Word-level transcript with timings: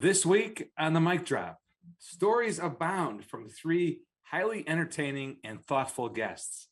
This 0.00 0.24
week 0.24 0.70
on 0.78 0.92
the 0.92 1.00
mic 1.00 1.24
drop, 1.24 1.58
stories 1.98 2.60
abound 2.60 3.24
from 3.24 3.48
three 3.48 4.02
highly 4.22 4.62
entertaining 4.68 5.38
and 5.42 5.60
thoughtful 5.60 6.08
guests. 6.08 6.68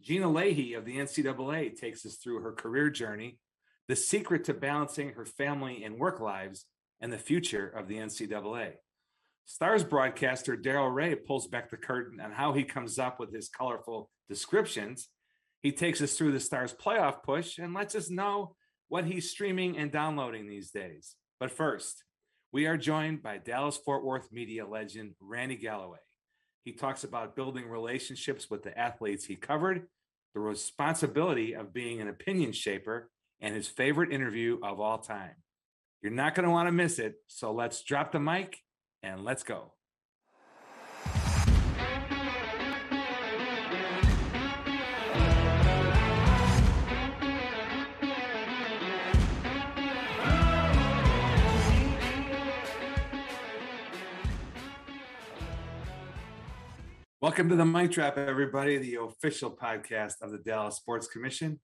Gina 0.00 0.28
Lehe 0.28 0.78
of 0.78 0.86
the 0.86 0.96
NCAA 0.96 1.76
takes 1.76 2.06
us 2.06 2.16
through 2.16 2.40
her 2.40 2.52
career 2.52 2.88
journey, 2.88 3.38
the 3.86 3.96
secret 3.96 4.44
to 4.44 4.54
balancing 4.54 5.10
her 5.10 5.26
family 5.26 5.84
and 5.84 5.98
work 5.98 6.20
lives, 6.20 6.64
and 7.02 7.12
the 7.12 7.18
future 7.18 7.68
of 7.68 7.86
the 7.86 7.96
NCAA. 7.96 8.72
Stars 9.44 9.84
broadcaster 9.84 10.56
Daryl 10.56 10.90
Reaugh 10.90 11.22
pulls 11.26 11.48
back 11.48 11.68
the 11.68 11.76
curtain 11.76 12.18
on 12.18 12.32
how 12.32 12.54
he 12.54 12.64
comes 12.64 12.98
up 12.98 13.20
with 13.20 13.30
his 13.30 13.50
colorful 13.50 14.08
descriptions. 14.26 15.10
He 15.60 15.70
takes 15.70 16.00
us 16.00 16.16
through 16.16 16.32
the 16.32 16.40
Stars 16.40 16.72
playoff 16.72 17.22
push 17.24 17.58
and 17.58 17.74
lets 17.74 17.94
us 17.94 18.08
know 18.08 18.54
what 18.88 19.04
he's 19.04 19.30
streaming 19.30 19.76
and 19.76 19.92
downloading 19.92 20.48
these 20.48 20.70
days. 20.70 21.14
But 21.38 21.50
first, 21.50 22.04
we 22.52 22.66
are 22.66 22.76
joined 22.76 23.22
by 23.22 23.38
Dallas 23.38 23.76
Fort 23.76 24.04
Worth 24.04 24.32
media 24.32 24.66
legend 24.66 25.14
Randy 25.20 25.56
Galloway. 25.56 25.98
He 26.64 26.72
talks 26.72 27.04
about 27.04 27.36
building 27.36 27.68
relationships 27.68 28.50
with 28.50 28.64
the 28.64 28.76
athletes 28.76 29.24
he 29.24 29.36
covered, 29.36 29.86
the 30.34 30.40
responsibility 30.40 31.54
of 31.54 31.72
being 31.72 32.00
an 32.00 32.08
opinion 32.08 32.52
shaper, 32.52 33.08
and 33.40 33.54
his 33.54 33.68
favorite 33.68 34.12
interview 34.12 34.58
of 34.62 34.80
all 34.80 34.98
time. 34.98 35.36
You're 36.02 36.12
not 36.12 36.34
going 36.34 36.44
to 36.44 36.50
want 36.50 36.66
to 36.66 36.72
miss 36.72 36.98
it. 36.98 37.14
So 37.28 37.52
let's 37.52 37.84
drop 37.84 38.10
the 38.10 38.20
mic 38.20 38.58
and 39.02 39.24
let's 39.24 39.44
go. 39.44 39.72
Welcome 57.22 57.50
to 57.50 57.54
the 57.54 57.66
Mic 57.66 57.90
Drop, 57.90 58.16
everybody, 58.16 58.78
the 58.78 58.96
official 59.02 59.50
podcast 59.50 60.22
of 60.22 60.30
the 60.30 60.38
Dallas 60.38 60.76
Sports 60.76 61.06
Commission. 61.06 61.60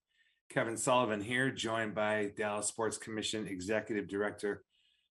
Kevin 0.50 0.76
Sullivan 0.76 1.22
here, 1.22 1.50
joined 1.50 1.94
by 1.94 2.30
Dallas 2.36 2.66
Sports 2.66 2.98
Commission 2.98 3.46
Executive 3.46 4.06
Director 4.06 4.64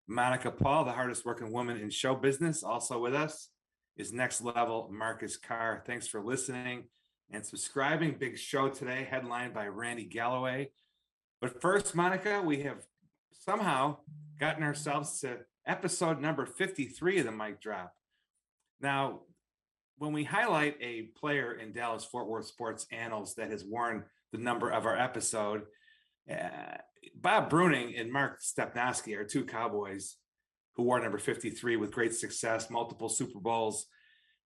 Monica 0.07 0.51
Paul, 0.51 0.85
the 0.85 0.91
hardest 0.91 1.25
working 1.25 1.51
woman 1.51 1.77
in 1.77 1.89
show 1.89 2.13
business. 2.13 2.61
Also 2.61 2.99
with 2.99 3.15
us 3.15 3.49
is 3.97 4.13
Next 4.13 4.39
Level 4.39 4.87
Marcus 4.93 5.35
Carr. 5.35 5.81
Thanks 5.83 6.07
for 6.07 6.23
listening 6.23 6.83
and 7.31 7.43
subscribing. 7.43 8.15
Big 8.19 8.37
show 8.37 8.69
today, 8.69 9.07
headlined 9.09 9.55
by 9.55 9.65
Randy 9.65 10.05
Galloway. 10.05 10.69
But 11.41 11.59
first, 11.59 11.95
Monica, 11.95 12.43
we 12.45 12.61
have 12.61 12.85
somehow 13.31 13.97
gotten 14.39 14.61
ourselves 14.61 15.21
to 15.21 15.39
episode 15.65 16.21
number 16.21 16.45
53 16.45 17.17
of 17.17 17.25
the 17.25 17.31
Mic 17.31 17.59
Drop. 17.59 17.91
Now, 18.79 19.21
when 19.97 20.13
we 20.13 20.23
highlight 20.23 20.77
a 20.81 21.03
player 21.17 21.53
in 21.53 21.71
Dallas 21.71 22.03
Fort 22.03 22.27
Worth 22.27 22.47
sports 22.47 22.85
annals 22.91 23.35
that 23.35 23.51
has 23.51 23.63
worn 23.63 24.03
the 24.31 24.37
number 24.37 24.69
of 24.69 24.85
our 24.85 24.97
episode, 24.97 25.63
uh, 26.29 26.77
Bob 27.15 27.49
Breunig 27.49 27.99
and 27.99 28.11
Mark 28.11 28.41
Stepnoski 28.41 29.17
are 29.17 29.23
two 29.23 29.45
Cowboys 29.45 30.17
who 30.75 30.83
wore 30.83 30.99
number 30.99 31.17
53 31.17 31.77
with 31.77 31.91
great 31.91 32.13
success, 32.13 32.69
multiple 32.69 33.09
Super 33.09 33.39
Bowls. 33.39 33.85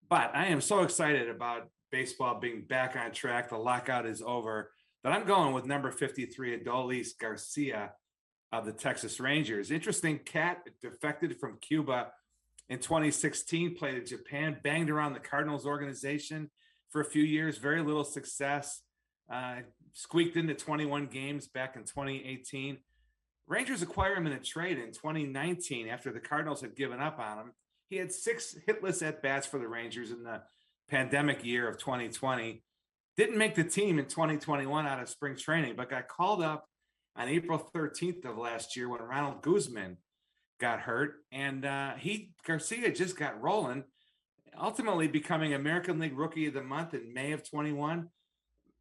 But 0.09 0.31
I 0.36 0.47
am 0.47 0.61
so 0.61 0.81
excited 0.81 1.30
about 1.30 1.70
baseball 1.92 2.39
being 2.39 2.61
back 2.61 2.95
on 2.95 3.11
track. 3.11 3.50
The 3.50 3.58
lockout 3.58 4.05
is 4.05 4.22
over. 4.22 4.72
That 5.03 5.14
I'm 5.14 5.25
going 5.25 5.53
with 5.53 5.66
number 5.66 5.92
53, 5.92 6.59
Adolis 6.59 7.09
Garcia 7.20 7.94
of 8.52 8.66
the 8.66 8.73
Texas 8.73 9.20
Rangers. 9.20 9.72
Interesting 9.72 10.20
cat 10.20 10.61
defected 10.81 11.39
from 11.39 11.58
Cuba 11.61 12.11
in 12.69 12.79
2016, 12.79 13.75
played 13.75 13.95
in 13.95 14.05
Japan, 14.05 14.57
banged 14.63 14.89
around 14.89 15.13
the 15.13 15.19
Cardinals 15.19 15.65
organization 15.65 16.49
for 16.89 17.01
a 17.01 17.05
few 17.05 17.23
years, 17.23 17.57
very 17.57 17.81
little 17.81 18.03
success. 18.03 18.81
Uh, 19.31 19.57
squeaked 19.93 20.37
into 20.37 20.53
21 20.53 21.08
games 21.08 21.47
back 21.47 21.75
in 21.75 21.83
2018. 21.83 22.77
Rangers 23.47 23.81
acquired 23.81 24.17
him 24.17 24.27
in 24.27 24.33
a 24.33 24.39
trade 24.39 24.77
in 24.77 24.91
2019 24.91 25.87
after 25.87 26.11
the 26.11 26.19
Cardinals 26.19 26.61
had 26.61 26.75
given 26.75 26.99
up 26.99 27.19
on 27.19 27.37
him. 27.37 27.53
He 27.89 27.97
had 27.97 28.11
six 28.11 28.55
hitless 28.67 29.05
at 29.05 29.21
bats 29.21 29.47
for 29.47 29.59
the 29.59 29.67
Rangers 29.67 30.11
in 30.11 30.23
the 30.23 30.41
pandemic 30.89 31.43
year 31.43 31.67
of 31.67 31.77
2020. 31.77 32.63
Didn't 33.17 33.37
make 33.37 33.55
the 33.55 33.63
team 33.63 33.99
in 33.99 34.05
2021 34.05 34.87
out 34.87 35.02
of 35.02 35.09
spring 35.09 35.35
training, 35.35 35.73
but 35.75 35.89
got 35.89 36.08
called 36.08 36.41
up 36.41 36.67
on 37.15 37.27
April 37.27 37.69
13th 37.73 38.25
of 38.25 38.37
last 38.37 38.75
year 38.75 38.87
when 38.87 39.02
Ronald 39.02 39.41
Guzman 39.41 39.97
got 40.59 40.81
hurt, 40.81 41.15
and 41.31 41.65
uh, 41.65 41.93
he 41.95 42.33
Garcia 42.45 42.92
just 42.92 43.17
got 43.17 43.42
rolling, 43.42 43.83
ultimately 44.59 45.08
becoming 45.08 45.53
American 45.53 45.99
League 45.99 46.17
Rookie 46.17 46.47
of 46.47 46.53
the 46.53 46.64
Month 46.64 46.93
in 46.93 47.14
May 47.14 47.31
of 47.31 47.47
21, 47.49 48.09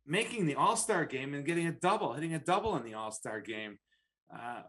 making 0.07 0.47
the 0.47 0.55
All 0.55 0.77
Star 0.77 1.05
game 1.05 1.35
and 1.35 1.45
getting 1.45 1.67
a 1.67 1.73
double, 1.73 2.13
hitting 2.13 2.35
a 2.35 2.39
double 2.39 2.77
in 2.77 2.85
the 2.85 2.95
All 2.95 3.11
Star 3.11 3.41
game. 3.41 3.79
Uh, 4.33 4.63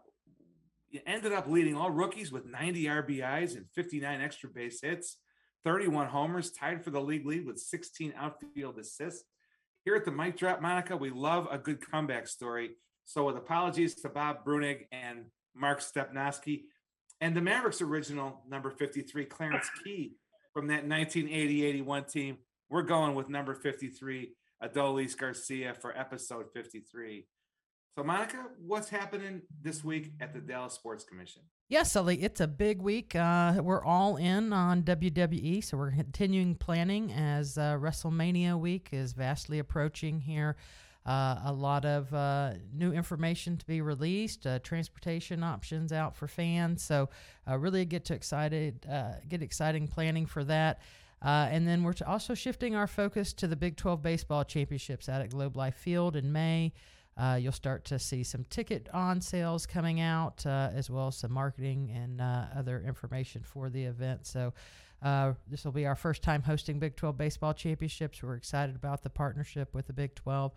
ended 1.06 1.32
up 1.32 1.46
leading 1.46 1.76
all 1.76 1.90
rookies 1.90 2.32
with 2.32 2.46
90 2.46 2.84
RBIs 2.84 3.56
and 3.56 3.66
59 3.74 4.20
extra 4.20 4.48
base 4.48 4.80
hits, 4.80 5.18
31 5.64 6.08
homers, 6.08 6.50
tied 6.50 6.82
for 6.82 6.90
the 6.90 7.00
league 7.00 7.26
lead 7.26 7.46
with 7.46 7.58
16 7.58 8.14
outfield 8.16 8.78
assists. 8.78 9.24
Here 9.84 9.94
at 9.94 10.04
the 10.04 10.10
Mic 10.10 10.36
Drop, 10.36 10.60
Monica, 10.60 10.96
we 10.96 11.10
love 11.10 11.48
a 11.50 11.58
good 11.58 11.80
comeback 11.80 12.26
story. 12.26 12.70
So, 13.04 13.24
with 13.24 13.36
apologies 13.36 13.94
to 13.96 14.08
Bob 14.08 14.44
Breunig 14.44 14.86
and 14.92 15.26
Mark 15.54 15.80
Stepnoski, 15.80 16.62
and 17.20 17.36
the 17.36 17.40
Mavericks 17.40 17.82
original 17.82 18.42
number 18.48 18.70
53, 18.70 19.24
Clarence 19.26 19.68
Kea 19.84 20.12
from 20.52 20.66
that 20.68 20.86
1980 20.86 21.64
81 21.64 22.04
team. 22.04 22.38
We're 22.68 22.82
going 22.82 23.14
with 23.14 23.28
number 23.28 23.54
53, 23.54 24.32
Adolis 24.62 25.16
Garcia 25.16 25.74
for 25.74 25.96
episode 25.98 26.46
53. 26.54 27.26
So, 27.96 28.04
Monica, 28.04 28.46
what's 28.64 28.88
happening 28.88 29.42
this 29.60 29.82
week 29.82 30.12
at 30.20 30.32
the 30.32 30.40
Dallas 30.40 30.74
Sports 30.74 31.04
Commission? 31.04 31.42
Yes, 31.68 31.92
Sully, 31.92 32.22
it's 32.22 32.40
a 32.40 32.46
big 32.46 32.80
week. 32.80 33.14
Uh, 33.14 33.60
we're 33.62 33.84
all 33.84 34.16
in 34.16 34.52
on 34.52 34.82
WWE, 34.84 35.62
so 35.62 35.76
we're 35.76 35.90
continuing 35.90 36.54
planning 36.54 37.12
as 37.12 37.58
uh, 37.58 37.74
WrestleMania 37.74 38.58
week 38.58 38.88
is 38.92 39.12
vastly 39.12 39.58
approaching 39.58 40.20
here. 40.20 40.56
Uh, 41.06 41.40
a 41.46 41.52
lot 41.52 41.86
of 41.86 42.12
uh, 42.12 42.52
new 42.74 42.92
information 42.92 43.56
to 43.56 43.64
be 43.64 43.80
released, 43.80 44.46
uh, 44.46 44.58
transportation 44.58 45.42
options 45.42 45.92
out 45.92 46.14
for 46.14 46.28
fans. 46.28 46.82
So 46.82 47.08
uh, 47.48 47.56
really 47.56 47.86
get 47.86 48.04
to 48.06 48.14
excited, 48.14 48.86
uh, 48.90 49.12
get 49.28 49.42
exciting 49.42 49.88
planning 49.88 50.26
for 50.26 50.44
that. 50.44 50.80
Uh, 51.22 51.48
and 51.50 51.66
then 51.66 51.82
we're 51.82 51.94
also 52.06 52.34
shifting 52.34 52.74
our 52.74 52.86
focus 52.86 53.32
to 53.34 53.46
the 53.46 53.56
Big 53.56 53.76
12 53.76 54.02
baseball 54.02 54.44
championships 54.44 55.08
out 55.08 55.22
at 55.22 55.30
Globe 55.30 55.56
Life 55.56 55.74
Field 55.74 56.16
in 56.16 56.32
May. 56.32 56.72
you'll 57.38 57.52
start 57.52 57.84
to 57.86 57.98
see 57.98 58.22
some 58.22 58.44
ticket 58.44 58.88
on 58.92 59.20
sales 59.20 59.66
coming 59.66 60.00
out, 60.00 60.44
as 60.46 60.90
well 60.90 61.08
as 61.08 61.16
some 61.16 61.32
marketing 61.32 61.90
and 61.94 62.20
other 62.56 62.82
information 62.86 63.42
for 63.42 63.70
the 63.70 63.84
event. 63.84 64.26
So. 64.26 64.52
Uh, 65.02 65.32
this 65.48 65.64
will 65.64 65.72
be 65.72 65.86
our 65.86 65.94
first 65.94 66.22
time 66.22 66.42
hosting 66.42 66.78
Big 66.78 66.94
12 66.94 67.16
baseball 67.16 67.54
championships. 67.54 68.22
We're 68.22 68.34
excited 68.34 68.76
about 68.76 69.02
the 69.02 69.08
partnership 69.08 69.74
with 69.74 69.86
the 69.86 69.94
Big 69.94 70.14
12 70.14 70.52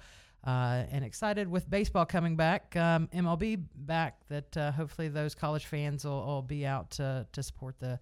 uh, 0.46 0.84
and 0.92 1.06
excited 1.06 1.48
with 1.48 1.70
baseball 1.70 2.06
coming 2.06 2.36
back, 2.36 2.76
um, 2.76 3.08
MLB 3.14 3.64
back. 3.76 4.18
That 4.28 4.58
uh, 4.58 4.72
hopefully 4.72 5.08
those 5.08 5.36
college 5.36 5.66
fans 5.66 6.04
will, 6.04 6.26
will, 6.26 6.42
be 6.42 6.66
out 6.66 6.92
to, 6.92 7.26
to 7.32 7.44
support 7.44 7.80
the 7.80 8.00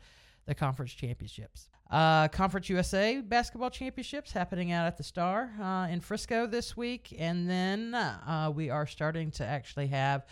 the 0.47 0.55
conference 0.55 0.91
championships. 0.91 1.69
Uh, 1.91 2.27
conference 2.29 2.69
USA 2.69 3.21
basketball 3.21 3.69
championships 3.69 4.31
happening 4.31 4.71
out 4.71 4.87
at 4.87 4.97
the 4.97 5.03
Star 5.03 5.51
uh, 5.61 5.87
in 5.91 5.99
Frisco 5.99 6.47
this 6.47 6.75
week, 6.75 7.13
and 7.19 7.49
then 7.49 7.93
uh, 7.93 8.51
we 8.53 8.69
are 8.69 8.87
starting 8.87 9.29
to 9.31 9.45
actually 9.45 9.87
have 9.87 10.25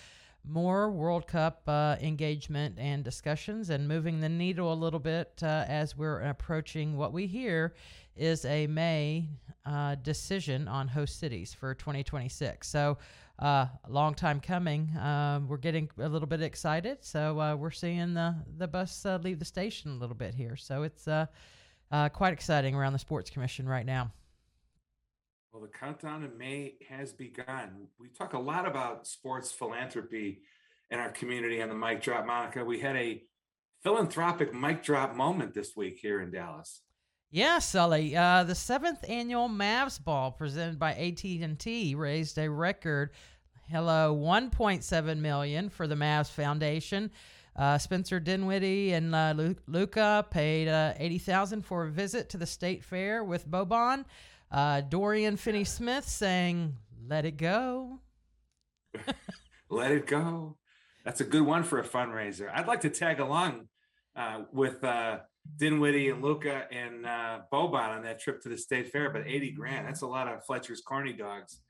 more 0.45 0.89
World 0.89 1.27
Cup 1.27 1.61
uh, 1.67 1.97
engagement 2.01 2.75
and 2.79 3.03
discussions 3.03 3.69
and 3.69 3.87
moving 3.87 4.19
the 4.21 4.29
needle 4.29 4.71
a 4.71 4.73
little 4.73 4.99
bit 4.99 5.43
as 5.43 5.97
we're 5.97 6.21
approaching 6.21 6.95
what 6.95 7.13
we 7.13 7.27
hear 7.27 7.73
is 8.15 8.45
a 8.45 8.67
May 8.67 9.29
uh, 9.65 9.95
decision 9.95 10.67
on 10.67 10.87
host 10.87 11.19
cities 11.19 11.53
for 11.53 11.73
2026. 11.73 12.67
So, 12.67 12.97
uh, 13.39 13.67
a 13.83 13.89
long 13.89 14.13
time 14.13 14.39
coming. 14.39 14.89
Um, 14.97 15.47
we're 15.47 15.57
getting 15.57 15.89
a 15.99 16.09
little 16.09 16.27
bit 16.27 16.41
excited. 16.41 16.97
So, 17.01 17.39
uh, 17.39 17.55
we're 17.55 17.71
seeing 17.71 18.13
the, 18.13 18.35
the 18.57 18.67
bus 18.67 19.05
uh, 19.05 19.19
leave 19.23 19.39
the 19.39 19.45
station 19.45 19.91
a 19.91 19.95
little 19.95 20.15
bit 20.15 20.33
here. 20.33 20.55
So, 20.55 20.83
it's 20.83 21.07
quite 22.13 22.33
exciting 22.33 22.75
around 22.75 22.93
the 22.93 22.99
Sports 22.99 23.29
Commission 23.29 23.67
right 23.67 23.85
now. 23.85 24.11
Well, 25.51 25.63
the 25.63 25.67
countdown 25.67 26.23
in 26.23 26.37
May 26.37 26.75
has 26.89 27.11
begun. 27.11 27.87
We 27.99 28.09
talk 28.09 28.33
a 28.33 28.39
lot 28.39 28.67
about 28.67 29.07
sports 29.07 29.51
philanthropy 29.51 30.41
in 30.91 30.99
our 30.99 31.11
community 31.11 31.61
on 31.61 31.69
the 31.69 31.75
Mic 31.75 32.01
Drop, 32.01 32.25
Monica. 32.25 32.63
We 32.63 32.79
had 32.79 32.95
a 32.95 33.23
philanthropic 33.83 34.53
mic 34.53 34.83
drop 34.83 35.15
moment 35.15 35.53
this 35.53 35.75
week 35.75 35.99
here 36.01 36.21
in 36.21 36.31
Dallas. 36.31 36.81
Yeah, 37.31 37.59
Sully. 37.59 38.15
Uh, 38.15 38.43
the 38.43 38.55
seventh 38.55 39.05
annual 39.07 39.49
Mavs 39.49 40.03
Ball 40.03 40.31
presented 40.31 40.79
by 40.79 40.93
AT&T 40.93 41.93
raised 41.95 42.39
a 42.39 42.49
record, 42.49 43.11
hello, 43.69 44.15
1.7 44.19 45.17
million 45.19 45.69
for 45.69 45.85
the 45.85 45.93
Mavs 45.93 46.31
Foundation. 46.31 47.11
Uh, 47.55 47.77
Spencer 47.77 48.19
Dinwiddie 48.19 48.93
and 48.93 49.13
uh, 49.13 49.35
Luka 49.67 50.25
paid 50.31 50.69
uh, 50.69 50.93
eighty 50.97 51.17
thousand 51.17 51.65
for 51.65 51.83
a 51.83 51.89
visit 51.89 52.29
to 52.29 52.37
the 52.37 52.45
state 52.45 52.85
fair 52.85 53.21
with 53.21 53.49
Boban. 53.49 54.05
Uh, 54.49 54.79
Dorian 54.79 55.35
Finney 55.35 55.65
Smith 55.65 56.07
saying, 56.07 56.77
"Let 57.05 57.25
it 57.25 57.35
go." 57.35 57.99
Let 59.69 59.91
it 59.91 60.07
go. 60.07 60.55
That's 61.03 61.19
a 61.19 61.25
good 61.25 61.41
one 61.41 61.63
for 61.63 61.79
a 61.79 61.83
fundraiser. 61.83 62.49
I'd 62.53 62.67
like 62.67 62.81
to 62.81 62.89
tag 62.89 63.19
along 63.19 63.67
uh, 64.15 64.43
with 64.53 64.81
uh, 64.83 65.19
Dinwiddie 65.57 66.09
and 66.09 66.23
Luka 66.23 66.65
and 66.71 67.05
uh, 67.05 67.39
Boban 67.51 67.95
on 67.95 68.03
that 68.03 68.19
trip 68.19 68.41
to 68.41 68.49
the 68.49 68.57
state 68.57 68.91
fair, 68.91 69.09
but 69.09 69.23
80 69.25 69.51
grand, 69.51 69.87
that's 69.87 70.01
a 70.01 70.07
lot 70.07 70.27
of 70.27 70.45
Fletcher's 70.45 70.81
corny 70.81 71.13
dogs. 71.13 71.61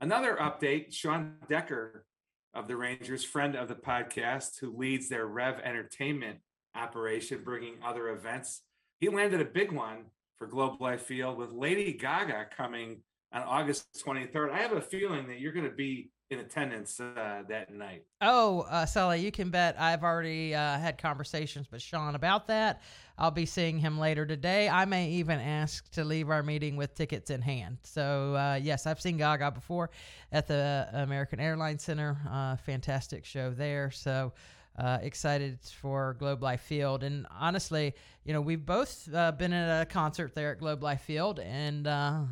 Another 0.00 0.36
update 0.36 0.92
Sean 0.92 1.34
Decker 1.48 2.04
of 2.52 2.68
the 2.68 2.76
Rangers, 2.76 3.24
friend 3.24 3.56
of 3.56 3.68
the 3.68 3.74
podcast, 3.74 4.60
who 4.60 4.76
leads 4.76 5.08
their 5.08 5.26
Rev 5.26 5.60
Entertainment 5.64 6.38
operation, 6.74 7.42
bringing 7.44 7.74
other 7.84 8.08
events. 8.08 8.62
He 9.00 9.08
landed 9.08 9.40
a 9.40 9.44
big 9.44 9.72
one 9.72 10.06
for 10.36 10.46
Globe 10.46 10.80
Life 10.80 11.02
Field 11.02 11.38
with 11.38 11.52
Lady 11.52 11.92
Gaga 11.92 12.46
coming 12.56 13.02
on 13.32 13.42
August 13.42 13.86
23rd. 14.06 14.50
I 14.50 14.58
have 14.58 14.72
a 14.72 14.80
feeling 14.80 15.28
that 15.28 15.40
you're 15.40 15.52
going 15.52 15.68
to 15.68 15.74
be 15.74 16.10
in 16.34 16.40
attendance 16.40 17.00
uh, 17.00 17.42
that 17.48 17.72
night. 17.72 18.04
Oh, 18.20 18.66
uh, 18.68 18.84
Sully, 18.84 19.20
you 19.20 19.30
can 19.30 19.50
bet 19.50 19.80
I've 19.80 20.02
already 20.02 20.54
uh, 20.54 20.78
had 20.78 20.98
conversations 20.98 21.70
with 21.70 21.80
Sean 21.80 22.14
about 22.14 22.46
that. 22.48 22.82
I'll 23.16 23.30
be 23.30 23.46
seeing 23.46 23.78
him 23.78 23.98
later 23.98 24.26
today. 24.26 24.68
I 24.68 24.84
may 24.84 25.10
even 25.10 25.38
ask 25.38 25.90
to 25.92 26.04
leave 26.04 26.30
our 26.30 26.42
meeting 26.42 26.76
with 26.76 26.94
tickets 26.94 27.30
in 27.30 27.40
hand. 27.40 27.78
So, 27.84 28.34
uh, 28.34 28.58
yes, 28.60 28.86
I've 28.86 29.00
seen 29.00 29.16
Gaga 29.16 29.52
before 29.52 29.90
at 30.32 30.46
the 30.46 30.88
American 30.92 31.38
Airlines 31.38 31.84
Center. 31.84 32.18
Uh, 32.28 32.56
fantastic 32.56 33.24
show 33.24 33.50
there. 33.50 33.90
So, 33.90 34.32
uh, 34.76 34.98
excited 35.02 35.60
for 35.80 36.16
Globe 36.18 36.42
Life 36.42 36.62
Field. 36.62 37.04
And 37.04 37.26
honestly, 37.30 37.94
you 38.24 38.32
know, 38.32 38.40
we've 38.40 38.64
both 38.66 39.08
uh, 39.14 39.30
been 39.32 39.52
at 39.52 39.82
a 39.82 39.86
concert 39.86 40.34
there 40.34 40.50
at 40.50 40.58
Globe 40.58 40.82
Life 40.82 41.02
Field, 41.02 41.38
and 41.38 41.86
uh, 41.86 42.22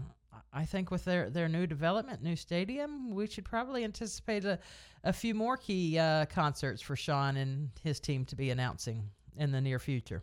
I 0.53 0.65
think 0.65 0.91
with 0.91 1.05
their, 1.05 1.31
their 1.31 1.49
new 1.49 1.67
development, 1.67 2.23
new 2.23 2.37
stadium, 2.37 3.15
we 3.15 3.27
should 3.27 3.45
probably 3.45 3.85
anticipate 3.85 4.45
a, 4.45 4.59
a 5.03 5.13
few 5.13 5.35
more 5.35 5.57
key 5.57 5.99
uh, 5.99 6.27
concerts 6.27 6.83
for 6.83 6.95
Sean 6.95 7.37
and 7.39 7.71
his 7.83 8.01
team 8.01 8.25
to 8.27 8.37
be 8.37 8.51
announcing 8.51 9.09
in 9.37 9.51
the 9.51 9.61
near 9.61 9.79
future. 9.79 10.23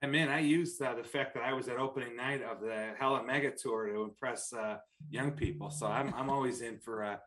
And 0.00 0.10
man, 0.10 0.30
I 0.30 0.40
used 0.40 0.82
uh, 0.82 0.94
the 0.94 1.04
fact 1.04 1.34
that 1.34 1.44
I 1.44 1.52
was 1.52 1.68
at 1.68 1.76
opening 1.76 2.16
night 2.16 2.42
of 2.42 2.60
the 2.60 2.90
Hella 2.98 3.22
Mega 3.22 3.52
Tour 3.52 3.86
to 3.86 4.02
impress 4.02 4.52
uh, 4.52 4.78
young 5.10 5.32
people. 5.32 5.70
So 5.70 5.86
I'm, 5.86 6.12
I'm 6.14 6.28
always 6.28 6.60
in 6.60 6.78
for 6.78 7.02
a 7.02 7.20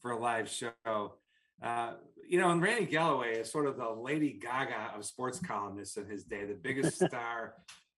for 0.00 0.12
a 0.12 0.18
live 0.18 0.48
show. 0.48 1.14
Uh, 1.62 1.92
you 2.26 2.40
know, 2.40 2.50
and 2.50 2.62
Randy 2.62 2.86
Galloway 2.86 3.36
is 3.36 3.50
sort 3.50 3.66
of 3.66 3.76
the 3.76 3.88
Lady 3.88 4.32
Gaga 4.32 4.92
of 4.96 5.04
sports 5.04 5.38
columnists 5.38 5.98
in 5.98 6.06
his 6.06 6.24
day, 6.24 6.46
the 6.46 6.54
biggest 6.54 6.96
star 7.06 7.54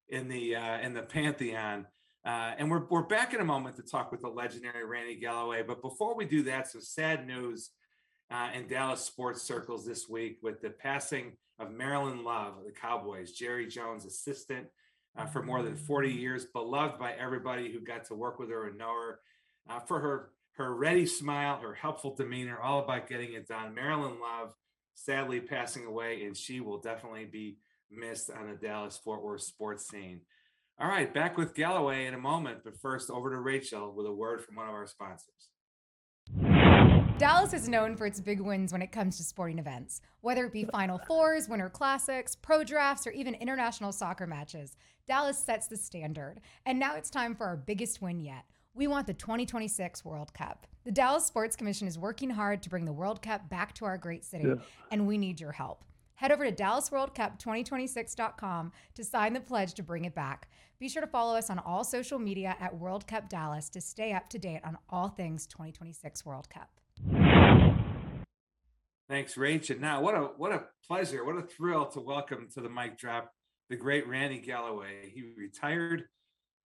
in 0.09 0.29
the 0.29 0.57
uh, 0.57 0.79
in 0.81 0.95
the 0.95 1.03
pantheon. 1.03 1.87
Uh, 2.25 2.53
and 2.57 2.71
we're, 2.71 2.85
we're 2.87 3.03
back 3.03 3.35
in 3.35 3.41
a 3.41 3.45
moment 3.45 3.77
to 3.77 3.83
talk 3.83 4.11
with 4.11 4.23
the 4.23 4.29
legendary 4.29 4.85
Randy 4.85 5.17
Galloway. 5.17 5.63
But 5.63 5.83
before 5.83 6.17
we 6.17 6.25
do 6.25 6.43
that, 6.45 6.69
some 6.69 6.81
sad 6.81 7.27
news 7.27 7.71
uh, 8.31 8.49
in 8.55 8.67
Dallas 8.67 9.03
sports 9.03 9.43
circles 9.43 9.85
this 9.85 10.09
week 10.09 10.39
with 10.43 10.63
the 10.63 10.71
passing 10.71 11.33
of 11.59 11.71
Marilyn 11.71 12.25
Love 12.25 12.55
the 12.65 12.73
Cowboys, 12.73 13.33
Jerry 13.33 13.67
Jones' 13.67 14.07
assistant 14.07 14.67
uh, 15.17 15.27
for 15.27 15.43
more 15.43 15.63
than 15.63 15.77
40 15.77 16.11
years, 16.11 16.47
beloved 16.47 16.99
by 16.99 17.13
everybody 17.13 17.71
who 17.71 17.81
got 17.81 18.07
to 18.07 18.15
work 18.15 18.39
with 18.39 18.51
her 18.51 18.69
and 18.69 18.79
know 18.79 18.93
her 18.95 19.21
uh, 19.69 19.81
for 19.81 20.01
her 20.01 20.31
her 20.57 20.73
ready 20.73 21.05
smile, 21.05 21.57
her 21.57 21.75
helpful 21.75 22.15
demeanor, 22.15 22.61
all 22.61 22.79
about 22.79 23.09
getting 23.09 23.33
it 23.33 23.49
done. 23.49 23.75
Marilyn 23.75 24.21
Love 24.21 24.55
sadly 24.95 25.41
passing 25.41 25.85
away, 25.85 26.25
and 26.25 26.37
she 26.37 26.61
will 26.61 26.79
definitely 26.79 27.25
be 27.25 27.57
missed 27.91 28.31
on 28.31 28.49
the 28.49 28.55
Dallas 28.55 28.97
Fort 28.97 29.23
Worth 29.23 29.43
sports 29.43 29.89
scene. 29.89 30.21
All 30.81 30.89
right, 30.89 31.13
back 31.15 31.39
with 31.39 31.55
Galloway 31.55 32.07
in 32.07 32.15
a 32.15 32.19
moment, 32.19 32.59
but 32.65 32.77
first 32.81 33.09
over 33.09 33.31
to 33.31 33.39
Rachel 33.39 33.93
with 33.95 34.07
a 34.07 34.13
word 34.13 34.45
from 34.45 34.57
one 34.57 34.67
of 34.67 34.75
our 34.75 34.89
sponsors. 34.89 35.51
Dallas 37.17 37.53
is 37.53 37.69
known 37.69 37.97
for 37.97 38.07
its 38.07 38.19
big 38.19 38.41
wins 38.41 38.73
when 38.73 38.83
it 38.83 38.91
comes 38.91 39.17
to 39.17 39.23
sporting 39.23 39.61
events, 39.61 40.01
whether 40.21 40.47
it 40.47 40.53
be 40.53 40.65
Final 40.65 40.99
Fours, 41.07 41.49
Winter 41.49 41.71
Classics, 41.71 42.35
Pro 42.35 42.65
Drafts, 42.65 43.07
or 43.07 43.13
even 43.13 43.35
international 43.35 43.93
soccer 43.93 44.27
matches. 44.27 44.77
Dallas 45.07 45.39
sets 45.39 45.69
the 45.69 45.77
standard. 45.77 46.41
And 46.67 46.81
now 46.81 46.97
it's 46.97 47.09
time 47.09 47.37
for 47.37 47.47
our 47.47 47.57
biggest 47.57 48.03
win 48.03 48.21
yet. 48.21 48.45
We 48.75 48.89
want 48.89 49.07
the 49.07 49.15
2026 49.15 50.05
World 50.05 50.35
Cup. 50.35 50.67
The 50.85 50.91
Dallas 50.91 51.25
Sports 51.25 51.55
Commission 51.55 51.87
is 51.87 51.97
working 51.97 52.31
hard 52.31 52.65
to 52.65 52.69
bring 52.69 52.85
the 52.85 52.93
World 52.93 53.23
Cup 53.23 53.49
back 53.49 53.75
to 53.75 53.85
our 53.85 53.97
great 53.97 54.25
city, 54.25 54.49
yeah. 54.49 54.55
and 54.91 55.07
we 55.07 55.17
need 55.19 55.41
your 55.41 55.53
help. 55.53 55.85
Head 56.17 56.33
over 56.33 56.49
to 56.49 56.53
DallasWorldCup2026.com 56.53 58.73
to 58.95 59.05
sign 59.05 59.33
the 59.33 59.41
pledge 59.41 59.75
to 59.75 59.83
bring 59.83 60.05
it 60.05 60.15
back. 60.15 60.49
Be 60.79 60.89
sure 60.89 61.03
to 61.03 61.09
follow 61.09 61.37
us 61.37 61.51
on 61.51 61.59
all 61.59 61.83
social 61.83 62.19
media 62.19 62.57
at 62.61 62.77
World 62.77 63.07
Cup 63.07 63.29
Dallas 63.29 63.69
to 63.71 63.81
stay 63.81 64.13
up 64.13 64.29
to 64.29 64.39
date 64.39 64.61
on 64.65 64.79
all 64.89 65.09
things 65.09 65.47
2026 65.47 66.25
World 66.25 66.49
Cup. 66.51 66.71
Thanks, 69.09 69.37
Rachel. 69.37 69.77
Now, 69.79 70.01
what 70.01 70.15
a 70.15 70.21
what 70.37 70.53
a 70.53 70.65
pleasure, 70.87 71.25
what 71.25 71.37
a 71.37 71.43
thrill 71.43 71.87
to 71.87 72.01
welcome 72.01 72.49
to 72.55 72.61
the 72.61 72.71
mic 72.71 72.97
drop 72.97 73.33
the 73.69 73.77
great 73.77 74.09
Randy 74.09 74.39
Galloway. 74.39 75.11
He 75.13 75.25
retired. 75.37 76.05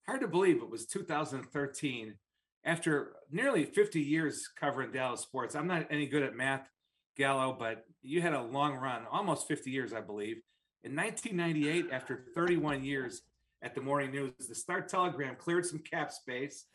Hard 0.05 0.21
to 0.21 0.27
believe 0.27 0.57
it 0.57 0.69
was 0.69 0.85
2013 0.85 2.15
after 2.63 3.13
nearly 3.31 3.65
50 3.65 4.01
years 4.01 4.47
covering 4.59 4.91
Dallas 4.91 5.21
sports. 5.21 5.55
I'm 5.55 5.67
not 5.67 5.87
any 5.89 6.05
good 6.05 6.23
at 6.23 6.35
math, 6.35 6.69
Gallo, 7.17 7.55
but 7.57 7.85
you 8.01 8.21
had 8.21 8.33
a 8.33 8.41
long 8.41 8.75
run, 8.75 9.03
almost 9.11 9.47
50 9.47 9.71
years, 9.71 9.93
I 9.93 10.01
believe. 10.01 10.37
In 10.83 10.95
1998, 10.95 11.87
after 11.91 12.25
31 12.35 12.83
years 12.83 13.23
at 13.61 13.75
the 13.75 13.81
Morning 13.81 14.11
News, 14.11 14.31
the 14.47 14.55
Star 14.55 14.81
Telegram 14.81 15.35
cleared 15.35 15.65
some 15.65 15.79
cap 15.79 16.11
space 16.11 16.65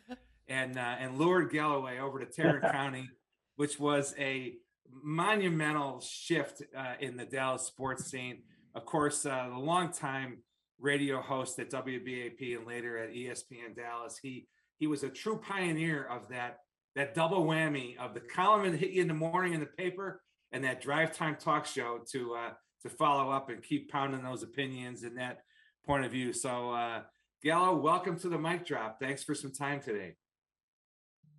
and 0.48 0.76
uh, 0.76 0.96
and 0.98 1.18
lured 1.18 1.50
Galloway 1.52 1.98
over 1.98 2.18
to 2.18 2.26
Tarrant 2.26 2.62
County, 2.72 3.08
which 3.56 3.78
was 3.78 4.14
a 4.18 4.54
monumental 5.02 6.00
shift 6.00 6.62
uh, 6.76 6.94
in 7.00 7.16
the 7.16 7.24
Dallas 7.24 7.62
sports 7.62 8.06
scene. 8.06 8.42
Of 8.74 8.84
course, 8.84 9.24
uh, 9.24 9.48
the 9.48 9.58
longtime 9.58 10.38
radio 10.80 11.22
host 11.22 11.58
at 11.60 11.70
WBAP 11.70 12.56
and 12.56 12.66
later 12.66 12.98
at 12.98 13.12
ESPN 13.12 13.76
Dallas, 13.76 14.18
he 14.20 14.48
he 14.78 14.88
was 14.88 15.04
a 15.04 15.08
true 15.08 15.38
pioneer 15.38 16.04
of 16.04 16.28
that 16.28 16.58
that 16.96 17.14
double 17.14 17.46
whammy 17.46 17.96
of 17.98 18.14
the 18.14 18.20
column 18.20 18.70
that 18.70 18.78
hit 18.78 18.90
you 18.90 19.02
in 19.02 19.08
the 19.08 19.14
morning 19.14 19.54
in 19.54 19.60
the 19.60 19.66
paper 19.66 20.20
and 20.52 20.62
that 20.64 20.80
drive 20.80 21.16
time 21.16 21.36
talk 21.36 21.66
show 21.66 22.00
to 22.12 22.34
uh, 22.34 22.50
to 22.82 22.88
follow 22.88 23.30
up 23.30 23.48
and 23.48 23.62
keep 23.62 23.90
pounding 23.90 24.22
those 24.22 24.42
opinions 24.42 25.02
and 25.02 25.16
that 25.16 25.42
point 25.86 26.04
of 26.04 26.12
view. 26.12 26.32
So, 26.32 26.72
uh, 26.72 27.02
Gallo, 27.42 27.76
welcome 27.76 28.18
to 28.20 28.28
the 28.28 28.38
mic 28.38 28.66
drop. 28.66 29.00
Thanks 29.00 29.22
for 29.22 29.34
some 29.34 29.52
time 29.52 29.80
today. 29.80 30.16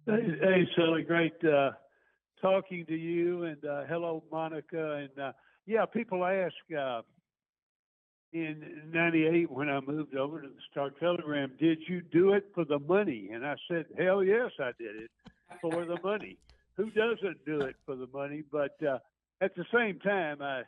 Hey, 0.05 0.67
Sully, 0.75 1.03
great 1.03 1.33
uh, 1.45 1.71
talking 2.41 2.85
to 2.87 2.95
you, 2.95 3.43
and 3.43 3.63
uh, 3.63 3.83
hello, 3.87 4.23
Monica. 4.31 4.93
And 4.95 5.19
uh, 5.19 5.31
yeah, 5.65 5.85
people 5.85 6.25
ask 6.25 6.53
uh, 6.77 7.01
in 8.33 8.89
'98 8.91 9.49
when 9.49 9.69
I 9.69 9.79
moved 9.79 10.15
over 10.15 10.41
to 10.41 10.47
the 10.47 10.53
Star 10.71 10.89
Telegram, 10.99 11.51
did 11.59 11.79
you 11.87 12.01
do 12.01 12.33
it 12.33 12.45
for 12.53 12.65
the 12.65 12.79
money? 12.79 13.29
And 13.31 13.45
I 13.45 13.55
said, 13.69 13.85
hell 13.97 14.23
yes, 14.23 14.51
I 14.59 14.71
did 14.77 14.95
it 15.03 15.11
for 15.61 15.85
the 15.85 15.97
money 16.03 16.37
who 16.75 16.89
doesn't 16.89 17.45
do 17.45 17.61
it 17.61 17.75
for 17.85 17.95
the 17.95 18.07
money? 18.13 18.43
But 18.51 18.75
uh, 18.83 18.99
at 19.43 19.55
the 19.55 19.65
same 19.73 19.99
time, 19.99 20.41
I 20.41 20.63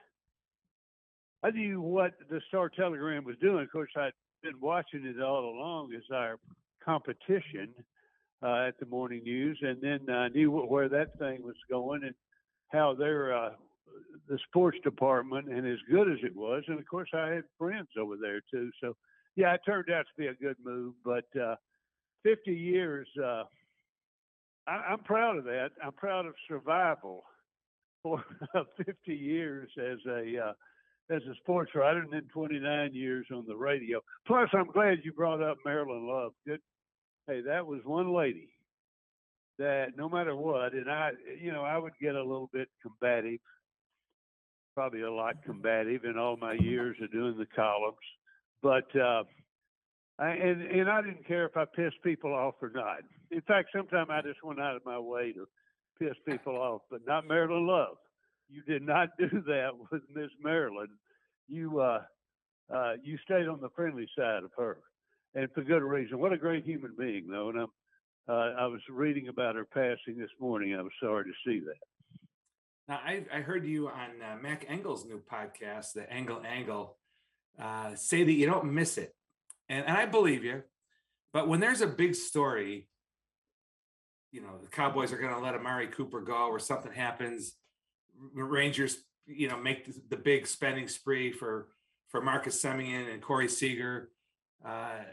I 1.44 1.52
knew 1.52 1.80
what 1.80 2.14
the 2.30 2.42
Star 2.48 2.70
Telegram 2.70 3.24
was 3.24 3.36
doing. 3.40 3.64
Of 3.64 3.72
course, 3.72 3.92
I'd 3.96 4.14
been 4.42 4.60
watching 4.60 5.06
it 5.06 5.22
all 5.22 5.46
along 5.46 5.94
as 5.96 6.04
our 6.12 6.38
competition 6.84 7.70
uh, 8.42 8.68
at 8.68 8.80
the 8.80 8.86
morning 8.88 9.22
news, 9.24 9.60
and 9.62 9.80
then 9.82 10.14
I 10.14 10.30
knew 10.30 10.52
where 10.52 10.90
that 10.90 11.18
thing 11.20 11.44
was 11.44 11.56
going 11.70 12.04
and 12.04 12.16
how 12.70 12.96
their 12.96 13.36
uh, 13.36 13.52
the 14.28 14.40
sports 14.48 14.78
department 14.84 15.50
and 15.50 15.68
as 15.68 15.80
good 15.90 16.12
as 16.12 16.18
it 16.24 16.36
was, 16.36 16.64
and 16.68 16.80
of 16.80 16.88
course 16.88 17.10
I 17.14 17.30
had 17.30 17.44
friends 17.58 17.90
over 18.00 18.16
there 18.20 18.42
too. 18.52 18.72
So 18.82 18.96
yeah, 19.36 19.54
it 19.54 19.62
turned 19.66 19.92
out 19.92 20.06
to 20.06 20.22
be 20.22 20.28
a 20.28 20.34
good 20.34 20.58
move. 20.64 20.96
But 21.04 21.26
uh, 21.40 21.56
50 22.24 22.52
years. 22.52 23.08
Uh, 23.24 23.44
I, 24.68 24.94
am 24.94 25.00
proud 25.00 25.38
of 25.38 25.44
that. 25.44 25.70
I'm 25.84 25.94
proud 25.94 26.26
of 26.26 26.34
survival 26.48 27.24
for 28.06 28.24
50 28.86 28.96
years 29.16 29.68
as 29.80 29.98
a 30.08 30.50
uh, 30.50 30.54
as 31.10 31.24
a 31.24 31.36
sports 31.42 31.72
writer, 31.74 32.00
and 32.00 32.14
then 32.14 32.28
29 32.32 32.94
years 32.94 33.26
on 33.34 33.46
the 33.48 33.56
radio. 33.56 34.00
Plus, 34.28 34.50
I'm 34.54 34.68
glad 34.68 35.00
you 35.04 35.12
brought 35.12 35.42
up 35.42 35.58
Marilyn 35.66 36.08
Love. 36.08 36.34
Good. 36.46 36.62
Hey, 37.28 37.42
that 37.42 37.66
was 37.66 37.82
one 37.84 38.14
lady 38.14 38.50
that 39.58 39.98
no 39.98 40.08
matter 40.08 40.36
what, 40.36 40.74
and 40.74 40.90
I, 40.90 41.12
you 41.42 41.52
know, 41.52 41.64
I 41.64 41.78
would 41.78 41.94
get 42.00 42.14
a 42.14 42.22
little 42.22 42.50
bit 42.54 42.68
combative, 42.84 43.40
probably 44.76 45.02
a 45.02 45.12
lot 45.12 45.44
combative 45.44 46.06
in 46.06 46.18
all 46.18 46.38
my 46.38 46.54
years 46.54 46.98
of 47.02 47.12
doing 47.12 47.38
the 47.38 47.48
columns, 47.56 47.98
but. 48.62 48.96
Uh, 48.96 49.24
I, 50.18 50.30
and 50.30 50.62
and 50.62 50.90
I 50.90 51.02
didn't 51.02 51.28
care 51.28 51.46
if 51.46 51.58
I 51.58 51.66
pissed 51.66 52.02
people 52.02 52.34
off 52.34 52.56
or 52.62 52.72
not. 52.74 53.00
In 53.32 53.42
fact, 53.42 53.68
sometimes 53.76 54.10
I 54.10 54.22
just 54.22 54.42
went 54.46 54.62
out 54.62 54.78
of 54.78 54.86
my 54.86 54.98
way 54.98 55.34
to 55.34 55.46
piss 56.00 56.16
people 56.28 56.56
off, 56.58 56.82
but 56.90 57.06
not 57.06 57.28
Marilyn 57.28 57.68
Love. 57.68 57.98
you 58.50 58.62
did 58.64 58.82
not 58.82 59.10
do 59.20 59.30
that 59.48 59.72
with 59.92 60.02
Miss 60.14 60.30
Marilyn. 60.42 60.90
You 61.48 61.80
uh, 61.80 62.02
uh, 62.74 62.94
you 63.04 63.18
stayed 63.24 63.48
on 63.48 63.62
the 63.62 63.70
friendly 63.76 64.08
side 64.18 64.44
of 64.44 64.52
her, 64.58 64.80
and 65.36 65.52
for 65.54 65.64
good 65.64 65.84
reason. 65.84 66.20
What 66.20 66.34
a 66.34 66.38
great 66.38 66.66
human 66.66 66.94
being, 66.98 67.28
though. 67.30 67.50
And 67.50 67.60
I'm, 67.60 67.68
uh, 68.28 68.62
I 68.62 68.66
was 68.66 68.82
reading 68.90 69.28
about 69.28 69.56
her 69.56 69.66
passing 69.66 70.18
this 70.18 70.32
morning. 70.40 70.76
I 70.76 70.82
was 70.82 70.92
sorry 71.00 71.26
to 71.26 71.32
see 71.46 71.60
that. 71.60 71.76
Now, 72.88 73.00
I, 73.04 73.26
I 73.34 73.42
heard 73.42 73.66
you 73.66 73.88
on 73.88 74.10
uh, 74.22 74.38
Mac 74.42 74.66
Engel's 74.68 75.06
new 75.06 75.22
podcast, 75.32 75.94
the 75.94 76.12
Angle 76.12 76.42
Angle, 76.48 76.98
uh, 77.60 77.96
say 77.96 78.24
that 78.24 78.32
you 78.32 78.46
don't 78.46 78.74
miss 78.74 78.98
it, 78.98 79.16
and 79.70 79.86
and 79.86 79.98
I 79.98 80.06
believe 80.06 80.44
you. 80.44 80.64
But 81.34 81.48
when 81.48 81.60
there's 81.60 81.82
a 81.82 81.88
big 81.88 82.16
story, 82.16 82.88
you 84.36 84.42
know 84.42 84.58
the 84.62 84.70
Cowboys 84.70 85.14
are 85.14 85.18
going 85.18 85.34
to 85.34 85.40
let 85.40 85.56
Amari 85.56 85.88
Cooper 85.88 86.20
go, 86.20 86.48
or 86.48 86.60
something 86.60 86.92
happens, 86.92 87.54
Rangers, 88.34 88.98
you 89.26 89.48
know, 89.48 89.58
make 89.58 89.86
the, 89.86 89.94
the 90.10 90.18
big 90.18 90.46
spending 90.46 90.88
spree 90.88 91.32
for 91.32 91.70
for 92.10 92.22
Marcus 92.22 92.62
Semien 92.62 93.12
and 93.12 93.22
Corey 93.22 93.48
Seager. 93.48 94.12
Uh, 94.64 95.04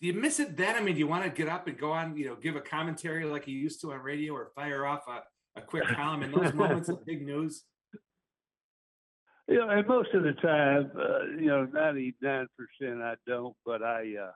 do 0.00 0.08
you 0.08 0.14
miss 0.14 0.40
it 0.40 0.56
then? 0.56 0.74
I 0.74 0.80
mean, 0.80 0.94
do 0.94 0.98
you 0.98 1.06
want 1.06 1.24
to 1.24 1.30
get 1.30 1.48
up 1.48 1.68
and 1.68 1.78
go 1.78 1.92
on, 1.92 2.16
you 2.16 2.26
know, 2.26 2.34
give 2.34 2.56
a 2.56 2.60
commentary 2.60 3.24
like 3.24 3.46
you 3.46 3.56
used 3.56 3.80
to 3.82 3.92
on 3.92 4.00
radio, 4.00 4.34
or 4.34 4.50
fire 4.54 4.84
off 4.84 5.04
a 5.08 5.22
a 5.56 5.62
quick 5.62 5.86
column 5.86 6.24
in 6.24 6.32
those 6.32 6.52
moments 6.52 6.88
of 6.88 7.06
big 7.06 7.24
news? 7.24 7.62
Yeah, 9.46 9.70
and 9.70 9.86
most 9.86 10.12
of 10.14 10.22
the 10.24 10.32
time, 10.32 10.90
uh, 10.98 11.24
you 11.38 11.46
know, 11.46 11.68
ninety 11.72 12.14
nine 12.20 12.48
percent 12.58 13.00
I 13.00 13.14
don't, 13.26 13.54
but 13.64 13.82
I, 13.82 14.14
uh, 14.20 14.32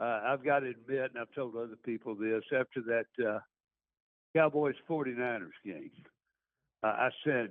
uh, 0.00 0.20
I've 0.26 0.44
got 0.44 0.60
to 0.60 0.70
admit, 0.70 1.10
and 1.12 1.18
I've 1.20 1.34
told 1.34 1.56
other 1.56 1.76
people 1.84 2.14
this 2.14 2.42
after 2.58 2.80
that 2.86 3.26
uh, 3.26 3.38
Cowboys 4.34 4.74
49ers 4.88 5.50
game, 5.64 5.90
uh, 6.82 6.86
I 6.86 7.10
said, 7.24 7.50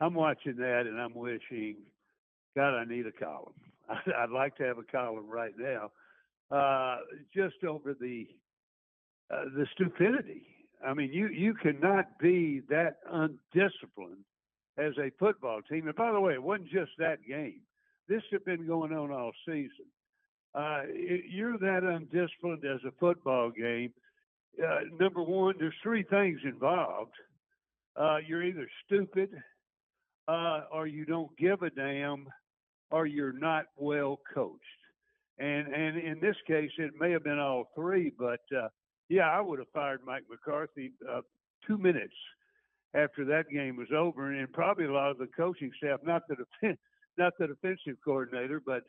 I'm 0.00 0.14
watching 0.14 0.56
that 0.56 0.86
and 0.86 1.00
I'm 1.00 1.14
wishing, 1.14 1.76
God, 2.56 2.74
I 2.74 2.84
need 2.84 3.06
a 3.06 3.12
column. 3.12 3.54
I'd 3.88 4.30
like 4.30 4.56
to 4.56 4.64
have 4.64 4.78
a 4.78 4.82
column 4.82 5.28
right 5.28 5.54
now, 5.58 5.90
uh, 6.50 6.98
just 7.34 7.62
over 7.64 7.94
the 7.94 8.26
uh, 9.32 9.44
the 9.54 9.64
stupidity 9.74 10.50
I 10.86 10.94
mean, 10.94 11.12
you 11.12 11.28
you 11.28 11.54
cannot 11.54 12.18
be 12.18 12.62
that 12.68 12.98
undisciplined 13.10 14.24
as 14.78 14.92
a 14.98 15.10
football 15.18 15.60
team. 15.62 15.86
And 15.86 15.96
by 15.96 16.12
the 16.12 16.20
way, 16.20 16.34
it 16.34 16.42
wasn't 16.42 16.70
just 16.70 16.92
that 16.98 17.18
game. 17.26 17.60
This 18.08 18.22
had 18.32 18.44
been 18.44 18.66
going 18.66 18.92
on 18.92 19.12
all 19.12 19.32
season. 19.46 19.86
Uh, 20.54 20.82
you're 21.28 21.58
that 21.58 21.82
undisciplined 21.84 22.64
as 22.64 22.80
a 22.86 22.92
football 22.98 23.50
game. 23.50 23.92
Uh, 24.62 24.80
number 24.98 25.22
one, 25.22 25.54
there's 25.58 25.74
three 25.82 26.02
things 26.02 26.40
involved. 26.44 27.12
Uh, 27.96 28.16
you're 28.26 28.42
either 28.42 28.68
stupid, 28.84 29.30
uh, 30.28 30.62
or 30.72 30.86
you 30.86 31.04
don't 31.04 31.36
give 31.38 31.62
a 31.62 31.70
damn, 31.70 32.26
or 32.90 33.06
you're 33.06 33.32
not 33.32 33.66
well 33.76 34.20
coached. 34.34 34.60
And 35.38 35.68
and 35.68 35.96
in 35.96 36.20
this 36.20 36.36
case, 36.46 36.70
it 36.78 36.92
may 36.98 37.12
have 37.12 37.24
been 37.24 37.38
all 37.38 37.70
three, 37.74 38.12
but 38.18 38.40
uh, 38.56 38.68
yeah, 39.08 39.30
I 39.30 39.40
would 39.40 39.58
have 39.58 39.68
fired 39.72 40.00
Mike 40.04 40.24
McCarthy 40.28 40.92
uh, 41.08 41.20
two 41.66 41.78
minutes 41.78 42.14
after 42.94 43.24
that 43.24 43.48
game 43.50 43.76
was 43.76 43.88
over, 43.96 44.32
and 44.32 44.52
probably 44.52 44.84
a 44.84 44.92
lot 44.92 45.10
of 45.10 45.18
the 45.18 45.28
coaching 45.36 45.70
staff, 45.78 46.00
not 46.04 46.22
the 46.28 46.36
not 47.18 47.32
the 47.38 47.46
defensive 47.46 47.96
coordinator, 48.04 48.60
but 48.64 48.82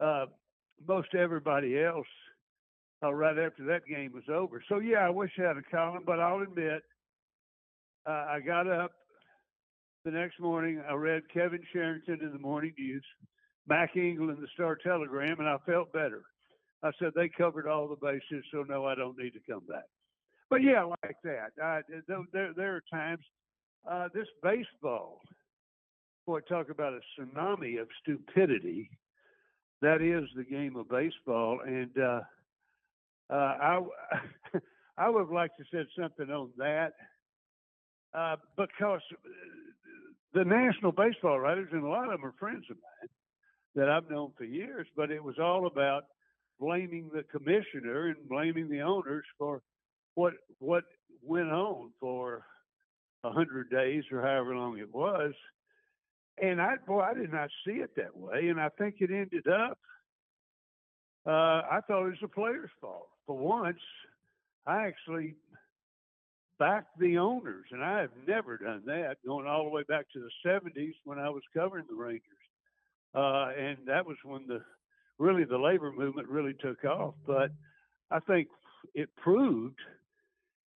uh, 0.00 0.26
most 0.86 1.14
everybody 1.14 1.82
else. 1.82 2.06
Uh, 3.02 3.12
right 3.12 3.38
after 3.38 3.62
that 3.66 3.86
game 3.86 4.10
was 4.14 4.24
over. 4.32 4.62
So 4.70 4.78
yeah, 4.78 5.06
I 5.06 5.10
wish 5.10 5.30
I 5.38 5.42
had 5.42 5.58
a 5.58 5.62
column, 5.70 6.02
but 6.06 6.18
I'll 6.18 6.40
admit, 6.40 6.82
uh, 8.06 8.24
I 8.30 8.40
got 8.40 8.66
up 8.66 8.92
the 10.06 10.10
next 10.12 10.40
morning. 10.40 10.82
I 10.88 10.94
read 10.94 11.22
Kevin 11.32 11.60
Sherrington 11.72 12.20
in 12.22 12.32
the 12.32 12.38
morning 12.38 12.72
news, 12.78 13.04
Mac 13.68 13.96
Engel, 13.96 14.28
the 14.28 14.46
Star 14.54 14.76
Telegram, 14.76 15.38
and 15.38 15.48
I 15.48 15.58
felt 15.66 15.92
better. 15.92 16.22
I 16.82 16.90
said 16.98 17.12
they 17.14 17.28
covered 17.28 17.66
all 17.66 17.88
the 17.88 17.96
bases, 17.96 18.44
so 18.52 18.64
no, 18.66 18.86
I 18.86 18.94
don't 18.94 19.18
need 19.18 19.32
to 19.32 19.40
come 19.52 19.64
back. 19.68 19.84
But 20.48 20.62
yeah, 20.62 20.84
like 20.84 21.16
that. 21.24 21.50
I, 21.62 21.80
there, 22.32 22.52
there 22.56 22.76
are 22.76 22.82
times 22.90 23.24
uh, 23.90 24.08
this 24.14 24.28
baseball. 24.42 25.20
Boy, 26.26 26.40
talk 26.40 26.70
about 26.70 26.92
a 26.92 27.00
tsunami 27.20 27.80
of 27.80 27.88
stupidity. 28.02 28.90
That 29.82 30.00
is 30.00 30.28
the 30.36 30.44
game 30.44 30.76
of 30.76 30.88
baseball, 30.88 31.60
and 31.66 31.90
uh, 31.98 32.20
uh, 33.30 33.34
I 33.34 33.80
I 34.98 35.08
would 35.10 35.20
have 35.20 35.30
liked 35.30 35.58
to 35.58 35.64
said 35.70 35.86
something 35.98 36.30
on 36.30 36.50
that 36.56 36.92
uh, 38.14 38.36
because 38.56 39.02
the 40.32 40.44
national 40.44 40.92
baseball 40.92 41.38
writers 41.38 41.68
and 41.72 41.84
a 41.84 41.88
lot 41.88 42.04
of 42.04 42.12
them 42.12 42.24
are 42.24 42.34
friends 42.38 42.64
of 42.70 42.76
mine 42.76 43.10
that 43.74 43.90
I've 43.90 44.10
known 44.10 44.32
for 44.36 44.44
years. 44.44 44.86
But 44.96 45.10
it 45.10 45.22
was 45.22 45.38
all 45.38 45.66
about 45.66 46.04
blaming 46.58 47.10
the 47.12 47.22
commissioner 47.24 48.08
and 48.08 48.28
blaming 48.28 48.70
the 48.70 48.80
owners 48.80 49.24
for 49.38 49.60
what 50.14 50.32
what 50.58 50.84
went 51.22 51.50
on 51.50 51.90
for 52.00 52.44
a 53.24 53.30
hundred 53.30 53.70
days 53.70 54.04
or 54.10 54.22
however 54.22 54.56
long 54.56 54.78
it 54.78 54.92
was. 54.94 55.32
And 56.40 56.60
I 56.60 56.76
boy, 56.86 57.00
I 57.00 57.14
did 57.14 57.32
not 57.32 57.50
see 57.66 57.74
it 57.74 57.96
that 57.96 58.16
way. 58.16 58.48
And 58.48 58.60
I 58.60 58.68
think 58.70 58.96
it 59.00 59.10
ended 59.10 59.48
up 59.48 59.78
uh, 61.26 61.62
I 61.70 61.80
thought 61.86 62.06
it 62.06 62.10
was 62.10 62.18
the 62.22 62.28
players' 62.28 62.70
fault. 62.80 63.08
For 63.26 63.36
once, 63.36 63.80
I 64.64 64.86
actually 64.86 65.34
backed 66.58 66.98
the 67.00 67.18
owners, 67.18 67.66
and 67.72 67.82
I 67.82 68.00
have 68.00 68.12
never 68.28 68.56
done 68.56 68.82
that, 68.86 69.16
going 69.26 69.46
all 69.46 69.64
the 69.64 69.70
way 69.70 69.82
back 69.88 70.06
to 70.12 70.20
the 70.20 70.48
70s 70.48 70.94
when 71.04 71.18
I 71.18 71.28
was 71.28 71.42
covering 71.52 71.84
the 71.88 71.96
Rangers. 71.96 72.22
Uh, 73.14 73.50
and 73.58 73.78
that 73.86 74.06
was 74.06 74.16
when 74.24 74.46
the 74.46 74.62
really 75.18 75.44
the 75.44 75.58
labor 75.58 75.90
movement 75.90 76.28
really 76.28 76.54
took 76.54 76.84
off. 76.84 77.14
But 77.26 77.50
I 78.10 78.20
think 78.20 78.48
it 78.94 79.08
proved 79.16 79.78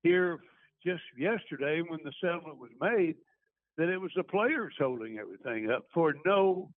here 0.03 0.39
just 0.85 1.03
yesterday 1.17 1.83
when 1.87 2.01
the 2.03 2.13
settlement 2.21 2.59
was 2.59 2.71
made 2.81 3.17
that 3.81 3.89
it 3.89 3.99
was 3.99 4.11
the 4.15 4.23
players 4.23 4.75
holding 4.79 5.17
everything 5.19 5.71
up 5.71 5.87
for 5.95 6.15
no 6.27 6.69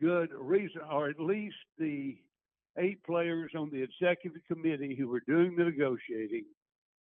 good 0.00 0.30
reason, 0.36 0.80
or 0.90 1.08
at 1.08 1.20
least 1.20 1.54
the 1.78 2.16
eight 2.78 3.00
players 3.04 3.52
on 3.56 3.70
the 3.70 3.80
executive 3.80 4.42
committee 4.48 4.96
who 4.98 5.06
were 5.06 5.22
doing 5.28 5.54
the 5.54 5.62
negotiating. 5.62 6.44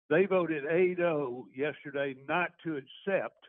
They 0.09 0.26
voted 0.26 0.62
8-0 0.62 1.42
yesterday 1.56 2.14
not 2.28 2.52
to 2.62 2.76
accept, 2.76 3.42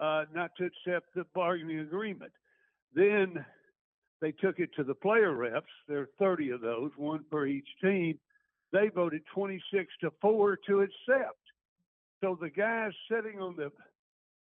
uh, 0.00 0.24
not 0.34 0.52
to 0.56 0.64
accept 0.64 1.14
the 1.14 1.26
bargaining 1.34 1.80
agreement. 1.80 2.32
Then 2.94 3.44
they 4.22 4.32
took 4.32 4.58
it 4.58 4.70
to 4.76 4.84
the 4.84 4.94
player 4.94 5.34
reps. 5.34 5.66
There 5.86 6.00
are 6.00 6.08
30 6.18 6.48
of 6.52 6.62
those, 6.62 6.92
one 6.96 7.26
for 7.28 7.44
each 7.44 7.68
team. 7.82 8.18
They 8.72 8.88
voted 8.88 9.20
26 9.34 9.92
to 10.00 10.10
4 10.22 10.58
to 10.66 10.80
accept. 10.80 11.36
So 12.22 12.38
the 12.40 12.48
guys 12.48 12.92
sitting 13.10 13.38
on 13.38 13.54
the 13.56 13.70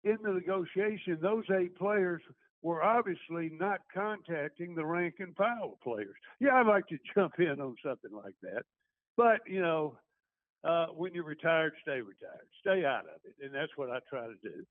in 0.03 0.17
the 0.23 0.31
negotiation, 0.31 1.17
those 1.21 1.45
eight 1.59 1.77
players 1.77 2.21
were 2.61 2.83
obviously 2.83 3.51
not 3.59 3.81
contacting 3.93 4.75
the 4.75 4.85
rank 4.85 5.15
and 5.19 5.35
file 5.35 5.77
players. 5.83 6.15
Yeah, 6.39 6.55
I'd 6.55 6.67
like 6.67 6.87
to 6.87 6.97
jump 7.15 7.33
in 7.39 7.59
on 7.59 7.75
something 7.85 8.11
like 8.11 8.35
that. 8.41 8.63
But, 9.17 9.41
you 9.47 9.61
know, 9.61 9.97
uh, 10.63 10.87
when 10.87 11.13
you're 11.13 11.25
retired, 11.25 11.73
stay 11.81 11.99
retired. 12.01 12.47
Stay 12.61 12.85
out 12.85 13.03
of 13.03 13.19
it. 13.25 13.35
And 13.45 13.53
that's 13.53 13.71
what 13.75 13.89
I 13.89 13.99
try 14.09 14.27
to 14.27 14.35
do 14.41 14.65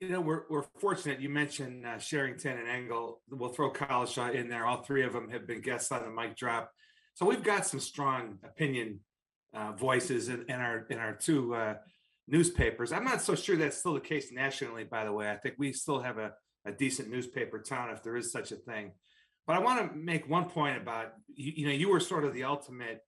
you 0.00 0.10
know, 0.10 0.20
we're, 0.20 0.42
we're 0.50 0.64
fortunate. 0.78 1.20
You 1.20 1.30
mentioned 1.30 1.86
uh, 1.86 1.98
Sherrington 1.98 2.58
and 2.58 2.68
Engel. 2.68 3.22
We'll 3.30 3.50
throw 3.50 3.72
Cowlishaw 3.72 4.34
in 4.34 4.48
there. 4.48 4.66
All 4.66 4.82
three 4.82 5.04
of 5.04 5.12
them 5.12 5.30
have 5.30 5.46
been 5.46 5.60
guests 5.60 5.90
on 5.90 6.02
the 6.02 6.10
mic 6.10 6.36
drop. 6.36 6.70
So 7.14 7.24
we've 7.24 7.42
got 7.42 7.66
some 7.66 7.80
strong 7.80 8.38
opinion 8.44 9.00
uh, 9.54 9.72
voices 9.72 10.28
in, 10.28 10.44
in, 10.48 10.60
our 10.60 10.86
in 10.90 10.98
our 10.98 11.14
two 11.14 11.54
uh, 11.54 11.74
newspapers. 12.28 12.92
I'm 12.92 13.04
not 13.04 13.22
so 13.22 13.34
sure 13.34 13.56
that's 13.56 13.78
still 13.78 13.94
the 13.94 14.00
case 14.00 14.30
nationally. 14.32 14.84
By 14.84 15.04
the 15.04 15.12
way, 15.12 15.30
I 15.30 15.36
think 15.36 15.54
we 15.58 15.72
still 15.72 16.00
have 16.00 16.18
a, 16.18 16.32
a 16.64 16.72
decent 16.72 17.10
newspaper 17.10 17.60
town 17.60 17.90
if 17.90 18.02
there 18.02 18.16
is 18.16 18.32
such 18.32 18.52
a 18.52 18.56
thing. 18.56 18.92
But 19.46 19.56
I 19.56 19.60
want 19.60 19.92
to 19.92 19.96
make 19.96 20.28
one 20.28 20.46
point 20.46 20.76
about 20.76 21.12
you, 21.28 21.52
you 21.56 21.66
know 21.66 21.72
you 21.72 21.88
were 21.88 22.00
sort 22.00 22.24
of 22.24 22.34
the 22.34 22.44
ultimate 22.44 23.00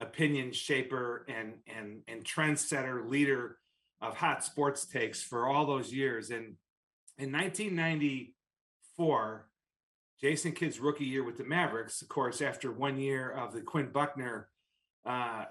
opinion 0.00 0.52
shaper 0.52 1.26
and 1.28 1.54
and 1.66 2.02
and 2.08 2.24
trendsetter 2.24 3.08
leader 3.08 3.58
of 4.00 4.16
hot 4.16 4.42
sports 4.42 4.86
takes 4.86 5.22
for 5.22 5.46
all 5.46 5.66
those 5.66 5.92
years. 5.92 6.30
And 6.30 6.56
in 7.18 7.30
1994, 7.32 9.46
Jason 10.20 10.52
Kidd's 10.52 10.80
rookie 10.80 11.04
year 11.04 11.22
with 11.22 11.36
the 11.36 11.44
Mavericks, 11.44 12.02
of 12.02 12.08
course, 12.08 12.40
after 12.40 12.72
one 12.72 12.98
year 12.98 13.30
of 13.30 13.52
the 13.52 13.60
Quinn 13.60 13.90
Buckner 13.92 14.48
uh, 15.04 15.44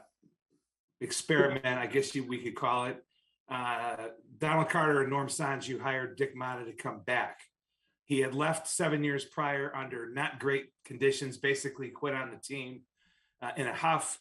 experiment, 1.02 1.66
I 1.66 1.88
guess 1.88 2.14
you, 2.16 2.24
we 2.24 2.40
could 2.40 2.56
call 2.56 2.86
it, 2.86 3.04
uh, 3.50 4.08
Donald 4.38 4.70
Carter 4.70 5.02
and 5.02 5.10
Norm 5.10 5.28
Sonju 5.28 5.80
hired 5.80 6.18
Dick 6.18 6.36
Motta 6.36 6.66
to 6.66 6.74
come 6.74 7.02
back. 7.06 7.40
He 8.06 8.20
had 8.20 8.34
left 8.34 8.68
seven 8.68 9.04
years 9.04 9.26
prior 9.26 9.76
under 9.76 10.12
not 10.12 10.40
great 10.40 10.68
conditions, 10.86 11.38
basically 11.38 11.90
quit 11.90 12.14
on 12.14 12.32
the 12.32 12.38
team 12.38 12.82
uh, 13.42 13.52
in 13.56 13.68
a 13.68 13.74
huff, 13.74 14.20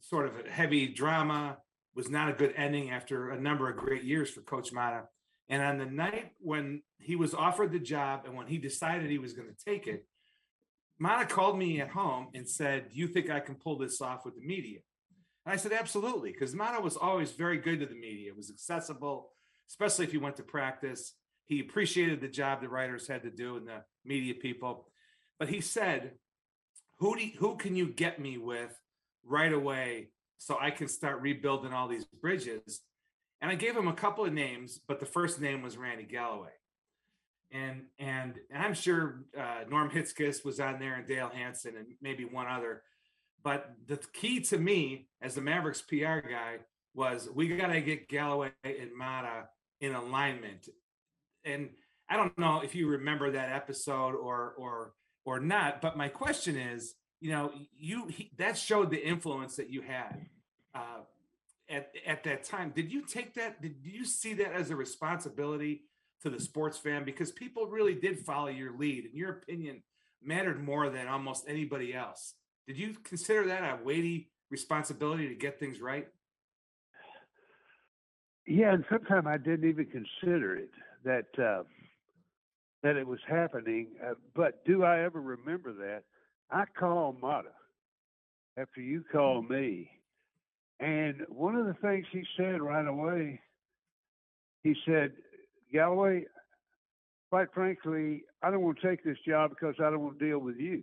sort 0.00 0.26
of 0.26 0.46
a 0.46 0.50
heavy 0.50 0.88
drama 0.88 1.58
was 1.94 2.08
not 2.08 2.28
a 2.28 2.32
good 2.32 2.54
ending 2.56 2.90
after 2.90 3.30
a 3.30 3.40
number 3.40 3.68
of 3.68 3.76
great 3.76 4.02
years 4.02 4.30
for 4.30 4.40
Coach 4.40 4.72
Motta. 4.72 5.02
And 5.48 5.62
on 5.62 5.78
the 5.78 5.86
night 5.86 6.32
when 6.38 6.82
he 6.98 7.16
was 7.16 7.34
offered 7.34 7.72
the 7.72 7.78
job 7.78 8.22
and 8.24 8.34
when 8.34 8.46
he 8.46 8.58
decided 8.58 9.10
he 9.10 9.18
was 9.18 9.34
going 9.34 9.48
to 9.48 9.64
take 9.64 9.86
it, 9.86 10.06
Motta 11.00 11.28
called 11.28 11.58
me 11.58 11.80
at 11.80 11.90
home 11.90 12.28
and 12.34 12.48
said, 12.48 12.90
Do 12.90 12.98
you 12.98 13.08
think 13.08 13.28
I 13.28 13.40
can 13.40 13.56
pull 13.56 13.76
this 13.76 14.00
off 14.00 14.24
with 14.24 14.34
the 14.34 14.46
media? 14.46 14.80
And 15.44 15.52
I 15.52 15.56
said, 15.56 15.72
Absolutely, 15.72 16.32
because 16.32 16.54
Motta 16.54 16.82
was 16.82 16.96
always 16.96 17.32
very 17.32 17.58
good 17.58 17.80
to 17.80 17.86
the 17.86 17.94
media. 17.94 18.30
It 18.30 18.36
was 18.36 18.50
accessible, 18.50 19.30
especially 19.68 20.04
if 20.04 20.12
you 20.12 20.20
went 20.20 20.36
to 20.36 20.42
practice. 20.42 21.14
He 21.46 21.60
appreciated 21.60 22.20
the 22.20 22.28
job 22.28 22.60
the 22.60 22.68
writers 22.68 23.08
had 23.08 23.22
to 23.24 23.30
do 23.30 23.56
and 23.56 23.66
the 23.66 23.82
media 24.04 24.34
people. 24.34 24.86
But 25.38 25.48
he 25.48 25.60
said, 25.60 26.12
Who, 26.98 27.16
do 27.16 27.26
you, 27.26 27.32
who 27.38 27.56
can 27.56 27.76
you 27.76 27.88
get 27.88 28.20
me 28.20 28.38
with 28.38 28.72
right 29.24 29.52
away 29.52 30.10
so 30.38 30.56
I 30.60 30.70
can 30.70 30.88
start 30.88 31.20
rebuilding 31.20 31.72
all 31.72 31.88
these 31.88 32.04
bridges? 32.04 32.80
And 33.40 33.50
I 33.50 33.56
gave 33.56 33.76
him 33.76 33.88
a 33.88 33.92
couple 33.92 34.24
of 34.24 34.32
names, 34.32 34.78
but 34.86 35.00
the 35.00 35.06
first 35.06 35.40
name 35.40 35.62
was 35.62 35.76
Randy 35.76 36.04
Galloway 36.04 36.52
and 37.52 37.82
and, 37.98 38.34
and 38.50 38.62
I'm 38.62 38.74
sure 38.74 39.22
uh, 39.38 39.64
Norm 39.68 39.90
Hitzges 39.90 40.44
was 40.44 40.58
on 40.58 40.78
there 40.78 40.94
and 40.94 41.06
Dale 41.06 41.30
Hansen 41.32 41.76
and 41.76 41.86
maybe 42.00 42.24
one 42.24 42.46
other. 42.46 42.82
But 43.42 43.72
the 43.86 43.98
key 44.12 44.40
to 44.40 44.58
me 44.58 45.08
as 45.20 45.34
the 45.34 45.40
Mavericks 45.40 45.82
PR 45.82 46.20
guy 46.20 46.58
was 46.94 47.28
we 47.34 47.48
got 47.56 47.68
to 47.68 47.80
get 47.80 48.08
Galloway 48.08 48.50
and 48.64 48.90
Motta 49.00 49.46
in 49.80 49.94
alignment. 49.94 50.68
And 51.44 51.70
I 52.08 52.16
don't 52.16 52.36
know 52.38 52.60
if 52.62 52.74
you 52.74 52.88
remember 52.88 53.30
that 53.30 53.50
episode 53.52 54.14
or 54.14 54.54
or 54.56 54.92
or 55.24 55.40
not, 55.40 55.80
but 55.80 55.96
my 55.96 56.08
question 56.08 56.56
is, 56.56 56.94
you 57.20 57.30
know, 57.30 57.52
you 57.76 58.08
he, 58.08 58.30
that 58.38 58.58
showed 58.58 58.90
the 58.90 59.04
influence 59.04 59.56
that 59.56 59.70
you 59.70 59.82
had 59.82 60.26
uh, 60.74 61.00
at 61.68 61.90
at 62.06 62.24
that 62.24 62.44
time. 62.44 62.72
Did 62.74 62.92
you 62.92 63.02
take 63.06 63.34
that? 63.34 63.62
Did 63.62 63.76
you 63.82 64.04
see 64.04 64.34
that 64.34 64.52
as 64.52 64.70
a 64.70 64.76
responsibility 64.76 65.82
to 66.22 66.30
the 66.30 66.40
sports 66.40 66.78
fan 66.78 67.04
because 67.04 67.32
people 67.32 67.66
really 67.66 67.94
did 67.94 68.18
follow 68.20 68.48
your 68.48 68.76
lead 68.76 69.04
and 69.04 69.14
your 69.14 69.30
opinion 69.30 69.82
mattered 70.22 70.62
more 70.62 70.88
than 70.88 71.08
almost 71.08 71.44
anybody 71.48 71.94
else. 71.94 72.34
Did 72.66 72.78
you 72.78 72.94
consider 73.02 73.46
that 73.46 73.62
a 73.62 73.82
weighty 73.82 74.30
responsibility 74.50 75.28
to 75.28 75.34
get 75.34 75.58
things 75.58 75.80
right? 75.80 76.08
Yeah, 78.46 78.74
and 78.74 78.84
sometimes 78.90 79.26
I 79.26 79.36
didn't 79.36 79.68
even 79.68 79.86
consider 79.86 80.56
it 80.56 80.70
that 81.04 81.26
uh, 81.42 81.62
that 82.82 82.96
it 82.96 83.06
was 83.06 83.20
happening. 83.28 83.88
Uh, 84.04 84.14
but 84.34 84.64
do 84.64 84.82
I 84.84 85.02
ever 85.02 85.20
remember 85.20 85.72
that? 85.72 86.02
I 86.50 86.64
called 86.78 87.20
Motta 87.20 87.54
after 88.56 88.80
you 88.80 89.04
called 89.10 89.48
me, 89.48 89.90
and 90.80 91.22
one 91.28 91.54
of 91.54 91.66
the 91.66 91.74
things 91.74 92.06
he 92.12 92.24
said 92.36 92.60
right 92.60 92.86
away, 92.86 93.40
he 94.62 94.74
said, 94.84 95.12
Galloway, 95.72 96.24
quite 97.30 97.48
frankly, 97.54 98.24
I 98.42 98.50
don't 98.50 98.60
want 98.60 98.80
to 98.80 98.88
take 98.88 99.04
this 99.04 99.16
job 99.26 99.50
because 99.50 99.76
I 99.78 99.90
don't 99.90 100.00
want 100.00 100.18
to 100.18 100.26
deal 100.28 100.38
with 100.40 100.58
you. 100.58 100.82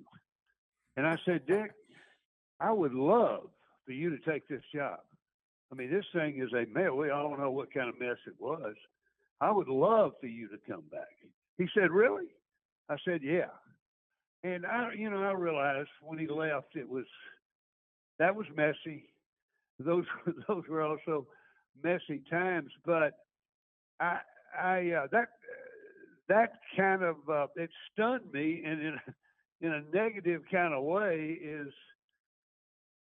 And 0.98 1.08
I 1.08 1.16
said, 1.26 1.46
Dick, 1.48 1.72
I 2.60 2.72
would 2.72 2.94
love 2.94 3.50
for 3.86 3.92
you 3.92 4.10
to 4.10 4.32
take 4.32 4.48
this 4.48 4.64
job. 4.74 5.00
I 5.72 5.76
mean, 5.76 5.92
this 5.92 6.06
thing 6.14 6.42
is 6.42 6.52
a 6.54 6.66
mess. 6.72 6.92
We 6.92 7.12
all 7.12 7.38
know 7.38 7.52
what 7.52 7.74
kind 7.74 7.90
of 7.90 8.00
mess 8.00 8.18
it 8.28 8.34
was. 8.40 8.76
I 9.42 9.52
would 9.52 9.68
love 9.68 10.14
for 10.20 10.28
you 10.28 10.48
to 10.50 10.58
come 10.68 10.84
back. 10.92 11.08
He 11.58 11.68
said, 11.74 11.92
Really? 11.92 12.28
I 12.90 12.96
said, 13.06 13.22
Yeah. 13.24 13.52
And 14.44 14.66
I, 14.66 14.92
you 14.98 15.10
know, 15.10 15.22
I 15.22 15.34
realized 15.34 15.90
when 16.02 16.18
he 16.18 16.28
left, 16.28 16.76
it 16.76 16.88
was 16.88 17.06
that 18.20 18.36
was 18.36 18.48
messy. 18.56 19.10
Those 19.80 20.06
those 20.48 20.64
were 20.70 20.82
also 20.82 21.28
messy 21.84 22.22
times. 22.30 22.72
But 22.86 23.14
I 24.00 24.20
I 24.58 24.92
uh, 24.92 25.08
that 25.12 25.30
that 26.28 26.54
kind 26.78 27.04
of 27.04 27.18
uh, 27.30 27.48
it 27.56 27.70
stunned 27.92 28.32
me, 28.32 28.64
and 28.66 28.82
in 28.82 28.96
in 29.62 29.74
a 29.74 29.82
negative 29.96 30.42
kind 30.52 30.74
of 30.74 30.84
way 30.84 31.38
is 31.42 31.74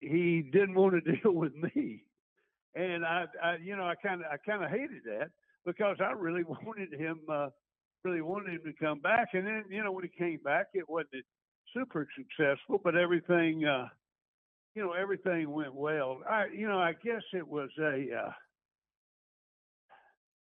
he 0.00 0.42
didn't 0.53 0.74
want 0.74 0.94
to 0.94 1.12
deal 1.16 1.33
with 1.33 1.55
me, 1.55 2.05
and 2.74 3.05
I, 3.05 3.27
I 3.42 3.57
you 3.62 3.77
know 3.77 3.85
I 3.85 3.94
kind 3.94 4.20
of 4.20 4.27
I 4.33 4.37
kind 4.38 4.64
of 4.64 4.70
hated 4.70 5.05
that 5.07 5.31
because 5.64 5.96
I 6.00 6.12
really 6.12 6.44
wanted 6.66 6.92
him 6.92 7.20
uh, 7.31 7.48
really 8.05 8.22
wanted 8.22 8.55
him 8.55 8.61
to 8.64 8.85
come 8.85 9.00
back, 9.00 9.29
and 9.35 9.46
then 9.46 9.64
you 9.70 9.83
know 9.83 9.92
when 9.92 10.05
he 10.05 10.11
came 10.24 10.40
back, 10.44 10.68
it 10.74 10.88
wasn't 10.88 11.24
super 11.74 12.07
successful, 12.16 12.81
but 12.83 12.96
everything. 12.96 13.64
Uh, 13.64 13.88
you 14.74 14.83
know 14.83 14.92
everything 14.92 15.50
went 15.50 15.74
well. 15.74 16.20
I, 16.29 16.46
you 16.46 16.66
know, 16.66 16.79
I 16.79 16.92
guess 16.92 17.22
it 17.33 17.46
was 17.46 17.70
a. 17.79 18.07
Uh, 18.16 18.33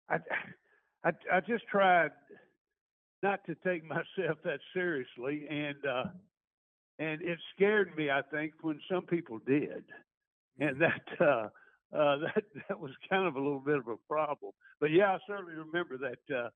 I, 0.10 0.18
I, 1.04 1.38
I 1.38 1.40
just 1.42 1.66
tried 1.68 2.12
not 3.24 3.46
to 3.46 3.56
take 3.56 3.84
myself 3.88 4.38
that 4.44 4.60
seriously, 4.74 5.46
and 5.50 5.86
uh, 5.86 6.04
and 7.00 7.22
it 7.22 7.40
scared 7.56 7.96
me. 7.96 8.10
I 8.10 8.22
think 8.32 8.54
when 8.62 8.80
some 8.92 9.04
people 9.04 9.40
did, 9.46 9.84
and 10.60 10.82
that 10.82 11.02
uh, 11.20 11.48
uh, 11.96 12.18
that 12.36 12.44
that 12.68 12.80
was 12.80 12.92
kind 13.10 13.28
of 13.28 13.36
a 13.36 13.40
little 13.40 13.60
bit 13.60 13.78
of 13.78 13.88
a 13.88 13.98
problem. 14.10 14.52
But 14.80 14.92
yeah, 14.92 15.14
I 15.14 15.18
certainly 15.28 15.54
remember 15.56 15.98
that. 15.98 16.36
Uh, 16.36 16.50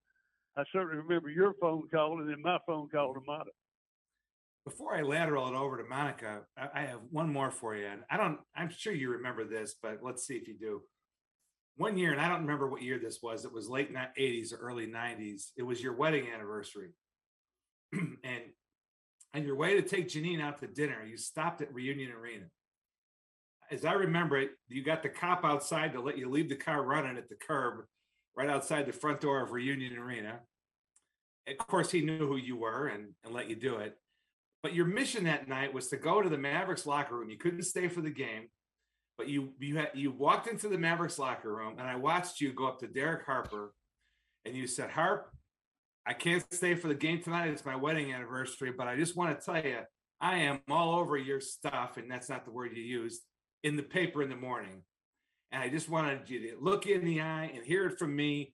I 0.57 0.63
certainly 0.71 0.97
remember 0.97 1.29
your 1.29 1.53
phone 1.59 1.83
call 1.93 2.19
and 2.21 2.29
then 2.29 2.41
my 2.41 2.59
phone 2.65 2.87
call 2.87 3.13
to 3.13 3.19
Monica. 3.27 3.51
Before 4.63 4.95
I 4.95 5.01
lateral 5.01 5.49
it 5.49 5.53
over 5.53 5.77
to 5.77 5.83
Monica, 5.83 6.41
I 6.57 6.81
have 6.85 7.01
one 7.11 7.31
more 7.31 7.51
for 7.51 7.75
you, 7.75 7.85
and 7.85 8.01
I 8.09 8.17
don't. 8.17 8.39
I'm 8.55 8.69
sure 8.75 8.93
you 8.93 9.11
remember 9.11 9.43
this, 9.43 9.75
but 9.81 9.99
let's 10.01 10.25
see 10.25 10.35
if 10.35 10.47
you 10.47 10.55
do 10.55 10.81
one 11.77 11.97
year, 11.97 12.11
and 12.11 12.21
I 12.21 12.29
don't 12.29 12.41
remember 12.41 12.67
what 12.67 12.81
year 12.81 12.99
this 12.99 13.21
was. 13.21 13.43
It 13.43 13.53
was 13.53 13.69
late 13.69 13.93
80s 13.93 14.53
or 14.53 14.57
early 14.57 14.87
90s. 14.87 15.51
It 15.57 15.63
was 15.63 15.81
your 15.81 15.93
wedding 15.93 16.27
anniversary. 16.33 16.91
and 17.93 18.41
on 19.33 19.43
your 19.43 19.55
way 19.55 19.75
to 19.75 19.81
take 19.81 20.07
Janine 20.07 20.41
out 20.41 20.59
to 20.59 20.67
dinner, 20.67 21.03
you 21.05 21.17
stopped 21.17 21.61
at 21.61 21.73
Reunion 21.73 22.11
Arena. 22.11 22.45
As 23.69 23.83
I 23.83 23.93
remember 23.93 24.37
it, 24.37 24.51
you 24.69 24.83
got 24.83 25.03
the 25.03 25.09
cop 25.09 25.43
outside 25.43 25.93
to 25.93 26.01
let 26.01 26.17
you 26.17 26.29
leave 26.29 26.49
the 26.49 26.55
car 26.55 26.83
running 26.83 27.17
at 27.17 27.27
the 27.27 27.35
curb 27.35 27.85
right 28.35 28.49
outside 28.49 28.85
the 28.85 28.93
front 28.93 29.21
door 29.21 29.41
of 29.41 29.51
Reunion 29.51 29.97
Arena. 29.97 30.39
Of 31.47 31.57
course, 31.57 31.91
he 31.91 32.01
knew 32.01 32.27
who 32.27 32.37
you 32.37 32.55
were 32.57 32.87
and, 32.87 33.13
and 33.23 33.33
let 33.33 33.49
you 33.49 33.55
do 33.55 33.77
it. 33.77 33.97
But 34.63 34.73
your 34.73 34.85
mission 34.85 35.25
that 35.25 35.47
night 35.47 35.73
was 35.73 35.87
to 35.89 35.97
go 35.97 36.21
to 36.21 36.29
the 36.29 36.37
Mavericks 36.37 36.85
locker 36.85 37.15
room. 37.15 37.29
You 37.29 37.37
couldn't 37.37 37.63
stay 37.63 37.87
for 37.87 38.01
the 38.01 38.09
game 38.09 38.47
but 39.17 39.29
you 39.29 39.53
you 39.59 39.77
had 39.77 39.91
you 39.93 40.11
walked 40.11 40.47
into 40.47 40.67
the 40.67 40.77
Mavericks 40.77 41.19
locker 41.19 41.53
room 41.53 41.75
and 41.79 41.87
I 41.87 41.95
watched 41.95 42.41
you 42.41 42.51
go 42.53 42.67
up 42.67 42.79
to 42.79 42.87
Derek 42.87 43.25
Harper 43.25 43.73
and 44.45 44.55
you 44.55 44.67
said, 44.67 44.91
Harp, 44.91 45.31
I 46.05 46.13
can't 46.13 46.45
stay 46.53 46.75
for 46.75 46.87
the 46.87 46.95
game 46.95 47.21
tonight. 47.21 47.49
It's 47.49 47.65
my 47.65 47.75
wedding 47.75 48.13
anniversary, 48.13 48.71
but 48.77 48.87
I 48.87 48.95
just 48.95 49.15
want 49.15 49.37
to 49.37 49.45
tell 49.45 49.63
you, 49.63 49.79
I 50.21 50.37
am 50.39 50.61
all 50.69 50.99
over 50.99 51.17
your 51.17 51.41
stuff, 51.41 51.97
and 51.97 52.09
that's 52.09 52.29
not 52.29 52.45
the 52.45 52.51
word 52.51 52.71
you 52.75 52.83
used 52.83 53.21
in 53.63 53.75
the 53.75 53.83
paper 53.83 54.21
in 54.21 54.29
the 54.29 54.35
morning. 54.35 54.83
And 55.51 55.63
I 55.63 55.69
just 55.69 55.89
wanted 55.89 56.29
you 56.29 56.39
to 56.51 56.57
look 56.61 56.85
in 56.85 57.03
the 57.03 57.21
eye 57.21 57.51
and 57.53 57.65
hear 57.65 57.87
it 57.87 57.97
from 57.97 58.15
me 58.15 58.53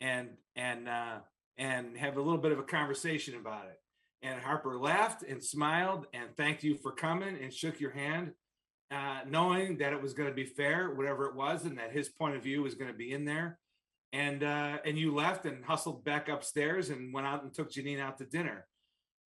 and 0.00 0.30
and 0.54 0.88
uh 0.88 1.18
and 1.56 1.96
have 1.96 2.16
a 2.16 2.22
little 2.22 2.38
bit 2.38 2.52
of 2.52 2.58
a 2.58 2.64
conversation 2.64 3.34
about 3.34 3.66
it. 3.66 3.78
And 4.22 4.40
Harper 4.40 4.78
laughed 4.78 5.22
and 5.22 5.42
smiled 5.42 6.06
and 6.12 6.36
thanked 6.36 6.62
you 6.62 6.76
for 6.76 6.92
coming 6.92 7.36
and 7.42 7.52
shook 7.52 7.80
your 7.80 7.90
hand 7.90 8.32
uh, 8.90 9.20
knowing 9.28 9.78
that 9.78 9.92
it 9.92 10.00
was 10.00 10.14
going 10.14 10.28
to 10.28 10.34
be 10.34 10.44
fair, 10.44 10.90
whatever 10.90 11.26
it 11.26 11.34
was, 11.34 11.64
and 11.64 11.78
that 11.78 11.92
his 11.92 12.08
point 12.08 12.36
of 12.36 12.42
view 12.42 12.62
was 12.62 12.74
going 12.74 12.90
to 12.90 12.96
be 12.96 13.12
in 13.12 13.24
there. 13.24 13.58
And 14.12 14.42
uh, 14.42 14.78
and 14.86 14.98
you 14.98 15.14
left 15.14 15.44
and 15.44 15.62
hustled 15.64 16.04
back 16.04 16.28
upstairs 16.30 16.88
and 16.88 17.12
went 17.12 17.26
out 17.26 17.42
and 17.42 17.52
took 17.52 17.70
Janine 17.70 18.00
out 18.00 18.18
to 18.18 18.24
dinner. 18.24 18.66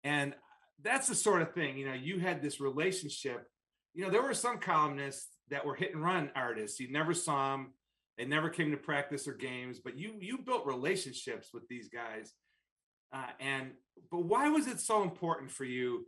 And 0.04 0.34
that's 0.82 1.08
the 1.08 1.14
sort 1.14 1.42
of 1.42 1.52
thing, 1.52 1.76
you 1.76 1.86
know, 1.86 1.92
you 1.92 2.18
had 2.18 2.40
this 2.40 2.60
relationship. 2.60 3.46
You 3.92 4.04
know, 4.04 4.10
there 4.10 4.22
were 4.22 4.32
some 4.32 4.58
columnists 4.58 5.28
that 5.50 5.66
were 5.66 5.74
hit 5.74 5.92
and 5.94 6.02
run 6.02 6.30
artists. 6.34 6.80
You 6.80 6.90
never 6.90 7.12
saw 7.12 7.52
them. 7.52 7.74
They 8.16 8.24
never 8.24 8.48
came 8.48 8.70
to 8.70 8.76
practice 8.78 9.28
or 9.28 9.34
games, 9.34 9.80
but 9.82 9.98
you 9.98 10.14
you 10.20 10.38
built 10.38 10.66
relationships 10.66 11.50
with 11.52 11.68
these 11.68 11.88
guys. 11.88 12.32
Uh, 13.12 13.26
and 13.40 13.72
but 14.10 14.24
why 14.24 14.48
was 14.48 14.66
it 14.66 14.80
so 14.80 15.02
important 15.02 15.50
for 15.50 15.64
you 15.64 16.06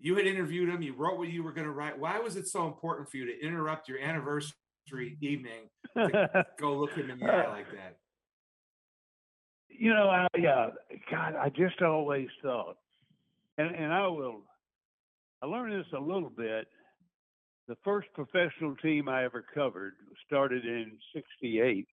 you 0.00 0.16
had 0.16 0.26
interviewed 0.26 0.68
him, 0.68 0.82
you 0.82 0.94
wrote 0.94 1.18
what 1.18 1.28
you 1.28 1.42
were 1.42 1.52
going 1.52 1.66
to 1.66 1.72
write. 1.72 1.98
Why 1.98 2.18
was 2.18 2.36
it 2.36 2.48
so 2.48 2.66
important 2.66 3.10
for 3.10 3.18
you 3.18 3.26
to 3.26 3.46
interrupt 3.46 3.88
your 3.88 4.00
anniversary 4.00 5.18
evening 5.20 5.68
to 5.94 6.46
go 6.58 6.76
look 6.76 6.92
him 6.92 7.10
in 7.10 7.18
the 7.18 7.26
eye 7.26 7.48
like 7.48 7.70
that? 7.72 7.98
You 9.68 9.90
know, 9.90 10.08
I 10.08 10.26
uh, 10.46 10.70
God, 11.10 11.36
I 11.36 11.50
just 11.50 11.80
always 11.82 12.28
thought, 12.42 12.76
and 13.56 13.74
and 13.74 13.92
I 13.92 14.06
will, 14.08 14.42
I 15.42 15.46
learned 15.46 15.72
this 15.72 15.92
a 15.96 16.00
little 16.00 16.30
bit. 16.30 16.66
The 17.68 17.76
first 17.84 18.08
professional 18.14 18.76
team 18.76 19.08
I 19.08 19.24
ever 19.24 19.44
covered 19.54 19.94
started 20.26 20.64
in 20.64 20.92
'68, 21.14 21.86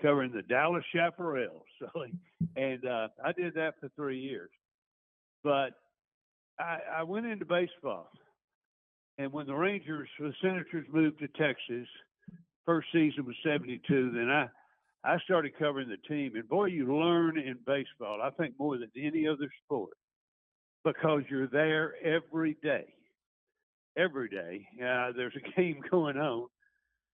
covering 0.00 0.32
the 0.32 0.42
Dallas 0.42 0.84
Chaparrals. 0.94 1.62
So, 1.78 1.88
and 2.56 2.84
uh, 2.84 3.08
I 3.24 3.30
did 3.30 3.54
that 3.54 3.74
for 3.78 3.88
three 3.94 4.18
years. 4.18 4.50
But 5.44 5.74
I, 6.58 6.78
I 6.98 7.02
went 7.02 7.26
into 7.26 7.44
baseball, 7.44 8.10
and 9.18 9.32
when 9.32 9.46
the 9.46 9.54
Rangers, 9.54 10.08
the 10.18 10.32
Senators 10.42 10.86
moved 10.92 11.18
to 11.20 11.28
Texas, 11.28 11.88
first 12.64 12.88
season 12.92 13.24
was 13.24 13.36
72. 13.44 14.12
Then 14.14 14.28
I, 14.30 14.46
I 15.04 15.18
started 15.24 15.58
covering 15.58 15.88
the 15.88 15.96
team. 16.08 16.32
And 16.36 16.48
boy, 16.48 16.66
you 16.66 16.94
learn 16.94 17.38
in 17.38 17.56
baseball, 17.66 18.20
I 18.22 18.30
think 18.30 18.54
more 18.58 18.76
than 18.78 18.90
any 18.96 19.26
other 19.26 19.48
sport, 19.64 19.92
because 20.84 21.22
you're 21.30 21.48
there 21.48 21.94
every 22.04 22.56
day. 22.62 22.84
Every 23.96 24.28
day. 24.28 24.68
Uh, 24.76 25.12
there's 25.16 25.34
a 25.36 25.50
game 25.60 25.80
going 25.90 26.16
on. 26.16 26.46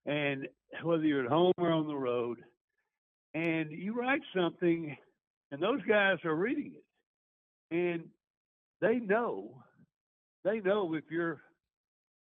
And 0.06 0.48
whether 0.82 1.04
you're 1.04 1.24
at 1.24 1.30
home 1.30 1.52
or 1.56 1.70
on 1.70 1.86
the 1.86 1.96
road, 1.96 2.38
and 3.32 3.70
you 3.70 3.94
write 3.94 4.20
something, 4.36 4.96
and 5.50 5.62
those 5.62 5.80
guys 5.88 6.18
are 6.24 6.34
reading 6.34 6.72
it. 6.74 7.74
And 7.74 8.04
they 8.84 8.96
know, 8.96 9.48
they 10.44 10.60
know 10.60 10.92
if 10.94 11.04
you're 11.10 11.40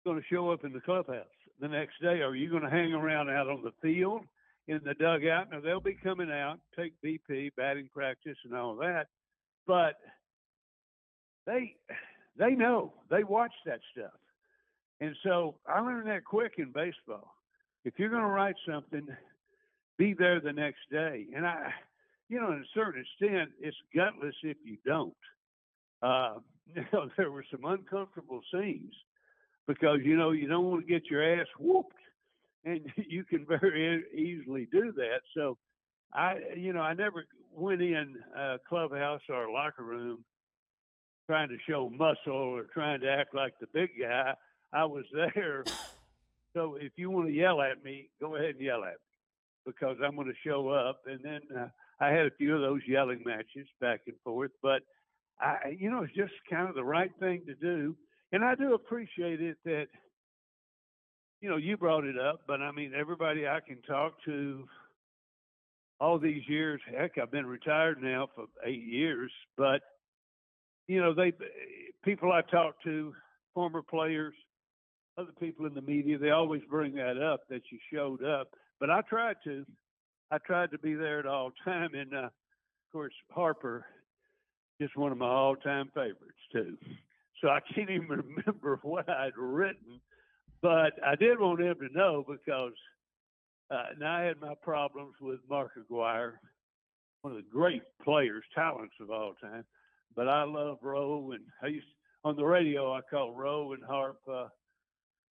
going 0.04 0.18
to 0.18 0.26
show 0.28 0.50
up 0.50 0.64
in 0.64 0.72
the 0.72 0.80
clubhouse 0.80 1.26
the 1.60 1.68
next 1.68 2.00
day? 2.02 2.22
Are 2.22 2.34
you're 2.34 2.50
going 2.50 2.68
to 2.68 2.76
hang 2.76 2.92
around 2.92 3.30
out 3.30 3.48
on 3.48 3.62
the 3.62 3.72
field 3.80 4.22
in 4.66 4.80
the 4.84 4.94
dugout? 4.94 5.52
Now 5.52 5.60
they'll 5.60 5.80
be 5.80 5.96
coming 6.02 6.30
out, 6.30 6.58
take 6.76 6.92
BP, 7.04 7.50
batting 7.56 7.88
practice, 7.94 8.36
and 8.44 8.54
all 8.54 8.74
that, 8.76 9.06
but 9.66 9.94
they 11.46 11.76
they 12.36 12.50
know 12.50 12.94
they 13.10 13.22
watch 13.22 13.52
that 13.66 13.80
stuff, 13.92 14.18
and 15.00 15.14
so 15.22 15.54
I 15.68 15.80
learned 15.80 16.08
that 16.08 16.24
quick 16.24 16.54
in 16.58 16.72
baseball. 16.72 17.34
If 17.84 17.94
you're 17.96 18.10
going 18.10 18.22
to 18.22 18.28
write 18.28 18.56
something, 18.68 19.06
be 19.98 20.14
there 20.18 20.40
the 20.40 20.52
next 20.52 20.80
day, 20.90 21.26
and 21.34 21.46
I. 21.46 21.70
You 22.28 22.40
know, 22.40 22.52
in 22.52 22.58
a 22.58 22.74
certain 22.74 23.02
extent, 23.02 23.50
it's 23.60 23.76
gutless 23.92 24.36
if 24.44 24.56
you 24.64 24.76
don't. 24.86 25.12
Uh, 26.02 26.34
you 26.74 26.84
know, 26.92 27.08
there 27.16 27.30
were 27.30 27.44
some 27.50 27.64
uncomfortable 27.64 28.40
scenes 28.52 28.92
because 29.66 29.98
you 30.04 30.16
know 30.16 30.30
you 30.30 30.48
don't 30.48 30.64
want 30.64 30.86
to 30.86 30.92
get 30.92 31.10
your 31.10 31.40
ass 31.40 31.46
whooped, 31.58 31.96
and 32.64 32.80
you 32.96 33.24
can 33.24 33.46
very 33.46 34.04
easily 34.14 34.68
do 34.70 34.92
that. 34.92 35.20
So, 35.34 35.56
I 36.12 36.36
you 36.56 36.72
know 36.72 36.80
I 36.80 36.94
never 36.94 37.24
went 37.52 37.82
in 37.82 38.16
a 38.36 38.58
clubhouse 38.68 39.22
or 39.28 39.50
locker 39.50 39.82
room 39.82 40.24
trying 41.26 41.48
to 41.48 41.56
show 41.68 41.88
muscle 41.90 42.32
or 42.32 42.64
trying 42.74 43.00
to 43.00 43.08
act 43.08 43.34
like 43.34 43.54
the 43.60 43.66
big 43.72 43.90
guy. 44.00 44.34
I 44.72 44.84
was 44.84 45.04
there. 45.12 45.64
So 46.54 46.76
if 46.80 46.92
you 46.96 47.10
want 47.10 47.28
to 47.28 47.32
yell 47.32 47.60
at 47.60 47.84
me, 47.84 48.08
go 48.20 48.34
ahead 48.34 48.56
and 48.56 48.60
yell 48.60 48.82
at 48.82 48.94
me 48.94 49.64
because 49.64 49.96
I'm 50.04 50.16
going 50.16 50.26
to 50.26 50.48
show 50.48 50.68
up. 50.70 51.02
And 51.06 51.20
then 51.22 51.40
uh, 51.56 51.68
I 52.00 52.08
had 52.08 52.26
a 52.26 52.30
few 52.36 52.54
of 52.56 52.60
those 52.60 52.80
yelling 52.86 53.22
matches 53.24 53.68
back 53.80 54.00
and 54.06 54.16
forth, 54.24 54.50
but 54.62 54.82
I, 55.40 55.76
you 55.78 55.90
know, 55.90 56.02
it's 56.02 56.14
just 56.14 56.32
kind 56.50 56.68
of 56.68 56.74
the 56.74 56.84
right 56.84 57.10
thing 57.18 57.42
to 57.46 57.54
do 57.54 57.96
and 58.32 58.44
I 58.44 58.54
do 58.54 58.74
appreciate 58.74 59.40
it 59.40 59.56
that 59.64 59.86
you 61.40 61.48
know 61.48 61.56
you 61.56 61.76
brought 61.76 62.04
it 62.04 62.18
up, 62.18 62.42
but 62.46 62.60
I 62.60 62.70
mean 62.70 62.92
everybody 62.98 63.46
I 63.46 63.60
can 63.66 63.82
talk 63.82 64.14
to 64.24 64.64
all 66.00 66.18
these 66.18 66.42
years. 66.48 66.80
Heck, 66.86 67.18
I've 67.18 67.30
been 67.32 67.46
retired 67.46 68.02
now 68.02 68.28
for 68.34 68.46
eight 68.64 68.84
years, 68.84 69.32
but 69.56 69.80
you 70.86 71.00
know 71.00 71.14
they 71.14 71.32
people 72.04 72.32
I 72.32 72.42
talk 72.42 72.76
to, 72.84 73.12
former 73.54 73.82
players, 73.82 74.34
other 75.18 75.32
people 75.40 75.66
in 75.66 75.74
the 75.74 75.82
media, 75.82 76.18
they 76.18 76.30
always 76.30 76.62
bring 76.70 76.94
that 76.94 77.20
up 77.20 77.40
that 77.48 77.62
you 77.70 77.78
showed 77.92 78.24
up. 78.24 78.48
But 78.78 78.90
I 78.90 79.02
tried 79.02 79.36
to, 79.44 79.66
I 80.30 80.38
tried 80.38 80.70
to 80.70 80.78
be 80.78 80.94
there 80.94 81.18
at 81.18 81.26
all 81.26 81.50
time, 81.64 81.94
and 81.94 82.14
uh, 82.14 82.26
of 82.26 82.92
course 82.92 83.12
Harper, 83.30 83.84
just 84.80 84.96
one 84.96 85.12
of 85.12 85.18
my 85.18 85.26
all-time 85.26 85.90
favorites 85.94 86.38
too 86.52 86.76
so 87.40 87.48
I 87.48 87.60
can't 87.74 87.90
even 87.90 88.08
remember 88.08 88.78
what 88.82 89.08
I'd 89.08 89.36
written. 89.36 90.00
But 90.62 90.92
I 91.04 91.14
did 91.14 91.40
want 91.40 91.60
him 91.60 91.76
to 91.76 91.98
know 91.98 92.24
because 92.28 92.74
uh, 93.70 93.94
now 93.98 94.18
I 94.18 94.22
had 94.22 94.40
my 94.40 94.54
problems 94.62 95.14
with 95.20 95.40
Mark 95.48 95.72
Aguirre, 95.76 96.34
one 97.22 97.32
of 97.32 97.38
the 97.38 97.50
great 97.50 97.82
players, 98.02 98.44
talents 98.54 98.94
of 99.00 99.10
all 99.10 99.34
time. 99.40 99.64
But 100.14 100.28
I 100.28 100.42
love 100.42 100.78
Rowe, 100.82 101.32
and 101.32 101.44
I 101.62 101.68
used 101.68 101.86
on 102.24 102.36
the 102.36 102.44
radio 102.44 102.92
I 102.92 103.00
call 103.08 103.34
Rowe 103.34 103.72
and 103.72 103.82
Harp 103.82 104.18
uh, 104.30 104.48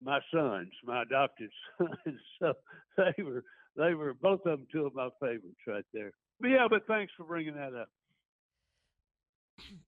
my 0.01 0.19
sons, 0.33 0.69
my 0.83 1.03
adopted 1.03 1.51
sons. 1.77 2.19
so 2.39 2.53
they 2.97 3.21
were 3.21 3.43
they 3.75 3.93
were 3.93 4.13
both 4.15 4.39
of 4.45 4.59
them 4.59 4.67
two 4.71 4.85
of 4.85 4.95
my 4.95 5.09
favorites 5.19 5.59
right 5.67 5.85
there. 5.93 6.11
But 6.39 6.47
yeah, 6.47 6.67
but 6.69 6.87
thanks 6.87 7.13
for 7.15 7.25
bringing 7.25 7.53
that 7.55 7.75
up. 7.75 7.89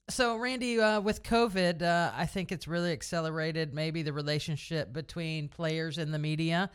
So, 0.09 0.37
Randy, 0.37 0.79
uh, 0.79 0.99
with 0.99 1.23
COVID, 1.23 1.81
uh, 1.81 2.11
I 2.15 2.25
think 2.25 2.51
it's 2.51 2.67
really 2.67 2.91
accelerated 2.91 3.73
maybe 3.73 4.01
the 4.01 4.13
relationship 4.13 4.91
between 4.91 5.47
players 5.47 5.97
and 5.97 6.13
the 6.13 6.19
media. 6.19 6.69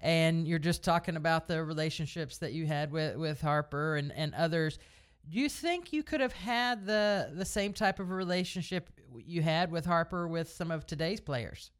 And 0.00 0.48
you're 0.48 0.58
just 0.58 0.82
talking 0.82 1.16
about 1.16 1.46
the 1.46 1.62
relationships 1.62 2.38
that 2.38 2.52
you 2.52 2.66
had 2.66 2.90
with, 2.90 3.16
with 3.16 3.40
Harper 3.40 3.96
and, 3.96 4.12
and 4.12 4.34
others. 4.34 4.78
Do 5.30 5.38
you 5.38 5.48
think 5.48 5.92
you 5.92 6.02
could 6.02 6.20
have 6.20 6.32
had 6.32 6.84
the, 6.84 7.30
the 7.32 7.44
same 7.44 7.72
type 7.72 8.00
of 8.00 8.10
relationship 8.10 8.90
you 9.24 9.42
had 9.42 9.70
with 9.70 9.86
Harper 9.86 10.26
with 10.26 10.50
some 10.50 10.72
of 10.72 10.84
today's 10.86 11.20
players? 11.20 11.70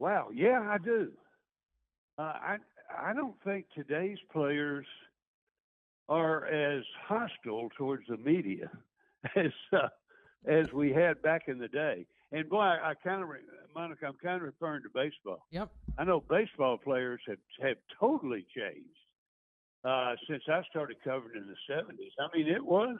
Wow, 0.00 0.30
yeah, 0.34 0.60
I 0.68 0.78
do. 0.78 1.12
Uh, 2.18 2.22
I 2.22 2.56
I 3.00 3.12
don't 3.14 3.36
think 3.44 3.66
today's 3.74 4.18
players– 4.32 4.86
are 6.12 6.44
as 6.46 6.84
hostile 7.08 7.70
towards 7.78 8.06
the 8.06 8.18
media 8.18 8.70
as 9.36 9.52
uh, 9.72 9.88
as 10.46 10.66
we 10.72 10.92
had 10.92 11.22
back 11.22 11.42
in 11.48 11.58
the 11.58 11.68
day. 11.68 12.06
And 12.32 12.48
boy, 12.48 12.60
I, 12.60 12.90
I 12.90 12.94
kind 12.94 13.22
of, 13.22 13.28
re- 13.28 13.38
Monica, 13.74 14.06
I'm 14.06 14.16
kind 14.22 14.36
of 14.36 14.42
referring 14.42 14.82
to 14.82 14.88
baseball. 14.92 15.46
Yep. 15.52 15.70
I 15.98 16.04
know 16.04 16.22
baseball 16.28 16.76
players 16.76 17.20
have 17.28 17.38
have 17.62 17.76
totally 17.98 18.44
changed 18.54 18.88
uh, 19.84 20.14
since 20.28 20.42
I 20.48 20.62
started 20.70 20.96
covering 21.02 21.36
in 21.36 21.46
the 21.46 21.74
'70s. 21.74 22.12
I 22.20 22.36
mean, 22.36 22.48
it 22.48 22.64
was 22.64 22.96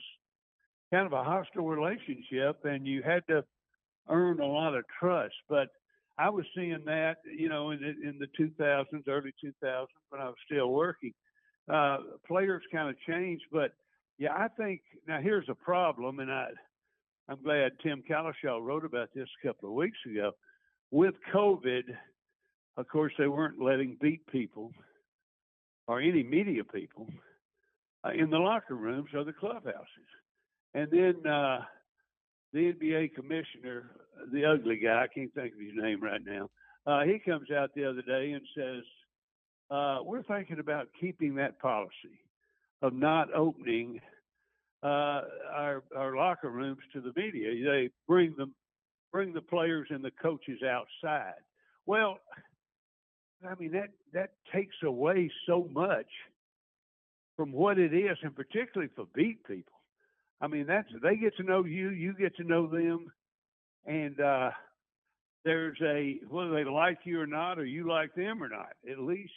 kind 0.91 1.07
of 1.07 1.13
a 1.13 1.23
hostile 1.23 1.69
relationship, 1.69 2.65
and 2.65 2.87
you 2.87 3.03
had 3.03 3.27
to 3.29 3.45
earn 4.09 4.41
a 4.41 4.47
lot 4.47 4.75
of 4.75 4.85
trust. 4.99 5.35
But 5.49 5.69
I 6.19 6.31
was 6.31 6.45
seeing 6.55 6.85
that, 6.87 7.17
you 7.25 7.49
know, 7.49 7.71
in 7.71 7.81
the, 7.81 8.09
in 8.09 8.19
the 8.19 8.29
2000s, 8.39 9.09
early 9.09 9.33
2000s, 9.43 9.87
when 10.11 10.21
I 10.21 10.27
was 10.27 10.35
still 10.47 10.71
working 10.71 11.13
uh, 11.69 11.99
players 12.27 12.63
kind 12.73 12.89
of 12.89 12.97
change. 13.07 13.41
But 13.53 13.73
yeah, 14.19 14.33
I 14.33 14.49
think 14.49 14.83
now 15.07 15.21
here's 15.21 15.49
a 15.49 15.55
problem, 15.55 16.21
and 16.21 16.31
I 16.31 16.49
I'm 17.29 17.43
glad 17.43 17.73
Tim 17.83 18.03
Cowlishaw 18.09 18.61
wrote 18.63 18.85
about 18.85 19.11
this 19.15 19.29
a 19.43 19.47
couple 19.47 19.69
of 19.69 19.75
weeks 19.75 19.99
ago. 20.07 20.33
With 20.91 21.15
COVID, 21.33 21.85
of 22.77 22.89
course, 22.89 23.13
they 23.19 23.29
weren't 23.29 23.63
letting 23.63 23.97
beat 24.01 24.27
people 24.27 24.73
or 25.87 26.01
any 26.01 26.23
media 26.23 26.65
people 26.65 27.09
uh, 28.05 28.11
in 28.11 28.31
the 28.31 28.39
locker 28.39 28.75
rooms 28.75 29.11
or 29.15 29.25
the 29.25 29.33
clubhouses. 29.33 29.87
And 30.75 30.91
then 30.91 31.31
uh, 31.31 31.61
the 32.53 32.73
NBA 32.73 33.15
commissioner, 33.15 33.91
the 34.33 34.45
ugly 34.45 34.77
guy, 34.77 35.05
I 35.05 35.07
can't 35.07 35.33
think 35.35 35.55
of 35.55 35.61
his 35.61 35.75
name 35.75 36.03
right 36.03 36.21
now, 36.25 36.51
uh, 36.87 37.03
he 37.05 37.19
comes 37.19 37.51
out 37.51 37.71
the 37.75 37.89
other 37.89 38.03
day 38.03 38.33
and 38.33 38.43
says, 38.57 38.83
uh, 39.73 39.99
we're 40.05 40.23
thinking 40.25 40.59
about 40.59 40.89
keeping 41.01 41.35
that 41.37 41.59
policy 41.59 42.21
of 42.83 42.93
not 42.93 43.33
opening 43.35 44.01
uh, 44.83 45.23
our 45.55 45.83
our 45.97 46.15
locker 46.15 46.51
rooms 46.51 46.81
to 46.93 47.01
the 47.01 47.13
media. 47.17 47.51
They 47.65 47.91
bring 48.07 48.35
them 48.37 48.53
bring 49.11 49.33
the 49.33 49.41
players 49.41 49.89
and 49.91 50.05
the 50.05 50.11
coaches 50.11 50.61
outside. 50.63 51.41
Well, 51.87 52.19
I 53.49 53.55
mean 53.55 53.73
that 53.73 53.89
that 54.13 54.33
takes 54.53 54.77
away 54.85 55.31
so 55.47 55.67
much 55.73 56.09
from 57.37 57.51
what 57.51 57.79
it 57.79 57.95
is, 57.95 58.19
and 58.23 58.37
particularly 58.37 58.93
for 58.95 59.07
beat 59.15 59.43
people. 59.47 59.81
I 60.43 60.49
mean 60.49 60.67
that's 60.67 60.89
they 61.03 61.17
get 61.17 61.35
to 61.39 61.45
know 61.45 61.65
you, 61.65 61.91
you 61.91 62.13
get 62.13 62.37
to 62.37 62.45
know 62.45 62.67
them, 62.67 63.11
and 63.87 64.21
uh, 64.21 64.51
there's 65.47 65.79
a 65.83 66.19
whether 66.29 66.53
they 66.53 66.65
like 66.69 66.99
you 67.05 67.19
or 67.21 67.27
not, 67.27 67.59
or 67.59 67.65
you 67.65 67.89
like 67.89 68.15
them 68.15 68.43
or 68.43 68.51
not. 68.51 68.75
At 68.91 68.99
least 68.99 69.33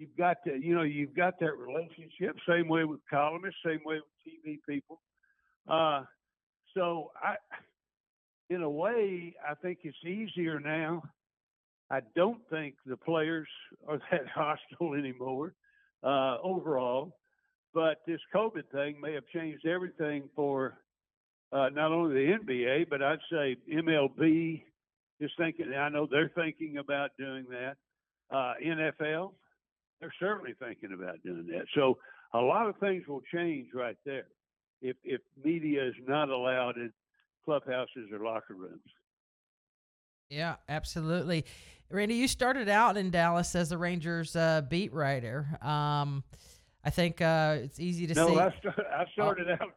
you've 0.00 0.16
got 0.16 0.38
to, 0.44 0.56
you 0.58 0.74
know, 0.74 0.82
you've 0.82 1.14
got 1.14 1.38
that 1.40 1.56
relationship. 1.58 2.36
Same 2.48 2.68
way 2.68 2.84
with 2.84 3.00
columnists, 3.08 3.60
same 3.64 3.80
way 3.84 3.96
with 3.96 4.26
TV 4.26 4.58
people. 4.66 5.00
Uh, 5.68 6.02
so 6.74 7.10
I, 7.22 7.36
in 8.48 8.62
a 8.62 8.70
way, 8.70 9.34
I 9.48 9.54
think 9.54 9.80
it's 9.84 9.96
easier 10.04 10.58
now. 10.58 11.02
I 11.90 12.00
don't 12.16 12.40
think 12.48 12.76
the 12.86 12.96
players 12.96 13.48
are 13.86 13.98
that 14.10 14.26
hostile 14.34 14.94
anymore 14.94 15.52
uh, 16.02 16.38
overall, 16.42 17.14
but 17.74 17.98
this 18.06 18.20
COVID 18.34 18.70
thing 18.72 19.00
may 19.00 19.12
have 19.12 19.26
changed 19.34 19.66
everything 19.66 20.30
for 20.34 20.78
uh, 21.52 21.68
not 21.68 21.92
only 21.92 22.14
the 22.14 22.38
NBA, 22.38 22.88
but 22.88 23.02
I'd 23.02 23.18
say 23.30 23.56
MLB 23.70 24.62
is 25.20 25.30
thinking. 25.36 25.74
I 25.74 25.90
know 25.90 26.06
they're 26.10 26.32
thinking 26.34 26.78
about 26.78 27.10
doing 27.18 27.44
that. 27.50 27.76
Uh, 28.30 28.54
NFL, 28.64 29.32
they're 30.00 30.14
certainly 30.18 30.54
thinking 30.58 30.92
about 30.92 31.22
doing 31.22 31.46
that. 31.52 31.66
So 31.74 31.98
a 32.32 32.40
lot 32.40 32.68
of 32.68 32.76
things 32.78 33.06
will 33.06 33.22
change 33.32 33.68
right 33.74 33.96
there 34.04 34.26
if 34.80 34.96
if 35.04 35.20
media 35.44 35.86
is 35.86 35.94
not 36.06 36.28
allowed 36.28 36.76
in 36.76 36.92
clubhouses 37.44 38.08
or 38.12 38.18
locker 38.18 38.54
rooms. 38.54 38.80
Yeah, 40.28 40.56
absolutely. 40.68 41.44
Randy, 41.90 42.14
you 42.14 42.28
started 42.28 42.68
out 42.68 42.96
in 42.96 43.10
Dallas 43.10 43.54
as 43.56 43.72
a 43.72 43.78
Rangers 43.78 44.36
uh, 44.36 44.62
beat 44.62 44.92
writer. 44.92 45.58
Um, 45.60 46.22
I 46.84 46.90
think 46.90 47.20
uh, 47.20 47.58
it's 47.62 47.80
easy 47.80 48.06
to 48.06 48.14
no, 48.14 48.28
see. 48.28 48.38
I, 48.38 48.54
start, 48.60 48.86
I 48.96 49.04
started 49.12 49.50
out, 49.50 49.74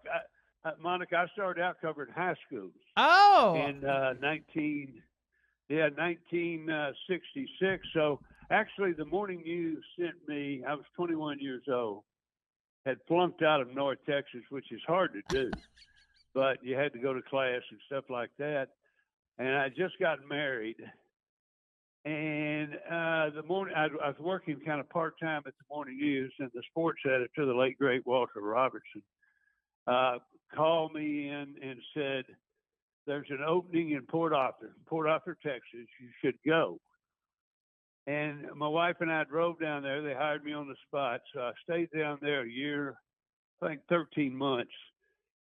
I, 0.63 0.71
Monica. 0.79 1.17
I 1.17 1.25
started 1.33 1.61
out 1.61 1.81
covering 1.81 2.13
high 2.15 2.35
schools 2.45 2.71
oh, 2.95 3.55
in 3.67 3.83
uh, 3.83 4.13
nineteen, 4.21 5.01
yeah, 5.69 5.89
nineteen 5.97 6.69
sixty 7.09 7.49
six. 7.59 7.83
So 7.93 8.19
actually, 8.53 8.93
the 8.93 9.05
Morning 9.05 9.41
News 9.43 9.83
sent 9.99 10.15
me. 10.27 10.63
I 10.67 10.75
was 10.75 10.85
twenty 10.95 11.15
one 11.15 11.39
years 11.39 11.63
old, 11.67 12.03
had 12.85 12.97
flunked 13.07 13.41
out 13.41 13.61
of 13.61 13.73
North 13.73 13.97
Texas, 14.07 14.41
which 14.49 14.71
is 14.71 14.81
hard 14.87 15.11
to 15.13 15.21
do, 15.27 15.51
but 16.33 16.63
you 16.63 16.75
had 16.75 16.93
to 16.93 16.99
go 16.99 17.13
to 17.13 17.21
class 17.23 17.61
and 17.71 17.79
stuff 17.87 18.05
like 18.09 18.29
that. 18.37 18.69
And 19.39 19.55
I 19.55 19.69
just 19.69 19.97
got 19.99 20.19
married, 20.29 20.77
and 22.05 22.75
uh, 22.75 23.29
the 23.31 23.43
morning 23.47 23.73
I, 23.75 23.85
I 23.85 24.09
was 24.09 24.19
working 24.19 24.59
kind 24.65 24.79
of 24.79 24.87
part 24.89 25.15
time 25.19 25.41
at 25.47 25.53
the 25.57 25.65
Morning 25.75 25.97
News, 25.97 26.33
and 26.39 26.51
the 26.53 26.61
sports 26.69 27.01
editor, 27.05 27.45
the 27.45 27.53
late 27.53 27.77
great 27.79 28.05
Walter 28.05 28.41
Robertson, 28.41 29.01
uh, 29.87 30.19
called 30.55 30.93
me 30.93 31.29
in 31.29 31.55
and 31.63 31.79
said, 31.95 32.25
"There's 33.07 33.29
an 33.31 33.41
opening 33.45 33.91
in 33.91 34.03
Port 34.03 34.33
Arthur, 34.33 34.75
Port 34.85 35.07
Arthur, 35.07 35.35
Texas. 35.43 35.87
You 35.99 36.09
should 36.21 36.35
go." 36.45 36.79
And 38.05 38.47
my 38.55 38.67
wife 38.67 38.97
and 38.99 39.11
I 39.11 39.23
drove 39.23 39.59
down 39.59 39.83
there. 39.83 40.01
They 40.01 40.13
hired 40.13 40.43
me 40.43 40.53
on 40.53 40.67
the 40.67 40.75
spot, 40.87 41.21
so 41.33 41.41
I 41.41 41.51
stayed 41.63 41.89
down 41.95 42.17
there 42.21 42.41
a 42.41 42.49
year, 42.49 42.95
I 43.61 43.67
think 43.67 43.81
13 43.87 44.35
months, 44.35 44.71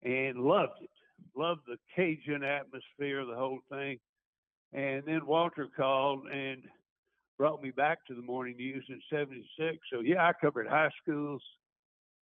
and 0.03 0.39
loved 0.39 0.83
it. 0.83 0.91
Loved 1.37 1.63
the 1.67 1.77
Cajun 1.95 2.43
atmosphere, 2.43 3.27
the 3.27 3.35
whole 3.35 3.59
thing. 3.71 3.99
And 4.73 5.03
then 5.07 5.27
Walter 5.27 5.69
called 5.77 6.27
and 6.33 6.63
brought 7.39 7.63
me 7.63 7.71
back 7.71 8.07
to 8.07 8.15
the 8.15 8.23
morning 8.23 8.57
news 8.57 8.85
in 8.89 9.01
76. 9.11 9.77
So, 9.93 10.01
yeah, 10.01 10.27
I 10.27 10.33
covered 10.41 10.67
high 10.67 10.91
schools 11.03 11.43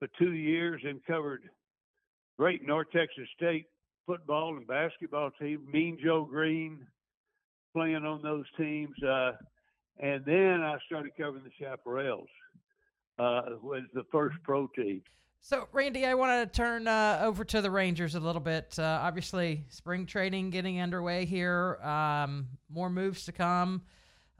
for 0.00 0.08
two 0.18 0.32
years 0.32 0.80
and 0.84 1.04
covered 1.06 1.42
great 2.36 2.66
North 2.66 2.88
Texas 2.92 3.28
State 3.36 3.66
football 4.06 4.56
and 4.56 4.66
basketball 4.66 5.30
team, 5.40 5.66
Mean 5.70 5.98
Joe 6.02 6.24
Greene 6.24 6.86
playing 7.74 8.04
on 8.04 8.22
those 8.22 8.44
teams. 8.56 8.94
Uh, 9.02 9.32
and 10.00 10.24
then 10.24 10.60
I 10.62 10.76
started 10.86 11.12
covering 11.16 11.44
the 11.44 11.64
Chaparrals, 11.64 12.26
uh, 13.18 13.56
was 13.62 13.82
the 13.92 14.04
first 14.10 14.36
pro 14.42 14.66
team. 14.68 15.02
So, 15.40 15.68
Randy, 15.72 16.06
I 16.06 16.14
want 16.14 16.50
to 16.52 16.56
turn 16.56 16.88
uh, 16.88 17.20
over 17.22 17.44
to 17.44 17.60
the 17.60 17.70
Rangers 17.70 18.14
a 18.14 18.20
little 18.20 18.40
bit. 18.40 18.78
Uh, 18.78 19.00
obviously, 19.02 19.64
spring 19.68 20.06
training 20.06 20.48
getting 20.48 20.80
underway 20.80 21.26
here. 21.26 21.76
Um, 21.82 22.48
more 22.70 22.88
moves 22.88 23.26
to 23.26 23.32
come 23.32 23.82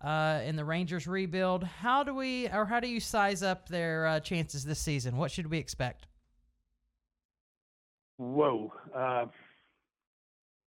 uh, 0.03 0.41
in 0.45 0.57
the 0.57 0.65
Rangers 0.65 1.07
rebuild. 1.07 1.65
How 1.65 2.05
do 2.05 2.15
we, 2.15 2.49
or 2.49 2.65
how 2.65 2.81
do 2.81 2.89
you 2.89 3.01
size 3.01 3.43
up 3.43 3.69
their 3.69 4.07
uh, 4.07 4.21
chances 4.21 4.65
this 4.65 4.79
season? 4.79 5.17
What 5.17 5.31
should 5.31 5.51
we 5.51 5.59
expect? 5.59 6.07
Whoa. 8.17 8.73
Uh, 8.95 9.27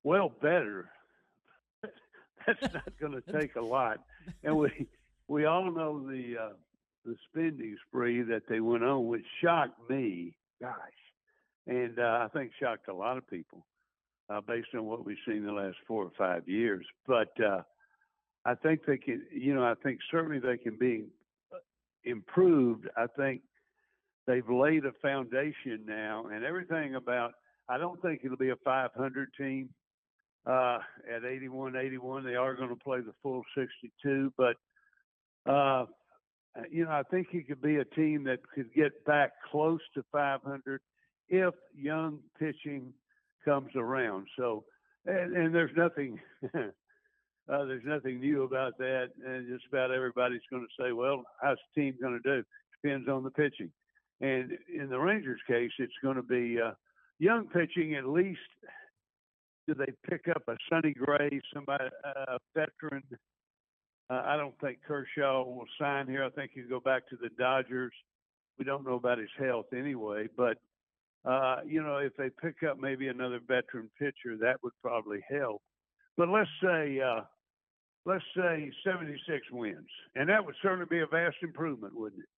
well, 0.03 0.31
better. 0.41 0.89
That's 2.45 2.73
not 2.73 2.91
going 2.99 3.21
to 3.27 3.39
take 3.39 3.55
a 3.55 3.61
lot, 3.61 3.99
and 4.43 4.57
we 4.57 4.87
we 5.27 5.45
all 5.45 5.71
know 5.71 5.99
the 5.99 6.35
uh, 6.41 6.53
the 7.05 7.15
spending 7.29 7.77
spree 7.87 8.21
that 8.23 8.43
they 8.49 8.59
went 8.59 8.83
on, 8.83 9.07
which 9.07 9.25
shocked 9.41 9.89
me, 9.89 10.35
gosh, 10.61 10.75
and 11.67 11.97
uh, 11.99 12.25
I 12.25 12.27
think 12.33 12.51
shocked 12.59 12.87
a 12.87 12.93
lot 12.93 13.17
of 13.17 13.29
people 13.29 13.65
uh, 14.29 14.41
based 14.41 14.69
on 14.75 14.85
what 14.85 15.05
we've 15.05 15.17
seen 15.27 15.45
the 15.45 15.51
last 15.51 15.77
four 15.87 16.03
or 16.03 16.11
five 16.17 16.47
years. 16.47 16.85
But 17.05 17.31
uh, 17.43 17.61
I 18.45 18.55
think 18.55 18.81
they 18.85 18.97
can, 18.97 19.23
you 19.31 19.53
know, 19.53 19.63
I 19.63 19.73
think 19.83 19.99
certainly 20.11 20.39
they 20.39 20.57
can 20.57 20.77
be 20.77 21.05
uh, 21.53 21.57
improved. 22.03 22.87
I 22.97 23.07
think 23.07 23.41
they've 24.25 24.49
laid 24.49 24.85
a 24.85 24.91
foundation 25.01 25.83
now, 25.85 26.25
and 26.31 26.43
everything 26.43 26.95
about. 26.95 27.33
I 27.69 27.77
don't 27.77 28.01
think 28.01 28.21
it'll 28.23 28.37
be 28.37 28.51
a 28.51 28.55
500 28.63 29.29
team 29.37 29.69
uh, 30.47 30.79
at 31.13 31.25
81 31.25 31.75
81. 31.75 32.23
They 32.23 32.35
are 32.35 32.55
going 32.55 32.69
to 32.69 32.75
play 32.75 33.01
the 33.01 33.13
full 33.21 33.43
62, 33.55 34.33
but 34.37 34.55
uh, 35.51 35.85
you 36.71 36.85
know, 36.85 36.91
I 36.91 37.03
think 37.03 37.27
he 37.31 37.41
could 37.41 37.61
be 37.61 37.77
a 37.77 37.85
team 37.85 38.23
that 38.25 38.39
could 38.53 38.73
get 38.73 39.05
back 39.05 39.31
close 39.51 39.81
to 39.93 40.03
500 40.11 40.81
if 41.29 41.53
young 41.75 42.19
pitching 42.39 42.93
comes 43.45 43.71
around. 43.75 44.27
So, 44.37 44.63
and, 45.05 45.35
and 45.35 45.53
there's 45.53 45.75
nothing. 45.75 46.19
Uh, 47.49 47.63
there's 47.63 47.85
nothing 47.85 48.19
new 48.19 48.43
about 48.43 48.77
that, 48.77 49.07
and 49.25 49.47
just 49.47 49.65
about 49.69 49.89
everybody's 49.89 50.41
going 50.51 50.67
to 50.67 50.83
say, 50.83 50.91
"Well, 50.91 51.23
how's 51.41 51.55
the 51.73 51.81
team 51.81 51.95
going 52.01 52.19
to 52.21 52.29
do?" 52.29 52.43
Depends 52.83 53.07
on 53.07 53.23
the 53.23 53.31
pitching, 53.31 53.71
and 54.19 54.51
in 54.67 54.89
the 54.89 54.99
Rangers' 54.99 55.39
case, 55.47 55.71
it's 55.79 55.93
going 56.03 56.17
to 56.17 56.23
be 56.23 56.59
uh, 56.59 56.71
young 57.19 57.47
pitching. 57.47 57.95
At 57.95 58.05
least, 58.05 58.41
do 59.67 59.73
they 59.73 59.91
pick 60.09 60.27
up 60.29 60.43
a 60.47 60.55
Sonny 60.69 60.93
Gray, 60.93 61.41
somebody, 61.53 61.85
a 62.03 62.37
veteran 62.55 63.03
uh, 64.09 64.23
I 64.25 64.37
don't 64.37 64.57
think 64.61 64.79
Kershaw 64.87 65.43
will 65.43 65.67
sign 65.79 66.07
here. 66.07 66.23
I 66.23 66.29
think 66.29 66.51
he'll 66.53 66.69
go 66.69 66.79
back 66.79 67.07
to 67.09 67.17
the 67.17 67.29
Dodgers. 67.37 67.91
We 68.57 68.65
don't 68.65 68.85
know 68.85 68.95
about 68.95 69.17
his 69.17 69.29
health 69.37 69.67
anyway, 69.73 70.27
but 70.35 70.57
uh, 71.25 71.57
you 71.65 71.83
know, 71.83 71.97
if 71.97 72.15
they 72.15 72.29
pick 72.41 72.63
up 72.63 72.79
maybe 72.79 73.09
another 73.09 73.39
veteran 73.45 73.89
pitcher, 73.99 74.37
that 74.39 74.63
would 74.63 74.71
probably 74.81 75.19
help. 75.29 75.61
But 76.15 76.29
let's 76.29 76.49
say, 76.63 76.99
uh, 77.01 77.21
let's 78.05 78.23
say 78.35 78.71
76 78.85 79.45
wins, 79.51 79.89
and 80.15 80.29
that 80.29 80.45
would 80.45 80.55
certainly 80.61 80.87
be 80.89 80.99
a 80.99 81.05
vast 81.05 81.35
improvement, 81.43 81.93
wouldn't 81.95 82.21
it? 82.21 82.29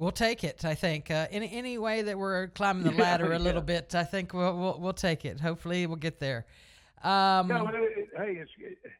We'll 0.00 0.12
take 0.12 0.44
it. 0.44 0.64
I 0.64 0.74
think 0.74 1.10
uh, 1.10 1.26
any 1.30 1.52
any 1.52 1.76
way 1.76 2.00
that 2.00 2.18
we're 2.18 2.48
climbing 2.48 2.84
the 2.84 2.92
ladder 2.92 3.28
yeah, 3.28 3.36
a 3.36 3.38
little 3.38 3.60
yeah. 3.60 3.80
bit, 3.80 3.94
I 3.94 4.02
think 4.02 4.32
we'll, 4.32 4.56
we'll 4.56 4.80
we'll 4.80 4.92
take 4.94 5.26
it. 5.26 5.38
Hopefully, 5.38 5.86
we'll 5.86 5.96
get 5.96 6.18
there. 6.18 6.46
Um, 7.02 7.48
no, 7.48 7.68
it, 7.68 8.08
hey, 8.16 8.38
it's, 8.40 8.50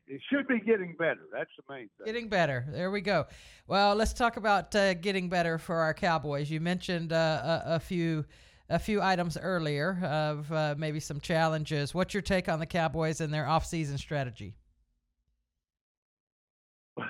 it 0.06 0.20
should 0.30 0.46
be 0.46 0.60
getting 0.60 0.94
better. 0.98 1.20
That's 1.32 1.48
the 1.56 1.72
main 1.72 1.88
thing. 1.96 2.04
Getting 2.04 2.28
better. 2.28 2.66
There 2.68 2.90
we 2.90 3.00
go. 3.00 3.26
Well, 3.66 3.94
let's 3.94 4.12
talk 4.12 4.36
about 4.36 4.74
uh, 4.76 4.92
getting 4.92 5.30
better 5.30 5.56
for 5.56 5.76
our 5.76 5.94
Cowboys. 5.94 6.50
You 6.50 6.60
mentioned 6.60 7.14
uh, 7.14 7.62
a, 7.64 7.76
a, 7.76 7.80
few 7.80 8.26
a 8.68 8.78
few 8.78 9.00
items 9.00 9.38
earlier 9.40 9.98
of 10.02 10.52
uh, 10.52 10.74
maybe 10.76 11.00
some 11.00 11.18
challenges. 11.18 11.94
What's 11.94 12.12
your 12.12 12.22
take 12.22 12.46
on 12.50 12.58
the 12.58 12.66
Cowboys 12.66 13.22
and 13.22 13.32
their 13.32 13.44
offseason 13.44 13.98
strategy? 13.98 14.54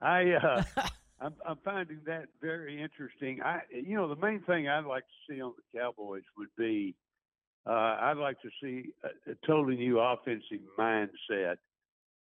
I 0.00 0.30
uh, 0.30 0.62
I'm, 1.20 1.34
I'm 1.46 1.58
finding 1.64 2.00
that 2.06 2.26
very 2.40 2.80
interesting. 2.80 3.42
I 3.42 3.60
you 3.70 3.96
know 3.96 4.08
the 4.08 4.20
main 4.20 4.40
thing 4.42 4.68
I'd 4.68 4.84
like 4.84 5.04
to 5.04 5.32
see 5.32 5.40
on 5.40 5.52
the 5.56 5.78
Cowboys 5.78 6.22
would 6.36 6.54
be 6.56 6.94
uh, 7.66 7.98
I'd 8.00 8.16
like 8.16 8.40
to 8.42 8.48
see 8.62 8.90
a, 9.04 9.30
a, 9.30 9.34
totally 9.46 9.76
new 9.76 9.98
offensive 9.98 10.60
mindset, 10.78 11.56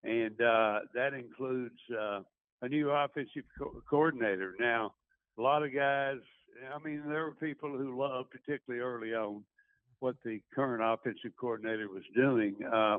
and 0.02 0.40
uh, 0.40 0.80
that 0.94 1.12
includes 1.12 1.78
uh, 1.92 2.20
a 2.62 2.68
new 2.68 2.90
offensive 2.90 3.44
co- 3.58 3.82
coordinator. 3.88 4.54
Now, 4.58 4.94
a 5.38 5.42
lot 5.42 5.62
of 5.62 5.74
guys. 5.74 6.18
I 6.72 6.82
mean, 6.86 7.02
there 7.08 7.24
were 7.24 7.32
people 7.32 7.76
who 7.76 7.98
loved, 7.98 8.30
particularly 8.30 8.80
early 8.80 9.12
on, 9.12 9.42
what 9.98 10.14
the 10.24 10.40
current 10.54 10.82
offensive 10.84 11.32
coordinator 11.38 11.88
was 11.88 12.04
doing. 12.14 12.54
Uh, 12.72 12.98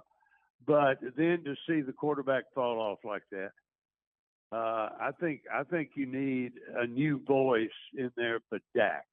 but 0.67 0.99
then 1.15 1.43
to 1.45 1.55
see 1.67 1.81
the 1.81 1.93
quarterback 1.93 2.45
fall 2.53 2.79
off 2.79 2.99
like 3.05 3.23
that, 3.31 3.51
uh, 4.51 4.89
I 4.99 5.09
think 5.19 5.41
I 5.53 5.63
think 5.63 5.91
you 5.95 6.05
need 6.05 6.53
a 6.75 6.85
new 6.85 7.19
voice 7.25 7.69
in 7.97 8.11
there 8.15 8.39
for 8.49 8.59
Dak. 8.75 9.05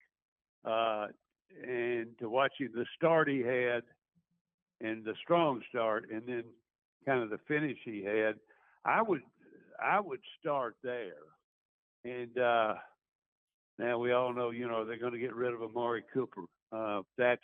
Uh, 0.65 1.09
and 1.67 2.07
to 2.19 2.29
watching 2.29 2.71
the 2.75 2.87
start 2.97 3.29
he 3.29 3.41
had 3.41 3.83
and 4.81 5.05
the 5.05 5.15
strong 5.23 5.61
start 5.69 6.09
and 6.11 6.23
then 6.27 6.45
kind 7.05 7.23
of 7.23 7.31
the 7.31 7.39
finish 7.49 7.79
he 7.85 8.03
had, 8.03 8.37
I 8.85 9.03
would 9.03 9.23
I 9.83 10.01
would 10.01 10.21
start 10.41 10.77
there. 10.83 11.13
And 12.05 12.37
uh, 12.39 12.75
now 13.79 13.99
we 13.99 14.13
all 14.13 14.33
know, 14.33 14.51
you 14.51 14.69
know, 14.69 14.85
they're 14.85 14.99
going 14.99 15.13
to 15.13 15.19
get 15.19 15.35
rid 15.35 15.53
of 15.55 15.63
Amari 15.63 16.05
Cooper. 16.13 16.43
Uh, 16.73 17.03
that's 17.19 17.41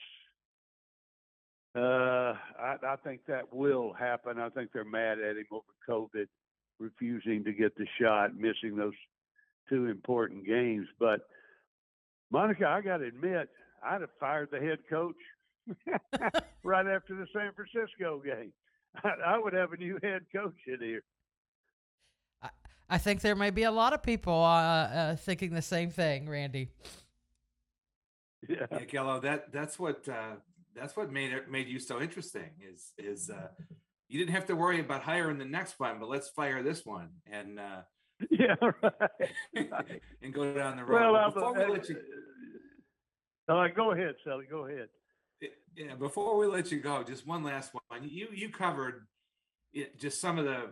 uh, 1.76 2.34
I, 2.58 2.76
I 2.82 2.96
think 3.04 3.20
that 3.28 3.52
will 3.52 3.92
happen. 3.92 4.38
I 4.38 4.48
think 4.48 4.70
they're 4.72 4.84
mad 4.84 5.18
at 5.20 5.36
him 5.36 5.46
over 5.52 5.62
COVID, 5.88 6.26
refusing 6.78 7.44
to 7.44 7.52
get 7.52 7.76
the 7.76 7.86
shot, 8.00 8.36
missing 8.36 8.76
those 8.76 8.94
two 9.68 9.86
important 9.86 10.46
games. 10.46 10.86
But 10.98 11.20
Monica, 12.30 12.66
I 12.66 12.80
got 12.80 12.98
to 12.98 13.04
admit, 13.04 13.48
I'd 13.84 14.00
have 14.00 14.10
fired 14.18 14.48
the 14.50 14.58
head 14.58 14.78
coach 14.88 15.16
right 16.62 16.86
after 16.86 17.14
the 17.14 17.26
San 17.32 17.52
Francisco 17.54 18.22
game. 18.24 18.52
I, 19.04 19.10
I, 19.34 19.38
would 19.38 19.52
have 19.52 19.72
a 19.72 19.76
new 19.76 19.98
head 20.02 20.22
coach 20.34 20.56
in 20.66 20.80
here. 20.80 21.02
I, 22.42 22.48
I 22.88 22.98
think 22.98 23.20
there 23.20 23.36
may 23.36 23.50
be 23.50 23.64
a 23.64 23.70
lot 23.70 23.92
of 23.92 24.02
people 24.02 24.32
uh, 24.32 24.62
uh, 24.82 25.16
thinking 25.16 25.52
the 25.52 25.62
same 25.62 25.90
thing, 25.90 26.28
Randy. 26.28 26.70
Yeah, 28.48 28.66
yeah 28.70 28.84
Gallo, 28.84 29.20
that 29.20 29.52
that's 29.52 29.78
what 29.78 30.08
uh, 30.08 30.36
that's 30.74 30.96
what 30.96 31.10
made 31.10 31.32
it 31.32 31.50
made 31.50 31.68
you 31.68 31.78
so 31.78 32.00
interesting. 32.00 32.50
Is 32.72 32.92
is 32.98 33.30
uh, 33.30 33.48
you 34.08 34.18
didn't 34.18 34.34
have 34.34 34.46
to 34.46 34.56
worry 34.56 34.80
about 34.80 35.02
hiring 35.02 35.38
the 35.38 35.44
next 35.44 35.78
one, 35.78 35.98
but 35.98 36.08
let's 36.08 36.28
fire 36.28 36.62
this 36.62 36.84
one 36.84 37.10
and 37.30 37.58
uh, 37.58 37.82
yeah, 38.30 38.56
right. 38.60 39.30
and 40.22 40.34
go 40.34 40.52
down 40.52 40.76
the 40.76 40.84
road. 40.84 41.12
Well, 41.12 41.30
before 41.30 41.56
I'm, 41.56 41.68
we 41.68 41.74
let 41.74 41.88
you, 41.88 41.96
uh, 43.48 43.68
go 43.68 43.92
ahead, 43.92 44.14
Sally. 44.24 44.46
Go 44.50 44.66
ahead. 44.66 44.88
Yeah, 45.76 45.94
before 45.94 46.36
we 46.36 46.46
let 46.46 46.72
you 46.72 46.80
go, 46.80 47.04
just 47.04 47.26
one 47.26 47.44
last 47.44 47.72
one. 47.72 48.08
You 48.08 48.28
you 48.34 48.48
covered 48.48 49.06
it, 49.72 50.00
just 50.00 50.20
some 50.20 50.38
of 50.38 50.44
the 50.44 50.70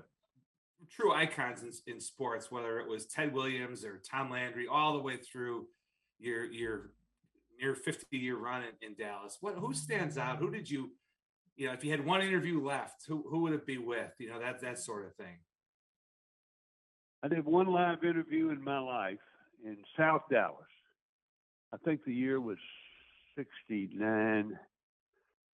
true 0.91 1.13
icons 1.13 1.63
in, 1.63 1.95
in 1.95 2.01
sports, 2.01 2.51
whether 2.51 2.81
it 2.81 2.89
was 2.89 3.07
Ted 3.07 3.33
Williams 3.33 3.85
or 3.85 3.99
Tom 3.99 4.31
Landry, 4.31 4.67
all 4.67 4.95
the 4.95 5.03
way 5.03 5.17
through 5.17 5.67
your 6.19 6.45
your 6.47 6.91
near 7.61 7.75
50 7.75 8.17
year 8.17 8.37
run 8.37 8.63
in, 8.63 8.89
in 8.89 8.95
Dallas. 8.95 9.39
What 9.41 9.55
who 9.55 9.73
stands 9.73 10.19
out? 10.19 10.39
Who 10.39 10.51
did 10.51 10.71
you, 10.71 10.91
you 11.57 11.67
know, 11.67 11.73
if 11.73 11.85
you 11.85 11.91
had 11.91 12.05
one 12.05 12.23
interview 12.23 12.65
left, 12.65 13.07
who 13.07 13.25
who 13.29 13.41
would 13.41 13.53
it 13.53 13.67
be 13.67 13.79
with? 13.79 14.13
You 14.19 14.31
know, 14.31 14.41
that 14.41 14.61
that 14.61 14.79
sort 14.79 15.07
of 15.07 15.15
thing. 15.15 15.39
I 17.23 17.29
did 17.29 17.45
one 17.45 17.67
live 17.67 18.05
interview 18.05 18.51
in 18.51 18.63
my 18.63 18.79
life 18.79 19.19
in 19.65 19.77
South 19.99 20.23
Dallas. 20.31 20.67
I 21.73 21.79
think 21.79 22.05
the 22.05 22.13
year 22.13 22.41
was 22.41 22.59
69. 23.37 24.59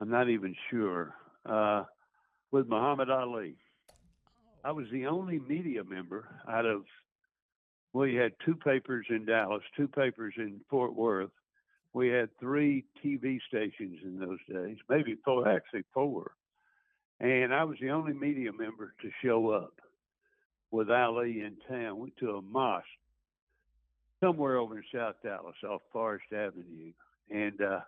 I'm 0.01 0.11
not 0.11 0.29
even 0.29 0.55
sure. 0.71 1.15
Uh, 1.47 1.85
with 2.53 2.69
Muhammad 2.69 3.11
Ali. 3.11 3.57
I 4.65 4.71
was 4.71 4.87
the 4.93 5.07
only 5.07 5.41
media 5.41 5.83
member 5.83 6.29
out 6.49 6.67
of, 6.67 6.85
well, 7.93 8.07
you 8.07 8.21
had 8.21 8.33
two 8.45 8.55
papers 8.55 9.07
in 9.11 9.25
Dallas, 9.25 9.63
two 9.77 9.89
papers 9.89 10.35
in 10.37 10.61
Fort 10.71 10.95
Worth. 10.95 11.31
We 11.95 12.09
had 12.09 12.31
three 12.41 12.85
TV 13.05 13.39
stations 13.49 13.99
in 14.03 14.19
those 14.19 14.39
days, 14.51 14.79
maybe 14.89 15.17
four, 15.25 15.49
actually 15.49 15.85
four. 15.93 16.33
And 17.21 17.55
I 17.55 17.65
was 17.65 17.77
the 17.81 17.91
only 17.91 18.15
media 18.15 18.51
member 18.53 18.95
to 19.03 19.11
show 19.23 19.51
up 19.51 19.75
with 20.71 20.91
Ali 20.91 21.43
in 21.43 21.57
town. 21.69 21.99
Went 21.99 22.17
to 22.19 22.37
a 22.37 22.43
mosque 22.43 22.87
somewhere 24.21 24.57
over 24.57 24.79
in 24.79 24.85
South 24.93 25.17
Dallas 25.23 25.57
off 25.69 25.83
Forest 25.93 26.33
Avenue. 26.33 26.93
And 27.31 27.61
uh, 27.61 27.81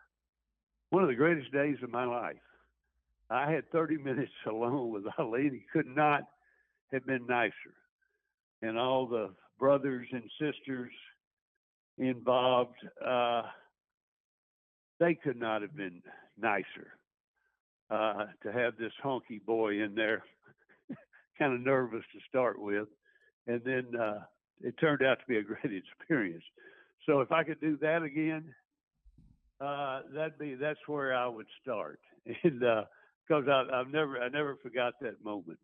one 0.91 1.03
of 1.03 1.09
the 1.09 1.15
greatest 1.17 1.51
days 1.53 1.77
of 1.83 1.91
my 1.91 2.05
life. 2.05 2.37
I 3.31 3.51
had 3.51 3.71
30 3.73 3.97
minutes 4.05 4.33
alone 4.47 4.93
with 4.93 5.05
Ali, 5.19 5.49
and 5.49 5.53
he 5.53 5.65
could 5.73 5.87
not 5.87 6.23
have 6.93 7.05
been 7.07 7.27
nicer. 7.27 7.53
And 8.63 8.79
all 8.79 9.07
the 9.07 9.31
brothers 9.59 10.07
and 10.13 10.23
sisters 10.41 10.93
involved, 11.99 12.77
uh, 13.05 13.43
they 15.05 15.15
could 15.15 15.39
not 15.39 15.61
have 15.61 15.77
been 15.77 16.03
nicer. 16.39 16.97
Uh, 17.91 18.25
to 18.43 18.51
have 18.51 18.77
this 18.79 18.93
honky 19.05 19.45
boy 19.45 19.83
in 19.83 19.95
there, 19.95 20.25
kind 21.39 21.53
of 21.53 21.61
nervous 21.61 22.03
to 22.13 22.19
start 22.27 22.59
with, 22.59 22.89
and 23.47 23.61
then 23.63 23.85
uh, 24.01 24.21
it 24.63 24.75
turned 24.81 25.03
out 25.03 25.19
to 25.19 25.25
be 25.29 25.37
a 25.37 25.43
great 25.43 25.83
experience. 26.01 26.43
So 27.05 27.21
if 27.21 27.31
I 27.31 27.45
could 27.45 27.61
do 27.61 27.77
that 27.83 28.03
again, 28.03 28.55
uh, 29.61 30.01
that'd 30.15 30.39
be 30.39 30.55
that's 30.55 30.79
where 30.87 31.15
I 31.15 31.27
would 31.27 31.47
start, 31.63 32.01
and 32.43 32.61
because 33.29 33.47
uh, 33.47 33.65
I've 33.71 33.89
never 33.89 34.19
I 34.19 34.29
never 34.31 34.57
forgot 34.57 34.95
that 35.03 35.23
moment. 35.23 35.59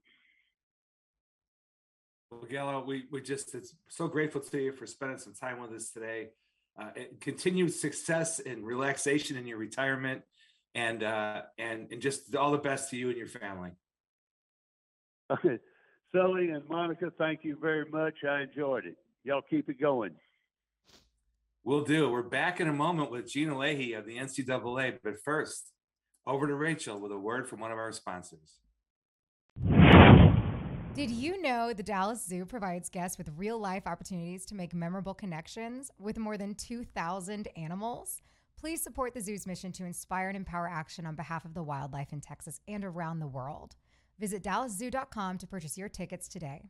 Well, 2.31 2.43
Gallo, 2.49 2.85
we 2.85 3.05
we 3.11 3.23
just 3.23 3.55
it's 3.55 3.75
so 3.89 4.07
grateful 4.07 4.43
to 4.43 4.59
you 4.59 4.73
for 4.73 4.87
spending 4.87 5.19
some 5.19 5.33
time 5.33 5.59
with 5.59 5.73
us 5.73 5.89
today. 5.89 6.29
Uh, 6.79 6.91
continued 7.21 7.73
success 7.73 8.41
and 8.41 8.65
relaxation 8.65 9.37
in 9.37 9.47
your 9.47 9.59
retirement, 9.59 10.23
and 10.75 11.03
uh, 11.03 11.43
and 11.59 11.89
and 11.91 12.01
just 12.01 12.35
all 12.35 12.53
the 12.53 12.59
best 12.59 12.91
to 12.91 12.97
you 12.97 13.09
and 13.09 13.19
your 13.19 13.27
family. 13.27 13.71
Okay. 15.31 15.59
Sully 16.15 16.51
and 16.51 16.69
Monica, 16.69 17.13
thank 17.19 17.45
you 17.45 17.57
very 17.61 17.85
much. 17.91 18.15
I 18.29 18.43
enjoyed 18.43 18.85
it. 18.85 18.97
Y'all 19.23 19.43
keep 19.49 19.69
it 19.69 19.81
going. 19.81 20.13
We'll 21.63 21.85
do. 21.85 22.09
We're 22.09 22.23
back 22.23 22.61
in 22.61 22.69
a 22.69 22.73
moment 22.73 23.11
with 23.11 23.31
Gina 23.31 23.55
Lehe 23.55 23.97
of 23.97 24.07
the 24.07 24.17
NCAA. 24.17 24.99
But 25.05 25.23
first, 25.23 25.71
over 26.27 26.47
to 26.49 26.55
Rachel 26.55 27.01
with 27.01 27.13
a 27.13 27.19
word 27.19 27.49
from 27.49 27.61
one 27.61 27.71
of 27.71 27.79
our 27.79 27.93
sponsors. 27.93 28.59
Did 31.01 31.13
you 31.13 31.41
know 31.41 31.73
the 31.73 31.83
Dallas 31.83 32.23
Zoo 32.23 32.45
provides 32.45 32.91
guests 32.91 33.17
with 33.17 33.31
real 33.39 33.59
life 33.59 33.87
opportunities 33.87 34.45
to 34.45 34.55
make 34.55 34.75
memorable 34.75 35.15
connections 35.15 35.91
with 35.99 36.19
more 36.19 36.37
than 36.37 36.55
2,000 36.55 37.49
animals? 37.57 38.21
Please 38.59 38.83
support 38.83 39.15
the 39.15 39.23
zoo's 39.23 39.47
mission 39.47 39.73
to 39.73 39.87
inspire 39.87 40.29
and 40.29 40.37
empower 40.37 40.69
action 40.69 41.07
on 41.07 41.15
behalf 41.15 41.47
of 41.47 41.55
the 41.55 41.63
wildlife 41.63 42.13
in 42.13 42.21
Texas 42.21 42.61
and 42.69 42.85
around 42.85 43.19
the 43.19 43.27
world. 43.27 43.77
Visit 44.19 44.43
DallasZoo.com 44.43 45.39
to 45.39 45.47
purchase 45.47 45.79
your 45.79 45.89
tickets 45.89 46.29
today. 46.29 46.69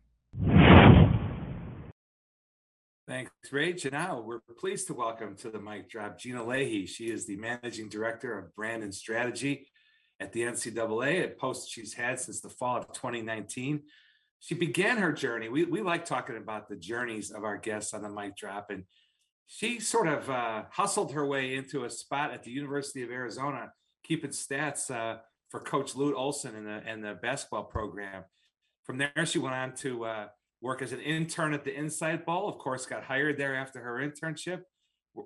Thanks, 3.09 3.33
Rach. 3.51 3.83
And 3.83 3.93
now 3.95 4.23
we're 4.25 4.39
pleased 4.61 4.87
to 4.87 4.95
welcome 4.95 5.35
to 5.39 5.51
the 5.51 5.59
mic 5.59 5.91
drop 5.91 6.21
Gina 6.21 6.45
Lehe. 6.45 6.89
She 6.89 7.11
is 7.11 7.27
the 7.27 7.37
managing 7.37 7.89
director 7.89 8.39
of 8.39 8.55
brand 8.55 8.85
and 8.85 8.95
strategy 8.95 9.67
at 10.21 10.33
the 10.33 10.43
NCAA, 10.43 11.25
a 11.25 11.29
post 11.31 11.69
she's 11.69 11.95
had 11.95 12.21
since 12.21 12.41
the 12.41 12.49
fall 12.49 12.77
of 12.77 12.93
2019. 12.93 13.83
She 14.41 14.55
began 14.55 14.97
her 14.97 15.13
journey. 15.13 15.49
We, 15.49 15.65
we 15.65 15.83
like 15.83 16.05
talking 16.05 16.37
about 16.37 16.69
the 16.69 16.77
journeys 16.77 17.31
of 17.31 17.45
our 17.45 17.59
guests 17.59 17.93
on 17.93 18.03
the 18.03 18.09
mic 18.09 18.37
drop. 18.37 18.71
And 18.71 18.85
she 19.47 19.81
sort 19.81 20.09
of 20.09 20.31
uh, 20.31 20.63
hustled 20.71 21.13
her 21.13 21.27
way 21.27 21.55
into 21.55 21.85
a 21.85 21.91
spot 21.91 22.33
at 22.33 22.43
the 22.43 22.51
University 22.51 23.03
of 23.03 23.11
Arizona, 23.11 23.73
keeping 24.03 24.31
stats 24.31 24.91
uh, 24.91 25.19
for 25.51 25.61
Coach 25.61 25.95
Lute 25.95 26.15
Olson 26.17 26.57
and 26.57 26.67
the, 26.67 26.83
and 26.87 27.05
the 27.05 27.15
basketball 27.21 27.65
program. 27.65 28.25
From 28.85 28.99
there, 28.99 29.27
she 29.27 29.39
went 29.39 29.55
on 29.55 29.75
to 29.77 30.05
uh, 30.05 30.27
work 30.63 30.81
as 30.81 30.93
an 30.93 31.01
intern 31.01 31.53
at 31.53 31.65
the 31.65 31.77
Insight 31.77 32.25
Bowl. 32.25 32.49
Of 32.49 32.59
course, 32.59 32.87
got 32.87 33.05
hired 33.05 33.39
there 33.39 33.55
after 33.55 33.81
her 33.81 33.97
internship, 33.97 34.63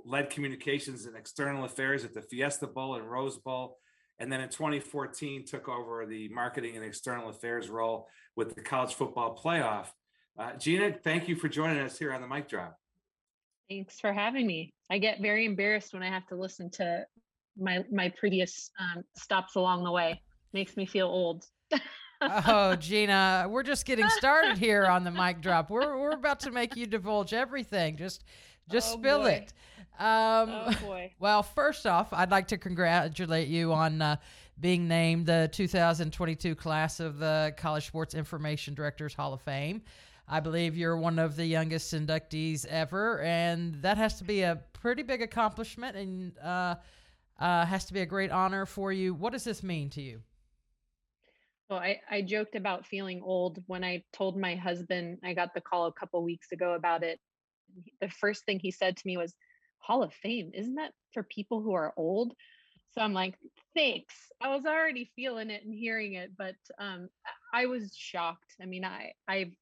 led 0.05 0.31
communications 0.31 1.07
and 1.07 1.17
external 1.17 1.65
affairs 1.65 2.05
at 2.05 2.15
the 2.15 2.23
Fiesta 2.23 2.67
Bowl 2.67 2.97
and 2.97 3.09
Rose 3.09 3.39
Bowl. 3.39 3.79
And 4.19 4.31
then 4.31 4.41
in 4.41 4.49
2014, 4.49 5.45
took 5.45 5.69
over 5.69 6.07
the 6.07 6.29
marketing 6.29 6.77
and 6.77 6.85
external 6.85 7.29
affairs 7.29 7.69
role 7.69 8.09
with 8.37 8.55
the 8.55 8.63
college 8.63 8.95
football 8.95 9.37
playoff. 9.37 9.87
Uh, 10.39 10.53
Gina, 10.53 10.93
thank 10.93 11.29
you 11.29 11.37
for 11.37 11.49
joining 11.49 11.79
us 11.79 11.99
here 11.99 12.13
on 12.13 12.21
the 12.21 12.27
mic 12.27 12.49
drop. 12.49 12.79
Thanks 13.69 13.99
for 14.01 14.13
having 14.13 14.47
me. 14.47 14.73
I 14.91 14.99
get 14.99 15.21
very 15.21 15.47
embarrassed 15.47 15.95
when 15.95 16.03
I 16.03 16.09
have 16.09 16.27
to 16.29 16.37
listen 16.37 16.71
to 16.73 17.05
my 17.59 17.85
my 17.91 18.13
previous 18.19 18.71
um, 18.79 19.03
stops 19.17 19.55
along 19.55 19.85
the 19.85 19.93
way. 19.93 20.21
Makes 20.53 20.77
me 20.77 20.87
feel 20.87 21.07
old. 21.07 21.47
oh, 22.21 22.77
Gina, 22.81 23.47
we're 23.49 23.63
just 23.63 23.87
getting 23.87 24.09
started 24.11 24.59
here 24.59 24.87
on 24.87 25.05
the 25.05 25.11
mic 25.11 25.41
drop. 25.41 25.71
We're 25.71 25.99
we're 25.99 26.13
about 26.13 26.41
to 26.41 26.51
make 26.51 26.77
you 26.77 26.87
divulge 26.87 27.33
everything. 27.33 27.97
Just 27.97 28.25
just 28.71 28.95
oh, 28.95 28.99
spill 28.99 29.23
boy. 29.23 29.31
it. 29.31 29.53
Um, 29.99 30.51
oh 30.51 30.77
boy. 30.83 31.13
Well, 31.19 31.43
first 31.43 31.87
off, 31.87 32.13
I'd 32.13 32.31
like 32.31 32.49
to 32.49 32.59
congratulate 32.59 33.49
you 33.49 33.73
on 33.73 34.03
uh, 34.03 34.17
being 34.61 34.89
named 34.89 35.27
the 35.27 35.49
2022 35.53 36.55
class 36.55 37.01
of 37.01 37.19
the 37.19 37.55
College 37.57 37.87
Sports 37.87 38.15
Information 38.15 38.75
Directors 38.75 39.15
Hall 39.15 39.33
of 39.33 39.41
Fame. 39.43 39.83
I 40.29 40.41
believe 40.41 40.77
you're 40.77 40.97
one 40.97 41.19
of 41.19 41.37
the 41.37 41.45
youngest 41.45 41.93
inductees 41.93 42.67
ever, 42.67 43.21
and 43.21 43.75
that 43.83 43.99
has 43.99 44.19
to 44.19 44.25
be 44.25 44.43
a 44.43 44.63
pretty 44.73 45.03
big 45.03 45.23
accomplishment 45.23 45.97
and 45.97 46.39
uh, 46.39 46.77
uh, 47.39 47.67
has 47.67 47.85
to 47.87 47.93
be 47.93 48.01
a 48.01 48.07
great 48.07 48.31
honor 48.31 48.65
for 48.65 48.93
you. 48.93 49.15
What 49.15 49.33
does 49.33 49.45
this 49.45 49.63
mean 49.63 49.91
to 49.91 50.03
you? 50.03 50.23
Well, 51.69 51.79
I, 51.79 52.01
I 52.11 52.23
joked 52.23 52.57
about 52.57 52.87
feeling 52.87 53.23
old 53.23 53.63
when 53.67 53.85
I 53.85 54.05
told 54.13 54.37
my 54.37 54.55
husband 54.55 55.19
I 55.25 55.35
got 55.35 55.55
the 55.55 55.61
call 55.61 55.87
a 55.87 55.93
couple 55.93 56.23
weeks 56.23 56.53
ago 56.53 56.75
about 56.75 57.03
it. 57.03 57.21
The 58.01 58.09
first 58.09 58.45
thing 58.45 58.59
he 58.61 58.71
said 58.71 58.97
to 58.97 59.07
me 59.07 59.17
was, 59.17 59.35
Hall 59.87 60.03
of 60.03 60.13
Fame, 60.15 60.51
isn't 60.55 60.77
that 60.77 60.93
for 61.13 61.23
people 61.23 61.61
who 61.61 61.75
are 61.75 61.93
old? 61.97 62.33
So 62.93 63.01
I'm 63.01 63.13
like, 63.13 63.35
thanks. 63.75 64.15
I 64.41 64.55
was 64.55 64.65
already 64.65 65.11
feeling 65.17 65.51
it 65.51 65.65
and 65.65 65.75
hearing 65.75 66.15
it, 66.15 66.33
but 66.39 66.55
um, 66.79 67.09
I 67.53 67.67
was 67.67 67.95
shocked. 67.97 68.55
I 68.63 68.67
mean, 68.67 68.85
I 68.85 69.13
I've 69.27 69.53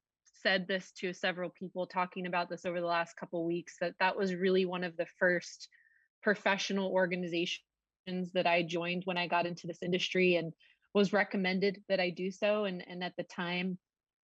said 0.43 0.67
this 0.67 0.91
to 0.99 1.13
several 1.13 1.49
people 1.49 1.87
talking 1.87 2.27
about 2.27 2.49
this 2.49 2.65
over 2.65 2.79
the 2.79 2.85
last 2.87 3.17
couple 3.17 3.45
weeks 3.45 3.75
that 3.81 3.95
that 3.99 4.15
was 4.15 4.35
really 4.35 4.65
one 4.65 4.83
of 4.83 4.95
the 4.97 5.07
first 5.17 5.67
professional 6.21 6.91
organizations 6.91 7.59
that 8.33 8.45
I 8.45 8.63
joined 8.63 9.03
when 9.05 9.17
I 9.17 9.27
got 9.27 9.45
into 9.45 9.67
this 9.67 9.81
industry 9.81 10.35
and 10.35 10.53
was 10.93 11.13
recommended 11.13 11.81
that 11.89 11.99
I 11.99 12.11
do 12.11 12.29
so. 12.29 12.65
And, 12.65 12.83
and 12.87 13.03
at 13.03 13.15
the 13.17 13.23
time, 13.23 13.77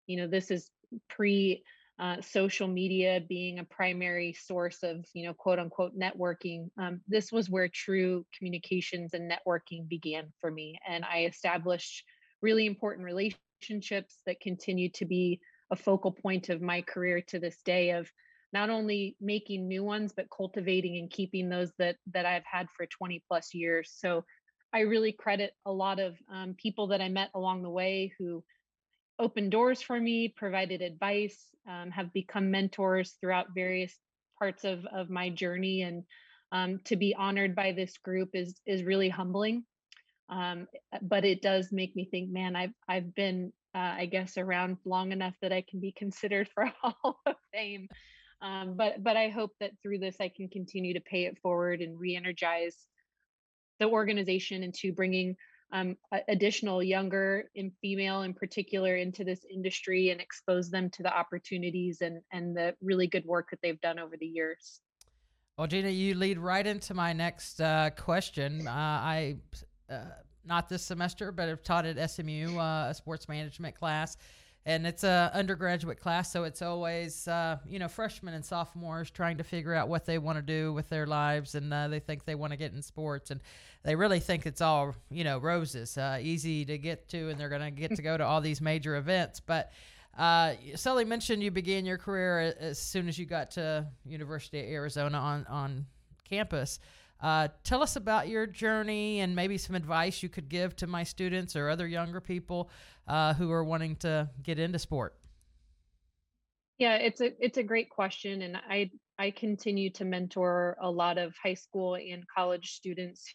you 0.07 0.17
know, 0.17 0.27
this 0.27 0.51
is 0.51 0.69
pre 1.09 1.63
uh, 1.99 2.21
social 2.21 2.67
media 2.67 3.21
being 3.27 3.59
a 3.59 3.63
primary 3.65 4.33
source 4.33 4.83
of, 4.83 5.05
you 5.13 5.25
know, 5.25 5.33
quote 5.33 5.59
unquote 5.59 5.97
networking. 5.97 6.69
Um, 6.77 7.01
this 7.07 7.31
was 7.31 7.49
where 7.49 7.67
true 7.67 8.25
communications 8.37 9.13
and 9.13 9.29
networking 9.29 9.87
began 9.87 10.31
for 10.39 10.49
me. 10.49 10.79
And 10.87 11.03
I 11.03 11.25
established 11.25 12.03
really 12.41 12.65
important 12.65 13.05
relationships 13.05 14.19
that 14.25 14.39
continue 14.39 14.89
to 14.91 15.05
be 15.05 15.41
a 15.71 15.75
focal 15.75 16.11
point 16.11 16.49
of 16.49 16.61
my 16.61 16.81
career 16.81 17.21
to 17.27 17.39
this 17.39 17.57
day 17.63 17.91
of 17.91 18.09
not 18.53 18.69
only 18.69 19.15
making 19.19 19.67
new 19.67 19.83
ones 19.83 20.13
but 20.15 20.29
cultivating 20.35 20.97
and 20.97 21.11
keeping 21.11 21.49
those 21.49 21.71
that 21.77 21.97
that 22.13 22.25
I've 22.25 22.45
had 22.49 22.67
for 22.75 22.85
20 22.85 23.21
plus 23.27 23.53
years. 23.53 23.91
So 23.95 24.23
I 24.71 24.81
really 24.81 25.11
credit 25.11 25.53
a 25.65 25.71
lot 25.71 25.99
of 25.99 26.15
um, 26.31 26.55
people 26.57 26.87
that 26.87 27.01
I 27.01 27.09
met 27.09 27.29
along 27.33 27.63
the 27.63 27.69
way 27.69 28.13
who 28.17 28.43
opened 29.19 29.51
doors 29.51 29.81
for 29.81 29.99
me, 29.99 30.29
provided 30.29 30.81
advice, 30.81 31.37
um, 31.67 31.91
have 31.91 32.11
become 32.13 32.49
mentors 32.49 33.15
throughout 33.19 33.53
various 33.53 33.93
parts 34.39 34.63
of, 34.63 34.85
of 34.85 35.09
my 35.09 35.29
journey. 35.29 35.83
And 35.83 36.03
um, 36.51 36.79
to 36.85 36.95
be 36.95 37.13
honored 37.13 37.55
by 37.55 37.73
this 37.73 37.97
group 37.97 38.29
is 38.33 38.59
is 38.65 38.83
really 38.83 39.09
humbling. 39.09 39.65
Um, 40.29 40.67
but 41.01 41.25
it 41.25 41.41
does 41.41 41.71
make 41.71 41.95
me 41.95 42.05
think, 42.09 42.31
man, 42.31 42.55
I've 42.55 42.73
I've 42.87 43.13
been, 43.13 43.51
uh, 43.75 43.95
I 43.97 44.05
guess, 44.05 44.37
around 44.37 44.77
long 44.85 45.11
enough 45.11 45.35
that 45.41 45.51
I 45.51 45.63
can 45.69 45.79
be 45.79 45.91
considered 45.91 46.49
for 46.53 46.65
Hall 46.81 47.19
of 47.25 47.35
Fame. 47.53 47.87
Um, 48.41 48.75
but 48.75 49.03
but 49.03 49.17
I 49.17 49.29
hope 49.29 49.51
that 49.59 49.71
through 49.81 49.99
this 49.99 50.15
I 50.19 50.31
can 50.35 50.47
continue 50.47 50.93
to 50.93 51.01
pay 51.01 51.25
it 51.25 51.37
forward 51.41 51.81
and 51.81 51.99
re-energize 51.99 52.75
the 53.79 53.87
organization 53.87 54.63
into 54.63 54.93
bringing 54.93 55.35
um, 55.71 55.95
additional 56.27 56.81
younger 56.81 57.49
and 57.55 57.71
female 57.81 58.23
in 58.23 58.33
particular 58.33 58.95
into 58.95 59.23
this 59.23 59.45
industry 59.51 60.09
and 60.09 60.19
expose 60.19 60.69
them 60.69 60.89
to 60.91 61.03
the 61.03 61.15
opportunities 61.15 62.01
and 62.01 62.21
and 62.31 62.55
the 62.55 62.75
really 62.81 63.07
good 63.07 63.25
work 63.25 63.49
that 63.51 63.59
they've 63.61 63.81
done 63.81 63.99
over 63.99 64.15
the 64.17 64.25
years. 64.25 64.81
Well, 65.57 65.67
Gina, 65.67 65.89
you 65.89 66.15
lead 66.15 66.39
right 66.39 66.65
into 66.65 66.93
my 66.93 67.13
next 67.13 67.59
uh, 67.59 67.89
question. 67.97 68.67
Uh, 68.67 68.71
I 68.71 69.37
uh, 69.89 70.05
not 70.45 70.69
this 70.69 70.83
semester, 70.83 71.31
but 71.31 71.49
I've 71.49 71.63
taught 71.63 71.85
at 71.85 72.09
SMU 72.09 72.57
uh, 72.57 72.87
a 72.89 72.93
sports 72.93 73.27
management 73.27 73.75
class 73.75 74.17
and 74.65 74.85
it's 74.85 75.03
a 75.03 75.31
undergraduate 75.33 75.99
class 75.99 76.31
so 76.31 76.43
it's 76.43 76.61
always 76.61 77.27
uh, 77.27 77.57
you 77.67 77.79
know 77.79 77.87
freshmen 77.87 78.33
and 78.33 78.43
sophomores 78.43 79.09
trying 79.09 79.37
to 79.37 79.43
figure 79.43 79.73
out 79.73 79.87
what 79.87 80.05
they 80.05 80.17
want 80.17 80.37
to 80.37 80.41
do 80.41 80.73
with 80.73 80.89
their 80.89 81.07
lives 81.07 81.55
and 81.55 81.73
uh, 81.73 81.87
they 81.87 81.99
think 81.99 82.25
they 82.25 82.35
want 82.35 82.51
to 82.51 82.57
get 82.57 82.73
in 82.73 82.81
sports 82.81 83.31
and 83.31 83.41
they 83.83 83.95
really 83.95 84.19
think 84.19 84.45
it's 84.45 84.61
all 84.61 84.95
you 85.09 85.23
know 85.23 85.37
roses 85.37 85.97
uh, 85.97 86.19
easy 86.21 86.65
to 86.65 86.77
get 86.77 87.07
to 87.09 87.29
and 87.29 87.39
they're 87.39 87.49
going 87.49 87.61
to 87.61 87.71
get 87.71 87.95
to 87.95 88.01
go 88.01 88.17
to 88.17 88.25
all 88.25 88.41
these 88.41 88.61
major 88.61 88.95
events 88.95 89.39
but 89.39 89.71
uh, 90.17 90.53
Sully 90.75 91.05
mentioned 91.05 91.41
you 91.41 91.51
began 91.51 91.85
your 91.85 91.97
career 91.97 92.53
as 92.59 92.77
soon 92.77 93.07
as 93.07 93.17
you 93.17 93.25
got 93.25 93.51
to 93.51 93.87
University 94.05 94.59
of 94.59 94.65
Arizona 94.65 95.17
on 95.17 95.45
on 95.47 95.85
campus. 96.29 96.79
Uh, 97.21 97.49
tell 97.63 97.83
us 97.83 97.95
about 97.95 98.29
your 98.29 98.47
journey 98.47 99.19
and 99.19 99.35
maybe 99.35 99.57
some 99.57 99.75
advice 99.75 100.23
you 100.23 100.29
could 100.29 100.47
give 100.47 100.75
to 100.77 100.87
my 100.87 101.03
students 101.03 101.55
or 101.55 101.69
other 101.69 101.87
younger 101.87 102.21
people 102.21 102.69
uh, 103.07 103.33
who 103.33 103.51
are 103.51 103.63
wanting 103.63 103.95
to 103.97 104.29
get 104.41 104.57
into 104.57 104.79
sport. 104.79 105.15
Yeah, 106.77 106.95
it's 106.95 107.19
a 107.19 107.31
it's 107.43 107.57
a 107.57 107.63
great 107.63 107.89
question, 107.89 108.41
and 108.41 108.55
I 108.55 108.89
I 109.17 109.31
continue 109.31 109.89
to 109.91 110.05
mentor 110.05 110.77
a 110.81 110.89
lot 110.89 111.17
of 111.17 111.35
high 111.43 111.55
school 111.55 111.95
and 111.95 112.23
college 112.33 112.71
students 112.71 113.25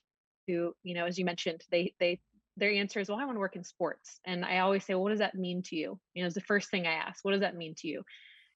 who, 0.47 0.73
you 0.83 0.95
know, 0.95 1.05
as 1.05 1.19
you 1.19 1.27
mentioned, 1.27 1.63
they 1.71 1.93
they 2.01 2.21
their 2.57 2.71
answer 2.71 3.01
is, 3.01 3.09
well, 3.09 3.19
I 3.19 3.25
want 3.27 3.37
to 3.37 3.41
work 3.41 3.57
in 3.57 3.65
sports, 3.65 4.19
and 4.25 4.47
I 4.47 4.61
always 4.61 4.83
say, 4.85 4.95
well, 4.95 5.03
what 5.03 5.11
does 5.11 5.19
that 5.19 5.35
mean 5.35 5.63
to 5.65 5.77
you? 5.77 6.01
You 6.15 6.23
know, 6.23 6.27
it's 6.27 6.35
the 6.35 6.41
first 6.41 6.71
thing 6.71 6.87
I 6.87 6.93
ask. 6.93 7.23
What 7.23 7.33
does 7.33 7.43
that 7.43 7.57
mean 7.57 7.75
to 7.79 7.89
you? 7.89 8.03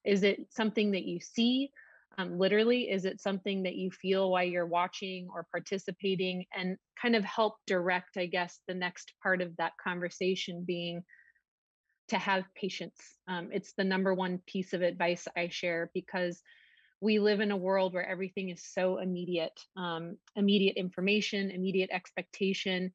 Is 0.06 0.22
it 0.22 0.46
something 0.50 0.92
that 0.92 1.04
you 1.04 1.20
see? 1.20 1.70
Um, 2.16 2.38
literally, 2.38 2.90
is 2.90 3.04
it 3.04 3.20
something 3.20 3.62
that 3.62 3.76
you 3.76 3.90
feel 3.90 4.30
while 4.30 4.44
you're 4.44 4.66
watching 4.66 5.28
or 5.32 5.46
participating 5.52 6.46
and 6.56 6.76
kind 7.00 7.14
of 7.14 7.24
help 7.24 7.56
direct, 7.66 8.16
I 8.16 8.26
guess, 8.26 8.60
the 8.66 8.74
next 8.74 9.12
part 9.22 9.40
of 9.40 9.56
that 9.58 9.72
conversation 9.82 10.64
being 10.66 11.04
to 12.08 12.18
have 12.18 12.44
patience. 12.54 12.98
Um, 13.28 13.50
it's 13.52 13.74
the 13.74 13.84
number 13.84 14.14
one 14.14 14.40
piece 14.46 14.72
of 14.72 14.82
advice 14.82 15.28
I 15.36 15.48
share 15.48 15.90
because 15.94 16.42
we 17.00 17.18
live 17.20 17.40
in 17.40 17.52
a 17.52 17.56
world 17.56 17.94
where 17.94 18.08
everything 18.08 18.48
is 18.48 18.64
so 18.64 18.98
immediate 18.98 19.60
um, 19.76 20.16
immediate 20.34 20.76
information, 20.76 21.50
immediate 21.50 21.90
expectation. 21.92 22.90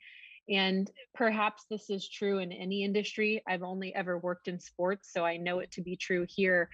And 0.50 0.92
perhaps 1.14 1.64
this 1.70 1.90
is 1.90 2.10
true 2.10 2.40
in 2.40 2.52
any 2.52 2.84
industry. 2.84 3.42
I've 3.48 3.64
only 3.64 3.96
ever 3.96 4.18
worked 4.18 4.50
in 4.50 4.60
sports, 4.60 5.10
so 5.14 5.24
I 5.24 5.38
know 5.38 5.60
it 5.60 5.72
to 5.72 5.82
be 5.82 5.96
true 5.96 6.26
here. 6.28 6.70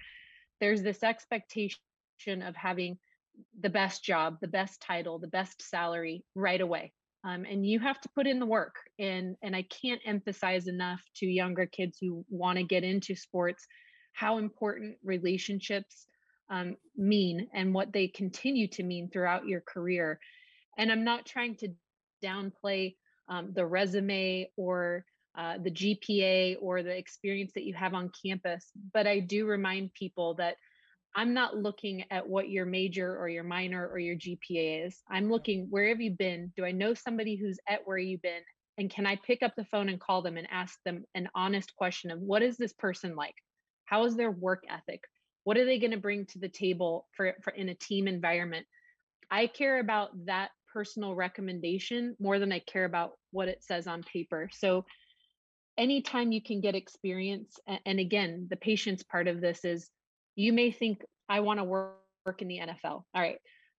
There's 0.60 0.82
this 0.82 1.04
expectation 1.04 1.78
of 2.28 2.56
having 2.56 2.98
the 3.60 3.70
best 3.70 4.04
job, 4.04 4.38
the 4.40 4.48
best 4.48 4.82
title, 4.82 5.18
the 5.18 5.28
best 5.28 5.62
salary 5.62 6.24
right 6.34 6.60
away. 6.60 6.92
Um, 7.24 7.44
and 7.44 7.66
you 7.66 7.80
have 7.80 8.00
to 8.00 8.08
put 8.14 8.26
in 8.26 8.38
the 8.38 8.46
work. 8.46 8.76
And 8.98 9.36
and 9.42 9.54
I 9.54 9.62
can't 9.62 10.00
emphasize 10.06 10.66
enough 10.68 11.02
to 11.16 11.26
younger 11.26 11.66
kids 11.66 11.98
who 12.00 12.24
want 12.30 12.58
to 12.58 12.64
get 12.64 12.84
into 12.84 13.14
sports 13.14 13.66
how 14.12 14.38
important 14.38 14.96
relationships 15.04 16.06
um, 16.50 16.76
mean 16.96 17.48
and 17.54 17.72
what 17.72 17.92
they 17.92 18.08
continue 18.08 18.66
to 18.68 18.82
mean 18.82 19.08
throughout 19.08 19.46
your 19.46 19.60
career. 19.60 20.18
And 20.78 20.90
I'm 20.90 21.04
not 21.04 21.26
trying 21.26 21.56
to 21.56 21.68
downplay 22.22 22.96
um, 23.28 23.52
the 23.54 23.64
resume 23.64 24.50
or 24.56 25.04
uh, 25.38 25.58
the 25.62 25.70
GPA 25.70 26.56
or 26.60 26.82
the 26.82 26.96
experience 26.96 27.52
that 27.54 27.64
you 27.64 27.74
have 27.74 27.94
on 27.94 28.10
campus, 28.24 28.70
but 28.92 29.06
I 29.06 29.20
do 29.20 29.46
remind 29.46 29.94
people 29.94 30.34
that 30.34 30.56
I'm 31.14 31.34
not 31.34 31.56
looking 31.56 32.04
at 32.10 32.28
what 32.28 32.50
your 32.50 32.66
major 32.66 33.18
or 33.18 33.28
your 33.28 33.42
minor 33.42 33.88
or 33.88 33.98
your 33.98 34.16
GPA 34.16 34.86
is. 34.86 35.02
I'm 35.10 35.24
mm-hmm. 35.24 35.32
looking 35.32 35.66
where 35.70 35.88
have 35.88 36.00
you 36.00 36.12
been? 36.12 36.52
Do 36.56 36.64
I 36.64 36.72
know 36.72 36.94
somebody 36.94 37.36
who's 37.36 37.58
at 37.68 37.80
where 37.84 37.98
you've 37.98 38.22
been? 38.22 38.42
And 38.78 38.90
can 38.90 39.06
I 39.06 39.16
pick 39.16 39.42
up 39.42 39.54
the 39.56 39.64
phone 39.64 39.88
and 39.88 40.00
call 40.00 40.22
them 40.22 40.36
and 40.36 40.46
ask 40.50 40.78
them 40.84 41.04
an 41.14 41.28
honest 41.34 41.74
question 41.76 42.10
of 42.10 42.20
what 42.20 42.42
is 42.42 42.56
this 42.56 42.72
person 42.72 43.14
like? 43.16 43.34
How 43.84 44.04
is 44.04 44.16
their 44.16 44.30
work 44.30 44.62
ethic? 44.70 45.02
What 45.44 45.58
are 45.58 45.64
they 45.64 45.78
going 45.78 45.90
to 45.90 45.98
bring 45.98 46.26
to 46.26 46.38
the 46.38 46.48
table 46.48 47.08
for, 47.16 47.34
for 47.42 47.52
in 47.52 47.68
a 47.68 47.74
team 47.74 48.06
environment? 48.06 48.66
I 49.30 49.48
care 49.48 49.80
about 49.80 50.10
that 50.26 50.50
personal 50.72 51.14
recommendation 51.14 52.16
more 52.20 52.38
than 52.38 52.52
I 52.52 52.60
care 52.60 52.84
about 52.84 53.12
what 53.32 53.48
it 53.48 53.62
says 53.62 53.86
on 53.86 54.02
paper. 54.02 54.48
So 54.52 54.84
anytime 55.76 56.32
you 56.32 56.42
can 56.42 56.60
get 56.60 56.74
experience, 56.74 57.58
and 57.84 57.98
again, 57.98 58.46
the 58.48 58.56
patience 58.56 59.02
part 59.02 59.28
of 59.28 59.40
this 59.40 59.64
is 59.64 59.90
you 60.40 60.54
may 60.54 60.70
think, 60.70 61.04
I 61.28 61.40
want 61.40 61.60
to 61.60 61.64
work, 61.64 61.98
work 62.24 62.40
in 62.40 62.48
the 62.48 62.60
NFL. 62.60 62.84
All 62.84 63.04
right. 63.14 63.38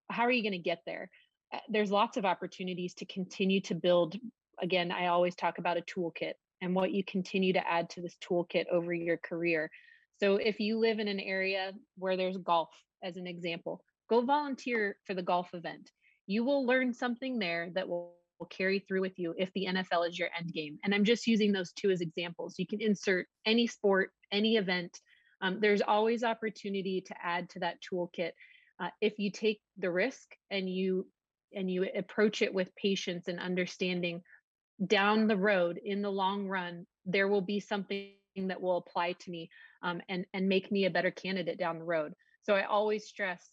How 0.10 0.24
are 0.24 0.32
you 0.32 0.44
going 0.44 0.52
to 0.54 0.60
get 0.60 0.84
there? 0.86 1.10
Uh, 1.52 1.58
there's 1.70 1.92
lots 1.92 2.18
of 2.18 2.26
opportunities 2.26 2.94
to 2.96 3.06
continue 3.06 3.62
to 3.62 3.74
build. 3.74 4.16
Again, 4.62 4.92
I 4.92 5.08
always 5.08 5.36
talk 5.36 5.58
about 5.58 5.78
a 5.78 5.82
toolkit 5.82 6.34
and 6.62 6.76
what 6.76 6.92
you 6.92 7.04
continue 7.04 7.54
to 7.54 7.68
add 7.68 7.90
to 7.92 8.02
this 8.02 8.16
toolkit 8.24 8.66
over 8.72 8.94
your 8.94 9.18
career. 9.18 9.72
So 10.20 10.36
if 10.36 10.60
you 10.60 10.78
live 10.78 11.00
in 11.00 11.08
an 11.08 11.20
area 11.20 11.72
where 11.98 12.16
there's 12.16 12.38
golf, 12.38 12.70
as 13.02 13.18
an 13.18 13.26
example, 13.26 13.82
go 14.08 14.22
volunteer 14.22 14.98
for 15.06 15.16
the 15.16 15.24
golf 15.24 15.50
event. 15.54 15.90
You 16.28 16.44
will 16.44 16.66
learn 16.68 16.94
something 16.94 17.40
there 17.40 17.72
that 17.74 17.90
will, 17.90 18.14
will 18.40 18.46
carry 18.48 18.78
through 18.88 19.02
with 19.02 19.18
you 19.18 19.34
if 19.36 19.52
the 19.54 19.66
NFL 19.66 20.08
is 20.08 20.20
your 20.20 20.30
end 20.38 20.54
game. 20.54 20.78
And 20.84 20.94
I'm 20.94 21.06
just 21.06 21.26
using 21.26 21.52
those 21.52 21.72
two 21.72 21.90
as 21.90 22.02
examples. 22.02 22.60
You 22.60 22.68
can 22.68 22.82
insert 22.82 23.28
any 23.48 23.66
sport, 23.66 24.12
any 24.32 24.58
event, 24.58 25.00
um, 25.42 25.60
there's 25.60 25.82
always 25.82 26.24
opportunity 26.24 27.02
to 27.02 27.16
add 27.24 27.50
to 27.50 27.60
that 27.60 27.78
toolkit 27.82 28.32
uh, 28.80 28.90
if 29.02 29.14
you 29.18 29.32
take 29.32 29.60
the 29.78 29.92
risk 29.92 30.36
and 30.50 30.70
you 30.70 31.08
and 31.54 31.70
you 31.70 31.86
approach 31.96 32.42
it 32.42 32.54
with 32.54 32.74
patience 32.76 33.28
and 33.28 33.40
understanding 33.40 34.22
down 34.88 35.28
the 35.28 35.38
road 35.38 35.80
in 35.84 36.02
the 36.02 36.12
long 36.12 36.48
run 36.48 36.86
there 37.06 37.28
will 37.28 37.42
be 37.42 37.60
something 37.60 38.14
that 38.38 38.62
will 38.62 38.78
apply 38.78 39.14
to 39.14 39.30
me 39.30 39.50
um, 39.84 40.02
and 40.10 40.26
and 40.34 40.48
make 40.48 40.72
me 40.72 40.86
a 40.86 40.90
better 40.90 41.12
candidate 41.12 41.60
down 41.60 41.78
the 41.78 41.86
road. 41.86 42.14
So 42.44 42.56
i 42.56 42.64
always 42.64 43.06
stress 43.06 43.46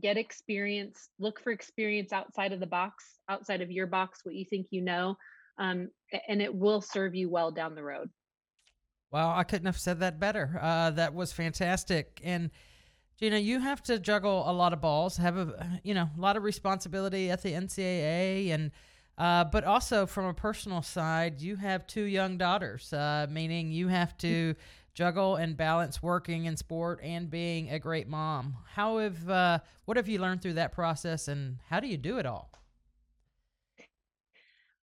get 0.00 0.16
experience 0.16 1.08
look 1.18 1.40
for 1.40 1.52
experience 1.52 2.12
outside 2.12 2.52
of 2.52 2.60
the 2.60 2.66
box 2.66 3.04
outside 3.28 3.60
of 3.60 3.70
your 3.70 3.86
box 3.86 4.20
what 4.24 4.34
you 4.34 4.44
think 4.44 4.66
you 4.70 4.82
know 4.82 5.16
um, 5.58 5.88
and 6.28 6.42
it 6.42 6.52
will 6.52 6.80
serve 6.80 7.14
you 7.14 7.30
well 7.30 7.52
down 7.52 7.74
the 7.74 7.82
road 7.82 8.10
well, 9.14 9.30
I 9.30 9.44
couldn't 9.44 9.66
have 9.66 9.78
said 9.78 10.00
that 10.00 10.18
better. 10.18 10.58
Uh, 10.60 10.90
that 10.90 11.14
was 11.14 11.30
fantastic. 11.30 12.20
And 12.24 12.50
Gina, 13.20 13.38
you 13.38 13.60
have 13.60 13.80
to 13.84 14.00
juggle 14.00 14.42
a 14.44 14.52
lot 14.52 14.72
of 14.72 14.80
balls, 14.80 15.18
have 15.18 15.36
a 15.36 15.80
you 15.84 15.94
know 15.94 16.10
a 16.18 16.20
lot 16.20 16.36
of 16.36 16.42
responsibility 16.42 17.30
at 17.30 17.40
the 17.40 17.52
NCAA, 17.52 18.50
and 18.50 18.72
uh, 19.16 19.44
but 19.44 19.62
also 19.62 20.04
from 20.04 20.24
a 20.24 20.34
personal 20.34 20.82
side, 20.82 21.40
you 21.40 21.54
have 21.54 21.86
two 21.86 22.02
young 22.02 22.38
daughters, 22.38 22.92
uh, 22.92 23.28
meaning 23.30 23.70
you 23.70 23.86
have 23.86 24.18
to 24.18 24.56
juggle 24.94 25.36
and 25.36 25.56
balance 25.56 26.02
working 26.02 26.46
in 26.46 26.56
sport 26.56 26.98
and 27.00 27.30
being 27.30 27.70
a 27.70 27.78
great 27.78 28.08
mom. 28.08 28.56
How 28.72 28.98
have 28.98 29.30
uh, 29.30 29.58
what 29.84 29.96
have 29.96 30.08
you 30.08 30.18
learned 30.18 30.42
through 30.42 30.54
that 30.54 30.72
process, 30.72 31.28
and 31.28 31.58
how 31.70 31.78
do 31.78 31.86
you 31.86 31.98
do 31.98 32.18
it 32.18 32.26
all? 32.26 32.50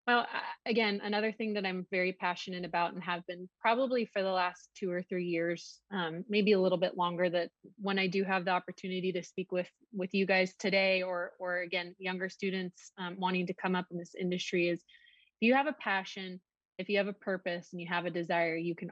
Well, 0.10 0.26
again, 0.66 1.02
another 1.04 1.32
thing 1.32 1.54
that 1.54 1.68
I'm 1.68 1.86
very 1.92 2.14
passionate 2.14 2.66
about 2.66 2.96
and 2.96 3.04
have 3.04 3.24
been 3.28 3.48
probably 3.62 4.10
for 4.12 4.24
the 4.24 4.32
last 4.32 4.72
two 4.76 4.90
or 4.90 5.04
three 5.04 5.26
years, 5.26 5.82
um, 5.94 6.26
maybe 6.28 6.54
a 6.54 6.60
little 6.60 6.80
bit 6.80 6.98
longer. 6.98 7.30
That 7.30 7.52
when 7.80 8.00
I 8.00 8.08
do 8.08 8.24
have 8.24 8.44
the 8.44 8.50
opportunity 8.50 9.12
to 9.12 9.22
speak 9.22 9.52
with 9.52 9.70
with 9.94 10.12
you 10.16 10.26
guys 10.26 10.56
today, 10.58 11.04
or 11.04 11.34
or 11.38 11.60
again, 11.60 11.94
younger 12.00 12.28
students 12.28 12.92
um, 12.98 13.18
wanting 13.20 13.46
to 13.46 13.54
come 13.54 13.76
up 13.76 13.86
in 13.92 14.00
this 14.00 14.16
industry, 14.20 14.70
is 14.70 14.80
if 14.80 15.42
you 15.42 15.54
have 15.54 15.68
a 15.68 15.74
passion, 15.74 16.42
if 16.80 16.90
you 16.90 16.98
have 16.98 17.06
a 17.08 17.14
purpose, 17.14 17.68
and 17.72 17.80
you 17.80 17.88
have 17.88 18.08
a 18.08 18.10
desire, 18.10 18.56
you 18.56 18.74
can 18.74 18.90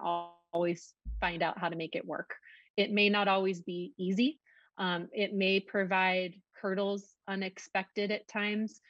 always 0.53 0.93
find 1.20 1.41
out 1.41 1.57
how 1.57 1.68
to 1.68 1.76
make 1.76 1.95
it 1.95 2.05
work. 2.05 2.30
It 2.78 2.91
may 2.91 3.09
not 3.09 3.28
always 3.28 3.59
be 3.59 3.91
easy. 3.97 4.39
Um, 4.78 5.09
it 5.13 5.34
may 5.34 5.61
provide 5.61 6.36
hurdles 6.61 7.15
unexpected 7.28 8.11
at 8.11 8.28
times 8.28 8.82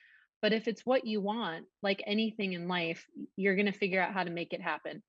But 0.42 0.54
if 0.54 0.68
it's 0.68 0.86
what 0.86 1.06
you 1.06 1.22
want, 1.22 1.66
like 1.82 2.04
anything 2.06 2.54
in 2.54 2.68
life, 2.68 3.06
you're 3.36 3.56
going 3.56 3.66
to 3.66 3.72
figure 3.72 4.02
out 4.02 4.14
how 4.14 4.24
to 4.24 4.30
make 4.30 4.54
it 4.54 4.62
happen. 4.62 5.02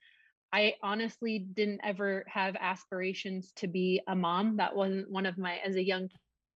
I 0.53 0.74
honestly 0.83 1.39
didn't 1.39 1.81
ever 1.85 2.24
have 2.26 2.57
aspirations 2.59 3.53
to 3.57 3.66
be 3.66 4.01
a 4.09 4.16
mom. 4.16 4.57
That 4.57 4.74
wasn't 4.74 5.11
one 5.11 5.26
of 5.26 5.37
my, 5.37 5.59
as 5.59 5.76
a 5.76 5.85
young 5.85 6.09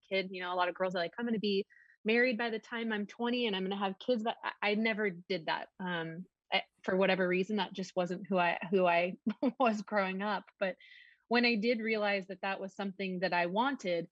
kid, 0.08 0.28
you 0.30 0.42
know, 0.42 0.52
a 0.52 0.56
lot 0.56 0.68
of 0.68 0.74
girls 0.74 0.94
are 0.94 0.98
like, 1.00 1.12
I'm 1.18 1.26
going 1.26 1.34
to 1.34 1.40
be 1.40 1.66
married 2.04 2.38
by 2.38 2.48
the 2.48 2.58
time 2.58 2.92
I'm 2.92 3.06
20 3.06 3.46
and 3.46 3.54
I'm 3.54 3.62
going 3.62 3.78
to 3.78 3.84
have 3.84 3.98
kids. 3.98 4.22
But 4.22 4.36
I, 4.62 4.74
never 4.74 5.10
did 5.10 5.46
that. 5.46 5.68
Um, 5.78 6.24
I, 6.52 6.62
for 6.82 6.96
whatever 6.96 7.28
reason, 7.28 7.56
that 7.56 7.74
just 7.74 7.94
wasn't 7.94 8.26
who 8.26 8.38
I, 8.38 8.58
who 8.70 8.86
I 8.86 9.14
was 9.60 9.82
growing 9.82 10.22
up. 10.22 10.44
But 10.58 10.76
when 11.28 11.44
I 11.44 11.56
did 11.56 11.80
realize 11.80 12.26
that 12.28 12.40
that 12.42 12.60
was 12.60 12.74
something 12.74 13.20
that 13.20 13.34
I 13.34 13.46
wanted, 13.46 14.08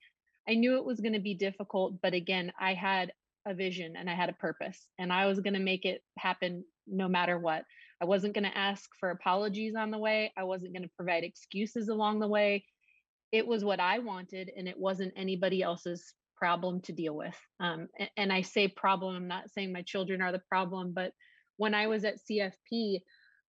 I 0.46 0.54
knew 0.54 0.76
it 0.76 0.84
was 0.84 1.00
going 1.00 1.14
to 1.14 1.20
be 1.20 1.34
difficult. 1.34 2.00
But 2.02 2.12
again, 2.12 2.52
I 2.58 2.74
had 2.74 3.12
a 3.47 3.55
vision 3.55 3.95
and 3.97 4.09
I 4.09 4.14
had 4.14 4.28
a 4.28 4.34
purpose 4.34 4.88
and 4.99 5.12
I 5.12 5.26
was 5.26 5.41
going 5.41 5.55
to 5.55 5.61
make 5.61 5.84
it 5.84 6.03
happen 6.18 6.64
no 6.86 7.09
matter 7.09 7.38
what. 7.38 7.64
I 8.03 8.05
wasn't 8.05 8.34
going 8.34 8.45
to 8.45 8.59
ask 8.59 8.88
for 8.99 9.11
apologies 9.11 9.74
on 9.74 9.91
the 9.91 9.99
way. 9.99 10.32
I 10.36 10.45
wasn't 10.45 10.72
going 10.72 10.82
to 10.82 10.91
provide 10.97 11.24
excuses 11.24 11.88
along 11.88 12.20
the 12.20 12.28
way. 12.28 12.64
It 13.32 13.47
was 13.47 13.64
what 13.64 13.80
I 13.80 13.99
wanted 13.99 14.51
and 14.57 14.68
it 14.68 14.78
wasn't 14.78 15.12
anybody 15.16 15.62
else's 15.62 16.14
problem 16.36 16.80
to 16.80 16.93
deal 16.93 17.14
with. 17.14 17.36
Um, 17.61 17.88
and, 17.99 18.11
and 18.16 18.32
I 18.32 18.43
say 18.43 18.68
problem, 18.68 19.14
I'm 19.14 19.28
not 19.28 19.51
saying 19.51 19.72
my 19.72 19.82
children 19.82 20.22
are 20.22 20.32
the 20.32 20.43
problem, 20.49 20.93
but 20.95 21.12
when 21.57 21.74
I 21.74 21.86
was 21.86 22.05
at 22.05 22.18
CFP, 22.30 23.01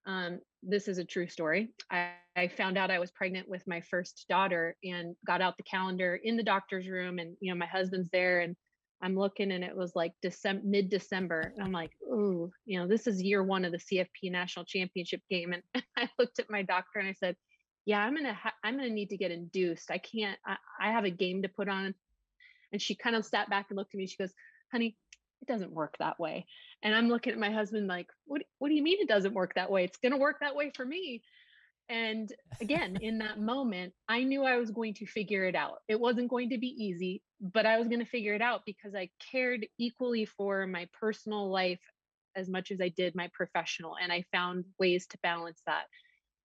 um, 0.05 0.39
this 0.63 0.87
is 0.87 0.97
a 0.97 1.05
true 1.05 1.27
story. 1.27 1.69
I, 1.89 2.11
I, 2.35 2.47
found 2.47 2.77
out 2.77 2.91
I 2.91 2.99
was 2.99 3.11
pregnant 3.11 3.47
with 3.47 3.63
my 3.67 3.81
first 3.81 4.25
daughter 4.29 4.75
and 4.83 5.15
got 5.25 5.41
out 5.41 5.57
the 5.57 5.63
calendar 5.63 6.19
in 6.21 6.37
the 6.37 6.43
doctor's 6.43 6.87
room, 6.87 7.19
and 7.19 7.35
you 7.39 7.51
know 7.51 7.57
my 7.57 7.67
husband's 7.67 8.09
there, 8.11 8.41
and 8.41 8.55
I'm 9.01 9.15
looking 9.15 9.51
and 9.51 9.63
it 9.63 9.75
was 9.75 9.95
like 9.95 10.13
December, 10.21 10.61
mid 10.63 10.89
December. 10.89 11.53
I'm 11.59 11.71
like, 11.71 11.91
oh, 12.09 12.51
you 12.65 12.79
know, 12.79 12.87
this 12.87 13.07
is 13.07 13.21
year 13.21 13.43
one 13.43 13.65
of 13.65 13.71
the 13.71 13.79
CFP 13.79 14.31
national 14.31 14.65
championship 14.65 15.21
game. 15.29 15.53
And 15.53 15.83
I 15.97 16.09
looked 16.19 16.39
at 16.39 16.49
my 16.49 16.61
doctor 16.61 16.99
and 16.99 17.07
I 17.07 17.13
said, 17.13 17.35
yeah, 17.85 17.99
I'm 17.99 18.13
going 18.13 18.25
to, 18.25 18.33
ha- 18.33 18.53
I'm 18.63 18.77
going 18.77 18.89
to 18.89 18.93
need 18.93 19.09
to 19.09 19.17
get 19.17 19.31
induced. 19.31 19.89
I 19.89 19.97
can't, 19.97 20.37
I, 20.45 20.57
I 20.79 20.91
have 20.91 21.05
a 21.05 21.09
game 21.09 21.41
to 21.41 21.49
put 21.49 21.67
on. 21.67 21.95
And 22.71 22.81
she 22.81 22.95
kind 22.95 23.15
of 23.15 23.25
sat 23.25 23.49
back 23.49 23.67
and 23.69 23.77
looked 23.77 23.93
at 23.93 23.97
me. 23.97 24.07
She 24.07 24.17
goes, 24.17 24.33
honey, 24.71 24.95
it 25.41 25.47
doesn't 25.47 25.73
work 25.73 25.95
that 25.99 26.19
way. 26.19 26.45
And 26.83 26.95
I'm 26.95 27.09
looking 27.09 27.33
at 27.33 27.39
my 27.39 27.51
husband 27.51 27.87
like, 27.87 28.07
what, 28.25 28.43
what 28.59 28.69
do 28.69 28.75
you 28.75 28.83
mean 28.83 28.99
it 29.01 29.07
doesn't 29.07 29.33
work 29.33 29.55
that 29.55 29.71
way? 29.71 29.83
It's 29.83 29.97
going 29.97 30.11
to 30.11 30.17
work 30.17 30.37
that 30.41 30.55
way 30.55 30.71
for 30.75 30.85
me. 30.85 31.23
And 31.89 32.31
again, 32.59 32.97
in 33.01 33.19
that 33.19 33.39
moment, 33.39 33.93
I 34.07 34.23
knew 34.23 34.43
I 34.43 34.57
was 34.57 34.71
going 34.71 34.93
to 34.95 35.05
figure 35.05 35.45
it 35.45 35.55
out. 35.55 35.79
It 35.87 35.99
wasn't 35.99 36.29
going 36.29 36.49
to 36.49 36.57
be 36.57 36.67
easy, 36.67 37.21
but 37.39 37.65
I 37.65 37.77
was 37.77 37.87
going 37.87 37.99
to 37.99 38.05
figure 38.05 38.33
it 38.33 38.41
out 38.41 38.61
because 38.65 38.95
I 38.95 39.09
cared 39.31 39.65
equally 39.77 40.25
for 40.25 40.67
my 40.67 40.87
personal 40.99 41.49
life 41.49 41.81
as 42.35 42.47
much 42.47 42.71
as 42.71 42.79
I 42.79 42.89
did 42.89 43.15
my 43.15 43.29
professional. 43.33 43.95
And 44.01 44.11
I 44.11 44.23
found 44.31 44.65
ways 44.79 45.05
to 45.07 45.17
balance 45.21 45.61
that. 45.65 45.83